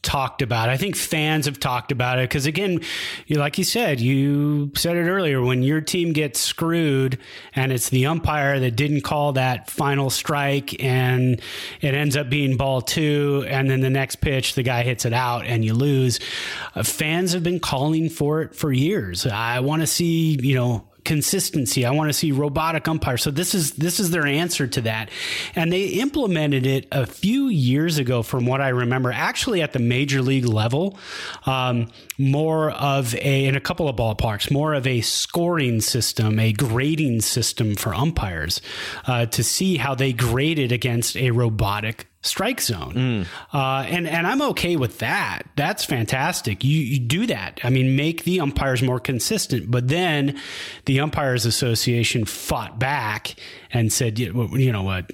talked 0.03 0.41
about. 0.41 0.69
I 0.69 0.77
think 0.77 0.95
fans 0.95 1.45
have 1.45 1.59
talked 1.59 1.91
about 1.91 2.19
it 2.19 2.29
because, 2.29 2.45
again, 2.45 2.81
you, 3.25 3.37
like 3.37 3.57
you 3.57 3.63
said, 3.63 3.99
you 3.99 4.71
said 4.75 4.95
it 4.95 5.09
earlier 5.09 5.41
when 5.41 5.63
your 5.63 5.81
team 5.81 6.13
gets 6.13 6.39
screwed 6.39 7.17
and 7.55 7.71
it's 7.71 7.89
the 7.89 8.05
umpire 8.05 8.59
that 8.59 8.75
didn't 8.75 9.01
call 9.01 9.33
that 9.33 9.69
final 9.69 10.09
strike 10.09 10.81
and 10.83 11.41
it 11.81 11.95
ends 11.95 12.15
up 12.15 12.29
being 12.29 12.57
ball 12.57 12.81
two, 12.81 13.45
and 13.47 13.69
then 13.69 13.79
the 13.79 13.89
next 13.89 14.17
pitch, 14.17 14.53
the 14.53 14.63
guy 14.63 14.83
hits 14.83 15.05
it 15.05 15.13
out 15.13 15.45
and 15.45 15.65
you 15.65 15.73
lose. 15.73 16.19
Uh, 16.75 16.83
fans 16.83 17.33
have 17.33 17.43
been 17.43 17.59
calling 17.59 18.09
for 18.09 18.41
it 18.41 18.55
for 18.55 18.71
years. 18.71 19.25
I 19.25 19.61
want 19.61 19.81
to 19.81 19.87
see, 19.87 20.37
you 20.41 20.55
know, 20.55 20.87
consistency. 21.05 21.85
I 21.85 21.91
want 21.91 22.09
to 22.09 22.13
see 22.13 22.31
robotic 22.31 22.87
umpires. 22.87 23.23
So 23.23 23.31
this 23.31 23.53
is 23.53 23.73
this 23.73 23.99
is 23.99 24.11
their 24.11 24.25
answer 24.25 24.67
to 24.67 24.81
that. 24.81 25.09
And 25.55 25.71
they 25.71 25.85
implemented 25.85 26.65
it 26.65 26.87
a 26.91 27.05
few 27.05 27.47
years 27.47 27.97
ago 27.97 28.23
from 28.23 28.45
what 28.45 28.61
I 28.61 28.69
remember, 28.69 29.11
actually 29.11 29.61
at 29.61 29.73
the 29.73 29.79
major 29.79 30.21
league 30.21 30.45
level, 30.45 30.97
um, 31.45 31.89
more 32.17 32.71
of 32.71 33.15
a 33.15 33.45
in 33.45 33.55
a 33.55 33.61
couple 33.61 33.87
of 33.87 33.95
ballparks, 33.95 34.51
more 34.51 34.73
of 34.73 34.87
a 34.87 35.01
scoring 35.01 35.81
system, 35.81 36.39
a 36.39 36.53
grading 36.53 37.21
system 37.21 37.75
for 37.75 37.93
umpires 37.93 38.61
uh, 39.07 39.25
to 39.27 39.43
see 39.43 39.77
how 39.77 39.95
they 39.95 40.13
graded 40.13 40.71
against 40.71 41.17
a 41.17 41.31
robotic 41.31 42.07
strike 42.23 42.61
zone. 42.61 43.27
Uh, 43.53 43.85
and 43.87 44.07
and 44.07 44.25
I'm 44.25 44.41
okay 44.41 44.75
with 44.75 44.99
that. 44.99 45.43
That's 45.55 45.85
fantastic. 45.85 46.63
You 46.63 46.79
you 46.79 46.99
do 46.99 47.27
that. 47.27 47.59
I 47.63 47.69
mean, 47.69 47.95
make 47.95 48.23
the 48.23 48.39
umpires 48.39 48.81
more 48.81 48.99
consistent. 48.99 49.69
But 49.69 49.87
then 49.89 50.39
the 50.85 50.99
umpires 50.99 51.45
association 51.45 52.25
fought 52.25 52.79
back 52.79 53.35
and 53.71 53.93
said, 53.93 54.17
you 54.19 54.49
you 54.57 54.71
know 54.71 54.83
what. 54.83 55.11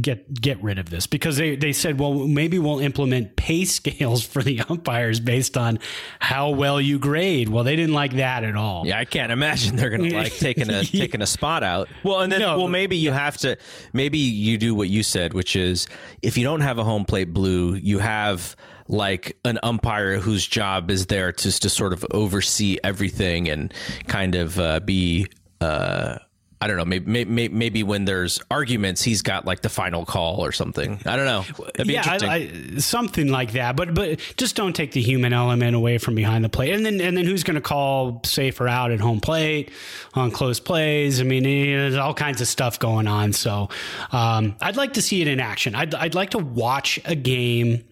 Get 0.00 0.32
get 0.40 0.62
rid 0.62 0.78
of 0.78 0.88
this 0.88 1.06
because 1.06 1.36
they, 1.36 1.54
they 1.54 1.74
said, 1.74 2.00
well, 2.00 2.14
maybe 2.14 2.58
we'll 2.58 2.78
implement 2.78 3.36
pay 3.36 3.66
scales 3.66 4.24
for 4.26 4.42
the 4.42 4.62
umpires 4.62 5.20
based 5.20 5.58
on 5.58 5.78
how 6.18 6.48
well 6.50 6.80
you 6.80 6.98
grade. 6.98 7.50
Well, 7.50 7.62
they 7.62 7.76
didn't 7.76 7.94
like 7.94 8.14
that 8.14 8.42
at 8.42 8.56
all. 8.56 8.86
Yeah, 8.86 8.98
I 8.98 9.04
can't 9.04 9.30
imagine 9.30 9.76
they're 9.76 9.90
gonna 9.90 10.08
like 10.14 10.32
taking 10.34 10.70
a 10.70 10.82
taking 10.84 11.20
a 11.20 11.26
spot 11.26 11.62
out. 11.62 11.88
Well, 12.04 12.20
and 12.20 12.32
then 12.32 12.40
No. 12.40 12.56
well 12.56 12.68
maybe 12.68 12.96
you 12.96 13.12
have 13.12 13.36
to 13.38 13.58
maybe 13.92 14.16
you 14.16 14.56
do 14.56 14.74
what 14.74 14.88
you 14.88 15.02
said, 15.02 15.34
which 15.34 15.56
is 15.56 15.86
if 16.22 16.38
you 16.38 16.44
don't 16.44 16.62
have 16.62 16.78
a 16.78 16.84
home 16.84 17.04
plate 17.04 17.34
blue, 17.34 17.74
you 17.74 17.98
have 17.98 18.56
like 18.88 19.36
an 19.44 19.58
umpire 19.62 20.18
whose 20.18 20.46
job 20.46 20.90
is 20.90 21.06
there 21.06 21.32
to 21.32 21.60
to 21.60 21.68
sort 21.68 21.92
of 21.92 22.02
oversee 22.12 22.78
everything 22.82 23.50
and 23.50 23.74
kind 24.06 24.36
of 24.36 24.58
uh, 24.58 24.80
be. 24.80 25.26
Uh, 25.60 26.16
I 26.62 26.68
don't 26.68 26.76
know. 26.76 26.84
Maybe, 26.84 27.24
maybe 27.24 27.52
maybe 27.52 27.82
when 27.82 28.04
there's 28.04 28.40
arguments, 28.48 29.02
he's 29.02 29.20
got 29.20 29.44
like 29.44 29.62
the 29.62 29.68
final 29.68 30.06
call 30.06 30.44
or 30.44 30.52
something. 30.52 31.00
I 31.04 31.16
don't 31.16 31.24
know. 31.24 31.44
That'd 31.58 31.88
be 31.88 31.94
yeah, 31.94 32.14
interesting. 32.14 32.30
I, 32.30 32.76
I, 32.76 32.78
something 32.78 33.26
like 33.26 33.54
that. 33.54 33.74
But 33.74 33.94
but 33.94 34.20
just 34.36 34.54
don't 34.54 34.72
take 34.72 34.92
the 34.92 35.02
human 35.02 35.32
element 35.32 35.74
away 35.74 35.98
from 35.98 36.14
behind 36.14 36.44
the 36.44 36.48
plate. 36.48 36.72
And 36.72 36.86
then 36.86 37.00
and 37.00 37.16
then 37.16 37.24
who's 37.24 37.42
going 37.42 37.56
to 37.56 37.60
call 37.60 38.20
safe 38.24 38.60
or 38.60 38.68
out 38.68 38.92
at 38.92 39.00
home 39.00 39.18
plate 39.18 39.72
on 40.14 40.30
close 40.30 40.60
plays? 40.60 41.20
I 41.20 41.24
mean, 41.24 41.42
there's 41.42 41.96
all 41.96 42.14
kinds 42.14 42.40
of 42.40 42.46
stuff 42.46 42.78
going 42.78 43.08
on. 43.08 43.32
So 43.32 43.68
um, 44.12 44.54
I'd 44.60 44.76
like 44.76 44.92
to 44.92 45.02
see 45.02 45.20
it 45.20 45.26
in 45.26 45.40
action. 45.40 45.74
I'd 45.74 45.96
I'd 45.96 46.14
like 46.14 46.30
to 46.30 46.38
watch 46.38 47.00
a 47.04 47.16
game 47.16 47.82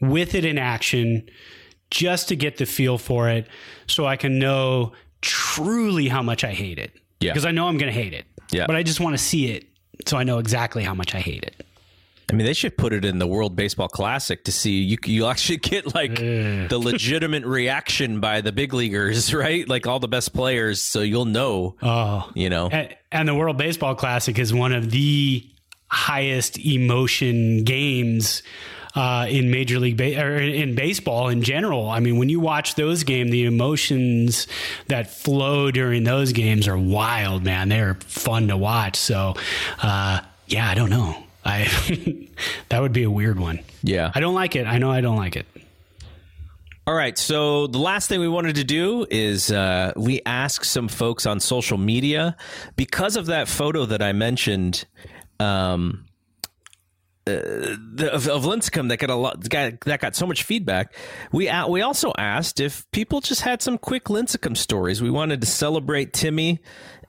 with 0.00 0.36
it 0.36 0.44
in 0.44 0.58
action 0.58 1.28
just 1.90 2.28
to 2.28 2.36
get 2.36 2.58
the 2.58 2.66
feel 2.66 2.98
for 2.98 3.28
it, 3.28 3.48
so 3.88 4.06
I 4.06 4.14
can 4.14 4.38
know 4.38 4.92
truly 5.22 6.06
how 6.06 6.22
much 6.22 6.44
I 6.44 6.52
hate 6.52 6.78
it. 6.78 6.92
Yeah. 7.20 7.32
because 7.32 7.44
I 7.46 7.50
know 7.50 7.68
I'm 7.68 7.78
going 7.78 7.92
to 7.92 7.98
hate 7.98 8.14
it. 8.14 8.26
Yeah. 8.50 8.66
but 8.66 8.74
I 8.74 8.82
just 8.82 8.98
want 8.98 9.14
to 9.16 9.22
see 9.22 9.46
it 9.52 9.66
so 10.06 10.16
I 10.16 10.24
know 10.24 10.38
exactly 10.38 10.82
how 10.82 10.94
much 10.94 11.14
I 11.14 11.20
hate 11.20 11.44
it. 11.44 11.64
I 12.28 12.32
mean, 12.32 12.46
they 12.46 12.52
should 12.52 12.78
put 12.78 12.92
it 12.92 13.04
in 13.04 13.18
the 13.18 13.26
World 13.26 13.56
Baseball 13.56 13.88
Classic 13.88 14.44
to 14.44 14.52
see 14.52 14.82
you. 14.82 14.98
You 15.04 15.26
actually 15.26 15.56
get 15.72 15.94
like 15.94 16.14
the 16.16 16.78
legitimate 16.78 17.44
reaction 17.44 18.20
by 18.20 18.40
the 18.40 18.52
big 18.52 18.72
leaguers, 18.72 19.34
right? 19.34 19.68
Like 19.68 19.86
all 19.86 19.98
the 19.98 20.08
best 20.08 20.32
players, 20.32 20.80
so 20.80 21.00
you'll 21.00 21.24
know. 21.24 21.76
Oh, 21.82 22.30
You 22.34 22.48
know, 22.50 22.68
and, 22.68 22.94
and 23.10 23.28
the 23.28 23.34
World 23.34 23.56
Baseball 23.56 23.94
Classic 23.94 24.38
is 24.38 24.54
one 24.54 24.72
of 24.72 24.90
the 24.90 25.44
highest 25.88 26.58
emotion 26.58 27.64
games 27.64 28.42
uh, 28.94 29.26
in 29.28 29.50
Major 29.50 29.78
League 29.78 29.96
ba- 29.96 30.20
or 30.20 30.36
in 30.38 30.74
baseball 30.74 31.28
in 31.28 31.42
general. 31.42 31.88
I 31.88 32.00
mean, 32.00 32.18
when 32.18 32.28
you 32.28 32.40
watch 32.40 32.74
those 32.74 33.04
games, 33.04 33.30
the 33.30 33.44
emotions 33.44 34.46
that 34.88 35.10
flow 35.10 35.70
during 35.70 36.04
those 36.04 36.32
games 36.32 36.66
are 36.68 36.78
wild, 36.78 37.44
man. 37.44 37.68
They're 37.68 37.94
fun 37.94 38.48
to 38.48 38.56
watch. 38.56 38.96
So, 38.96 39.34
uh, 39.82 40.20
yeah, 40.46 40.68
I 40.68 40.74
don't 40.74 40.90
know. 40.90 41.16
I 41.44 41.64
that 42.68 42.82
would 42.82 42.92
be 42.92 43.04
a 43.04 43.10
weird 43.10 43.38
one. 43.38 43.60
yeah. 43.82 44.10
I 44.14 44.20
don't 44.20 44.34
like 44.34 44.56
it. 44.56 44.66
I 44.66 44.78
know 44.78 44.90
I 44.90 45.00
don't 45.00 45.16
like 45.16 45.36
it. 45.36 45.46
All 46.86 46.94
right. 46.94 47.16
So 47.16 47.66
the 47.68 47.78
last 47.78 48.08
thing 48.08 48.20
we 48.20 48.28
wanted 48.28 48.56
to 48.56 48.64
do 48.64 49.06
is 49.10 49.52
uh, 49.52 49.92
we 49.96 50.22
asked 50.26 50.66
some 50.66 50.88
folks 50.88 51.24
on 51.24 51.38
social 51.38 51.78
media 51.78 52.36
because 52.74 53.16
of 53.16 53.26
that 53.26 53.46
photo 53.48 53.86
that 53.86 54.02
I 54.02 54.12
mentioned. 54.12 54.86
Um, 55.38 56.04
uh, 57.26 57.32
the, 57.32 58.10
of, 58.12 58.28
of 58.28 58.44
Lincecum 58.44 58.88
that 58.88 58.96
got 58.98 59.10
a 59.10 59.14
lot 59.14 59.48
got, 59.48 59.80
that 59.80 60.00
got 60.00 60.16
so 60.16 60.26
much 60.26 60.42
feedback. 60.42 60.94
We 61.32 61.48
a- 61.48 61.66
we 61.68 61.82
also 61.82 62.12
asked 62.16 62.60
if 62.60 62.90
people 62.92 63.20
just 63.20 63.42
had 63.42 63.60
some 63.62 63.78
quick 63.78 64.04
Lincecum 64.04 64.56
stories. 64.56 65.02
We 65.02 65.10
wanted 65.10 65.40
to 65.42 65.46
celebrate 65.46 66.12
Timmy 66.12 66.60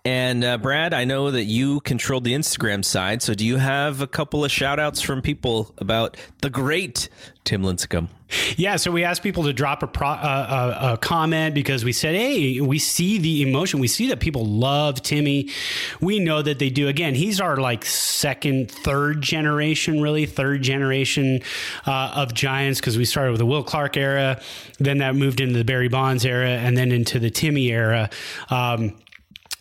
and 0.03 0.43
uh, 0.43 0.57
Brad. 0.57 0.93
I 0.93 1.05
know 1.05 1.31
that 1.31 1.43
you 1.43 1.79
controlled 1.81 2.23
the 2.23 2.33
Instagram 2.33 2.83
side, 2.83 3.21
so 3.21 3.33
do 3.33 3.45
you 3.45 3.57
have 3.57 4.01
a 4.01 4.07
couple 4.07 4.43
of 4.43 4.51
shout 4.51 4.79
outs 4.79 5.01
from 5.01 5.21
people 5.21 5.73
about 5.77 6.17
the 6.41 6.49
great 6.49 7.09
Tim 7.43 7.61
Lincecum? 7.61 8.07
Yeah, 8.55 8.77
so 8.77 8.91
we 8.91 9.03
asked 9.03 9.23
people 9.23 9.43
to 9.43 9.53
drop 9.53 9.83
a, 9.83 9.87
pro, 9.87 10.07
uh, 10.07 10.77
a, 10.81 10.93
a 10.93 10.97
comment 10.97 11.53
because 11.53 11.83
we 11.83 11.91
said, 11.91 12.15
hey, 12.15 12.61
we 12.61 12.79
see 12.79 13.17
the 13.17 13.41
emotion. 13.41 13.81
We 13.81 13.89
see 13.89 14.07
that 14.07 14.21
people 14.21 14.45
love 14.45 15.01
Timmy. 15.01 15.49
We 15.99 16.19
know 16.19 16.41
that 16.41 16.57
they 16.57 16.69
do. 16.69 16.87
Again, 16.87 17.13
he's 17.13 17.41
our 17.41 17.57
like 17.57 17.85
second, 17.85 18.71
third 18.71 19.21
generation, 19.21 20.01
really, 20.01 20.25
third 20.25 20.61
generation 20.61 21.41
uh, 21.85 22.13
of 22.15 22.33
Giants 22.33 22.79
because 22.79 22.97
we 22.97 23.03
started 23.03 23.31
with 23.31 23.39
the 23.39 23.45
Will 23.45 23.63
Clark 23.63 23.97
era, 23.97 24.41
then 24.79 24.99
that 24.99 25.15
moved 25.15 25.41
into 25.41 25.57
the 25.57 25.65
Barry 25.65 25.89
Bonds 25.89 26.25
era, 26.25 26.51
and 26.51 26.77
then 26.77 26.91
into 26.91 27.19
the 27.19 27.29
Timmy 27.29 27.69
era. 27.69 28.09
Um, 28.49 28.93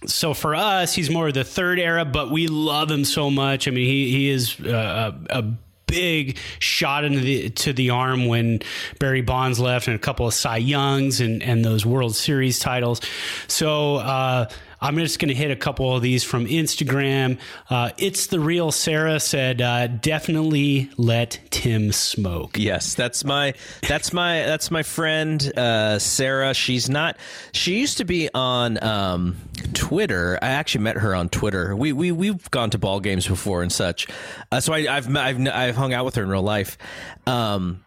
so 0.07 0.35
for 0.35 0.55
us, 0.55 0.95
he's 0.95 1.11
more 1.11 1.29
of 1.29 1.35
the 1.35 1.45
third 1.45 1.79
era, 1.79 2.05
but 2.05 2.31
we 2.31 2.47
love 2.47 2.91
him 2.91 3.05
so 3.05 3.31
much. 3.31 3.69
I 3.69 3.71
mean, 3.71 3.87
he 3.87 4.11
he 4.11 4.31
is 4.31 4.59
uh, 4.61 5.13
a, 5.31 5.39
a 5.39 5.43
big 5.87 6.39
shot 6.59 7.05
into 7.05 7.21
the 7.21 7.51
to 7.51 7.73
the 7.73 7.91
arm 7.91 8.27
when 8.27 8.61
Barry 8.99 9.21
Bonds 9.21 9.61
left, 9.61 9.89
and 9.89 9.97
a 9.97 9.99
couple 9.99 10.27
of 10.27 10.35
Cy 10.35 10.59
Youngs 10.59 11.21
and 11.21 11.43
and 11.43 11.65
those 11.65 11.85
World 11.85 12.17
Series 12.17 12.59
titles. 12.59 13.01
So. 13.47 13.97
Uh, 13.97 14.49
I'm 14.81 14.97
just 14.97 15.19
going 15.19 15.29
to 15.29 15.35
hit 15.35 15.51
a 15.51 15.57
couple 15.57 15.95
of 15.95 16.03
these 16.03 16.25
from 16.25 16.47
Instagram. 16.47 17.39
Uh, 17.69 17.91
it's 17.99 18.29
the 18.29 18.41
real 18.41 18.73
Sarah 18.73 19.21
said, 19.21 19.61
uh, 19.61 19.87
definitely 19.89 20.91
let 20.97 21.39
Tim 21.51 21.93
smoke. 21.93 22.59
Yes, 22.59 22.95
that's 22.95 23.25
my 23.25 23.55
that's 23.87 24.13
my 24.13 24.43
that's 24.43 24.71
my 24.71 24.83
friend 24.83 25.53
uh, 25.57 25.99
Sarah. 25.99 26.55
She's 26.55 26.89
not. 26.89 27.17
She 27.53 27.79
used 27.79 27.99
to 27.99 28.05
be 28.05 28.31
on 28.33 28.83
um, 28.83 29.37
Twitter. 29.75 30.39
I 30.41 30.49
actually 30.49 30.85
met 30.85 30.97
her 30.97 31.15
on 31.15 31.29
Twitter. 31.29 31.77
We 31.77 31.93
we 31.93 32.13
we've 32.13 32.51
gone 32.51 32.71
to 32.71 32.79
ball 32.79 33.01
games 33.01 33.27
before 33.27 33.63
and 33.63 33.73
such. 33.73 34.07
Uh, 34.51 34.61
so 34.61 34.73
I, 34.73 34.97
I've 34.97 35.15
I've 35.15 35.49
I've 35.49 35.77
hung 35.77 35.93
out 35.93 36.05
with 36.05 36.15
her 36.15 36.23
in 36.23 36.29
real 36.29 36.43
life. 36.43 36.79
Um, 37.27 37.85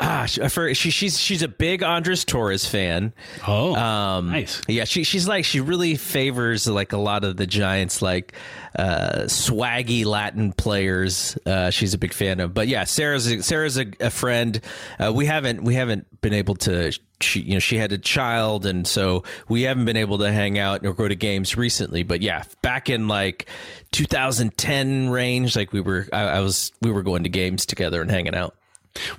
Ah, 0.00 0.26
for, 0.26 0.72
she, 0.74 0.90
she's 0.90 1.18
she's 1.18 1.42
a 1.42 1.48
big 1.48 1.82
Andres 1.82 2.24
Torres 2.24 2.64
fan. 2.64 3.12
Oh, 3.48 3.74
um, 3.74 4.30
nice. 4.30 4.62
Yeah, 4.68 4.84
she 4.84 5.02
she's 5.02 5.26
like 5.26 5.44
she 5.44 5.58
really 5.58 5.96
favors 5.96 6.68
like 6.68 6.92
a 6.92 6.98
lot 6.98 7.24
of 7.24 7.36
the 7.36 7.48
Giants 7.48 8.00
like 8.00 8.32
uh, 8.76 9.22
swaggy 9.24 10.04
Latin 10.04 10.52
players. 10.52 11.36
Uh, 11.44 11.70
she's 11.70 11.94
a 11.94 11.98
big 11.98 12.12
fan 12.12 12.38
of. 12.38 12.54
But 12.54 12.68
yeah, 12.68 12.84
Sarah's 12.84 13.26
a, 13.26 13.42
Sarah's 13.42 13.76
a, 13.76 13.86
a 13.98 14.10
friend. 14.10 14.60
Uh, 15.00 15.12
we 15.12 15.26
haven't 15.26 15.64
we 15.64 15.74
haven't 15.74 16.20
been 16.20 16.34
able 16.34 16.54
to. 16.56 16.96
She 17.20 17.40
you 17.40 17.54
know 17.54 17.58
she 17.58 17.76
had 17.76 17.90
a 17.90 17.98
child, 17.98 18.66
and 18.66 18.86
so 18.86 19.24
we 19.48 19.62
haven't 19.62 19.84
been 19.84 19.96
able 19.96 20.18
to 20.18 20.30
hang 20.30 20.60
out 20.60 20.86
or 20.86 20.94
go 20.94 21.08
to 21.08 21.16
games 21.16 21.56
recently. 21.56 22.04
But 22.04 22.22
yeah, 22.22 22.44
back 22.62 22.88
in 22.88 23.08
like 23.08 23.48
2010 23.90 25.10
range, 25.10 25.56
like 25.56 25.72
we 25.72 25.80
were 25.80 26.06
I, 26.12 26.20
I 26.20 26.40
was 26.40 26.70
we 26.80 26.92
were 26.92 27.02
going 27.02 27.24
to 27.24 27.28
games 27.28 27.66
together 27.66 28.00
and 28.00 28.08
hanging 28.08 28.36
out. 28.36 28.54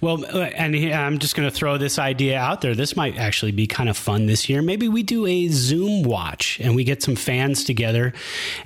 Well, 0.02 0.26
uh, 0.26 0.40
and 0.56 0.76
I'm 0.76 1.20
just 1.20 1.36
going 1.36 1.50
to 1.50 1.56
throw 1.56 1.78
this 1.78 2.00
idea 2.00 2.38
out 2.38 2.62
there. 2.62 2.76
This 2.76 2.96
might 2.96 3.18
actually 3.18 3.52
be 3.52 3.68
kind 3.68 3.90
of 3.90 3.98
fun 3.98 4.26
this 4.26 4.50
year. 4.50 4.62
Maybe 4.62 4.88
we 4.88 5.04
do 5.04 5.26
a 5.26 5.48
Zoom 5.50 6.04
watch 6.04 6.60
and 6.60 6.76
we 6.76 6.84
get 6.84 7.02
some 7.02 7.16
fans 7.16 7.64
together, 7.64 8.14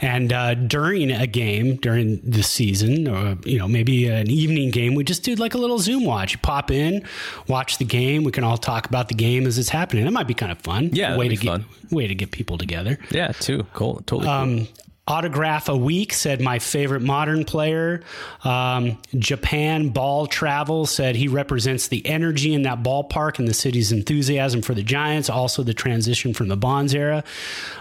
and 0.01 0.31
uh, 0.33 0.53
during 0.55 1.11
a 1.11 1.27
game 1.27 1.75
during 1.77 2.19
the 2.23 2.43
season, 2.43 3.07
or 3.07 3.37
you 3.45 3.57
know 3.57 3.67
maybe 3.67 4.07
an 4.07 4.29
evening 4.29 4.71
game, 4.71 4.95
we 4.95 5.03
just 5.03 5.23
do 5.23 5.35
like 5.35 5.53
a 5.53 5.57
little 5.57 5.79
Zoom 5.79 6.05
watch. 6.05 6.41
Pop 6.41 6.71
in, 6.71 7.05
watch 7.47 7.77
the 7.77 7.85
game. 7.85 8.23
We 8.23 8.31
can 8.31 8.43
all 8.43 8.57
talk 8.57 8.87
about 8.87 9.07
the 9.07 9.15
game 9.15 9.45
as 9.45 9.57
it's 9.57 9.69
happening. 9.69 10.05
It 10.05 10.11
might 10.11 10.27
be 10.27 10.33
kind 10.33 10.51
of 10.51 10.59
fun. 10.59 10.89
Yeah, 10.93 11.17
way 11.17 11.27
to 11.27 11.35
get 11.35 11.61
way 11.91 12.07
to 12.07 12.15
get 12.15 12.31
people 12.31 12.57
together. 12.57 12.97
Yeah, 13.11 13.31
too 13.31 13.65
cool. 13.73 14.01
Totally. 14.05 14.27
Um, 14.27 14.57
cool. 14.57 14.67
Autograph 15.05 15.67
a 15.67 15.75
week 15.75 16.13
said 16.13 16.39
my 16.39 16.59
favorite 16.59 17.01
modern 17.01 17.43
player. 17.43 18.01
Um, 18.45 18.97
Japan 19.13 19.89
Ball 19.89 20.27
Travel 20.27 20.85
said 20.85 21.17
he 21.17 21.27
represents 21.27 21.89
the 21.89 22.05
energy 22.05 22.53
in 22.53 22.61
that 22.61 22.83
ballpark 22.83 23.37
and 23.37 23.45
the 23.45 23.53
city's 23.53 23.91
enthusiasm 23.91 24.61
for 24.61 24.73
the 24.73 24.81
Giants. 24.81 25.29
Also, 25.29 25.61
the 25.61 25.73
transition 25.73 26.33
from 26.33 26.47
the 26.47 26.55
Bonds 26.55 26.95
era. 26.95 27.25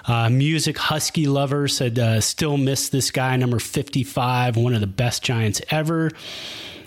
Uh, 0.05 0.31
Music 0.31 0.77
Husky 0.77 1.28
Lover 1.28 1.69
said 1.69 1.97
uh, 1.97 2.20
still 2.20 2.57
miss 2.57 2.89
this 2.89 3.12
guy, 3.12 3.36
number 3.36 3.61
fifty-five, 3.61 4.57
one 4.57 4.74
of 4.74 4.81
the 4.81 4.89
best 4.89 5.23
Giants 5.23 5.62
ever. 5.70 6.11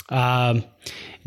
Um, 0.10 0.66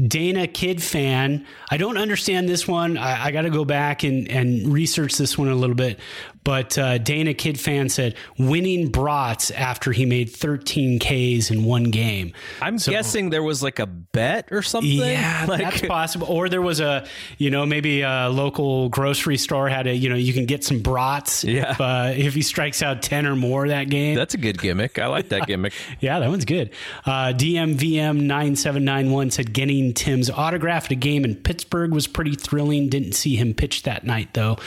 Dana 0.05 0.47
Kid 0.47 0.83
fan. 0.83 1.47
I 1.71 1.77
don't 1.77 1.97
understand 1.97 2.49
this 2.49 2.69
one. 2.69 2.97
I, 2.97 3.27
I 3.27 3.31
got 3.33 3.43
to 3.43 3.51
go 3.51 3.65
back 3.65 4.05
and, 4.05 4.29
and 4.29 4.73
research 4.73 5.17
this 5.17 5.37
one 5.37 5.49
a 5.49 5.55
little 5.55 5.75
bit. 5.75 5.99
But 6.45 6.79
uh, 6.79 6.97
Dana 6.97 7.35
Kid 7.35 7.61
fan 7.61 7.91
said 7.91 8.15
winning 8.39 8.89
brats 8.91 9.51
after 9.51 9.93
he 9.93 10.07
made 10.07 10.31
13 10.31 10.99
Ks 10.99 11.51
in 11.51 11.65
one 11.65 11.91
game. 11.91 12.33
I'm 12.63 12.79
so, 12.79 12.91
guessing 12.91 13.29
there 13.29 13.43
was 13.43 13.63
like 13.63 13.79
a 13.79 13.87
bet 13.87 14.49
or 14.51 14.63
something. 14.63 14.91
Yeah, 14.91 15.45
like, 15.49 15.61
that's 15.61 15.81
possible. 15.87 16.27
Or 16.29 16.49
there 16.49 16.63
was 16.63 16.81
a, 16.81 17.07
you 17.37 17.51
know, 17.51 17.67
maybe 17.67 18.01
a 18.01 18.29
local 18.31 18.89
grocery 18.89 19.37
store 19.37 19.69
had 19.69 19.87
a, 19.87 19.95
you 19.95 20.09
know, 20.09 20.15
you 20.15 20.33
can 20.33 20.47
get 20.47 20.65
some 20.65 20.81
brats. 20.81 21.45
Yeah. 21.45 21.73
If, 21.73 21.81
uh, 21.81 22.13
if 22.17 22.35
he 22.35 22.41
strikes 22.41 22.83
out 22.83 23.03
10 23.03 23.27
or 23.27 23.37
more 23.37 23.69
that 23.69 23.91
game. 23.91 24.15
That's 24.15 24.33
a 24.35 24.39
good 24.39 24.59
gimmick. 24.59 24.99
I 24.99 25.07
like 25.09 25.29
that 25.31 25.47
gimmick. 25.47 25.75
yeah, 26.01 26.19
that 26.21 26.31
one's 26.31 26.45
good. 26.47 26.71
Uh, 27.05 27.35
DMVM9791 27.35 29.33
said 29.33 29.53
getting 29.53 29.88
Tim's 29.95 30.31
autograph 30.31 30.87
at 30.87 30.93
a 30.93 30.97
game 30.97 31.25
in 31.25 31.35
Pittsburgh 31.37 31.93
was 31.93 32.07
pretty 32.07 32.35
thrilling. 32.35 32.89
Didn't 32.89 33.13
see 33.13 33.37
him 33.37 33.55
pitch 33.55 33.83
that 33.85 34.05
night 34.05 34.35
though. 34.35 34.59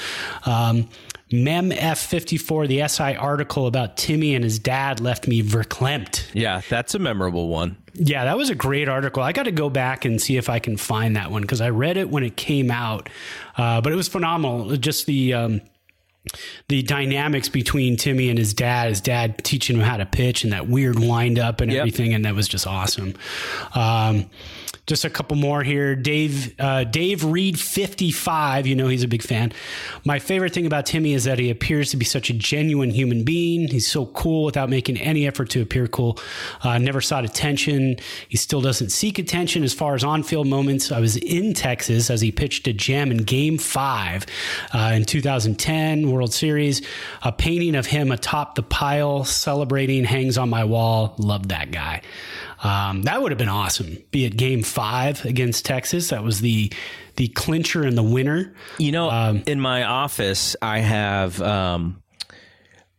Um, 0.45 0.88
Mem 1.31 1.72
F54, 1.72 2.68
the 2.68 2.88
SI 2.88 3.15
article 3.15 3.65
about 3.65 3.95
Timmy 3.95 4.35
and 4.35 4.43
his 4.43 4.60
dad 4.60 4.99
left 4.99 5.27
me 5.27 5.41
verklempt. 5.41 6.30
Yeah, 6.34 6.61
that's 6.69 6.93
a 6.93 6.99
memorable 6.99 7.48
one. 7.48 7.77
Yeah, 7.93 8.26
that 8.26 8.38
was 8.38 8.49
a 8.49 8.56
great 8.56 8.89
article. 8.89 9.23
I 9.23 9.31
got 9.31 9.43
to 9.43 9.52
go 9.52 9.69
back 9.69 10.06
and 10.06 10.22
see 10.22 10.38
if 10.38 10.49
I 10.49 10.60
can 10.60 10.77
find 10.77 11.15
that 11.15 11.31
one 11.31 11.41
because 11.41 11.61
I 11.61 11.69
read 11.69 11.98
it 11.98 12.10
when 12.10 12.23
it 12.23 12.35
came 12.35 12.69
out, 12.69 13.10
uh, 13.57 13.81
but 13.81 13.93
it 13.93 13.95
was 13.95 14.07
phenomenal. 14.07 14.76
Just 14.77 15.06
the. 15.06 15.34
Um, 15.34 15.61
the 16.68 16.84
dynamics 16.84 17.49
between 17.49 17.98
Timmy 17.98 18.30
and 18.30 18.38
his 18.38 18.53
dad, 18.53 18.89
his 18.89 19.02
dad 19.02 19.43
teaching 19.43 19.77
him 19.77 19.81
how 19.81 19.98
to 19.98 20.06
pitch 20.06 20.43
and 20.43 20.53
that 20.53 20.68
weird 20.68 20.99
wind 20.99 21.39
up 21.39 21.61
and 21.61 21.72
yep. 21.72 21.80
everything. 21.80 22.14
And 22.14 22.26
that 22.26 22.35
was 22.35 22.48
just 22.48 22.68
awesome. 22.68 23.15
Um, 23.73 24.30
just 24.91 25.05
a 25.05 25.09
couple 25.09 25.38
more 25.38 25.63
here. 25.63 25.95
Dave 25.95 26.53
uh, 26.59 26.84
Dave 26.84 27.23
Reed, 27.23 27.57
fifty 27.57 28.11
five. 28.11 28.68
You 28.68 28.76
know 28.76 28.89
he's 28.89 29.03
a 29.03 29.07
big 29.07 29.23
fan. 29.23 29.53
My 30.03 30.19
favorite 30.19 30.53
thing 30.53 30.65
about 30.65 30.85
Timmy 30.85 31.13
is 31.13 31.23
that 31.23 31.39
he 31.39 31.49
appears 31.49 31.91
to 31.91 31.97
be 31.97 32.03
such 32.03 32.30
a 32.30 32.34
genuine 32.34 32.89
human 32.89 33.23
being. 33.23 33.69
He's 33.69 33.88
so 33.88 34.07
cool 34.07 34.43
without 34.43 34.69
making 34.69 34.97
any 34.97 35.26
effort 35.26 35.49
to 35.51 35.61
appear 35.61 35.88
cool. 35.88 36.19
Uh, 36.61 36.77
never 36.77 36.99
sought 36.99 37.23
attention. 37.23 37.95
He 38.27 38.35
still 38.35 38.59
doesn't 38.59 38.89
seek 38.89 39.18
attention 39.18 39.63
as 39.63 39.73
far 39.73 39.95
as 39.95 40.03
on 40.03 40.23
field 40.23 40.47
moments. 40.47 40.91
I 40.91 40.99
was 40.99 41.15
in 41.15 41.53
Texas 41.53 42.09
as 42.09 42.19
he 42.19 42.34
pitched 42.34 42.68
a 42.68 42.73
gem 42.73 43.11
in 43.11 43.19
Game 43.19 43.57
Five 43.57 44.26
uh, 44.73 44.91
in 44.93 45.05
2010 45.05 46.11
World 46.11 46.34
Series. 46.34 46.85
A 47.23 47.31
painting 47.31 47.76
of 47.76 47.85
him 47.85 48.11
atop 48.11 48.55
the 48.55 48.63
pile 48.63 49.23
celebrating 49.23 50.03
hangs 50.03 50.38
on 50.38 50.49
my 50.49 50.65
wall. 50.65 51.15
Love 51.18 51.47
that 51.47 51.72
guy. 51.72 52.01
Um, 52.61 53.03
that 53.03 53.21
would 53.21 53.31
have 53.31 53.39
been 53.39 53.49
awesome. 53.49 53.97
Be 54.11 54.25
it 54.25 54.38
Game 54.38 54.61
Five 54.63 55.25
against 55.25 55.65
Texas. 55.65 56.09
That 56.09 56.23
was 56.23 56.41
the 56.41 56.71
the 57.15 57.27
clincher 57.29 57.83
and 57.83 57.97
the 57.97 58.03
winner. 58.03 58.53
You 58.77 58.91
know, 58.91 59.09
um, 59.09 59.43
in 59.47 59.59
my 59.59 59.83
office, 59.83 60.55
I 60.61 60.79
have 60.79 61.41
um, 61.41 62.01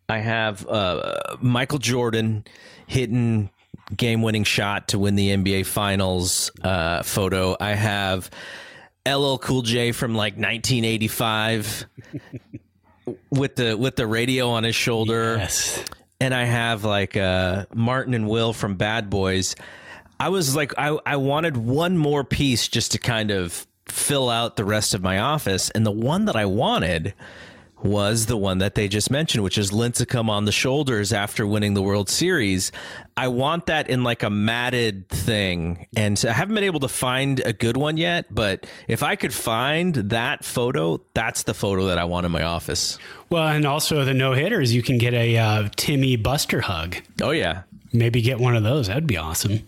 I 0.09 0.18
have 0.18 0.66
uh, 0.66 1.36
Michael 1.40 1.78
Jordan 1.78 2.44
hitting 2.86 3.51
game 3.97 4.22
winning 4.22 4.44
shot 4.44 4.89
to 4.89 4.98
win 4.98 5.14
the 5.14 5.30
NBA 5.30 5.66
Finals 5.66 6.51
uh, 6.62 7.02
photo. 7.02 7.56
I 7.60 7.74
have 7.74 8.30
LL 9.06 9.36
Cool 9.36 9.62
J 9.62 9.93
from 9.93 10.14
like 10.14 10.34
1985 10.34 11.86
with 13.30 13.55
the 13.55 13.76
with 13.76 13.94
the 13.94 14.09
radio 14.09 14.51
on 14.51 14.64
his 14.64 14.74
shoulder. 14.74 15.36
Yes 15.39 15.84
and 16.23 16.32
I 16.32 16.44
have 16.44 16.85
like 16.85 17.16
uh, 17.16 17.66
Martin 17.74 18.15
and 18.15 18.28
Will 18.28 18.53
from 18.53 18.77
Bad 18.77 19.11
Boys. 19.11 19.57
I 20.20 20.28
was 20.28 20.55
like, 20.55 20.73
I, 20.78 20.97
I 21.05 21.16
wanted 21.16 21.57
one 21.57 21.99
more 21.99 22.23
piece 22.23 22.69
just 22.69 22.93
to 22.93 22.99
kind 22.99 23.32
of 23.32 23.66
fill 23.89 24.31
out 24.31 24.55
the 24.55 24.65
rest 24.65 24.94
of 24.94 25.03
my 25.03 25.19
office. 25.19 25.70
And 25.70 25.85
the 25.85 25.90
one 25.90 26.27
that 26.27 26.36
I 26.36 26.47
wanted 26.47 27.15
was 27.82 28.26
the 28.26 28.36
one 28.36 28.59
that 28.59 28.74
they 28.74 28.88
just 28.88 29.10
mentioned, 29.10 29.42
which 29.44 29.59
is 29.59 29.70
Lincecum 29.70 30.28
on 30.28 30.44
the 30.44 30.52
shoulders 30.52 31.12
after 31.12 31.46
winning 31.46 31.74
the 31.74 31.82
World 31.82 32.09
Series. 32.09 32.72
I 33.16 33.28
want 33.28 33.66
that 33.66 33.90
in 33.90 34.04
like 34.04 34.22
a 34.22 34.30
matted 34.30 35.09
thing. 35.09 35.86
And 35.96 36.18
so 36.18 36.28
I 36.28 36.32
haven't 36.32 36.54
been 36.54 36.64
able 36.64 36.80
to 36.80 36.88
find 36.88 37.40
a 37.40 37.52
good 37.52 37.76
one 37.76 37.96
yet, 37.96 38.26
but 38.30 38.66
if 38.88 39.02
I 39.02 39.16
could 39.16 39.34
find 39.34 39.94
that 39.94 40.44
photo, 40.44 41.00
that's 41.14 41.42
the 41.42 41.54
photo 41.54 41.86
that 41.86 41.98
I 41.98 42.04
want 42.04 42.26
in 42.26 42.32
my 42.32 42.42
office. 42.42 42.98
Well, 43.30 43.48
and 43.48 43.66
also 43.66 44.04
the 44.04 44.14
no 44.14 44.32
hitters, 44.32 44.74
you 44.74 44.82
can 44.82 44.98
get 44.98 45.14
a 45.14 45.36
uh, 45.36 45.68
Timmy 45.76 46.16
Buster 46.16 46.60
hug. 46.60 46.96
Oh, 47.20 47.30
yeah. 47.30 47.62
Maybe 47.92 48.22
get 48.22 48.38
one 48.38 48.56
of 48.56 48.62
those. 48.62 48.86
That'd 48.86 49.06
be 49.06 49.18
awesome. 49.18 49.64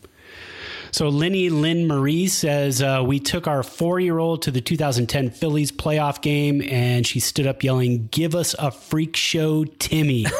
So 0.95 1.09
Lenny 1.09 1.49
Lynn 1.49 1.89
Marie 1.89 2.29
says 2.29 2.81
uh, 2.81 3.03
we 3.05 3.19
took 3.19 3.49
our 3.49 3.65
four 3.65 3.99
year 3.99 4.19
old 4.19 4.43
to 4.43 4.53
the 4.53 4.61
2010 4.61 5.31
Phillies 5.31 5.73
playoff 5.73 6.23
game, 6.23 6.63
and 6.63 7.05
she 7.05 7.19
stood 7.19 7.49
up 7.49 7.65
yelling, 7.65 8.07
"Give 8.13 8.37
us 8.37 8.55
a 8.61 8.71
freak 8.71 9.17
show, 9.17 9.65
Timmy!" 9.65 10.25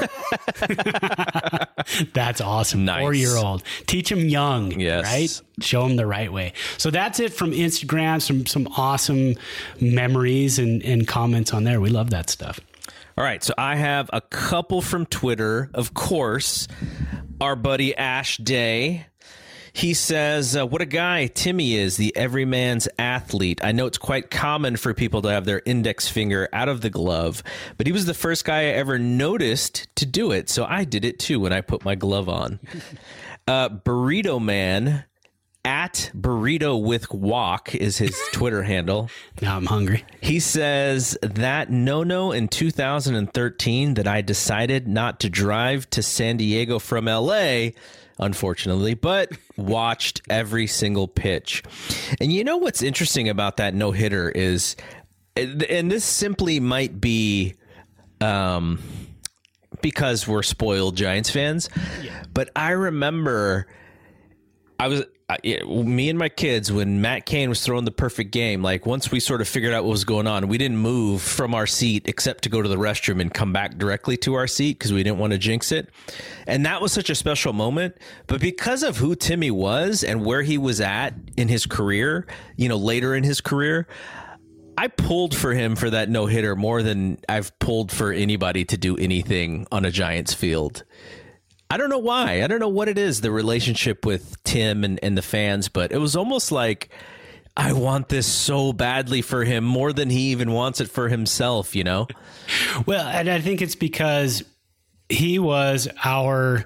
that's 2.15 2.41
awesome. 2.41 2.85
Nice. 2.85 3.01
Four 3.01 3.15
year 3.15 3.37
old, 3.37 3.65
teach 3.89 4.13
him 4.13 4.29
young, 4.29 4.79
yes. 4.79 5.03
right? 5.03 5.43
Show 5.61 5.87
him 5.87 5.97
the 5.97 6.07
right 6.07 6.33
way. 6.33 6.53
So 6.79 6.89
that's 6.89 7.19
it 7.19 7.33
from 7.33 7.51
Instagram. 7.51 8.23
Some 8.23 8.47
some 8.47 8.69
awesome 8.77 9.35
memories 9.81 10.61
and, 10.61 10.85
and 10.85 11.09
comments 11.09 11.53
on 11.53 11.65
there. 11.65 11.81
We 11.81 11.91
love 11.91 12.11
that 12.11 12.31
stuff. 12.31 12.61
All 13.19 13.25
right, 13.25 13.43
so 13.43 13.55
I 13.59 13.75
have 13.75 14.09
a 14.13 14.21
couple 14.21 14.83
from 14.83 15.07
Twitter, 15.07 15.69
of 15.75 15.95
course. 15.95 16.69
Our 17.41 17.57
buddy 17.57 17.97
Ash 17.97 18.37
Day 18.37 19.07
he 19.75 19.93
says, 19.93 20.57
uh, 20.57 20.65
What 20.65 20.81
a 20.81 20.87
guy 20.87 21.27
Timmy 21.27 21.75
is, 21.75 21.97
the 21.97 22.17
everyman's 22.17 22.89
athlete. 22.97 23.61
I 23.63 23.73
know 23.73 23.87
it's 23.87 23.99
quite 23.99 24.31
common 24.31 24.77
for 24.77 24.95
people 24.95 25.21
to 25.23 25.29
have 25.29 25.45
their 25.45 25.63
index 25.67 26.09
finger 26.09 26.49
out 26.53 26.69
of 26.69 26.81
the 26.81 26.91
glove, 26.91 27.43
but 27.77 27.87
he 27.87 27.93
was 27.93 28.07
the 28.07 28.15
first 28.15 28.45
guy 28.45 28.61
I 28.61 28.65
ever 28.67 29.01
noticed 29.01 29.89
to 29.97 30.07
do 30.07 30.31
it. 30.31 30.49
So 30.49 30.65
I 30.65 30.85
did 30.85 31.05
it 31.05 31.19
too 31.19 31.41
when 31.41 31.53
I 31.53 31.61
put 31.61 31.85
my 31.85 31.97
glove 31.97 32.29
on. 32.31 32.61
Uh, 33.47 33.69
Burrito 33.69 34.43
Man 34.43 35.05
at 35.67 36.11
burrito 36.17 36.83
with 36.83 37.13
walk 37.13 37.75
is 37.75 37.99
his 37.99 38.19
Twitter 38.33 38.63
handle. 38.63 39.11
Now 39.43 39.59
I'm 39.59 39.67
hungry. 39.67 40.03
He 40.23 40.41
says 40.41 41.19
that 41.21 41.71
no 41.71 42.05
no 42.05 42.33
in 42.33 42.49
2013 42.49 43.95
that 43.95 44.09
I 44.09 44.23
decided 44.23 44.89
not 44.89 45.21
to 45.21 45.29
drive 45.29 45.89
to 45.91 46.03
San 46.03 46.39
Diego 46.39 46.79
from 46.79 47.05
LA, 47.05 47.69
unfortunately, 48.19 48.95
but 48.95 49.31
watched 49.57 50.23
every 50.31 50.67
single 50.67 51.09
pitch. 51.09 51.63
And 52.21 52.33
you 52.33 52.45
know 52.45 52.57
what's 52.57 52.83
interesting 52.83 53.29
about 53.29 53.57
that 53.59 53.75
no 53.75 53.91
hitter 53.93 54.31
is, 54.31 54.77
and 55.37 55.91
this 55.91 56.05
simply 56.05 56.61
might 56.61 57.01
be. 57.01 57.55
Um, 58.21 58.79
because 59.83 60.27
we're 60.27 60.43
spoiled 60.43 60.97
Giants 60.97 61.29
fans, 61.29 61.69
but 62.33 62.49
I 62.57 62.71
remember 62.71 63.67
I 64.79 64.89
was 64.89 65.03
uh, 65.31 65.37
yeah, 65.43 65.65
me 65.65 66.11
and 66.11 66.19
my 66.19 66.29
kids 66.29 66.71
when 66.71 67.01
Matt 67.01 67.25
Cain 67.25 67.49
was 67.49 67.65
throwing 67.65 67.87
the 67.87 67.91
perfect 67.91 68.31
game. 68.31 68.63
Like 68.63 68.85
once 68.85 69.11
we 69.11 69.21
sort 69.21 69.41
of 69.41 69.49
figured 69.49 69.73
out 69.73 69.85
what 69.85 69.91
was 69.91 70.05
going 70.05 70.27
on, 70.27 70.49
we 70.49 70.59
didn't 70.59 70.77
move 70.77 71.23
from 71.23 71.55
our 71.55 71.67
seat 71.67 72.03
except 72.07 72.45
to 72.45 72.51
go 72.51 72.61
to 72.61 72.69
the 72.69 72.77
restroom 72.77 73.23
and 73.23 73.33
come 73.33 73.51
back 73.51 73.79
directly 73.79 74.19
to 74.19 74.35
our 74.35 74.47
seat 74.47 74.79
because 74.79 74.93
we 74.93 75.03
didn't 75.03 75.19
want 75.19 75.33
to 75.33 75.39
jinx 75.39 75.73
it. 75.73 75.89
And 76.47 76.67
that 76.67 76.83
was 76.83 76.93
such 76.93 77.09
a 77.09 77.15
special 77.15 77.55
moment. 77.55 77.97
But 78.27 78.43
because 78.43 78.83
of 78.83 78.99
who 78.99 79.15
Timmy 79.15 79.51
was 79.51 80.05
and 80.05 80.27
where 80.27 80.43
he 80.43 80.59
was 80.59 80.83
at 80.83 81.15
in 81.39 81.49
his 81.49 81.65
career, 81.65 82.27
you 82.57 82.69
know, 82.69 82.77
later 82.77 83.15
in 83.15 83.25
his 83.25 83.41
career. 83.41 83.87
I 84.77 84.89
pulled 84.89 85.37
for 85.37 85.55
him 85.55 85.77
for 85.77 85.89
that 85.89 86.09
no 86.09 86.27
hitter 86.27 86.57
more 86.57 86.83
than 86.83 87.19
I've 87.29 87.57
pulled 87.61 87.93
for 87.93 88.13
anybody 88.13 88.65
to 88.65 88.77
do 88.77 88.97
anything 88.97 89.69
on 89.71 89.85
a 89.85 89.91
Giants 89.93 90.35
field. 90.35 90.83
I 91.75 91.77
don't 91.77 91.91
know 91.91 91.99
why. 91.99 92.45
I 92.45 92.47
don't 92.47 92.61
know 92.61 92.69
what 92.69 92.89
it 92.89 92.99
is, 92.99 93.21
the 93.21 93.33
relationship 93.33 94.07
with 94.07 94.41
Tim 94.45 94.85
and, 94.85 95.01
and 95.03 95.19
the 95.19 95.23
fans, 95.23 95.69
but 95.69 95.91
it 95.91 95.99
was 95.99 96.15
almost 96.15 96.53
like 96.53 96.89
I 97.57 97.73
want 97.73 98.09
this 98.09 98.29
so 98.29 98.73
badly 98.73 99.23
for 99.23 99.43
him 99.43 99.65
more 99.65 99.93
than 99.93 100.09
he 100.09 100.31
even 100.31 100.53
wants 100.53 100.81
it 100.81 100.89
for 100.89 101.09
himself, 101.09 101.75
you 101.75 101.83
know? 101.83 102.07
Well, 102.87 103.05
and 103.05 103.29
I 103.29 103.41
think 103.41 103.61
it's 103.61 103.75
because 103.75 104.45
he 105.09 105.41
was 105.41 105.89
our 106.05 106.65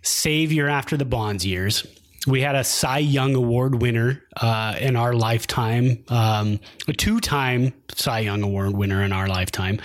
savior 0.00 0.66
after 0.66 0.96
the 0.96 1.04
Bonds 1.04 1.46
years. 1.46 1.86
We 2.26 2.40
had 2.40 2.54
a 2.54 2.62
Cy 2.62 2.98
Young 2.98 3.34
Award 3.34 3.82
winner 3.82 4.22
uh, 4.36 4.76
in 4.78 4.94
our 4.94 5.12
lifetime, 5.12 6.04
um, 6.08 6.60
a 6.86 6.92
two 6.92 7.18
time 7.18 7.72
Cy 7.94 8.20
Young 8.20 8.42
Award 8.42 8.74
winner 8.74 9.02
in 9.02 9.12
our 9.12 9.26
lifetime. 9.26 9.80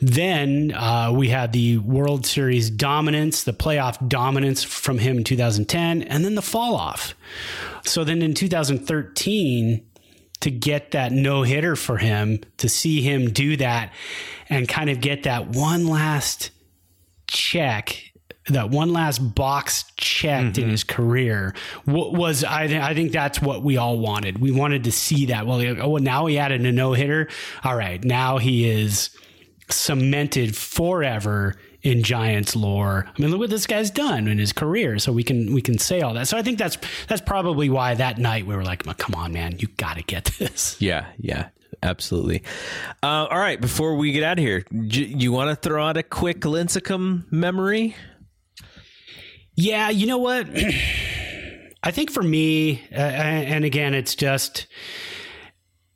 Then 0.00 0.72
uh, 0.72 1.12
we 1.14 1.28
had 1.28 1.52
the 1.52 1.78
World 1.78 2.26
Series 2.26 2.68
dominance, 2.68 3.44
the 3.44 3.52
playoff 3.52 4.08
dominance 4.08 4.64
from 4.64 4.98
him 4.98 5.18
in 5.18 5.24
2010, 5.24 6.02
and 6.02 6.24
then 6.24 6.34
the 6.34 6.42
fall 6.42 6.74
off. 6.74 7.14
So 7.84 8.02
then 8.02 8.22
in 8.22 8.34
2013, 8.34 9.84
to 10.40 10.50
get 10.50 10.92
that 10.92 11.12
no 11.12 11.42
hitter 11.42 11.76
for 11.76 11.98
him, 11.98 12.40
to 12.58 12.68
see 12.68 13.02
him 13.02 13.30
do 13.30 13.56
that 13.56 13.92
and 14.48 14.68
kind 14.68 14.90
of 14.90 15.00
get 15.00 15.24
that 15.24 15.48
one 15.48 15.86
last 15.86 16.50
check 17.26 18.07
that 18.48 18.70
one 18.70 18.92
last 18.92 19.18
box 19.18 19.84
checked 19.96 20.56
mm-hmm. 20.56 20.64
in 20.64 20.70
his 20.70 20.84
career 20.84 21.54
was 21.86 22.44
I, 22.44 22.66
th- 22.66 22.80
I 22.80 22.94
think 22.94 23.12
that's 23.12 23.40
what 23.40 23.62
we 23.62 23.76
all 23.76 23.98
wanted. 23.98 24.38
We 24.38 24.52
wanted 24.52 24.84
to 24.84 24.92
see 24.92 25.26
that. 25.26 25.46
Well, 25.46 25.60
oh, 25.80 25.96
now 25.96 26.26
he 26.26 26.38
added 26.38 26.64
a 26.64 26.72
no 26.72 26.92
hitter. 26.92 27.28
All 27.64 27.76
right, 27.76 28.02
now 28.02 28.38
he 28.38 28.68
is 28.68 29.10
cemented 29.70 30.56
forever 30.56 31.54
in 31.82 32.02
Giants 32.02 32.56
lore. 32.56 33.06
I 33.06 33.22
mean, 33.22 33.30
look 33.30 33.40
what 33.40 33.50
this 33.50 33.66
guy's 33.66 33.90
done 33.90 34.28
in 34.28 34.38
his 34.38 34.52
career. 34.52 34.98
So 34.98 35.12
we 35.12 35.22
can 35.22 35.52
we 35.52 35.62
can 35.62 35.78
say 35.78 36.00
all 36.00 36.14
that. 36.14 36.28
So 36.28 36.36
I 36.36 36.42
think 36.42 36.58
that's 36.58 36.78
that's 37.06 37.20
probably 37.20 37.70
why 37.70 37.94
that 37.94 38.18
night 38.18 38.46
we 38.46 38.54
were 38.54 38.64
like, 38.64 38.84
"Come 38.98 39.14
on, 39.14 39.32
man, 39.32 39.56
you 39.58 39.68
got 39.76 39.96
to 39.96 40.02
get 40.02 40.24
this." 40.38 40.76
Yeah, 40.88 41.06
yeah, 41.18 41.48
absolutely. 41.82 42.42
Uh, 43.02 43.26
all 43.30 43.38
right, 43.38 43.60
before 43.60 43.96
we 43.96 44.12
get 44.12 44.22
out 44.22 44.38
of 44.38 44.44
here, 44.44 44.64
you 44.70 45.32
want 45.32 45.50
to 45.50 45.56
throw 45.56 45.86
out 45.86 45.96
a 45.96 46.02
quick 46.02 46.40
Lincecum 46.40 47.30
memory? 47.30 47.94
Yeah, 49.60 49.90
you 49.90 50.06
know 50.06 50.18
what? 50.18 50.46
I 51.82 51.90
think 51.90 52.12
for 52.12 52.22
me, 52.22 52.80
uh, 52.92 52.96
and 52.96 53.64
again, 53.64 53.92
it's 53.92 54.14
just. 54.14 54.68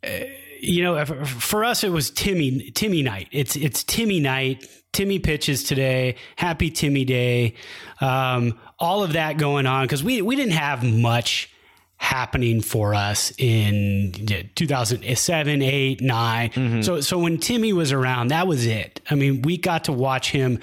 Uh, 0.03 0.25
you 0.61 0.83
know, 0.83 1.05
for 1.05 1.65
us, 1.65 1.85
it 1.85 1.91
was 1.91 2.11
Timmy 2.11 2.73
Timmy 2.73 3.03
night. 3.03 3.29
It's 3.31 3.55
it's 3.55 3.85
Timmy 3.85 4.19
night. 4.19 4.67
Timmy 4.93 5.21
pitches 5.21 5.63
today. 5.63 6.17
Happy 6.35 6.71
Timmy 6.71 7.05
Day. 7.05 7.55
Um, 8.01 8.59
all 8.81 9.05
of 9.05 9.13
that 9.13 9.39
going 9.39 9.67
on 9.67 9.85
because 9.85 10.03
we 10.03 10.23
we 10.23 10.35
didn't 10.35 10.55
have 10.55 10.83
much 10.83 11.52
happening 12.03 12.61
for 12.61 12.97
us 12.97 13.33
in 13.39 14.13
2007, 14.57 15.63
8, 15.63 16.01
9. 16.01 16.51
Mm-hmm. 16.51 16.83
So 16.83 17.01
so 17.01 17.17
when 17.17 17.39
Timmy 17.39 17.73
was 17.73 17.93
around, 17.93 18.29
that 18.29 18.49
was 18.49 18.67
it. 18.67 19.01
I 19.09 19.15
mean, 19.15 19.43
we 19.43 19.57
got 19.57 19.85
to 19.85 19.93
watch 19.93 20.33
him 20.33 20.59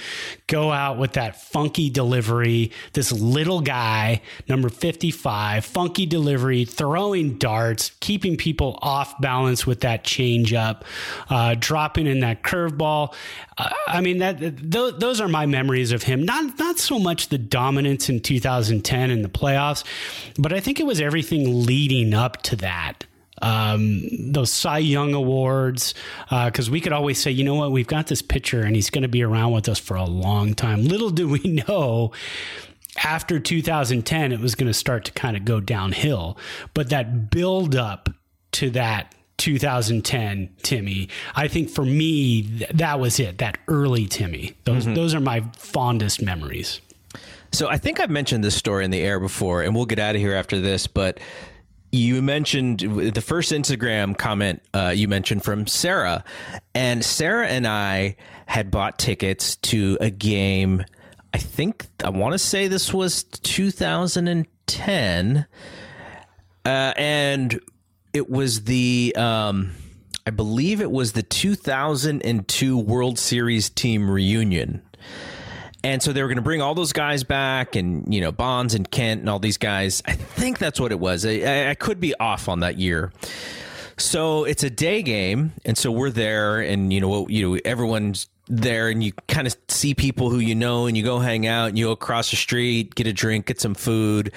go 0.48 0.70
out 0.70 0.98
with 0.98 1.14
that 1.14 1.42
funky 1.42 1.90
delivery, 1.90 2.74
this 2.92 3.14
little 3.14 3.62
guy, 3.62 4.22
number 4.50 4.68
55, 4.68 5.64
funky 5.64 6.06
delivery, 6.06 6.66
throwing 6.66 7.38
darts, 7.38 7.92
keeping 8.02 8.36
people 8.36 8.78
off 8.82 9.20
balance 9.22 9.66
with 9.66 9.80
that 9.80 10.04
changeup, 10.04 10.82
uh, 11.30 11.56
dropping 11.58 12.06
in 12.06 12.20
that 12.20 12.44
curveball. 12.44 13.14
Uh, 13.58 13.70
I 13.88 14.02
mean, 14.02 14.18
that 14.18 14.40
th- 14.40 14.96
those 14.98 15.22
are 15.22 15.30
my 15.30 15.46
memories 15.46 15.94
of 15.94 16.04
him. 16.04 16.24
Not 16.24 16.60
not 16.60 16.80
so 16.80 17.00
much 17.00 17.30
the 17.30 17.38
dominance 17.38 18.10
in 18.10 18.20
2010 18.20 19.10
in 19.10 19.22
the 19.22 19.30
playoffs, 19.30 19.86
but 20.38 20.52
I 20.52 20.60
think 20.60 20.82
it 20.82 20.86
was 20.86 21.00
everything 21.00 21.29
leading 21.66 22.14
up 22.14 22.42
to 22.44 22.56
that 22.58 23.06
um, 23.42 24.02
those 24.12 24.52
Cy 24.52 24.80
Young 24.80 25.14
awards, 25.14 25.94
because 26.30 26.70
uh, 26.70 26.72
we 26.72 26.82
could 26.82 26.94
always 26.94 27.20
say, 27.20 27.32
you 27.32 27.44
know 27.44 27.56
what, 27.56 27.72
we've 27.72 27.88
got 27.88 28.08
this 28.08 28.22
pitcher 28.22 28.62
and 28.62 28.76
he's 28.76 28.90
going 28.90 29.02
to 29.04 29.08
be 29.08 29.24
around 29.24 29.54
with 29.54 29.70
us 29.70 29.80
for 29.80 29.96
a 29.96 30.06
long 30.06 30.54
time. 30.54 30.84
Little 30.84 31.10
do 31.10 31.28
we 31.28 31.40
know. 31.68 32.12
After 33.04 33.40
2010, 33.40 34.32
it 34.32 34.40
was 34.40 34.56
going 34.56 34.68
to 34.68 34.74
start 34.74 35.06
to 35.06 35.12
kind 35.12 35.38
of 35.38 35.46
go 35.46 35.60
downhill. 35.60 36.38
But 36.74 36.90
that 36.90 37.30
build 37.30 37.76
up 37.76 38.10
to 38.54 38.72
that 38.72 39.16
2010 39.38 40.50
Timmy. 40.64 41.08
I 41.34 41.48
think 41.48 41.70
for 41.70 41.86
me, 41.86 42.42
th- 42.42 42.72
that 42.74 43.00
was 43.00 43.20
it. 43.20 43.38
That 43.38 43.58
early 43.70 44.06
Timmy. 44.06 44.58
Those 44.66 44.84
mm-hmm. 44.84 44.96
those 44.96 45.16
are 45.16 45.22
my 45.22 45.42
fondest 45.56 46.22
memories. 46.22 46.82
So 47.52 47.68
I 47.68 47.78
think 47.78 48.00
I've 48.00 48.10
mentioned 48.10 48.44
this 48.44 48.56
story 48.56 48.86
in 48.86 48.92
the 48.92 49.02
air 49.02 49.20
before, 49.20 49.64
and 49.64 49.76
we'll 49.76 49.86
get 49.86 50.00
out 50.00 50.16
of 50.16 50.22
here 50.22 50.34
after 50.34 50.60
this. 50.60 50.88
But 50.88 51.20
you 51.92 52.22
mentioned 52.22 52.82
the 52.82 53.22
first 53.22 53.52
Instagram 53.52 54.16
comment 54.18 54.62
uh, 54.74 54.94
you 54.96 55.08
mentioned 55.08 55.44
from 55.44 55.68
Sarah, 55.68 56.24
and 56.76 57.04
Sarah 57.04 57.48
and 57.48 57.68
I 57.68 58.16
had 58.46 58.72
bought 58.72 59.00
tickets 59.00 59.56
to 59.58 59.98
a 60.00 60.10
game. 60.10 60.86
I 61.34 61.40
think 61.40 61.86
I 62.04 62.10
want 62.10 62.34
to 62.34 62.40
say 62.40 62.68
this 62.68 62.94
was 62.94 63.24
2010, 63.24 65.46
uh, 66.66 66.68
and 66.68 67.60
it 68.14 68.30
was 68.30 68.66
the. 68.66 69.16
Um, 69.18 69.72
I 70.28 70.32
believe 70.32 70.82
it 70.82 70.92
was 70.92 71.14
the 71.14 71.24
2002 71.24 72.78
World 72.78 73.18
Series 73.18 73.72
team 73.72 74.12
reunion. 74.12 74.84
And 75.84 76.04
so 76.04 76.12
they 76.12 76.22
were 76.22 76.28
going 76.28 76.38
to 76.38 76.42
bring 76.42 76.62
all 76.62 76.76
those 76.76 76.92
guys 76.92 77.24
back, 77.24 77.76
and 77.76 78.14
you 78.14 78.20
know 78.20 78.32
Bonds 78.32 78.74
and 78.74 78.90
Kent 78.90 79.22
and 79.22 79.30
all 79.30 79.40
these 79.40 79.58
guys. 79.58 80.04
I 80.06 80.14
think 80.14 80.58
that's 80.58 80.80
what 80.80 80.92
it 80.92 81.00
was. 81.00 81.26
I, 81.26 81.70
I 81.70 81.76
could 81.76 82.00
be 82.00 82.14
off 82.16 82.50
on 82.50 82.60
that 82.62 82.78
year. 82.78 83.14
So 83.98 84.46
it's 84.46 84.64
a 84.64 84.70
day 84.70 85.02
game, 85.02 85.54
and 85.66 85.78
so 85.78 85.92
we're 85.92 86.10
there, 86.10 86.60
and 86.60 86.92
you 86.92 87.02
know, 87.02 87.28
you 87.28 87.50
know, 87.50 87.60
everyone's 87.66 88.28
there, 88.48 88.90
and 88.90 89.04
you 89.04 89.12
kind 89.28 89.46
of 89.46 89.56
see 89.68 89.94
people 89.94 90.30
who 90.30 90.40
you 90.40 90.56
know, 90.56 90.88
and 90.88 90.98
you 90.98 91.04
go 91.04 91.20
hang 91.20 91.46
out, 91.48 91.70
and 91.70 91.78
you 91.78 91.86
go 91.86 91.92
across 91.92 92.30
the 92.30 92.38
street, 92.38 92.96
get 92.96 93.08
a 93.08 93.14
drink, 93.14 93.46
get 93.46 93.60
some 93.60 93.76
food. 93.76 94.32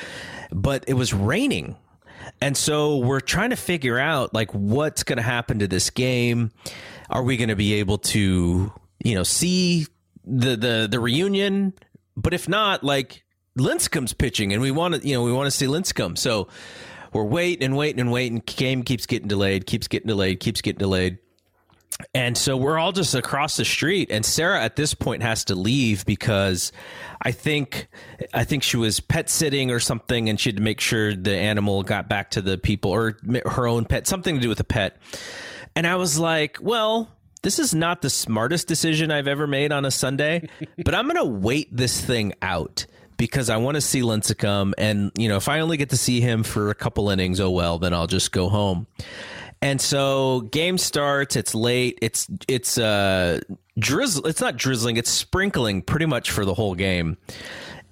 But 0.52 0.84
it 0.86 0.94
was 0.94 1.12
raining, 1.12 1.76
and 2.40 2.56
so 2.56 2.98
we're 2.98 3.20
trying 3.20 3.50
to 3.50 3.56
figure 3.56 3.98
out 3.98 4.34
like 4.34 4.52
what's 4.52 5.02
going 5.04 5.18
to 5.18 5.22
happen 5.22 5.60
to 5.60 5.68
this 5.68 5.90
game. 5.90 6.50
Are 7.08 7.22
we 7.22 7.36
going 7.36 7.48
to 7.48 7.56
be 7.56 7.74
able 7.74 7.98
to, 7.98 8.72
you 9.04 9.14
know, 9.14 9.22
see 9.22 9.86
the 10.24 10.56
the 10.56 10.88
the 10.90 11.00
reunion. 11.00 11.74
But 12.16 12.34
if 12.34 12.48
not, 12.48 12.84
like 12.84 13.24
Lincecum's 13.58 14.12
pitching, 14.12 14.52
and 14.52 14.60
we 14.60 14.70
want 14.70 14.94
to, 14.94 15.06
you 15.06 15.14
know, 15.14 15.22
we 15.22 15.32
want 15.32 15.46
to 15.46 15.50
see 15.50 15.66
Lincecum. 15.66 16.16
So 16.18 16.48
we're 17.12 17.24
waiting 17.24 17.64
and 17.64 17.76
waiting 17.76 18.00
and 18.00 18.12
waiting. 18.12 18.42
Game 18.44 18.82
keeps 18.82 19.06
getting 19.06 19.28
delayed, 19.28 19.66
keeps 19.66 19.88
getting 19.88 20.08
delayed, 20.08 20.40
keeps 20.40 20.60
getting 20.60 20.78
delayed. 20.78 21.18
And 22.14 22.36
so 22.36 22.56
we're 22.56 22.78
all 22.78 22.92
just 22.92 23.14
across 23.14 23.56
the 23.56 23.64
street, 23.64 24.10
and 24.10 24.24
Sarah 24.24 24.60
at 24.62 24.76
this 24.76 24.94
point 24.94 25.22
has 25.22 25.44
to 25.46 25.54
leave 25.54 26.04
because 26.04 26.72
I 27.20 27.32
think 27.32 27.88
I 28.32 28.44
think 28.44 28.62
she 28.62 28.76
was 28.76 28.98
pet 28.98 29.30
sitting 29.30 29.70
or 29.70 29.78
something, 29.78 30.28
and 30.28 30.40
she 30.40 30.48
had 30.48 30.56
to 30.56 30.62
make 30.62 30.80
sure 30.80 31.14
the 31.14 31.36
animal 31.36 31.82
got 31.82 32.08
back 32.08 32.30
to 32.32 32.42
the 32.42 32.58
people 32.58 32.90
or 32.90 33.18
her 33.44 33.66
own 33.66 33.84
pet, 33.84 34.06
something 34.06 34.34
to 34.34 34.40
do 34.40 34.48
with 34.48 34.58
the 34.58 34.64
pet. 34.64 34.96
And 35.76 35.86
I 35.86 35.96
was 35.96 36.18
like, 36.18 36.58
well, 36.60 37.08
this 37.42 37.58
is 37.58 37.74
not 37.74 38.02
the 38.02 38.10
smartest 38.10 38.68
decision 38.68 39.10
I've 39.10 39.28
ever 39.28 39.46
made 39.46 39.72
on 39.72 39.84
a 39.84 39.90
Sunday, 39.90 40.48
but 40.84 40.94
I'm 40.94 41.04
going 41.06 41.16
to 41.16 41.24
wait 41.24 41.74
this 41.76 42.00
thing 42.00 42.32
out 42.40 42.86
because 43.16 43.50
I 43.50 43.56
want 43.58 43.76
to 43.76 43.80
see 43.80 44.00
Lincecum. 44.00 44.72
And, 44.78 45.12
you 45.16 45.28
know, 45.28 45.36
if 45.36 45.48
I 45.48 45.60
only 45.60 45.76
get 45.76 45.90
to 45.90 45.96
see 45.96 46.20
him 46.20 46.42
for 46.42 46.70
a 46.70 46.74
couple 46.74 47.10
innings, 47.10 47.40
oh 47.40 47.50
well, 47.50 47.78
then 47.78 47.92
I'll 47.92 48.06
just 48.06 48.32
go 48.32 48.48
home. 48.48 48.86
And 49.60 49.80
so 49.80 50.40
game 50.40 50.76
starts, 50.76 51.36
it's 51.36 51.54
late, 51.54 51.98
it's 52.02 52.26
it's 52.48 52.78
uh 52.78 53.38
drizzle 53.78 54.26
it's 54.26 54.40
not 54.40 54.56
drizzling, 54.56 54.96
it's 54.96 55.08
sprinkling 55.08 55.82
pretty 55.82 56.06
much 56.06 56.32
for 56.32 56.44
the 56.44 56.52
whole 56.52 56.74
game. 56.74 57.16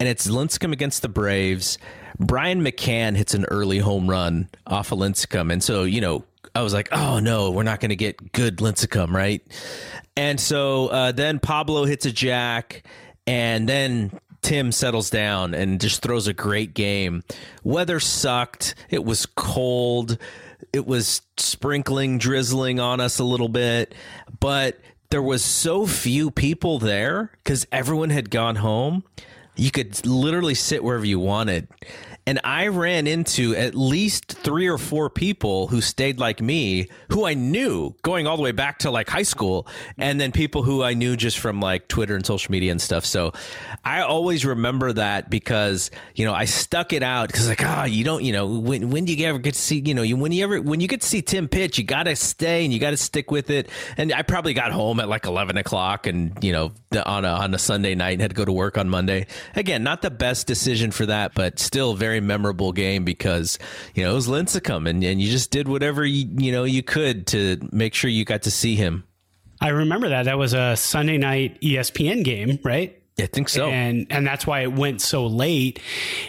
And 0.00 0.08
it's 0.08 0.26
Lincecum 0.26 0.72
against 0.72 1.02
the 1.02 1.08
Braves. 1.08 1.78
Brian 2.18 2.64
McCann 2.64 3.16
hits 3.16 3.34
an 3.34 3.44
early 3.46 3.78
home 3.78 4.10
run 4.10 4.48
off 4.66 4.90
of 4.90 4.98
Lincecum. 4.98 5.52
And 5.52 5.62
so, 5.62 5.84
you 5.84 6.00
know, 6.00 6.24
I 6.54 6.62
was 6.62 6.74
like, 6.74 6.88
oh 6.92 7.18
no, 7.20 7.50
we're 7.50 7.62
not 7.62 7.80
going 7.80 7.90
to 7.90 7.96
get 7.96 8.32
good 8.32 8.58
Lincecum, 8.58 9.12
right? 9.12 9.42
And 10.16 10.40
so 10.40 10.88
uh, 10.88 11.12
then 11.12 11.38
Pablo 11.38 11.84
hits 11.84 12.06
a 12.06 12.12
jack, 12.12 12.84
and 13.26 13.68
then 13.68 14.18
Tim 14.42 14.72
settles 14.72 15.10
down 15.10 15.54
and 15.54 15.80
just 15.80 16.02
throws 16.02 16.26
a 16.26 16.32
great 16.32 16.74
game. 16.74 17.22
Weather 17.62 18.00
sucked. 18.00 18.74
It 18.88 19.04
was 19.04 19.26
cold. 19.26 20.18
It 20.72 20.86
was 20.86 21.22
sprinkling, 21.36 22.18
drizzling 22.18 22.80
on 22.80 23.00
us 23.00 23.18
a 23.18 23.24
little 23.24 23.48
bit, 23.48 23.94
but 24.38 24.78
there 25.10 25.22
was 25.22 25.44
so 25.44 25.86
few 25.86 26.30
people 26.30 26.78
there 26.78 27.32
because 27.42 27.66
everyone 27.72 28.10
had 28.10 28.30
gone 28.30 28.56
home. 28.56 29.02
You 29.56 29.70
could 29.70 30.06
literally 30.06 30.54
sit 30.54 30.84
wherever 30.84 31.04
you 31.04 31.18
wanted. 31.18 31.66
And 32.30 32.38
I 32.44 32.68
ran 32.68 33.08
into 33.08 33.56
at 33.56 33.74
least 33.74 34.34
three 34.34 34.68
or 34.68 34.78
four 34.78 35.10
people 35.10 35.66
who 35.66 35.80
stayed 35.80 36.20
like 36.20 36.40
me, 36.40 36.88
who 37.10 37.26
I 37.26 37.34
knew 37.34 37.96
going 38.02 38.28
all 38.28 38.36
the 38.36 38.42
way 38.44 38.52
back 38.52 38.78
to 38.80 38.90
like 38.92 39.08
high 39.08 39.24
school, 39.24 39.66
and 39.98 40.20
then 40.20 40.30
people 40.30 40.62
who 40.62 40.80
I 40.84 40.94
knew 40.94 41.16
just 41.16 41.40
from 41.40 41.58
like 41.58 41.88
Twitter 41.88 42.14
and 42.14 42.24
social 42.24 42.52
media 42.52 42.70
and 42.70 42.80
stuff. 42.80 43.04
So 43.04 43.32
I 43.84 44.02
always 44.02 44.44
remember 44.44 44.92
that 44.92 45.28
because 45.28 45.90
you 46.14 46.24
know 46.24 46.32
I 46.32 46.44
stuck 46.44 46.92
it 46.92 47.02
out 47.02 47.32
because 47.32 47.48
like 47.48 47.64
ah 47.64 47.82
oh, 47.82 47.84
you 47.86 48.04
don't 48.04 48.22
you 48.22 48.32
know 48.32 48.46
when 48.46 48.90
when 48.90 49.06
do 49.06 49.12
you 49.12 49.26
ever 49.26 49.40
get 49.40 49.54
to 49.54 49.60
see 49.60 49.82
you 49.84 49.94
know 49.94 50.02
you 50.02 50.16
when 50.16 50.30
you 50.30 50.44
ever 50.44 50.62
when 50.62 50.78
you 50.78 50.86
get 50.86 51.00
to 51.00 51.08
see 51.08 51.22
Tim 51.22 51.48
pitch 51.48 51.78
you 51.78 51.84
got 51.84 52.04
to 52.04 52.14
stay 52.14 52.62
and 52.62 52.72
you 52.72 52.78
got 52.78 52.90
to 52.90 52.96
stick 52.96 53.32
with 53.32 53.50
it. 53.50 53.68
And 53.96 54.12
I 54.12 54.22
probably 54.22 54.54
got 54.54 54.70
home 54.70 55.00
at 55.00 55.08
like 55.08 55.26
eleven 55.26 55.56
o'clock 55.56 56.06
and 56.06 56.38
you 56.44 56.52
know 56.52 56.70
on 56.92 57.24
a 57.24 57.28
on 57.28 57.54
a 57.54 57.58
Sunday 57.58 57.96
night 57.96 58.12
and 58.12 58.22
had 58.22 58.30
to 58.30 58.36
go 58.36 58.44
to 58.44 58.52
work 58.52 58.78
on 58.78 58.88
Monday. 58.88 59.26
Again, 59.56 59.82
not 59.82 60.00
the 60.00 60.12
best 60.12 60.46
decision 60.46 60.92
for 60.92 61.06
that, 61.06 61.34
but 61.34 61.58
still 61.58 61.94
memorable 62.20 62.72
game 62.72 63.04
because 63.04 63.58
you 63.94 64.04
know 64.04 64.10
it 64.12 64.14
was 64.14 64.28
Lincecum 64.28 64.88
and, 64.88 65.02
and 65.02 65.20
you 65.20 65.30
just 65.30 65.50
did 65.50 65.68
whatever 65.68 66.04
you 66.04 66.28
you 66.36 66.52
know 66.52 66.64
you 66.64 66.82
could 66.82 67.26
to 67.28 67.58
make 67.72 67.94
sure 67.94 68.10
you 68.10 68.24
got 68.24 68.42
to 68.42 68.50
see 68.50 68.76
him. 68.76 69.04
I 69.60 69.68
remember 69.68 70.08
that. 70.08 70.24
That 70.24 70.38
was 70.38 70.54
a 70.54 70.74
Sunday 70.76 71.18
night 71.18 71.60
ESPN 71.60 72.24
game, 72.24 72.58
right? 72.64 72.99
I 73.22 73.26
think 73.26 73.48
so. 73.48 73.68
And 73.68 74.06
and 74.10 74.26
that's 74.26 74.46
why 74.46 74.60
it 74.60 74.72
went 74.72 75.00
so 75.00 75.26
late. 75.26 75.80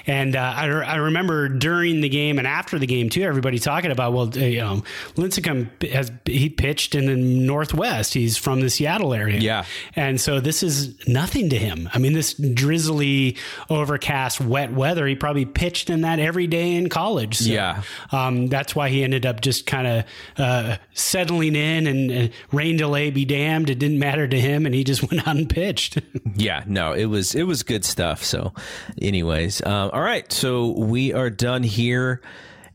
And 0.08 0.36
uh, 0.36 0.54
I, 0.56 0.66
I 0.68 0.96
remember 0.96 1.50
during 1.50 2.02
the 2.02 2.10
game 2.10 2.38
and 2.38 2.48
after 2.48 2.80
the 2.80 2.88
game 2.88 3.10
too, 3.10 3.24
everybody 3.24 3.60
talking 3.60 3.92
about 3.92 4.14
well, 4.14 4.30
you 4.38 4.60
know, 4.60 4.84
Lincecum 5.16 5.70
has 5.92 6.12
he 6.26 6.50
pitched 6.50 6.96
in 6.96 7.06
the 7.06 7.16
Northwest. 7.16 8.14
He's 8.14 8.38
from 8.38 8.62
the 8.62 8.70
Seattle 8.70 9.14
area. 9.14 9.40
Yeah. 9.40 9.66
And 9.96 10.20
so 10.20 10.40
this 10.40 10.64
is 10.64 11.08
nothing 11.08 11.50
to 11.50 11.58
him. 11.58 11.90
I 11.94 12.00
mean, 12.00 12.14
this 12.14 12.34
drizzly, 12.34 13.38
overcast, 13.70 14.42
wet 14.42 14.74
weather. 14.74 15.08
He 15.08 15.16
probably 15.16 15.46
pitched 15.46 15.90
in 15.90 16.02
that 16.02 16.20
every 16.20 16.48
day 16.48 16.76
in 16.76 16.90
college. 16.90 17.38
So, 17.38 17.52
yeah. 17.52 17.84
Um, 18.12 18.48
that's 18.48 18.76
why 18.76 18.90
he 18.90 19.04
ended 19.04 19.26
up 19.26 19.42
just 19.42 19.66
kind 19.66 19.88
of 19.88 20.04
uh, 20.38 20.78
settling 20.94 21.56
in 21.56 21.88
and 21.88 22.12
uh, 22.12 22.34
rain 22.52 22.78
delay 22.78 23.10
be 23.12 23.26
damned. 23.26 23.70
It 23.70 23.80
didn't 23.80 24.00
matter 24.00 24.28
to 24.28 24.40
him, 24.40 24.66
and 24.66 24.74
he 24.76 24.84
just 24.84 25.02
went 25.12 25.28
out 25.28 25.36
and 25.36 25.50
pitched. 25.50 26.00
yeah. 26.36 26.64
No 26.68 26.81
no, 26.82 26.94
it 26.94 27.06
was 27.06 27.36
it 27.36 27.44
was 27.44 27.62
good 27.64 27.86
stuff. 27.86 28.24
So, 28.24 28.54
anyways, 29.00 29.64
um, 29.66 29.92
all 29.94 30.02
right. 30.02 30.32
So 30.32 30.72
we 30.72 31.14
are 31.14 31.30
done 31.30 31.62
here, 31.62 32.22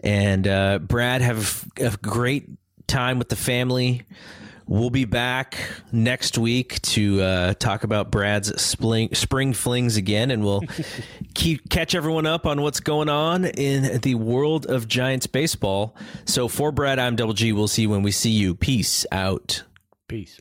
and 0.01 0.47
uh, 0.47 0.79
Brad 0.79 1.23
have 1.23 1.67
a 1.79 1.97
great 1.97 2.49
time 2.87 3.19
with 3.19 3.29
the 3.29 3.37
family. 3.37 4.03
We'll 4.69 4.91
be 4.91 5.05
back 5.05 5.59
next 5.93 6.39
week 6.39 6.81
to 6.83 7.23
uh, 7.23 7.55
talk 7.55 7.85
about 7.85 8.11
Brad's 8.11 8.61
spring, 8.61 9.15
spring 9.15 9.53
flings 9.53 9.97
again, 9.97 10.31
and 10.31 10.45
we'll 10.45 10.63
keep 11.35 11.69
catch 11.69 11.95
everyone 11.95 12.27
up 12.27 12.47
on 12.47 12.63
what's 12.63 12.81
going 12.81 13.09
on 13.09 13.45
in 13.45 14.01
the 14.01 14.15
world 14.17 14.67
of 14.67 14.87
Giants 14.89 15.27
baseball. 15.27 15.97
So 16.27 16.47
for 16.49 16.71
Brad, 16.71 16.99
I'm 17.01 17.17
Double 17.17 17.35
G. 17.35 17.53
We'll 17.53 17.69
see 17.69 17.83
you 17.83 17.91
when 17.91 18.03
we 18.03 18.13
see 18.13 18.31
you. 18.31 18.55
Peace 18.55 19.05
out. 19.11 19.65
Peace. 20.09 20.41